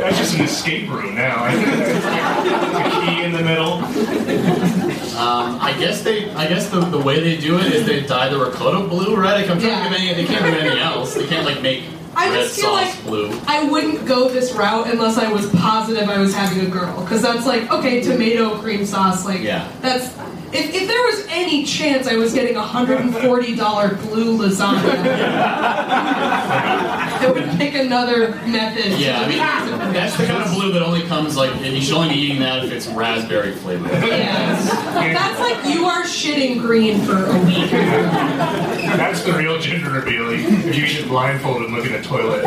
That's 0.00 0.18
just 0.18 0.34
an 0.34 0.42
escape 0.44 0.88
room 0.90 1.14
now. 1.14 1.46
a 1.46 1.50
key 3.00 3.22
in 3.24 3.32
the 3.32 3.42
middle. 3.42 3.82
Um, 5.16 5.58
I 5.60 5.74
guess 5.78 6.02
they, 6.02 6.30
I 6.34 6.46
guess 6.46 6.68
the, 6.68 6.80
the 6.80 6.98
way 6.98 7.20
they 7.20 7.38
do 7.38 7.58
it 7.58 7.72
is 7.72 7.86
they 7.86 8.02
dye 8.02 8.28
the 8.28 8.38
ricotta 8.38 8.86
blue, 8.86 9.16
right? 9.16 9.40
Like, 9.40 9.50
I'm 9.50 9.58
trying 9.58 9.82
to 9.82 9.88
think 9.88 9.94
of 9.94 10.00
any, 10.00 10.14
they 10.14 10.26
can't 10.26 10.44
do 10.44 10.52
anything 10.58 10.78
else. 10.78 11.14
They 11.14 11.26
can't 11.26 11.46
like 11.46 11.62
make 11.62 11.84
I 12.16 12.30
red 12.30 12.44
just 12.44 12.56
feel 12.60 12.70
sauce 12.70 12.96
like 12.96 13.04
blue. 13.04 13.40
I 13.46 13.64
wouldn't 13.64 14.06
go 14.06 14.28
this 14.28 14.52
route 14.52 14.88
unless 14.88 15.18
I 15.18 15.30
was 15.30 15.48
positive 15.50 16.08
I 16.08 16.18
was 16.18 16.34
having 16.34 16.66
a 16.66 16.70
girl. 16.70 17.02
Because 17.02 17.22
that's 17.22 17.46
like, 17.46 17.70
okay, 17.70 18.00
tomato 18.02 18.58
cream 18.58 18.86
sauce, 18.86 19.24
like, 19.24 19.42
Yeah. 19.42 19.68
that's. 19.82 20.12
If, 20.52 20.74
if 20.74 20.88
there 20.88 21.02
was 21.02 21.26
any 21.28 21.64
chance 21.64 22.06
I 22.06 22.14
was 22.16 22.32
getting 22.32 22.56
a 22.56 22.62
$140 22.62 24.00
blue 24.02 24.38
lasagna, 24.38 24.94
I 27.18 27.30
would 27.32 27.48
pick 27.58 27.74
another 27.74 28.30
method. 28.46 28.98
Yeah, 28.98 29.20
I 29.20 29.28
mean, 29.28 29.38
that's 29.92 30.16
the 30.16 30.26
kind 30.26 30.42
of 30.42 30.52
blue 30.52 30.72
that 30.72 30.82
only 30.82 31.02
comes 31.02 31.36
like, 31.36 31.54
and 31.56 31.74
you 31.74 31.80
should 31.80 31.96
only 31.96 32.14
be 32.14 32.20
eating 32.20 32.40
that 32.40 32.64
if 32.64 32.70
it's 32.72 32.86
raspberry 32.86 33.52
flavored. 33.52 33.90
Yes. 33.90 34.70
That's 34.70 35.40
like 35.40 35.64
you 35.74 35.86
are 35.86 36.04
shitting 36.04 36.60
green 36.60 37.00
for 37.00 37.16
a 37.24 37.38
week. 37.44 37.70
That's 37.70 39.22
the 39.24 39.32
real 39.32 39.58
gender 39.58 39.90
reveal. 39.90 40.32
You 40.34 40.46
you 40.72 40.86
should 40.86 41.08
blindfold 41.08 41.62
and 41.62 41.74
look 41.74 41.86
in 41.86 41.92
the 41.92 42.02
toilet. 42.02 42.44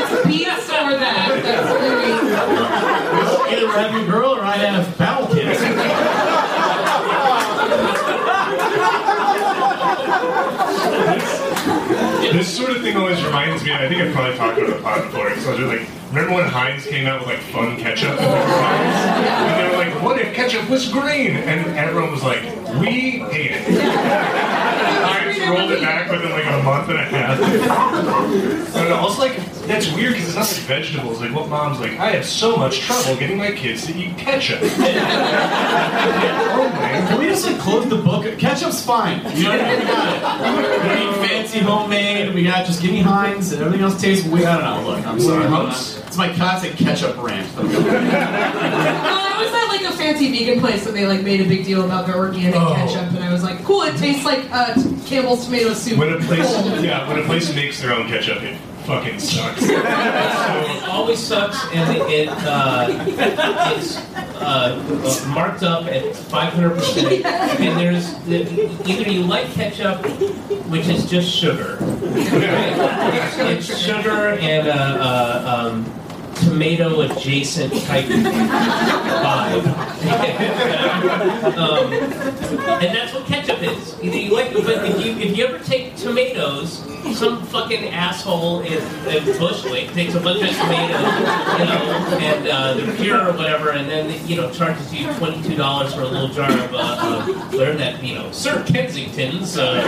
It's 0.00 0.26
pizza 0.26 0.84
or 0.84 0.96
that. 0.98 1.40
That's 1.42 1.68
very. 1.80 3.27
Either 3.50 3.66
a 3.66 4.06
girl 4.06 4.36
or 4.36 4.42
I 4.42 4.56
have 4.56 4.98
bowel 4.98 5.26
cancer. 5.34 5.64
This 12.32 12.54
sort 12.54 12.70
of 12.70 12.82
thing 12.82 12.96
always 12.96 13.22
reminds 13.24 13.64
me, 13.64 13.72
I 13.72 13.88
think 13.88 14.02
I've 14.02 14.12
probably 14.12 14.36
talked 14.36 14.58
about 14.58 14.70
it 14.70 14.82
pod 14.82 15.02
before, 15.04 15.34
so 15.36 15.52
I 15.52 15.60
was 15.60 15.78
like, 15.78 15.88
remember 16.10 16.34
when 16.34 16.46
Heinz 16.46 16.86
came 16.86 17.06
out 17.06 17.20
with 17.20 17.28
like 17.30 17.40
fun 17.40 17.76
ketchup? 17.78 18.20
And 18.20 19.60
they 19.60 19.76
were 19.76 19.84
like, 19.84 20.02
what 20.02 20.20
if 20.20 20.34
ketchup 20.34 20.68
was 20.68 20.88
green? 20.92 21.36
And 21.36 21.76
everyone 21.76 22.12
was 22.12 22.22
like, 22.22 22.42
we 22.80 23.20
hate 23.30 23.52
it. 23.52 24.57
Heinz 25.48 25.58
rolled 25.60 25.72
it 25.72 25.80
back 25.80 26.10
within 26.10 26.30
like 26.30 26.46
a 26.46 26.62
month 26.62 26.88
and 26.88 26.98
a 26.98 27.04
half. 27.04 27.38
And 28.78 28.92
I 28.92 29.02
was 29.02 29.18
like, 29.18 29.34
that's 29.66 29.90
weird 29.92 30.12
because 30.12 30.28
it's 30.28 30.36
not 30.36 30.46
like 30.46 30.56
vegetables. 30.66 31.20
Like 31.20 31.32
what 31.34 31.48
mom's 31.48 31.80
like, 31.80 31.98
I 31.98 32.10
have 32.12 32.24
so 32.24 32.56
much 32.56 32.80
trouble 32.80 33.16
getting 33.16 33.38
my 33.38 33.50
kids 33.52 33.86
to 33.86 33.94
eat 33.94 34.16
ketchup. 34.16 34.60
oh 34.62 34.68
man. 36.74 37.08
Can 37.08 37.18
we 37.18 37.26
just 37.26 37.44
like 37.46 37.58
close 37.58 37.88
the 37.88 37.96
book? 37.96 38.24
Ketchup's 38.38 38.84
fine. 38.84 39.18
You 39.36 39.44
know, 39.44 39.52
we 39.52 39.58
got 39.58 40.12
it. 40.12 40.82
We 40.82 40.88
don't 40.88 41.20
need 41.20 41.28
fancy 41.28 41.58
homemade. 41.60 42.34
We 42.34 42.44
got 42.44 42.66
just 42.66 42.80
give 42.82 42.92
me 42.92 43.00
Heinz 43.00 43.52
and 43.52 43.62
everything 43.62 43.84
else 43.84 44.00
tastes 44.00 44.26
weird. 44.28 44.46
I 44.46 44.60
don't 44.60 44.84
know. 44.84 44.90
Look, 44.90 45.06
I'm 45.06 45.20
sorry. 45.20 45.46
Humps? 45.46 45.98
It's 46.06 46.16
my 46.16 46.32
classic 46.32 46.76
ketchup 46.76 47.16
rant. 47.22 47.48
No, 49.82 49.88
I 49.88 49.90
was 49.90 49.94
at 49.94 49.94
like 49.94 49.94
a 49.94 49.96
fancy 49.96 50.30
vegan 50.30 50.60
place 50.60 50.86
and 50.86 50.96
they 50.96 51.06
like 51.06 51.22
made 51.22 51.40
a 51.40 51.44
big 51.48 51.64
deal 51.64 51.84
about 51.84 52.06
their 52.06 52.16
organic 52.16 52.54
Oh. 52.60 52.74
ketchup, 52.74 53.10
and 53.14 53.24
I 53.24 53.32
was 53.32 53.42
like, 53.42 53.62
cool, 53.64 53.82
it 53.82 53.96
tastes 53.96 54.24
like 54.24 54.50
uh, 54.52 54.74
Campbell's 55.06 55.44
tomato 55.46 55.72
soup. 55.74 55.98
When 55.98 56.12
a 56.12 56.18
place, 56.18 56.50
yeah, 56.82 57.06
when 57.08 57.18
a 57.18 57.24
place 57.24 57.54
makes 57.54 57.80
their 57.80 57.92
own 57.92 58.08
ketchup, 58.08 58.42
it 58.42 58.56
fucking 58.86 59.18
sucks. 59.18 59.62
It 59.68 60.84
always 60.88 61.18
sucks, 61.18 61.58
and 61.72 61.96
it, 61.96 62.02
it 62.10 62.28
uh, 62.30 62.86
it's 63.06 63.96
uh, 64.40 65.24
uh, 65.26 65.32
marked 65.34 65.62
up 65.62 65.86
at 65.86 66.16
500 66.16 66.70
percent. 66.74 67.24
And 67.24 67.78
there's 67.78 68.14
the, 68.24 68.42
either 68.90 69.10
you 69.10 69.22
like 69.22 69.46
ketchup, 69.52 70.04
which 70.68 70.88
is 70.88 71.08
just 71.08 71.28
sugar. 71.30 71.76
Right? 71.80 72.74
It's, 73.14 73.68
it's 73.70 73.78
sugar 73.78 74.30
and 74.40 74.66
a, 74.68 74.72
uh 74.74 75.70
um, 75.72 75.84
tomato 76.48 77.00
adjacent 77.02 77.72
type 77.84 78.06
vibe. 78.06 79.66
um, 81.58 81.92
and 81.92 82.96
that's 82.96 83.12
what 83.12 83.26
ketchup 83.26 83.62
is. 83.62 83.96
You 84.02 84.34
like, 84.34 84.52
but 84.54 84.84
if 84.84 85.04
you 85.04 85.12
if 85.18 85.36
you 85.36 85.46
ever 85.46 85.58
take 85.58 85.96
tomatoes, 85.96 86.84
some 87.16 87.44
fucking 87.46 87.88
asshole 87.88 88.60
in, 88.60 88.82
in 89.08 89.24
Bushwick 89.38 89.92
takes 89.92 90.14
a 90.14 90.20
bunch 90.20 90.42
of 90.42 90.50
tomatoes, 90.56 91.00
you 91.58 91.64
know, 91.64 92.18
and 92.20 92.48
uh, 92.48 92.74
they're 92.74 92.96
pure 92.96 93.28
or 93.28 93.32
whatever, 93.32 93.70
and 93.70 93.88
then 93.88 94.26
you 94.26 94.36
know 94.36 94.50
charges 94.52 94.94
you 94.94 95.12
twenty 95.14 95.42
two 95.42 95.56
dollars 95.56 95.94
for 95.94 96.02
a 96.02 96.06
little 96.06 96.28
jar 96.28 96.50
of 96.50 96.74
uh, 96.74 96.78
uh, 96.78 97.26
learn 97.56 97.76
that 97.78 98.02
you 98.02 98.14
know 98.14 98.30
Sir 98.32 98.64
Kensington's 98.64 99.58
uh, 99.58 99.82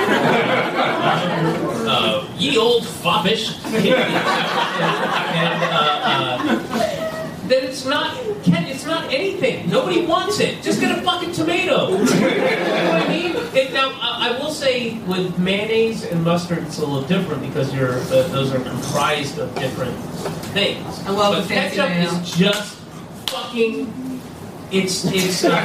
uh, 1.88 2.26
ye 2.36 2.58
old 2.58 2.84
foppish, 2.84 3.56
and 3.64 5.60
then 6.58 7.64
it's 7.64 7.84
not 7.84 8.16
Ken, 8.44 8.64
it's 8.66 8.86
not 8.86 9.12
anything. 9.12 9.68
Nobody 9.68 10.06
wants 10.06 10.40
it. 10.40 10.62
Just 10.62 10.80
get 10.80 10.96
a 10.96 11.02
fucking 11.02 11.32
tomato. 11.32 11.88
you 11.90 11.96
know 11.98 12.04
what 12.04 13.02
I 13.02 13.08
mean? 13.08 13.36
It, 13.54 13.72
now 13.72 13.90
I, 14.00 14.28
I 14.28 14.38
will 14.38 14.50
say 14.50 14.98
with 15.00 15.38
mayonnaise 15.38 16.04
and 16.04 16.24
mustard, 16.24 16.58
it's 16.58 16.78
a 16.78 16.86
little 16.86 17.02
different 17.02 17.42
because 17.42 17.74
you're 17.74 17.94
uh, 17.94 18.28
those 18.28 18.54
are 18.54 18.60
comprised 18.60 19.38
of 19.38 19.54
different 19.56 19.96
things. 20.54 21.00
I 21.06 21.10
love 21.10 21.34
but 21.34 21.42
the 21.48 21.54
ketchup 21.54 21.90
is 21.90 22.36
just 22.36 22.76
fucking. 23.28 24.20
It's 24.70 25.04
it's 25.06 25.44
uh, 25.44 25.50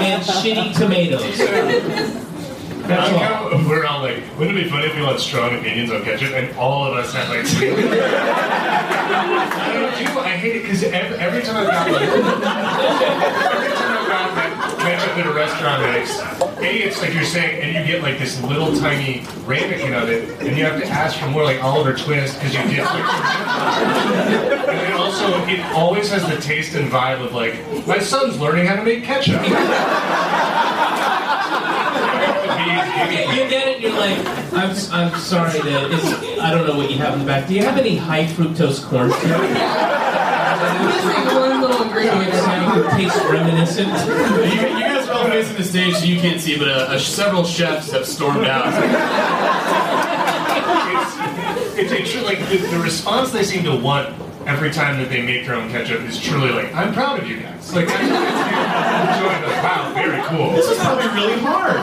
and 0.00 0.22
shitty 0.22 0.74
tomatoes. 0.76 2.20
I 2.92 3.12
like 3.12 3.22
how 3.22 3.68
we're 3.68 3.86
all 3.86 4.02
like, 4.02 4.22
wouldn't 4.38 4.58
it 4.58 4.64
be 4.64 4.70
funny 4.70 4.86
if 4.86 4.94
we 4.94 5.02
all 5.02 5.12
had 5.12 5.20
strong 5.20 5.58
opinions 5.58 5.90
on 5.90 6.02
ketchup 6.02 6.32
and 6.32 6.56
all 6.56 6.84
of 6.86 6.94
us 6.94 7.12
have 7.14 7.28
like. 7.28 7.46
I 9.10 9.72
don't 9.74 10.14
do. 10.14 10.20
I 10.20 10.36
hate 10.36 10.56
it 10.56 10.62
because 10.62 10.82
every, 10.82 11.16
every 11.18 11.42
time 11.42 11.56
I've 11.56 11.66
got 11.66 11.90
like, 11.90 12.02
every 12.02 12.22
time 13.76 13.98
I've 13.98 14.08
got 14.08 14.34
like 14.34 14.78
ketchup 14.78 15.16
at 15.18 15.26
a 15.26 15.32
restaurant 15.32 15.82
a 15.82 16.00
it's 16.62 17.00
like 17.00 17.14
you're 17.14 17.24
saying, 17.24 17.62
and 17.62 17.72
you 17.74 17.92
get 17.92 18.02
like 18.02 18.18
this 18.18 18.40
little 18.42 18.76
tiny 18.76 19.24
ramekin 19.44 19.94
of 19.94 20.08
it, 20.08 20.40
and 20.40 20.56
you 20.56 20.64
have 20.64 20.80
to 20.80 20.86
ask 20.86 21.18
for 21.18 21.26
more 21.28 21.44
like 21.44 21.62
Oliver 21.62 21.94
Twist 21.94 22.38
because 22.38 22.54
you 22.54 22.62
get 22.76 22.84
like. 22.84 23.04
And 24.70 24.78
then 24.78 24.92
also, 24.92 25.26
it 25.46 25.60
always 25.74 26.10
has 26.10 26.26
the 26.28 26.40
taste 26.40 26.74
and 26.74 26.90
vibe 26.90 27.24
of 27.24 27.32
like 27.32 27.86
my 27.86 27.98
son's 27.98 28.38
learning 28.38 28.66
how 28.66 28.76
to 28.76 28.84
make 28.84 29.04
ketchup. 29.04 29.42
You 32.50 33.48
get 33.48 33.68
it, 33.68 33.80
you're 33.80 33.92
like, 33.92 34.18
I'm, 34.52 34.70
I'm 34.92 35.18
sorry 35.20 35.60
that 35.60 35.90
it's, 35.92 36.40
I 36.40 36.50
don't 36.50 36.66
know 36.66 36.76
what 36.76 36.90
you 36.90 36.98
have 36.98 37.14
in 37.14 37.20
the 37.20 37.26
back. 37.26 37.46
Do 37.48 37.54
you 37.54 37.62
have 37.62 37.78
any 37.78 37.96
high 37.96 38.26
fructose 38.26 38.84
corn 38.84 39.12
syrup? 39.12 39.40
I'm 40.60 40.86
missing 40.86 41.36
one 41.36 41.60
little 41.60 41.82
ingredient. 41.82 42.28
It 42.28 42.90
tastes 42.90 43.24
reminiscent. 43.24 43.88
You, 43.88 44.76
you 44.76 44.80
guys 44.80 45.08
are 45.08 45.14
all 45.14 45.24
facing 45.26 45.56
the 45.56 45.64
stage, 45.64 45.96
so 45.96 46.04
you 46.04 46.20
can't 46.20 46.40
see, 46.40 46.58
but 46.58 46.68
uh, 46.68 46.86
uh, 46.88 46.98
several 46.98 47.44
chefs 47.44 47.90
have 47.92 48.06
stormed 48.06 48.46
out. 48.46 48.66
it's, 51.78 51.92
it's 51.92 52.14
a, 52.14 52.22
like 52.22 52.38
the, 52.48 52.58
the 52.58 52.78
response 52.78 53.30
they 53.30 53.44
seem 53.44 53.64
to 53.64 53.76
want 53.76 54.14
every 54.46 54.70
time 54.70 54.98
that 54.98 55.08
they 55.08 55.22
make 55.22 55.46
their 55.46 55.54
own 55.54 55.70
ketchup 55.70 56.00
is 56.02 56.18
truly 56.20 56.50
like, 56.50 56.74
I'm 56.74 56.92
proud 56.92 57.20
of 57.20 57.28
you 57.28 57.40
guys. 57.40 57.74
Like, 57.74 57.86
that's 57.88 58.00
what 58.10 58.22
it's 58.22 59.16
enjoying 59.16 59.42
the 59.42 59.48
wow, 59.62 59.92
very 59.94 60.22
cool. 60.24 60.52
This 60.52 60.68
is 60.68 60.78
probably 60.78 61.08
really 61.08 61.38
hard. 61.40 61.76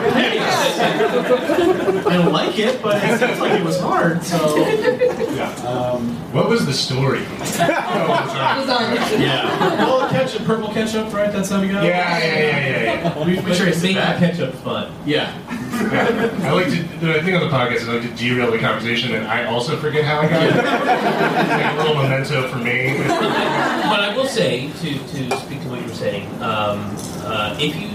I 2.06 2.16
don't 2.16 2.32
like 2.32 2.58
it, 2.58 2.82
but 2.82 3.02
it 3.02 3.18
seems 3.18 3.38
like 3.40 3.60
it 3.60 3.64
was 3.64 3.78
hard. 3.80 4.24
So 4.24 4.38
um, 5.66 6.16
What 6.32 6.48
was 6.48 6.66
the 6.66 6.72
story? 6.72 7.24
oh, 7.40 8.64
sorry. 8.66 9.22
Yeah. 9.22 9.84
Well, 9.84 10.08
ketchup, 10.10 10.44
purple 10.44 10.72
ketchup, 10.72 11.12
right? 11.12 11.32
That's 11.32 11.50
how 11.50 11.60
we 11.60 11.68
got. 11.68 11.84
Yeah, 11.84 12.18
yeah, 12.18 12.24
yeah, 12.24 12.38
yeah, 12.48 13.02
yeah. 13.02 13.18
We, 13.28 13.38
we 13.40 13.54
sure 13.54 13.68
it's 13.68 13.82
Make 13.82 13.96
ketchup 13.96 14.54
fun. 14.56 14.92
Yeah. 15.04 15.32
yeah. 15.48 16.30
I 16.42 16.52
like 16.52 16.66
to, 16.66 16.82
the 16.98 17.22
thing 17.22 17.34
on 17.34 17.40
the 17.40 17.54
podcast 17.54 17.76
is 17.76 17.88
I 17.88 17.94
like 17.94 18.02
to 18.02 18.14
derail 18.16 18.50
the 18.50 18.58
conversation 18.58 19.14
and 19.14 19.26
I 19.26 19.44
also 19.44 19.76
forget 19.76 20.04
how 20.04 20.20
I 20.20 20.28
got 20.28 20.42
it. 20.42 20.48
It's 20.48 21.50
like 21.50 21.74
a 21.74 21.76
little 21.76 21.94
memento 22.02 22.47
for 22.48 22.58
me. 22.58 22.96
But 23.88 24.00
I 24.00 24.14
will 24.14 24.26
say, 24.26 24.68
to, 24.70 24.98
to 24.98 25.36
speak 25.38 25.62
to 25.62 25.68
what 25.68 25.80
you 25.80 25.86
were 25.86 25.94
saying, 25.94 26.26
um, 26.42 26.94
uh, 27.24 27.56
if 27.58 27.74
you, 27.74 27.88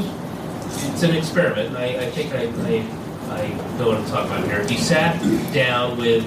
it's 0.91 1.03
an 1.03 1.15
experiment, 1.15 1.67
and 1.67 1.77
I, 1.77 2.05
I 2.05 2.09
think 2.09 2.33
I, 2.33 2.45
I, 2.67 3.41
I 3.41 3.77
know 3.77 3.89
what 3.89 3.97
I'm 3.97 4.05
talking 4.07 4.31
about 4.31 4.43
here. 4.45 4.59
If 4.61 4.71
you 4.71 4.77
sat 4.79 5.21
down 5.53 5.97
with 5.97 6.25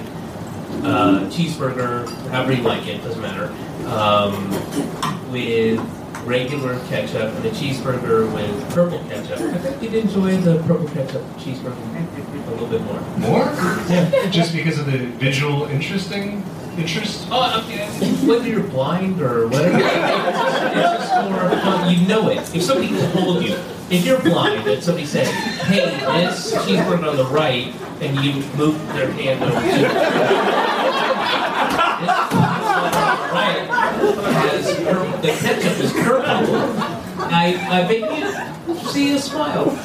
uh, 0.85 1.27
cheeseburger, 1.29 2.07
however 2.29 2.53
you 2.53 2.63
like 2.63 2.87
it, 2.87 3.03
doesn't 3.03 3.21
matter, 3.21 3.47
um, 3.89 4.49
with 5.31 5.79
regular 6.25 6.79
ketchup 6.87 7.33
and 7.35 7.45
a 7.45 7.51
cheeseburger 7.51 8.31
with 8.33 8.73
purple 8.73 8.99
ketchup, 9.09 9.39
I 9.39 9.57
think 9.57 9.81
you'd 9.81 9.93
enjoy 9.93 10.37
the 10.37 10.61
purple 10.63 10.87
ketchup 10.89 11.23
cheeseburger 11.37 12.47
a 12.47 12.51
little 12.51 12.67
bit 12.67 12.81
more. 12.81 13.01
More? 13.17 13.45
Yeah. 13.89 14.29
Just 14.31 14.53
because 14.53 14.79
of 14.79 14.85
the 14.85 14.97
visual 14.97 15.65
interesting? 15.65 16.43
Interest? 16.77 17.27
Oh, 17.31 17.63
okay. 17.63 17.87
whether 18.25 18.47
you're 18.47 18.63
blind 18.63 19.21
or 19.21 19.47
whatever, 19.47 19.77
it's 19.81 20.73
just, 20.73 21.29
more 21.29 21.49
fun. 21.61 21.93
You 21.93 22.07
know 22.07 22.29
it. 22.29 22.37
If 22.55 22.63
somebody 22.63 22.89
told 23.11 23.43
you, 23.43 23.55
if 23.89 24.05
you're 24.05 24.21
blind 24.21 24.67
and 24.67 24.83
somebody 24.83 25.05
said, 25.05 25.27
"Hey, 25.65 25.85
this 26.21 26.53
cheeseburger 26.53 27.09
on 27.09 27.17
the 27.17 27.25
right," 27.25 27.73
and 28.01 28.17
you 28.23 28.33
move 28.57 28.77
their 28.93 29.11
hand 29.11 29.43
over 29.43 29.59
to 29.59 29.67
this 31.97 32.29
the 32.29 32.37
right 33.33 33.67
has 34.33 34.75
pur- 34.75 35.21
the 35.21 35.29
ketchup 35.29 35.79
is 35.79 35.91
purple. 35.93 36.55
I, 37.19 37.57
I 37.69 37.87
bet 37.87 38.01
you 38.67 38.75
see 38.89 39.15
a 39.15 39.19
smile 39.19 39.69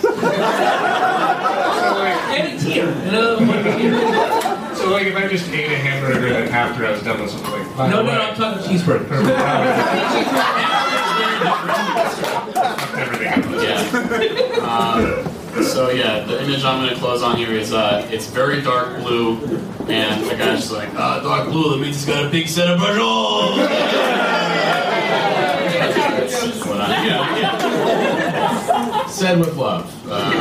and 2.34 2.44
a 2.52 2.58
tear. 2.62 2.88
And 2.88 3.16
a, 3.16 3.36
one 3.38 3.64
tear. 3.64 4.51
So 4.82 4.90
like 4.90 5.06
if 5.06 5.14
I 5.16 5.28
just 5.28 5.48
ate 5.50 5.70
a 5.70 5.76
hamburger 5.76 6.26
and 6.26 6.34
then 6.34 6.48
after 6.48 6.84
I 6.84 6.90
was 6.90 7.02
done 7.02 7.20
with 7.20 7.30
something 7.30 7.50
like 7.52 7.76
No, 7.90 8.02
no, 8.02 8.12
no, 8.12 8.20
I'm 8.20 8.34
talking 8.34 8.62
cheeseburger. 8.68 9.06
fucked 12.20 12.98
everything 12.98 13.28
up. 13.28 13.62
Yeah. 13.62 13.78
Um, 14.66 15.62
so 15.64 15.90
yeah, 15.90 16.24
the 16.24 16.42
image 16.42 16.64
I'm 16.64 16.80
going 16.82 16.92
to 16.94 16.98
close 17.00 17.22
on 17.22 17.36
here 17.36 17.52
is 17.52 17.72
uh, 17.72 18.08
it's 18.10 18.26
very 18.26 18.60
dark 18.62 18.96
blue, 19.02 19.36
and 19.88 20.24
the 20.24 20.34
guy's 20.36 20.60
just 20.60 20.72
like, 20.72 20.88
uh, 20.94 21.20
dark 21.20 21.48
blue. 21.50 21.70
That 21.72 21.80
means 21.80 21.96
he's 21.96 22.06
got 22.06 22.24
a 22.24 22.28
big 22.30 22.48
set 22.48 22.68
of 22.68 22.78
bristles. 22.78 23.56
That's 26.78 27.04
yeah, 27.06 27.38
yeah. 27.38 29.06
Said 29.06 29.38
with 29.38 29.56
love, 29.56 29.86
um, 30.10 30.34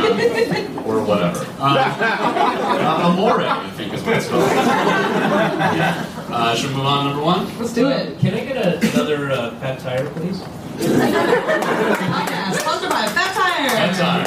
or 0.88 1.04
whatever. 1.04 1.40
Um, 1.62 1.78
uh, 1.78 3.12
amore, 3.12 3.42
I 3.42 3.70
think 3.72 3.91
is 4.08 4.08
what 4.08 4.18
it's. 4.18 4.32
Yeah. 4.32 6.06
Uh, 6.32 6.56
should 6.56 6.70
we 6.70 6.76
move 6.78 6.86
on 6.86 7.04
to 7.04 7.10
number 7.10 7.26
one? 7.26 7.46
Let's 7.60 7.74
do 7.74 7.90
it. 7.90 8.18
Can 8.20 8.34
I 8.34 8.46
get 8.46 8.56
a, 8.56 8.78
another 8.94 9.32
uh, 9.32 9.52
fat 9.60 9.80
tire, 9.80 10.10
please? 10.12 10.40
Podcast 10.40 12.54
sponsored 12.62 12.90
by 12.90 13.06
Fat 13.08 13.34
Tire. 13.36 13.70
That's 13.92 14.00
time. 14.00 14.26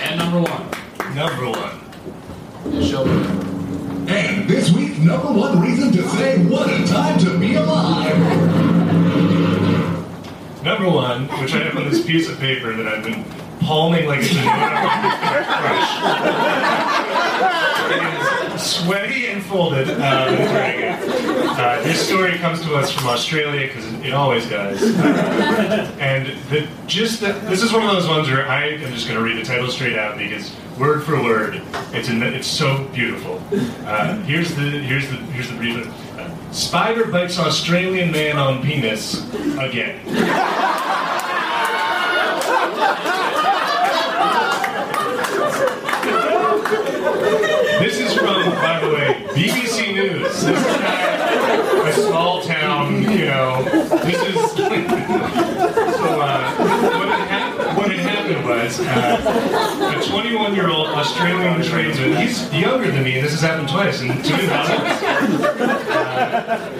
And 0.00 0.16
number 0.18 0.40
one. 0.40 0.66
Number 1.14 1.50
one. 1.50 1.78
is 2.72 2.88
Shelby. 2.88 3.10
And 4.10 4.48
this 4.48 4.70
week's 4.72 4.96
number 4.96 5.30
one 5.30 5.60
reason 5.60 5.92
to 5.92 6.02
say 6.08 6.38
what 6.46 6.70
a 6.70 6.86
time 6.86 7.18
to 7.18 7.36
be 7.38 7.54
alive. 7.56 8.16
Number 10.64 10.88
one, 10.88 11.28
which 11.42 11.52
I 11.52 11.58
have 11.64 11.76
on 11.76 11.84
this 11.90 12.00
piece 12.02 12.30
of 12.30 12.38
paper 12.38 12.72
that 12.74 12.86
I've 12.88 13.04
been 13.04 13.26
palming 13.60 14.06
like 14.06 14.20
it's 14.22 14.30
a 14.30 14.34
crush. 17.90 18.30
Sweaty 18.58 19.26
and 19.26 19.42
folded. 19.42 19.90
Um. 19.90 21.40
Uh, 21.60 21.82
this 21.82 22.06
story 22.06 22.38
comes 22.38 22.62
to 22.62 22.74
us 22.74 22.90
from 22.90 23.06
Australia 23.08 23.66
because 23.66 23.84
it, 23.92 24.06
it 24.06 24.14
always 24.14 24.48
does. 24.48 24.80
Uh, 24.82 25.96
and 26.00 26.26
the, 26.48 26.66
just 26.86 27.20
the, 27.20 27.32
this 27.50 27.62
is 27.62 27.70
one 27.72 27.84
of 27.84 27.90
those 27.92 28.08
ones 28.08 28.28
where 28.28 28.48
I 28.48 28.68
am 28.68 28.92
just 28.94 29.06
going 29.06 29.18
to 29.18 29.24
read 29.24 29.36
the 29.36 29.44
title 29.44 29.68
straight 29.70 29.98
out 29.98 30.16
because 30.16 30.56
word 30.78 31.02
for 31.04 31.22
word, 31.22 31.60
it's 31.92 32.08
in 32.08 32.18
the, 32.18 32.34
it's 32.34 32.46
so 32.46 32.84
beautiful. 32.94 33.42
Uh, 33.84 34.16
here's 34.22 34.54
the 34.54 34.62
here's 34.62 35.08
the 35.10 35.16
here's 35.16 35.50
the 35.50 35.56
brief. 35.56 35.86
Spider 36.52 37.06
bites 37.06 37.38
Australian 37.38 38.10
man 38.10 38.38
on 38.38 38.62
penis 38.62 39.22
again. 39.58 40.00
This 48.40 48.54
by 48.54 48.80
the 48.80 48.88
way, 48.88 49.22
BBC 49.34 49.92
News. 49.92 50.22
This 50.22 50.44
is 50.44 50.46
not 50.46 51.88
a 51.88 51.92
small 51.92 52.40
town, 52.42 53.02
you 53.02 53.26
know. 53.26 53.62
This 54.04 54.22
is. 54.22 54.34
so, 54.52 54.64
uh, 56.20 56.54
what, 56.56 57.08
had 57.28 57.76
what 57.76 57.90
happened 57.90 58.42
was 58.46 58.80
uh, 58.80 59.94
a 59.94 60.02
21 60.10 60.54
year 60.54 60.70
old 60.70 60.86
Australian 60.86 61.62
tradesman, 61.62 62.16
he's 62.16 62.50
younger 62.54 62.90
than 62.90 63.04
me, 63.04 63.16
and 63.16 63.24
this 63.26 63.32
has 63.32 63.42
happened 63.42 63.68
twice 63.68 64.00
months. 64.00 64.30
Uh, 64.30 64.36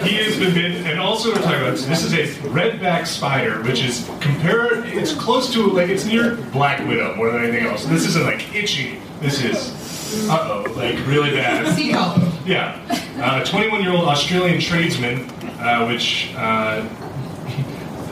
he 0.02 0.16
has 0.16 0.38
been 0.38 0.54
bitten, 0.54 0.86
and 0.86 0.98
also 0.98 1.28
we're 1.30 1.42
talking 1.42 1.60
about 1.60 1.76
this 1.76 2.04
is 2.04 2.14
a 2.14 2.24
redback 2.48 3.06
spider, 3.06 3.60
which 3.64 3.84
is 3.84 4.08
compare. 4.20 4.82
It's 4.86 5.12
close 5.12 5.52
to 5.52 5.66
like 5.72 5.90
it's 5.90 6.06
near 6.06 6.36
Black 6.36 6.80
Widow 6.88 7.16
more 7.16 7.30
than 7.30 7.42
anything 7.42 7.66
else. 7.66 7.84
This 7.84 8.06
isn't 8.06 8.24
like 8.24 8.54
itchy. 8.54 8.98
This 9.20 9.42
is 9.44 9.89
uh 10.28 10.64
oh, 10.66 10.72
like 10.76 10.96
really 11.06 11.30
bad. 11.30 11.74
Seagull. 11.76 12.16
Yeah, 12.46 12.80
uh, 13.18 13.42
a 13.42 13.46
21 13.46 13.82
year 13.82 13.92
old 13.92 14.04
Australian 14.04 14.60
tradesman, 14.60 15.28
uh, 15.60 15.86
which. 15.86 16.32
Uh, 16.36 16.86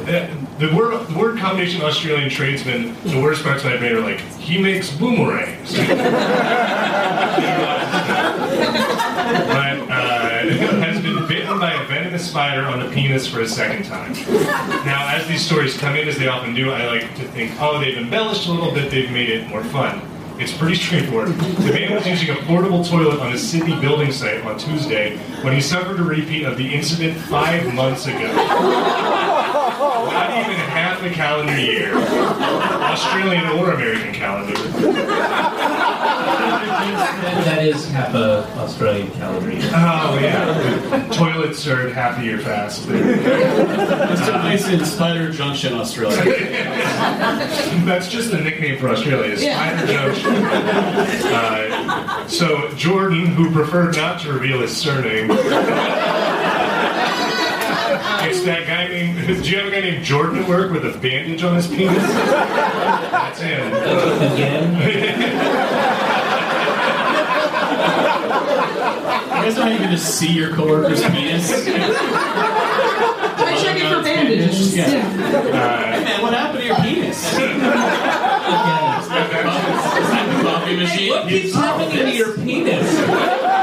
the 0.59 0.75
word, 0.75 1.07
the 1.07 1.19
word 1.19 1.39
combination 1.39 1.83
Australian 1.83 2.31
tradesman, 2.31 2.95
the 3.05 3.21
worst 3.21 3.43
parts 3.43 3.65
I've 3.65 3.81
made 3.81 3.93
are 3.93 4.01
like, 4.01 4.19
he 4.39 4.61
makes 4.61 4.91
boomerangs. 4.91 5.77
but 5.77 5.87
uh, 9.91 10.29
has 10.81 11.03
been 11.03 11.27
bitten 11.29 11.59
by 11.59 11.75
a 11.75 11.87
venomous 11.87 12.29
spider 12.29 12.65
on 12.65 12.81
the 12.81 12.91
penis 12.91 13.27
for 13.27 13.41
a 13.41 13.49
second 13.49 13.85
time. 13.85 14.13
Now, 14.85 15.09
as 15.15 15.27
these 15.29 15.45
stories 15.45 15.77
come 15.77 15.97
in, 15.97 16.09
as 16.09 16.17
they 16.17 16.29
often 16.29 16.55
do, 16.55 16.71
I 16.71 16.87
like 16.87 17.15
to 17.17 17.25
think, 17.29 17.53
oh, 17.61 17.79
they've 17.79 17.99
embellished 17.99 18.49
a 18.49 18.53
little 18.53 18.73
bit, 18.73 18.91
they've 18.91 19.11
made 19.11 19.29
it 19.29 19.47
more 19.49 19.65
fun. 19.65 20.01
It's 20.41 20.57
pretty 20.57 20.77
straightforward. 20.77 21.31
The 21.31 21.73
man 21.73 21.95
was 21.95 22.07
using 22.07 22.31
a 22.31 22.37
portable 22.43 22.85
toilet 22.85 23.19
on 23.19 23.33
a 23.33 23.39
Sydney 23.39 23.79
building 23.81 24.13
site 24.13 24.45
on 24.45 24.57
Tuesday 24.57 25.17
when 25.43 25.53
he 25.53 25.61
suffered 25.61 25.99
a 25.99 26.05
repeat 26.05 26.45
of 26.45 26.57
the 26.57 26.73
incident 26.73 27.19
five 27.19 27.75
months 27.75 28.07
ago. 28.07 28.33
Not 28.33 30.31
even 30.39 30.55
half 30.55 31.03
a 31.03 31.11
calendar 31.11 31.59
year. 31.59 31.93
Australian 31.97 33.47
or 33.59 33.73
American 33.73 34.13
calendar. 34.15 34.55
That 37.49 37.65
is 37.65 37.89
half 37.91 38.15
a 38.15 38.45
Australian 38.59 39.11
calendar 39.13 39.51
year. 39.51 39.63
Oh, 39.75 40.19
yeah. 40.21 41.09
Toilets 41.13 41.67
are 41.67 41.89
half 41.91 42.19
a 42.21 42.25
year 42.25 42.39
fast. 42.39 42.87
This 42.87 44.27
took 44.27 44.41
place 44.43 44.69
in 44.69 44.85
Spider 44.85 45.31
Junction, 45.33 45.75
Australia. 45.75 46.17
That's 47.85 48.09
just 48.09 48.31
the 48.31 48.39
nickname 48.41 48.79
for 48.79 48.89
Australia, 48.91 49.33
is 49.33 49.43
Yeah. 49.43 49.57
Spider 49.77 49.93
Junction. 49.93 50.35
Uh, 51.33 52.29
so 52.29 52.71
Jordan, 52.75 53.27
who 53.27 53.51
preferred 53.51 53.97
not 53.97 54.21
to 54.23 54.33
reveal 54.33 54.61
his 54.61 54.77
surname, 54.77 55.31
it's 58.21 58.43
that 58.45 58.67
guy 58.67 58.89
named. 58.89 59.27
Do 59.43 59.51
you 59.51 59.59
have 59.59 59.67
a 59.69 59.71
guy 59.71 59.81
named 59.81 60.05
Jordan 60.05 60.39
at 60.43 60.49
work 60.49 60.71
with 60.73 60.85
a 60.85 60.99
bandage 60.99 61.43
on 61.43 61.57
his 61.57 61.67
penis? 61.69 62.03
That's 62.03 63.41
him. 63.41 63.73
Again, 63.73 64.75
Guys 69.43 69.55
don't 69.55 69.73
even 69.73 69.91
just 69.91 70.19
see 70.19 70.33
your 70.33 70.53
coworker's 70.55 71.01
penis. 71.03 71.65
Hey 71.65 71.73
I 73.41 73.59
check 73.63 73.77
it 73.77 73.89
for 73.93 74.03
bandages. 74.03 74.77
Yeah. 74.77 74.89
Yeah. 74.89 75.17
man, 76.05 76.23
what 76.23 76.35
happened 76.35 76.61
to 76.61 76.67
your 76.67 76.77
penis? 76.77 77.37
again. 79.09 80.43
Coffee 80.43 80.77
machine. 80.77 81.11
What 81.11 81.29
keeps 81.29 81.55
happening 81.55 81.91
to 81.91 82.11
your 82.15 82.35
penis? 82.35 83.58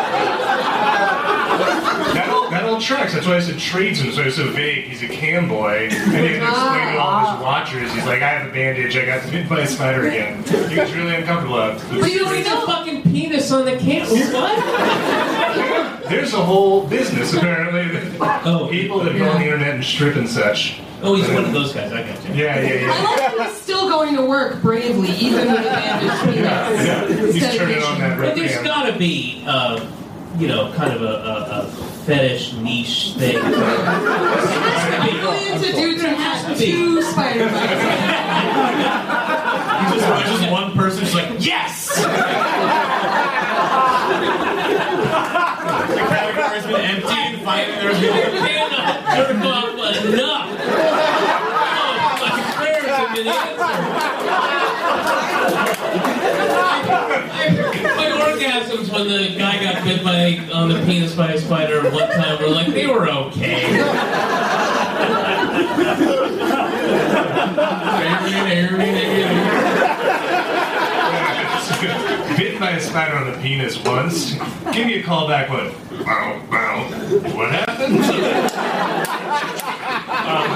That 2.80 2.92
all, 2.92 2.98
tracks. 2.98 3.14
That's 3.14 3.26
why 3.28 3.36
I 3.36 3.40
said 3.40 3.58
tradesman. 3.60 4.12
So 4.14 4.22
it's 4.22 4.36
so 4.38 4.50
vague. 4.52 4.86
He's 4.86 5.02
a 5.04 5.08
cam 5.08 5.48
boy, 5.48 5.88
and 5.92 5.94
he 5.94 6.34
had 6.34 6.40
to 6.40 6.48
explain 6.50 6.94
to 6.94 7.00
all 7.00 7.32
his 7.36 7.44
watchers. 7.44 7.92
He's 7.94 8.06
like, 8.06 8.22
I 8.22 8.30
have 8.30 8.48
a 8.50 8.52
bandage. 8.52 8.96
I 8.98 9.06
got 9.06 9.30
bit 9.32 9.48
by 9.50 9.62
a 9.62 9.68
spider 9.68 10.08
again. 10.08 10.44
He 10.70 10.80
was 10.80 10.94
really 10.94 11.16
uncomfortable. 11.16 11.56
But 12.00 12.12
you 12.12 12.24
know, 12.24 12.32
we 12.32 12.42
There's 12.42 12.48
a 12.48 12.50
know. 12.52 12.66
fucking 12.66 13.02
penis 13.04 13.52
on 13.52 13.66
the 13.66 13.78
can. 13.78 14.06
What? 14.34 16.10
There's 16.10 16.34
a 16.34 16.44
whole 16.44 16.88
business 16.88 17.34
apparently. 17.34 18.18
Oh. 18.20 18.68
people 18.70 19.00
that 19.04 19.18
go 19.18 19.28
on 19.30 19.40
the 19.40 19.46
internet 19.46 19.76
and 19.76 19.84
strip 19.84 20.16
and 20.16 20.30
such. 20.30 20.80
Oh, 21.02 21.16
he's 21.16 21.28
one 21.30 21.46
of 21.46 21.52
those 21.52 21.74
guys. 21.74 21.92
I 21.92 22.04
got 22.04 22.24
you. 22.30 22.34
Yeah, 22.36 22.60
yeah, 22.62 22.74
yeah. 22.74 22.88
love 23.04 23.18
that 23.18 23.48
he's 23.48 23.62
still 23.62 23.90
going 23.90 24.16
to 24.16 24.22
work 24.26 24.62
bravely, 24.62 25.10
even 25.12 25.52
with 25.52 25.60
a 25.60 25.64
bandage. 25.64 26.20
penis. 26.22 26.38
Yeah, 26.38 27.08
he's 27.08 27.20
Instead 27.36 27.52
of 27.56 27.58
turning 27.60 27.84
on 27.84 28.00
that 28.00 28.18
But 28.18 28.22
red 28.22 28.38
there's 28.38 28.54
cam. 28.54 28.64
got 28.64 28.84
to 28.92 28.98
be, 28.98 29.44
uh, 29.46 29.86
you 30.38 30.48
know, 30.48 30.72
kind 30.74 30.94
of 30.94 31.02
a, 31.02 31.06
a, 31.06 31.62
a 31.62 31.66
fetish 32.06 32.54
niche 32.56 33.14
thing. 33.18 33.36
Really 33.36 33.52
into 35.52 35.72
dudes 35.72 36.02
who 36.02 36.08
have 36.08 36.58
two 36.58 37.02
spider 37.02 37.48
bites. 37.48 37.82
Just, 39.94 40.06
just 40.42 40.52
one 40.52 40.74
person 40.74 41.00
just 41.02 41.16
like, 41.16 41.30
yes! 41.40 41.88
the 42.00 42.02
category's 45.96 46.66
been 46.66 46.82
emptied. 46.82 47.42
Finally, 47.46 47.76
there's 47.80 48.00
been 48.00 48.12
Cannot 48.12 49.16
jerk 49.16 49.46
off 49.46 49.70
enough. 50.06 50.50
Oh, 51.78 51.82
my 52.22 52.30
prayers 52.56 52.86
have 52.86 53.16
been 53.16 53.28
answered. 57.68 58.02
When 58.46 59.08
the 59.08 59.36
guy 59.36 59.62
got 59.64 59.84
bit 59.84 60.04
by 60.04 60.38
on 60.54 60.70
the 60.70 60.76
penis 60.86 61.16
by 61.16 61.34
a 61.34 61.40
spider 61.40 61.82
one 61.90 62.08
time 62.12 62.38
we 62.38 62.46
were 62.46 62.52
like 62.52 62.68
they 62.68 62.86
were 62.86 63.10
okay. 63.10 63.66
Bitten 72.38 72.60
by 72.60 72.72
a 72.72 72.80
spider 72.80 73.16
on 73.16 73.32
the 73.32 73.38
penis 73.42 73.84
once. 73.84 74.34
Give 74.72 74.86
me 74.86 75.00
a 75.00 75.04
call 75.04 75.28
back. 75.28 75.50
Bow, 75.50 76.40
bow. 76.52 76.84
What 77.36 77.52
happened? 77.52 77.98
um, 80.26 80.48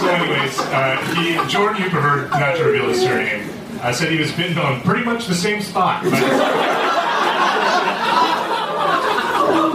so, 0.00 0.08
anyways, 0.08 0.58
uh, 0.58 0.96
he, 1.14 1.52
Jordan, 1.52 1.82
you 1.82 1.90
prefer 1.90 2.28
not 2.30 2.56
to 2.56 2.64
reveal 2.64 2.88
his 2.88 3.00
surname, 3.02 3.50
uh, 3.82 3.92
said 3.92 4.10
he 4.10 4.18
was 4.18 4.32
bitten 4.32 4.58
on 4.58 4.80
pretty 4.80 5.04
much 5.04 5.26
the 5.26 5.34
same 5.34 5.60
spot. 5.60 6.02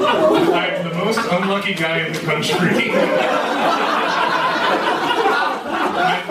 I'm 0.10 0.90
the 0.90 0.96
most 0.96 1.20
unlucky 1.20 1.76
guy 1.76 2.08
in 2.08 2.14
the 2.14 2.20
country. 2.20 2.92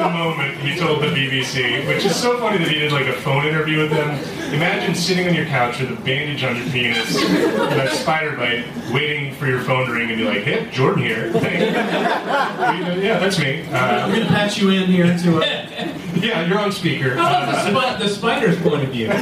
The 0.09 0.14
moment, 0.14 0.56
he 0.60 0.74
told 0.78 1.02
the 1.02 1.09
BBC, 1.09 1.86
which 1.86 2.02
is 2.06 2.16
so 2.16 2.39
funny 2.39 2.56
that 2.56 2.68
he 2.68 2.78
did 2.78 2.93
like 2.93 3.06
a 3.09 3.12
phone 3.20 3.44
interview 3.44 3.80
with 3.82 3.90
them. 3.90 4.09
Imagine 4.55 4.94
sitting 4.94 5.28
on 5.28 5.35
your 5.35 5.44
couch 5.44 5.80
with 5.80 5.90
a 5.90 5.97
bandage 6.02 6.43
on 6.44 6.56
your 6.56 6.64
penis 6.70 7.14
and 7.22 7.78
a 7.82 7.90
spider 7.94 8.35
bite, 8.35 8.64
waiting 8.90 9.35
for 9.35 9.47
your 9.47 9.60
phone 9.60 9.85
to 9.86 9.93
ring 9.93 10.09
and 10.09 10.16
be 10.18 10.24
like, 10.24 10.44
"Hey, 10.44 10.66
Jordan 10.70 11.02
here." 11.05 11.26
yeah, 11.35 13.18
that's 13.18 13.39
me. 13.39 13.66
I'm 13.68 13.74
Uh, 13.74 14.09
gonna 14.09 14.24
patch 14.28 14.56
you 14.59 14.70
in 14.70 14.86
here 14.86 15.14
to 15.18 15.39
a. 15.43 15.47
yeah, 16.20 16.47
you're 16.47 16.59
on 16.59 16.72
speaker. 16.72 17.12
About 17.12 17.51
the, 17.52 17.59
Uh, 17.59 17.70
spi- 17.98 17.98
the 18.05 18.09
spider's 18.09 18.56
point 18.62 18.85
of 18.85 18.89
view? 18.90 19.09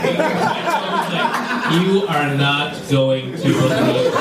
you 1.83 2.07
are 2.07 2.33
not 2.37 2.77
going 2.89 3.33
to 3.33 3.43
believe. 3.43 4.13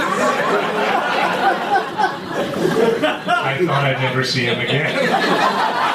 I 3.48 3.58
thought 3.66 3.86
I'd 3.86 4.00
never 4.02 4.24
see 4.24 4.46
him 4.46 4.60
again. 4.60 5.92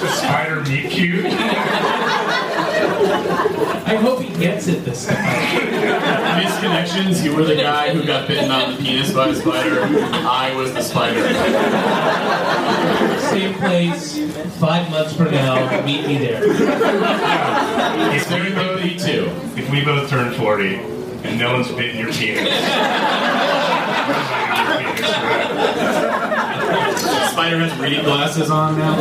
Is 0.00 0.06
a 0.10 0.16
spider 0.16 0.62
meet 0.62 0.90
cute? 0.90 1.26
I 3.86 3.96
hope 4.00 4.22
he 4.22 4.32
gets 4.40 4.66
it 4.66 4.82
this 4.82 5.06
time. 5.06 5.16
Misconnections. 6.40 7.22
You 7.22 7.36
were 7.36 7.44
the 7.44 7.56
guy 7.56 7.92
who 7.92 8.02
got 8.06 8.26
bitten 8.26 8.50
on 8.50 8.72
the 8.72 8.78
penis 8.78 9.12
by 9.12 9.28
a 9.28 9.34
spider. 9.34 9.82
I 9.82 10.54
was 10.56 10.72
the 10.72 10.80
spider. 10.80 11.20
Same 13.28 13.52
place, 13.58 14.18
five 14.58 14.90
months 14.90 15.14
from 15.14 15.32
now. 15.32 15.84
Meet 15.84 16.06
me 16.06 16.16
there. 16.16 16.44
If 18.16 18.30
we 18.30 18.54
both, 18.54 18.82
Me 18.82 18.98
too. 18.98 19.30
if 19.60 19.68
we 19.70 19.84
both 19.84 20.08
turn 20.08 20.32
40 20.32 20.76
and 20.76 21.38
no 21.38 21.52
one's 21.52 21.70
bitten 21.72 21.98
your 21.98 22.10
penis. 22.10 22.48
Spider 27.30 27.58
has 27.58 27.74
reading 27.78 28.04
glasses 28.04 28.50
on 28.50 28.78
now. 28.78 28.96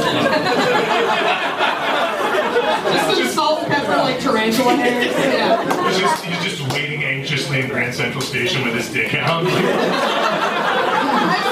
Just 2.92 3.18
some 3.18 3.28
salt 3.28 3.64
and 3.64 3.72
pepper 3.72 3.98
like 3.98 4.20
tarantula 4.20 4.76
hairs. 4.76 5.06
Yeah. 5.16 5.90
He's 5.90 6.00
just, 6.00 6.24
he's 6.24 6.44
just 6.44 6.62
waiting 6.74 7.04
anxiously 7.04 7.62
in 7.62 7.70
Grand 7.70 7.94
Central 7.94 8.22
Station 8.22 8.64
with 8.64 8.74
his 8.76 8.90
dick 8.92 9.14
out. 9.16 9.46
I've 9.46 9.54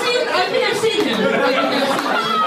seen. 0.04 0.28
I 0.28 0.50
think 0.50 0.64
I've 0.66 0.78
seen 0.78 1.04
him. 1.06 1.18
I 1.20 1.22
think 1.32 1.84
I've 1.84 2.02
seen 2.02 2.42
him. 2.42 2.47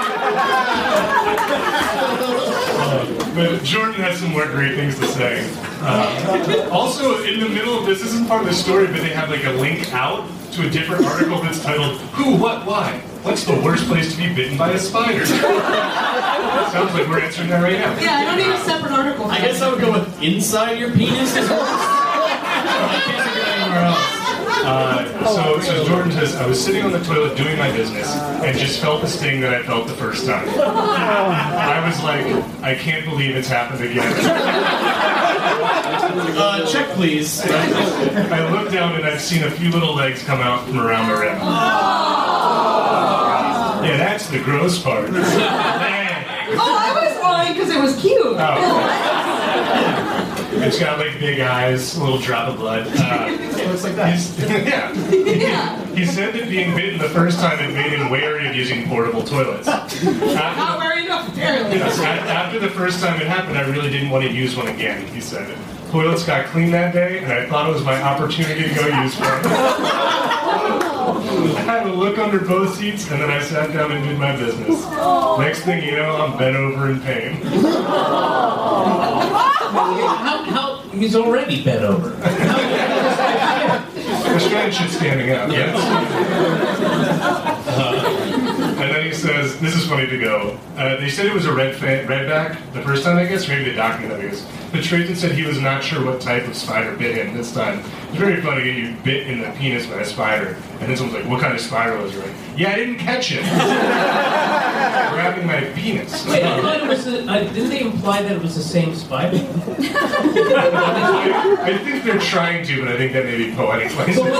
But 3.33 3.63
Jordan 3.63 3.95
has 4.01 4.19
some 4.19 4.31
more 4.31 4.45
great 4.45 4.75
things 4.75 4.99
to 4.99 5.07
say. 5.07 5.49
Uh, 5.81 6.69
also, 6.71 7.23
in 7.23 7.39
the 7.39 7.47
middle 7.47 7.79
of 7.79 7.85
this, 7.85 8.01
this 8.01 8.13
isn't 8.13 8.27
part 8.27 8.41
of 8.41 8.47
the 8.47 8.53
story, 8.53 8.87
but 8.87 8.97
they 8.97 9.09
have 9.09 9.29
like 9.29 9.45
a 9.45 9.51
link 9.51 9.93
out 9.93 10.27
to 10.51 10.67
a 10.67 10.69
different 10.69 11.05
article 11.05 11.41
that's 11.41 11.63
titled 11.63 11.97
"Who, 12.11 12.35
What, 12.35 12.65
Why? 12.65 12.99
What's 13.23 13.45
the 13.45 13.55
worst 13.61 13.85
place 13.85 14.11
to 14.13 14.17
be 14.17 14.33
bitten 14.35 14.57
by 14.57 14.71
a 14.71 14.77
spider?" 14.77 15.25
Sounds 15.25 16.93
like 16.93 17.07
we're 17.07 17.21
answering 17.21 17.49
that 17.49 17.63
right 17.63 17.79
now. 17.79 17.97
Yeah, 17.99 18.17
I 18.17 18.25
don't 18.25 18.37
need 18.37 18.53
a 18.53 18.59
separate 18.63 18.91
article. 18.91 19.25
I 19.25 19.39
guess. 19.39 19.61
I 19.61 19.69
would 19.71 19.79
go 19.79 19.91
with 19.93 20.21
inside 20.21 20.77
your 20.77 20.91
penis. 20.91 21.35
Is 21.35 21.49
worse. 21.49 21.59
I 21.61 23.01
can't 23.05 23.23
think 23.23 23.37
of 23.37 23.47
anywhere 23.47 23.85
else. 23.85 24.20
Uh, 24.63 25.25
so, 25.25 25.59
so 25.59 25.85
Jordan 25.85 26.11
says, 26.11 26.35
I 26.35 26.45
was 26.45 26.63
sitting 26.63 26.83
on 26.83 26.91
the 26.91 27.03
toilet 27.03 27.35
doing 27.35 27.57
my 27.57 27.71
business 27.71 28.07
and 28.15 28.57
just 28.57 28.79
felt 28.79 29.01
the 29.01 29.07
sting 29.07 29.41
that 29.41 29.53
I 29.53 29.63
felt 29.63 29.87
the 29.87 29.93
first 29.93 30.25
time. 30.25 30.47
I 30.49 31.83
was 31.85 32.01
like, 32.03 32.25
I 32.63 32.75
can't 32.75 33.05
believe 33.05 33.35
it's 33.35 33.47
happened 33.47 33.83
again. 33.83 34.13
Uh, 36.13 36.65
check 36.67 36.89
please. 36.89 37.41
I 37.41 38.49
look 38.51 38.71
down 38.71 38.95
and 38.95 39.05
I've 39.05 39.21
seen 39.21 39.43
a 39.43 39.51
few 39.51 39.69
little 39.71 39.95
legs 39.95 40.23
come 40.23 40.39
out 40.41 40.65
from 40.65 40.79
around 40.79 41.09
the 41.09 41.15
rim. 41.15 41.37
Yeah, 43.83 43.97
that's 43.97 44.27
the 44.29 44.39
gross 44.39 44.77
part. 44.81 45.09
Oh, 45.09 46.77
I 46.77 46.93
was 46.93 47.17
lying 47.21 47.53
because 47.53 47.69
it 47.69 47.81
was 47.81 47.95
cute. 47.99 48.21
Oh. 48.23 49.10
It's 50.63 50.79
got 50.79 50.99
like 50.99 51.19
big 51.19 51.39
eyes, 51.39 51.95
a 51.97 52.03
little 52.03 52.19
drop 52.19 52.49
of 52.49 52.57
blood. 52.57 52.87
Uh, 52.87 53.27
It 53.29 53.67
looks 53.69 53.83
like 53.83 53.95
that. 53.95 54.13
he's- 54.13 54.39
yeah. 54.49 54.91
Yeah. 54.93 55.85
He 55.95 56.05
said 56.05 56.33
that 56.35 56.49
being 56.49 56.75
bitten 56.75 56.99
the 56.99 57.09
first 57.09 57.39
time 57.39 57.59
it 57.59 57.73
made 57.73 57.93
him 57.93 58.09
wary 58.09 58.47
of 58.47 58.55
using 58.55 58.87
portable 58.87 59.23
toilets. 59.23 59.67
After 59.69 60.05
Not 60.05 60.73
the- 60.73 60.77
wearing 60.79 61.05
enough, 61.05 61.27
apparently. 61.29 61.77
Yes, 61.77 61.99
after 61.99 62.59
the 62.59 62.69
first 62.69 62.99
time 63.01 63.19
it 63.21 63.27
happened, 63.27 63.57
I 63.57 63.61
really 63.69 63.89
didn't 63.89 64.09
want 64.11 64.23
to 64.25 64.31
use 64.31 64.55
one 64.55 64.67
again, 64.67 65.05
he 65.07 65.19
said. 65.21 65.57
Toilets 65.91 66.23
got 66.25 66.45
clean 66.47 66.71
that 66.71 66.93
day, 66.93 67.17
and 67.19 67.31
I 67.33 67.45
thought 67.49 67.67
it 67.69 67.73
was 67.73 67.83
my 67.83 68.01
opportunity 68.01 68.69
to 68.69 68.73
go 68.75 68.85
use 69.03 69.13
one. 69.19 69.29
I 71.51 71.63
had 71.67 71.87
a 71.87 71.91
look 71.93 72.17
under 72.17 72.39
both 72.39 72.75
seats, 72.77 73.09
and 73.11 73.21
then 73.21 73.29
I 73.29 73.41
sat 73.41 73.73
down 73.73 73.91
and 73.91 74.03
did 74.05 74.17
my 74.17 74.33
business. 74.37 74.85
Next 75.37 75.61
thing 75.63 75.83
you 75.83 75.97
know, 75.97 76.15
I'm 76.15 76.37
bent 76.37 76.55
over 76.55 76.89
in 76.91 77.01
pain. 77.01 77.41
He's 80.93 81.15
already 81.15 81.63
bent 81.63 81.83
over. 81.83 82.11
Shit 84.71 84.89
standing 84.91 85.31
up, 85.31 85.49
yes. 85.51 85.75
Uh, 87.67 88.75
and 88.79 88.89
then 88.95 89.05
he 89.05 89.13
says, 89.13 89.59
this 89.59 89.75
is 89.75 89.87
funny 89.87 90.07
to 90.07 90.17
go. 90.17 90.57
Uh, 90.77 90.95
they 90.97 91.09
said 91.09 91.25
it 91.25 91.33
was 91.33 91.45
a 91.45 91.53
red 91.53 91.75
fa- 91.75 92.05
redback 92.07 92.57
the 92.73 92.81
first 92.81 93.03
time, 93.03 93.17
I 93.17 93.25
guess, 93.25 93.47
or 93.47 93.51
maybe 93.53 93.69
the 93.71 93.75
document, 93.75 94.13
I 94.21 94.27
guess. 94.27 94.45
But 94.71 94.83
Trayton 94.83 95.15
said 95.15 95.33
he 95.33 95.43
was 95.45 95.59
not 95.59 95.83
sure 95.83 96.03
what 96.05 96.21
type 96.21 96.47
of 96.47 96.55
spider 96.55 96.95
bit 96.95 97.15
him 97.15 97.35
this 97.35 97.51
time. 97.53 97.83
It's 98.11 98.19
very 98.19 98.41
funny 98.41 98.65
getting 98.65 98.85
you 98.87 98.95
bit 99.05 99.27
in 99.27 99.39
the 99.39 99.49
penis 99.51 99.85
by 99.85 100.01
a 100.01 100.05
spider, 100.05 100.57
and 100.81 100.89
then 100.89 100.97
someone's 100.97 101.23
like, 101.23 101.31
what 101.31 101.39
kind 101.39 101.53
of 101.53 101.61
spider 101.61 101.97
was 101.97 102.13
it? 102.13 102.17
You're 102.17 102.25
like, 102.25 102.35
yeah, 102.57 102.71
I 102.71 102.75
didn't 102.75 102.97
catch 102.97 103.31
it. 103.31 103.41
Grabbing 105.13 105.47
my 105.47 105.61
penis. 105.73 106.27
Wait, 106.27 106.43
I 106.43 106.61
thought 106.61 106.81
it 106.81 106.87
was. 106.89 107.07
Uh, 107.07 107.39
didn't 107.53 107.69
they 107.69 107.79
imply 107.79 108.21
that 108.21 108.33
it 108.33 108.41
was 108.41 108.55
the 108.55 108.61
same 108.61 108.93
spider? 108.95 109.37
I, 111.63 111.79
think 111.85 112.03
they're 112.03 112.19
trying 112.19 112.65
to, 112.65 112.81
but 112.81 112.89
I 112.89 112.97
think 112.97 113.13
that 113.13 113.23
may 113.23 113.37
be 113.37 113.55
poetic 113.55 113.95
license. 113.95 114.17
read 114.17 114.35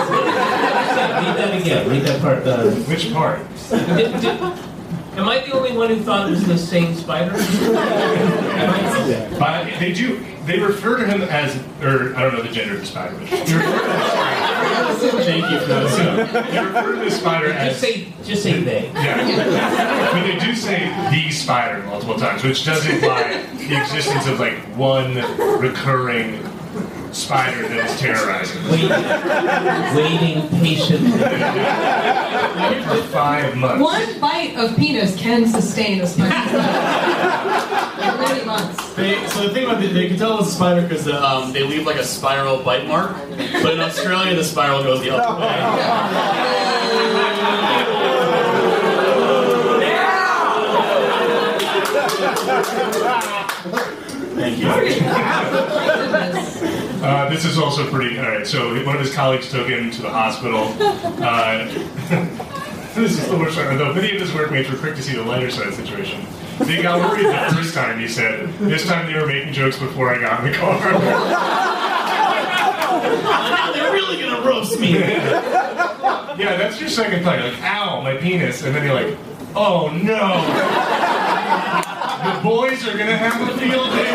that 1.38 1.61
again. 1.61 1.89
Read 1.89 2.02
that 2.02 2.19
part. 2.19 2.45
Uh, 2.45 2.72
Which 2.72 3.14
part? 3.14 3.39
did, 3.69 4.19
did, 4.19 4.70
am 5.17 5.27
I 5.29 5.39
the 5.39 5.51
only 5.53 5.75
one 5.75 5.89
who 5.89 6.01
thought 6.01 6.27
it 6.27 6.31
was 6.31 6.45
the 6.45 6.57
same 6.57 6.95
spider? 6.95 7.31
But 9.39 9.79
they 9.79 9.93
do. 9.93 10.25
They 10.45 10.59
refer 10.59 10.97
to 10.97 11.05
him 11.05 11.21
as, 11.21 11.55
or 11.83 12.15
I 12.15 12.23
don't 12.23 12.33
know 12.33 12.41
the 12.41 12.49
gender 12.51 12.73
of 12.73 12.79
the 12.81 12.85
spider. 12.88 13.15
But 13.15 13.29
they 13.29 13.38
refer 13.39 13.51
to 13.51 15.17
the 15.17 15.23
Thank 15.23 15.51
you 15.51 15.59
for 15.59 15.65
that. 15.67 15.89
spider, 15.89 16.51
they 16.51 16.59
refer 16.65 16.95
to 16.95 16.99
the 17.05 17.11
spider 17.11 17.47
Just 17.53 17.59
as. 17.59 17.77
say, 17.79 18.07
just 18.23 18.43
say 18.43 18.63
they. 18.63 18.85
Yeah. 18.93 20.11
But 20.13 20.23
they 20.23 20.39
do 20.43 20.55
say 20.55 20.88
the 21.11 21.31
spider 21.31 21.83
multiple 21.83 22.15
times, 22.17 22.43
which 22.43 22.65
does 22.65 22.85
imply 22.88 23.43
the 23.57 23.77
existence 23.81 24.25
of 24.27 24.39
like 24.39 24.57
one 24.75 25.15
recurring 25.59 26.41
spider 27.13 27.67
that 27.67 27.89
is 27.89 27.99
terrorizing 27.99 28.63
them 28.63 28.71
Waiting, 29.95 30.41
waiting 30.41 30.49
patiently. 30.59 31.11
for 32.83 33.01
five 33.09 33.55
months. 33.55 33.81
One 33.83 34.19
bite 34.19 34.55
of 34.57 34.75
penis 34.77 35.15
can 35.17 35.47
sustain 35.47 36.01
a 36.01 36.07
spider. 36.07 36.31
For 38.01 38.17
many 38.17 38.43
months. 38.45 38.95
They, 38.95 39.27
so 39.27 39.47
the 39.47 39.53
thing 39.53 39.65
about 39.65 39.83
it, 39.83 39.93
they 39.93 40.07
can 40.07 40.17
tell 40.17 40.39
it's 40.39 40.49
a 40.49 40.51
spider 40.51 40.81
because 40.81 41.07
um, 41.07 41.53
they 41.53 41.61
leave 41.63 41.85
like 41.85 41.97
a 41.97 42.03
spiral 42.03 42.63
bite 42.63 42.88
mark, 42.88 43.15
but 43.61 43.73
in 43.73 43.79
Australia 43.79 44.35
the 44.35 44.43
spiral 44.43 44.81
goes 44.83 45.01
the 45.01 45.11
other 45.11 45.39
way. 45.39 46.61
Thank 54.33 54.57
you. 56.65 56.81
Uh, 57.02 57.30
this 57.30 57.45
is 57.45 57.57
also 57.57 57.90
pretty. 57.90 58.19
All 58.19 58.28
right. 58.30 58.45
So 58.45 58.73
one 58.86 58.95
of 58.95 59.02
his 59.02 59.14
colleagues 59.14 59.49
took 59.49 59.68
him 59.68 59.90
to 59.91 60.02
the 60.02 60.10
hospital. 60.10 60.73
Uh, 61.22 61.65
this 62.95 63.18
is 63.18 63.28
the 63.30 63.38
worst 63.38 63.56
part. 63.56 63.78
Though 63.78 63.94
many 63.94 64.14
of 64.15 64.22
his 64.22 64.34
workmates 64.34 64.69
were 64.69 64.78
quick 64.78 64.95
to 64.95 65.03
see 65.03 65.14
the 65.15 65.23
lighter 65.23 65.52
side 65.52 65.68
of 65.68 65.78
the 65.78 65.84
situation. 65.84 66.26
They 66.60 66.82
got 66.82 66.99
worried 66.99 67.28
the 67.28 67.56
first 67.56 67.73
time, 67.76 67.99
he 67.99 68.07
said. 68.07 68.52
This 68.56 68.86
time 68.88 69.11
they 69.11 69.19
were 69.19 69.28
making 69.28 69.53
jokes 69.53 69.78
before 69.78 70.14
I 70.14 70.19
got 70.19 70.44
in 70.44 70.52
the 70.52 70.57
car. 70.57 70.80
they're 73.73 73.91
really 73.94 74.22
gonna 74.22 74.45
roast 74.48 74.80
me. 74.80 74.99
yeah, 74.99 76.57
that's 76.57 76.80
your 76.80 76.90
second 76.90 77.23
thought. 77.23 77.40
Like, 77.40 77.61
ow, 77.61 78.02
my 78.02 78.18
penis. 78.18 78.64
And 78.64 78.76
then 78.76 78.84
you're 78.84 78.95
like, 78.95 79.18
oh 79.56 79.90
no. 79.90 81.31
The 81.52 82.40
boys 82.44 82.88
are 82.88 82.98
gonna 82.98 83.18
have 83.18 83.41
a 83.41 83.57
field 83.57 83.90
day. 83.91 84.11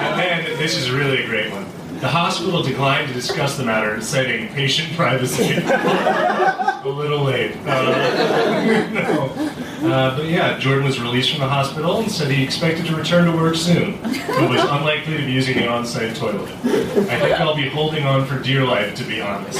And 0.00 0.20
then, 0.20 0.58
this 0.58 0.76
is 0.76 0.90
really 0.90 1.24
a 1.24 1.26
great 1.26 1.52
one. 1.52 1.66
The 2.00 2.08
hospital 2.08 2.62
declined 2.62 3.08
to 3.08 3.14
discuss 3.14 3.56
the 3.56 3.64
matter, 3.64 4.00
citing 4.00 4.48
patient 4.54 4.94
privacy. 4.96 5.54
a 5.64 6.82
little 6.88 7.24
late. 7.24 7.56
Uh, 7.66 8.88
no. 8.92 9.92
Uh, 9.92 10.16
but 10.16 10.26
yeah, 10.26 10.58
Jordan 10.58 10.84
was 10.84 11.00
released 11.00 11.30
from 11.30 11.40
the 11.40 11.48
hospital 11.48 11.98
and 12.00 12.10
said 12.10 12.30
he 12.30 12.42
expected 12.42 12.86
to 12.86 12.96
return 12.96 13.24
to 13.30 13.36
work 13.36 13.54
soon, 13.56 14.00
but 14.02 14.48
was 14.48 14.60
unlikely 14.60 15.16
to 15.16 15.26
be 15.26 15.32
using 15.32 15.56
an 15.58 15.68
on-site 15.68 16.16
toilet. 16.16 16.48
I 16.64 17.18
think 17.18 17.40
I'll 17.40 17.56
be 17.56 17.68
holding 17.68 18.04
on 18.04 18.26
for 18.26 18.38
dear 18.38 18.64
life, 18.64 18.94
to 18.96 19.04
be 19.04 19.20
honest. 19.20 19.58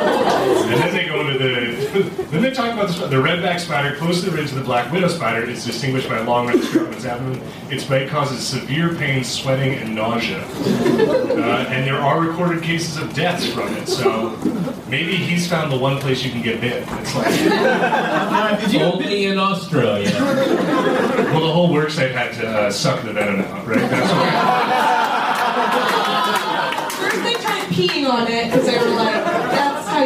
And 0.00 0.80
then 0.82 0.92
they 0.94 1.06
go 1.06 1.20
into 1.26 1.38
the. 1.38 2.26
Then 2.26 2.42
they 2.42 2.50
talk 2.50 2.72
about 2.72 2.88
the, 2.88 3.06
the 3.06 3.16
redback 3.16 3.60
spider 3.60 3.96
close 3.96 4.20
to 4.22 4.30
the 4.30 4.36
ridge 4.36 4.50
of 4.50 4.56
the 4.56 4.64
black 4.64 4.90
widow 4.92 5.08
spider 5.08 5.44
is 5.48 5.64
distinguished 5.64 6.08
by 6.08 6.18
a 6.18 6.24
long 6.24 6.48
red 6.48 6.62
strip 6.62 6.86
on 6.88 6.92
its 6.94 7.04
abdomen. 7.04 7.40
Its 7.70 7.84
bite 7.84 8.08
causes 8.08 8.44
severe 8.44 8.94
pain, 8.94 9.22
sweating, 9.24 9.74
and 9.74 9.94
nausea. 9.94 10.42
Uh, 10.44 11.66
and 11.68 11.86
there 11.86 11.96
are 11.96 12.20
recorded 12.20 12.62
cases 12.62 12.96
of 12.96 13.12
deaths 13.14 13.46
from 13.52 13.68
it. 13.76 13.86
So 13.88 14.30
maybe 14.88 15.16
he's 15.16 15.46
found 15.48 15.70
the 15.72 15.78
one 15.78 15.98
place 15.98 16.24
you 16.24 16.30
can 16.30 16.42
get 16.42 16.60
bit. 16.60 16.84
It's 16.88 17.14
like 17.14 18.74
Only 18.82 19.26
in 19.26 19.38
Australia. 19.38 20.10
well, 21.32 21.40
the 21.46 21.52
whole 21.52 21.68
worksite 21.70 22.12
had 22.12 22.32
to 22.34 22.48
uh, 22.48 22.70
suck 22.70 23.02
the 23.04 23.12
venom 23.12 23.40
out, 23.42 23.66
right? 23.66 23.78
That's 23.78 24.12
what, 24.12 24.26
First 26.92 27.22
they 27.22 27.34
tried 27.34 27.68
peeing 27.70 28.08
on 28.10 28.26
it 28.28 28.50
because 28.50 28.66
they 28.66 28.78
were 28.78 28.90
like, 28.96 28.96
that's 28.96 29.14
how 29.14 29.15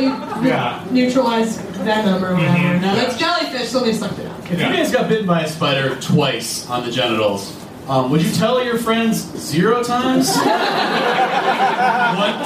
you 0.00 0.48
Yeah. 0.48 0.80
neutralize 0.90 1.56
venom 1.84 2.24
or 2.24 2.34
whatever. 2.34 2.56
Mhm. 2.56 2.80
No, 2.82 2.94
that's 2.94 3.16
jellyfish, 3.16 3.68
so 3.68 3.80
they 3.80 3.92
sucked 3.92 4.18
it 4.18 4.26
out. 4.26 4.36
If 4.50 4.58
you 4.60 4.66
guys 4.66 4.90
got 4.90 5.08
bitten 5.08 5.26
by 5.26 5.42
a 5.42 5.48
spider 5.48 5.96
twice 5.96 6.66
on 6.68 6.84
the 6.84 6.90
genitals, 6.92 7.52
um, 7.88 8.10
would 8.10 8.22
you 8.22 8.30
tell 8.32 8.62
your 8.64 8.78
friends 8.78 9.16
zero 9.38 9.82
times, 9.82 10.36
one 10.36 10.44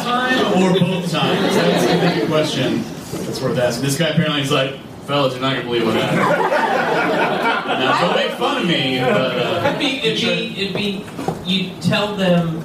time, 0.05 0.47
or 0.63 0.79
both 0.79 1.11
times? 1.11 1.55
That's 1.57 1.85
a 1.85 2.21
big 2.21 2.29
question. 2.29 2.85
That's 3.25 3.41
worth 3.41 3.59
asking. 3.59 3.85
This 3.85 3.97
guy 3.99 4.09
apparently 4.09 4.43
is 4.43 4.51
like, 4.51 4.77
fellas, 5.07 5.33
you're 5.35 5.43
not 5.43 5.53
gonna 5.55 5.65
believe 5.65 5.87
what 5.87 5.97
happened. 5.97 7.81
now, 7.81 8.01
don't 8.01 8.17
make 8.17 8.33
fun 8.33 8.63
of 8.63 8.67
me, 8.69 9.01
but 9.01 9.11
uh, 9.39 9.63
It'd 9.69 9.79
be, 9.79 9.99
it'd 10.07 10.21
be, 10.21 10.63
it'd 10.63 10.77
be, 10.77 11.05
you 11.45 11.71
tell 11.81 12.15
them 12.17 12.65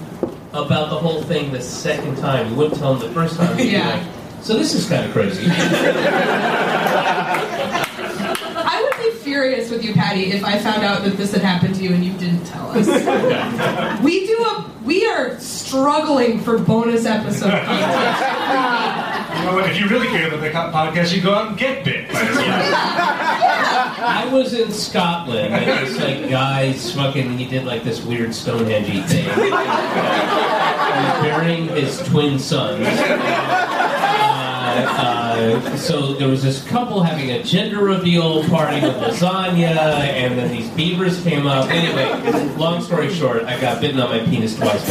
about 0.53 0.89
the 0.89 0.95
whole 0.97 1.21
thing 1.23 1.51
the 1.51 1.61
second 1.61 2.17
time. 2.17 2.49
You 2.49 2.55
wouldn't 2.55 2.79
tell 2.79 2.95
them 2.95 3.07
the 3.07 3.13
first 3.13 3.37
time. 3.37 3.57
You'd 3.57 3.65
be 3.65 3.71
Yeah. 3.71 3.87
like, 3.89 4.03
so 4.41 4.53
this 4.57 4.73
is 4.73 4.87
kind 4.87 5.05
of 5.05 5.11
crazy. 5.11 5.45
I 8.71 8.81
would 8.83 8.97
be 9.03 9.11
furious 9.19 9.69
with 9.69 9.83
you, 9.83 9.93
Patty, 9.93 10.31
if 10.31 10.43
I 10.43 10.57
found 10.59 10.83
out 10.83 11.03
that 11.03 11.17
this 11.17 11.31
had 11.33 11.41
happened 11.41 11.75
to 11.75 11.83
you 11.83 11.93
and 11.93 12.03
you 12.03 12.13
didn't 12.13 12.45
tell 12.45 12.71
us. 12.71 12.87
we 14.03 14.25
do 14.27 14.37
a 14.37 14.69
we 14.83 15.05
are 15.05 15.39
struggling 15.39 16.39
for 16.39 16.57
bonus 16.57 17.05
episode 17.05 17.51
content. 17.65 19.37
you 19.37 19.45
know 19.45 19.53
what? 19.53 19.69
If 19.69 19.79
you 19.79 19.87
really 19.87 20.07
care 20.07 20.27
about 20.27 20.41
the 20.41 20.49
podcast, 20.49 21.15
you 21.15 21.21
go 21.21 21.33
out 21.35 21.49
and 21.49 21.57
get 21.57 21.83
bit 21.85 22.07
by 22.11 22.21
a 22.21 22.33
spider. 22.33 22.75
I 24.01 24.29
was 24.31 24.53
in 24.53 24.71
Scotland 24.71 25.53
and 25.53 25.87
this 25.87 25.97
like 25.99 26.29
guy's 26.29 26.93
fucking 26.95 27.37
he 27.37 27.45
did 27.45 27.65
like 27.65 27.83
this 27.83 28.01
weird 28.03 28.33
Stonehenge 28.33 28.87
thing. 29.09 29.25
he 29.25 29.51
was 29.51 31.21
burying 31.21 31.67
his 31.67 31.99
twin 32.07 32.39
sons. 32.39 32.87
Uh, 34.87 35.77
so 35.77 36.13
there 36.13 36.27
was 36.27 36.43
this 36.43 36.63
couple 36.67 37.01
having 37.01 37.31
a 37.31 37.43
gender 37.43 37.83
reveal 37.83 38.43
party 38.49 38.81
with 38.81 38.95
lasagna, 38.97 39.75
and 39.75 40.37
then 40.37 40.51
these 40.51 40.69
beavers 40.71 41.21
came 41.23 41.47
up. 41.47 41.69
Anyway, 41.69 42.55
long 42.55 42.81
story 42.81 43.13
short, 43.13 43.43
I 43.43 43.59
got 43.59 43.81
bitten 43.81 43.99
on 43.99 44.09
my 44.09 44.19
penis 44.25 44.55
twice. 44.57 44.85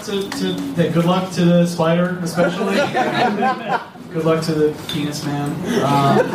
By 0.00 0.06
uh, 0.06 0.22
to, 0.22 0.30
to, 0.30 0.46
yeah, 0.82 0.88
good 0.92 1.04
luck 1.04 1.32
to 1.32 1.44
the 1.44 1.66
spider, 1.66 2.18
especially. 2.22 2.76
good 4.12 4.24
luck 4.24 4.42
to 4.44 4.54
the 4.54 4.72
penis 4.88 5.24
man. 5.24 5.50
Um, 5.82 6.26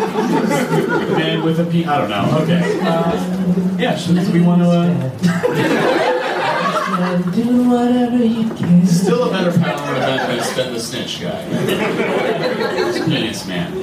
man 1.18 1.44
with 1.44 1.60
a 1.60 1.66
pe. 1.66 1.86
I 1.86 1.98
don't 1.98 2.10
know. 2.10 2.40
Okay. 2.44 2.80
Uh, 2.82 3.78
yeah, 3.78 3.98
should 3.98 4.32
we 4.34 4.42
want 4.42 4.62
to. 4.62 4.70
Uh, 4.70 5.12
do 7.32 7.70
whatever 7.70 8.24
you 8.24 8.50
can. 8.56 8.86
still 8.86 9.24
a 9.28 9.32
better 9.32 9.52
power 9.60 9.96
event 9.96 10.56
than 10.56 10.74
the 10.74 10.80
snitch 10.80 11.22
guy. 11.22 11.44
Penis 13.06 13.46
man. 13.48 13.74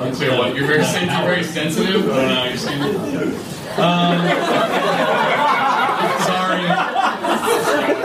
Unclear 0.00 0.38
what? 0.38 0.54
You're 0.54 0.66
very, 0.66 0.84
sen- 0.84 1.08
you're 1.08 1.28
very 1.28 1.42
sensitive? 1.42 2.08
I 2.10 2.16
don't 2.16 2.28
know. 2.28 2.44
You're 2.44 2.56
saying 2.56 3.40
Sorry. 3.76 5.43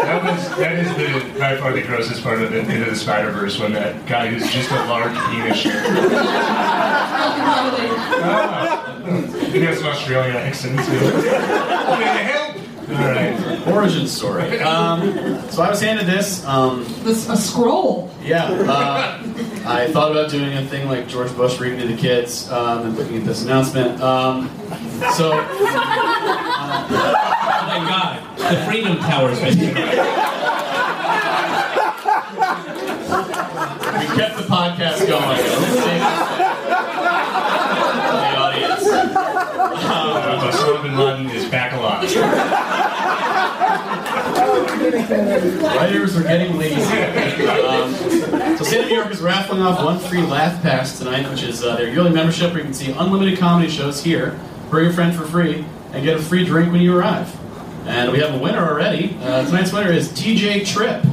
That 0.10 0.24
was 0.24 0.50
that 0.58 0.74
is 0.74 0.90
the 0.96 1.40
by 1.40 1.56
far 1.58 1.72
the 1.72 1.84
grossest 1.84 2.24
part 2.24 2.42
of 2.42 2.52
the, 2.52 2.62
into 2.62 2.84
the 2.90 2.96
Spider 2.96 3.30
Verse 3.30 3.60
when 3.60 3.74
that 3.74 4.08
guy 4.08 4.26
who's 4.28 4.50
just 4.52 4.72
a 4.72 4.86
large 4.86 5.14
penis. 5.30 5.62
he 9.54 9.60
has 9.62 9.80
an 9.82 9.86
Australian 9.86 10.36
accent 10.36 10.80
too. 10.80 11.00
What 11.06 11.22
the 11.22 12.06
hell? 12.06 12.56
All 12.90 12.96
right. 12.96 13.68
origin 13.68 14.08
story. 14.08 14.60
Um, 14.62 15.14
so 15.52 15.62
I 15.62 15.70
was 15.70 15.80
handed 15.80 16.08
this. 16.08 16.44
Um, 16.44 16.86
This 17.04 17.30
a 17.30 17.38
scroll. 17.38 18.10
Yeah, 18.24 18.46
uh, 18.46 19.22
I 19.68 19.92
thought 19.92 20.10
about 20.12 20.32
doing 20.32 20.54
a 20.58 20.66
thing 20.66 20.88
like 20.88 21.08
George 21.08 21.32
Bush 21.36 21.60
reading 21.60 21.78
to 21.82 21.88
the 21.88 21.96
kids 21.96 22.50
um, 22.50 22.88
and 22.88 22.98
looking 22.98 23.18
at 23.18 23.26
this 23.26 23.44
announcement. 23.44 24.02
Um, 24.02 24.50
so, 25.16 25.34
Oh 26.72 27.36
my 27.84 27.90
god, 27.90 28.38
the 28.38 28.58
Freedom 28.66 28.98
Tower's 28.98 29.40
been 29.40 29.58
we 29.58 29.66
kept 34.16 34.38
the 34.38 34.44
podcast 34.44 35.08
going. 35.08 35.38
the 38.10 38.36
audience. 38.38 38.88
Uh, 39.92 40.52
Osama 40.52 40.84
bin 40.84 40.98
Laden 40.98 41.30
is 41.30 41.50
back 41.50 41.74
alive. 41.74 42.04
writers 45.76 46.18
are 46.18 46.24
getting 46.24 46.58
lazy. 46.58 46.82
Um, 46.82 47.94
so, 48.58 48.64
Stand 48.64 48.84
Up 48.84 48.90
New 48.90 48.96
York 48.96 49.12
is 49.12 49.22
raffling 49.22 49.62
off 49.62 49.84
one 49.84 50.00
free 50.00 50.22
Laugh 50.22 50.62
Pass 50.62 50.98
tonight, 50.98 51.30
which 51.30 51.44
is 51.44 51.64
uh, 51.64 51.78
their 51.78 51.90
yearly 51.90 52.12
membership 52.12 52.50
where 52.52 52.60
you 52.60 52.66
can 52.66 52.74
see 52.74 52.92
unlimited 52.92 53.40
comedy 53.40 53.70
shows 53.70 54.04
here, 54.04 54.38
bring 54.70 54.88
a 54.88 54.94
friend 54.94 55.16
for 55.16 55.24
free, 55.24 55.66
and 55.94 56.04
get 56.04 56.18
a 56.18 56.22
free 56.22 56.44
drink 56.46 56.72
when 56.72 56.82
you 56.82 56.98
arrive. 56.98 57.39
And 57.90 58.12
we 58.12 58.20
have 58.20 58.34
a 58.34 58.38
winner 58.38 58.66
already. 58.66 59.18
Uh, 59.22 59.44
tonight's 59.46 59.74
winner 59.74 59.92
is 59.92 60.10
TJ 60.10 60.66
Tripp. 60.66 61.04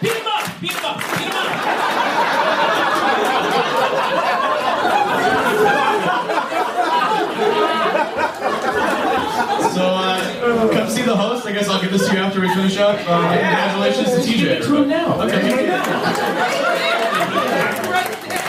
Beat 0.00 0.10
him 0.12 0.26
up! 0.26 0.60
Beat 0.60 0.72
him 0.72 0.84
up! 0.84 0.98
Beat 0.98 1.28
him 1.28 1.32
up! 1.32 2.62
So 9.72 9.80
uh, 9.86 10.68
come 10.72 10.90
see 10.90 11.02
the 11.02 11.16
host. 11.16 11.46
I 11.46 11.52
guess 11.52 11.68
I'll 11.68 11.80
give 11.80 11.92
this 11.92 12.06
to 12.08 12.14
you 12.14 12.20
after 12.20 12.40
we 12.40 12.48
finish 12.48 12.76
up. 12.76 12.98
Uh, 13.08 13.32
congratulations 13.32 14.10
to 14.10 14.20
TJ. 14.20 14.36
Give 14.38 14.48
it 14.50 14.62
to 14.64 14.76
him 14.82 14.88
now. 14.88 15.22
Okay. 15.22 15.40
give 15.40 15.58
it 15.58 15.66
to 15.66 15.72
him. 15.72 15.80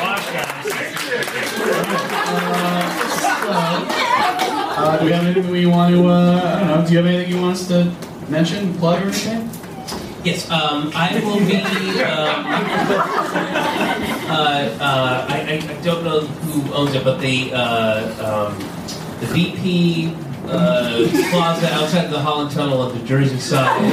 Watch 0.02 0.28
guys. 0.34 1.74
Uh, 4.76 4.98
do 5.00 5.06
we 5.06 5.12
have 5.12 5.24
anything 5.26 5.52
we 5.52 5.66
want 5.66 5.94
to? 5.94 6.08
Uh, 6.08 6.42
I 6.44 6.60
don't 6.60 6.68
know. 6.68 6.86
Do 6.86 6.92
you 6.92 6.98
have 6.98 7.06
anything 7.08 7.32
you 7.34 7.42
want 7.42 7.54
us 7.56 7.68
to 7.70 7.94
mention, 8.30 8.74
plug, 8.80 9.02
or 9.02 9.06
anything? 9.06 9.50
Yes, 10.26 10.50
um, 10.50 10.83
I 10.96 11.20
will 11.24 11.40
be. 11.40 11.62
Uh, 14.30 14.78
uh, 14.80 15.28
I, 15.30 15.62
I, 15.70 15.82
don't 15.82 16.04
know 16.04 16.22
who 16.22 16.74
owns 16.74 16.94
it, 16.94 17.04
but 17.04 17.20
the 17.20 17.52
uh, 17.54 18.48
um, 18.50 18.58
the 19.20 19.26
BP 19.28 20.14
uh, 20.48 21.08
Plaza 21.32 21.74
outside 21.74 22.06
of 22.06 22.12
the 22.12 22.20
Holland 22.20 22.52
Tunnel 22.52 22.82
on 22.82 22.98
the 22.98 23.04
Jersey 23.06 23.40
side. 23.40 23.92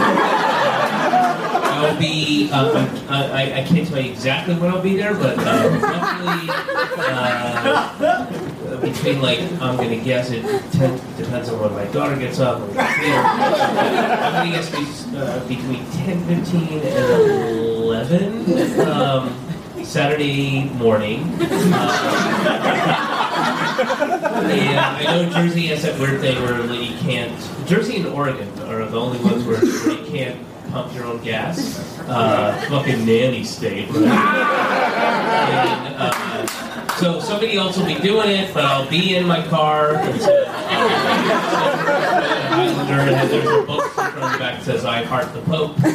I'll 1.80 1.98
be. 1.98 2.50
I, 2.52 3.60
I 3.60 3.64
can't 3.66 3.88
tell 3.88 4.00
you 4.00 4.12
exactly 4.12 4.54
when 4.54 4.70
I'll 4.70 4.82
be 4.82 4.96
there, 4.96 5.14
but 5.14 5.36
uh, 5.38 5.70
between 8.80 9.20
like 9.20 9.40
I'm 9.60 9.76
gonna 9.76 9.96
guess 9.96 10.30
it 10.30 10.44
ten, 10.72 11.00
depends 11.30 11.48
on 11.48 11.60
when 11.60 11.72
my 11.74 11.84
daughter 11.92 12.16
gets 12.16 12.40
up. 12.40 12.60
I'm 12.60 12.74
gonna 12.74 14.50
guess 14.50 14.68
be- 14.70 15.16
uh, 15.16 15.38
between 15.46 15.88
ten 15.92 16.24
fifteen 16.26 16.80
and 16.80 17.56
eleven 17.60 18.80
um, 18.80 19.32
Saturday 19.84 20.64
morning. 20.70 21.22
Uh, 24.42 24.42
I 24.42 25.04
know 25.04 25.30
Jersey 25.30 25.68
has 25.68 25.82
that 25.84 25.98
weird 26.00 26.20
thing 26.20 26.42
where 26.42 26.64
you 26.74 26.96
can't. 26.98 27.32
Jersey 27.68 27.98
and 27.98 28.06
Oregon 28.06 28.48
are 28.62 28.84
the 28.84 28.98
only 29.00 29.20
ones 29.20 29.44
where, 29.44 29.64
you 29.64 30.04
can't 30.10 30.36
pump 30.72 30.92
your 30.94 31.04
own 31.04 31.22
gas. 31.22 31.78
Uh, 32.08 32.60
fucking 32.68 33.06
nanny 33.06 33.44
state. 33.44 33.88
Right? 33.90 34.02
And, 34.02 35.94
uh, 35.96 36.46
so 36.96 37.20
somebody 37.20 37.56
else 37.56 37.78
will 37.78 37.86
be 37.86 37.94
doing 37.94 38.30
it, 38.30 38.52
but 38.52 38.64
I'll 38.64 38.90
be 38.90 39.14
in 39.16 39.26
my 39.26 39.46
car. 39.46 39.94
A, 43.32 43.62
book 43.66 43.94
back 44.38 44.62
says 44.62 44.84
"I 44.84 45.04
heart 45.04 45.32
the 45.32 45.40
Pope." 45.42 45.76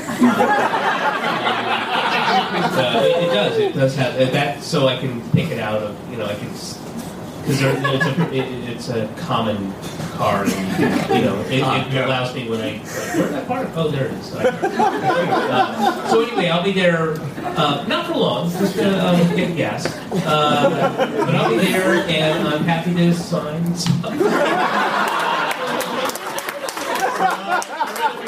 Uh, 2.46 3.02
it, 3.04 3.24
it 3.24 3.28
does. 3.34 3.58
It 3.58 3.74
does 3.74 3.96
have 3.96 4.16
that, 4.34 4.62
so 4.62 4.88
I 4.88 4.98
can 4.98 5.22
pick 5.32 5.52
it 5.52 5.60
out 5.60 5.82
of 5.82 5.96
you 6.12 6.18
know 6.18 6.26
I 6.26 6.36
can 6.36 6.54
because 7.46 7.62
it's 7.62 8.06
a 8.06 8.34
it, 8.34 8.70
it's 8.70 8.90
a 8.90 9.08
common 9.18 9.72
card. 10.14 10.50
And, 10.50 11.16
you 11.16 11.26
know, 11.26 11.40
it, 11.42 11.52
it 11.52 11.60
yeah. 11.60 12.06
allows 12.06 12.34
me 12.34 12.50
when 12.50 12.60
I 12.60 12.72
like, 12.74 12.82
where's 12.82 13.32
that 13.32 13.48
card? 13.48 13.70
Oh, 13.76 13.90
there 13.90 14.08
it 14.08 14.14
is. 14.14 14.34
uh, 14.34 16.10
so 16.10 16.22
anyway, 16.22 16.50
I'll 16.50 16.64
be 16.64 16.72
there 16.72 17.12
uh, 17.58 17.86
not 17.88 18.08
for 18.08 18.16
long, 18.16 18.50
just 18.50 18.76
to 18.76 19.08
um, 19.08 19.36
get 19.36 19.56
gas. 19.56 19.86
Uh, 20.26 20.96
but 20.98 21.36
I'll 21.36 21.52
be 21.52 21.58
there, 21.58 22.04
and 22.08 22.48
I'm 22.48 22.64
happy 22.64 22.96
to 22.96 23.14
sign 23.14 23.76
stuff. 23.76 24.04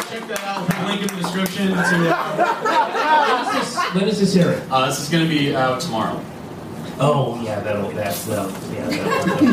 Check 0.09 0.27
that 0.27 0.43
out. 0.43 0.87
Link 0.87 1.01
in 1.01 1.07
the 1.07 1.21
description 1.21 1.67
to. 1.69 1.75
When 3.27 3.39
is 3.39 3.53
this, 3.53 3.93
when 3.93 4.07
is 4.07 4.19
this 4.19 4.35
airing? 4.37 4.71
Uh, 4.71 4.85
this 4.85 4.99
is 5.01 5.09
going 5.09 5.23
to 5.23 5.29
be 5.29 5.55
out 5.55 5.81
tomorrow. 5.81 6.23
Oh 6.99 7.39
yeah, 7.43 7.59
that'll 7.59 7.91
that's 7.91 8.25
that'll, 8.25 8.49
yeah. 8.73 8.87
That'll, 8.89 9.45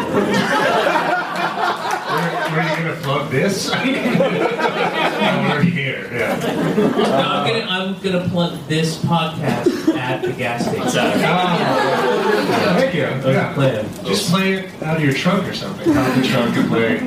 Where, 2.15 2.33
where 2.51 2.61
are 2.61 2.79
you 2.79 2.85
gonna 2.89 3.01
plug 3.03 3.31
this? 3.31 3.71
I'm 3.75 5.51
already 5.51 5.71
here. 5.71 6.09
Yeah. 6.11 6.37
no, 6.39 7.05
I'm 7.05 7.47
gonna 7.47 7.67
I'm 7.69 8.01
gonna 8.01 8.29
plug 8.31 8.59
this 8.67 8.97
podcast 9.05 9.95
at 9.95 10.23
the 10.23 10.33
gas 10.33 10.63
station. 10.65 10.87
Ah, 11.25 12.77
heck 12.79 12.95
yeah. 12.95 13.19
That's 13.19 13.49
the 13.49 13.55
plan. 13.55 13.85
Just 14.07 14.31
play 14.31 14.55
it 14.55 14.83
out 14.83 14.97
of 14.97 15.03
your 15.05 15.13
trunk 15.13 15.47
or 15.47 15.55
something. 15.55 15.95
Out 15.95 16.11
of 16.11 16.17
the 16.23 16.29
trunk 16.29 16.57
and 16.57 16.69
play 16.69 16.99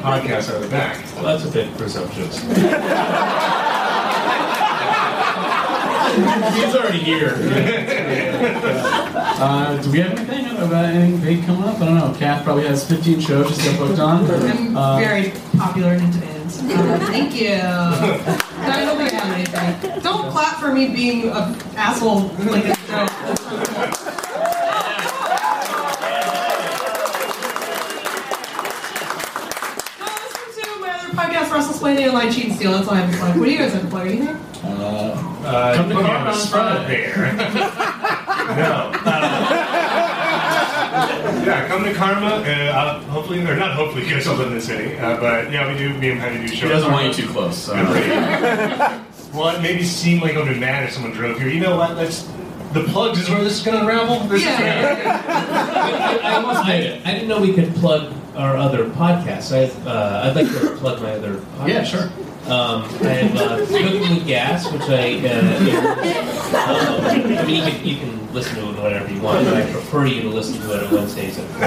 podcast 0.00 0.48
out 0.48 0.56
of 0.56 0.62
the 0.62 0.68
back. 0.68 1.04
Well, 1.16 1.24
that's 1.24 1.44
a 1.44 1.50
bit 1.52 1.76
presumptuous. 1.76 2.40
He's 6.16 6.74
already 6.74 6.98
here. 6.98 7.34
Uh, 8.38 9.82
do 9.82 9.90
we 9.90 9.98
have 10.00 10.12
anything 10.18 10.56
about 10.58 10.84
anything 10.86 11.20
big 11.20 11.44
coming 11.46 11.64
up? 11.64 11.80
I 11.80 11.84
don't 11.86 11.94
know. 11.96 12.14
Kath 12.18 12.44
probably 12.44 12.66
has 12.66 12.88
15 12.88 13.20
shows 13.20 13.48
she's 13.54 13.64
got 13.64 13.78
booked 13.78 13.98
on. 13.98 14.30
I'm 14.30 14.76
Uh, 14.76 14.98
very 14.98 15.32
popular 15.58 15.90
and 15.92 16.02
in 16.02 16.10
demand. 16.10 16.46
Uh, 16.46 17.06
thank 17.06 17.34
you. 17.40 17.52
I 17.54 18.84
don't 18.84 18.96
think 18.98 19.12
I 19.12 19.16
have 19.16 19.34
anything. 19.82 20.00
Don't 20.02 20.30
clap 20.30 20.58
for 20.60 20.72
me 20.72 20.88
being 20.88 21.28
an 21.30 21.54
asshole 21.76 22.22
like 22.50 22.64
a 22.66 22.76
joke. 22.86 24.26
No, 28.76 30.06
listen 30.06 30.62
to 30.64 30.80
my 30.80 30.90
other 30.90 31.12
podcast, 31.14 31.50
Russell 31.50 31.74
Splaining 31.74 32.04
and 32.04 32.12
Line 32.14 32.32
Cheat 32.32 32.46
and 32.46 32.54
Steal. 32.56 32.72
That's 32.72 32.88
all 32.88 32.94
I 32.94 33.00
have 33.00 33.10
to 33.12 33.16
plug. 33.18 33.36
What 33.38 33.44
do 33.46 33.50
you 33.50 33.58
guys 33.58 33.72
have 33.72 33.82
to 33.82 33.88
plug? 33.88 34.06
Anything? 34.06 34.28
Uh, 34.28 35.74
Come 35.76 35.88
to 35.88 35.94
put 35.94 36.02
me 36.04 36.10
Carmen 36.10 36.16
on 36.16 36.24
the 36.24 36.30
on 36.30 36.36
spot 36.36 36.86
Friday. 36.86 37.92
there. 38.46 38.56
no. 38.56 38.90
yeah, 41.46 41.66
come 41.68 41.84
to 41.84 41.92
Karma. 41.94 42.26
Uh, 42.26 42.40
uh, 42.40 43.00
hopefully, 43.02 43.40
or 43.46 43.56
not 43.56 43.72
hopefully, 43.74 44.06
you 44.06 44.14
guys 44.14 44.26
all 44.26 44.36
live 44.36 44.48
in 44.48 44.54
the 44.54 44.60
city. 44.60 44.96
Uh, 44.96 45.16
but 45.18 45.50
yeah, 45.50 45.70
we 45.70 45.76
do. 45.78 45.94
Me 45.98 46.10
and 46.10 46.20
Penny 46.20 46.40
do 46.46 46.48
shows. 46.48 46.62
He 46.62 46.68
doesn't 46.68 46.92
want 46.92 47.06
you 47.06 47.12
too 47.12 47.28
close. 47.32 47.56
So. 47.56 47.74
well, 49.34 49.56
it 49.56 49.62
made 49.62 49.76
me 49.76 49.82
seem 49.82 50.20
like 50.20 50.36
I'm 50.36 50.60
mad 50.60 50.84
if 50.84 50.92
someone 50.92 51.12
drove 51.12 51.38
here. 51.38 51.48
You 51.48 51.60
know 51.60 51.76
what? 51.76 51.96
Let's. 51.96 52.28
The 52.72 52.82
plugs 52.84 53.18
is 53.18 53.30
where 53.30 53.42
this 53.42 53.54
is 53.58 53.64
going 53.64 53.76
to 53.78 53.82
unravel. 53.82 54.20
This 54.28 54.42
Yeah, 54.42 54.52
is 54.52 54.58
yeah, 54.98 56.18
I, 56.22 56.28
I, 56.28 56.34
almost 56.34 56.66
made 56.66 56.84
it. 56.84 57.06
I 57.06 57.12
didn't 57.12 57.28
know 57.28 57.40
we 57.40 57.54
could 57.54 57.72
plug 57.76 58.12
our 58.34 58.56
other 58.56 58.84
podcasts. 58.90 59.52
I, 59.54 59.70
uh, 59.88 60.24
I'd 60.28 60.34
like 60.36 60.48
to 60.48 60.76
plug 60.76 61.00
my 61.00 61.12
other 61.12 61.36
podcasts. 61.36 61.68
Yeah, 61.68 61.84
sure. 61.84 62.10
Um, 62.52 62.82
I 63.00 63.14
have 63.14 63.36
uh, 63.36 63.64
Cooking 63.66 64.00
with 64.16 64.26
Gas, 64.26 64.70
which 64.70 64.82
I, 64.82 65.20
uh, 65.26 65.40
uh, 66.54 67.00
I 67.10 67.12
mean, 67.46 67.54
you 67.56 67.62
can, 67.62 67.86
you 67.86 67.96
can 67.96 68.25
listen 68.36 68.54
to 68.56 68.68
it 68.68 68.76
whenever 68.82 69.10
you 69.10 69.22
want, 69.22 69.42
but 69.46 69.56
I 69.56 69.62
prefer 69.72 70.04
you 70.04 70.20
to 70.20 70.28
listen 70.28 70.60
to 70.60 70.76
it 70.76 70.84
on 70.84 70.92
Wednesdays 70.92 71.38
at 71.38 71.46
4.30. 71.52 71.56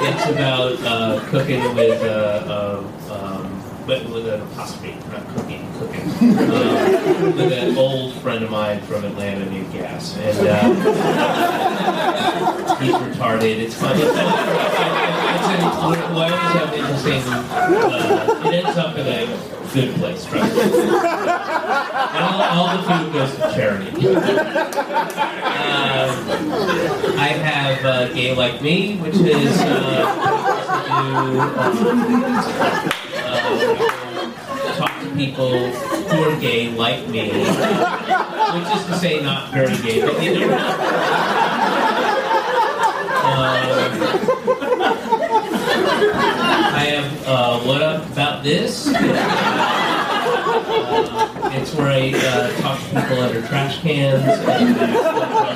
and 0.00 0.08
it's 0.08 0.24
about 0.30 0.80
uh, 0.80 1.20
cooking 1.28 1.60
with, 1.74 2.02
uh, 2.02 2.80
um, 2.80 2.88
um, 3.12 3.44
with, 3.86 4.26
an 4.26 4.40
apostrophe, 4.40 4.96
not 5.12 5.28
cooking, 5.36 5.70
cooking, 5.74 6.08
um, 6.38 7.36
with 7.36 7.52
an 7.52 7.76
old 7.76 8.14
friend 8.22 8.44
of 8.44 8.50
mine 8.50 8.80
from 8.80 9.04
Atlanta 9.04 9.44
named 9.50 9.70
Gas. 9.70 10.16
And 10.16 10.48
uh, 10.48 10.70
he's 12.80 12.94
retarded. 12.94 13.58
It's 13.58 13.74
fun. 13.74 13.94
It's, 13.98 14.06
it's, 14.06 14.16
it's, 15.98 15.99
we 16.14 16.20
always 16.22 16.34
have 16.34 16.72
interesting. 16.74 17.22
Uh, 17.32 18.42
it 18.46 18.54
ends 18.64 18.76
up 18.78 18.96
in 18.96 19.06
a 19.06 19.26
good 19.72 19.94
place, 19.96 20.26
right? 20.30 20.52
And 22.12 22.24
all, 22.24 22.42
all 22.42 22.76
the 22.76 22.82
food 22.82 23.12
goes 23.12 23.32
to 23.36 23.40
charity. 23.54 23.90
Um, 23.90 23.96
I 27.18 27.28
have 27.42 27.84
uh, 27.84 28.08
Gay 28.12 28.34
Like 28.34 28.60
Me, 28.60 28.96
which 28.96 29.14
is 29.14 29.58
uh, 29.60 30.90
to 30.90 30.96
uh, 33.24 34.76
talk 34.76 35.00
to 35.00 35.06
people 35.14 35.70
who 35.70 36.22
are 36.24 36.40
gay 36.40 36.70
like 36.72 37.06
me, 37.08 37.30
which 37.30 38.76
is 38.76 38.84
to 38.86 38.96
say, 38.98 39.22
not 39.22 39.52
very 39.52 39.76
gay, 39.78 40.00
but 40.00 40.20
you 40.22 40.46
know. 40.48 40.56
I 46.80 46.84
have 46.84 47.26
uh, 47.26 47.60
what 47.60 47.82
up 47.82 48.06
about 48.10 48.42
this? 48.42 48.88
Uh, 50.70 51.50
it's 51.54 51.74
where 51.74 51.88
I 51.88 52.12
uh, 52.14 52.52
talk 52.60 52.78
to 52.78 52.86
people 52.86 53.20
under 53.20 53.42
trash 53.46 53.80
cans 53.80 54.22
and 54.24 54.76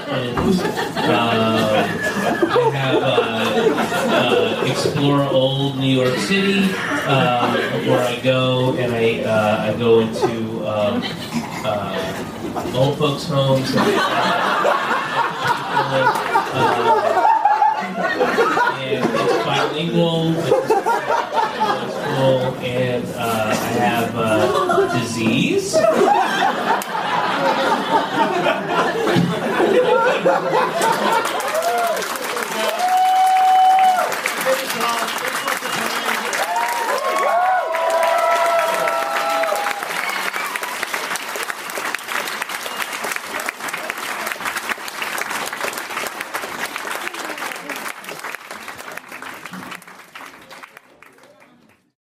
questions. 0.05 0.60
Um, 0.60 1.05
I 1.05 2.70
have 2.74 3.02
uh, 3.02 3.06
uh, 4.10 4.64
explore 4.66 5.22
old 5.22 5.78
New 5.78 5.94
York 5.94 6.16
City, 6.18 6.68
uh, 7.06 7.56
where 7.86 8.02
I 8.02 8.18
go 8.20 8.74
and 8.76 8.92
I 8.94 9.20
uh, 9.22 9.72
I 9.72 9.78
go 9.78 10.01
into 10.01 10.66
um, 10.66 11.02
uh, 11.64 12.74
old 12.74 12.98
folks' 12.98 13.26
homes. 13.26 13.70
And, 13.70 13.78
uh, 16.55 17.05
and 18.80 19.05
it's 19.05 19.44
bilingual. 19.44 20.34
It's 20.36 20.84
and 22.16 23.05
uh, 23.16 23.51
I 23.51 23.55
have 23.55 24.15
uh, 24.16 24.99
disease. 24.99 25.74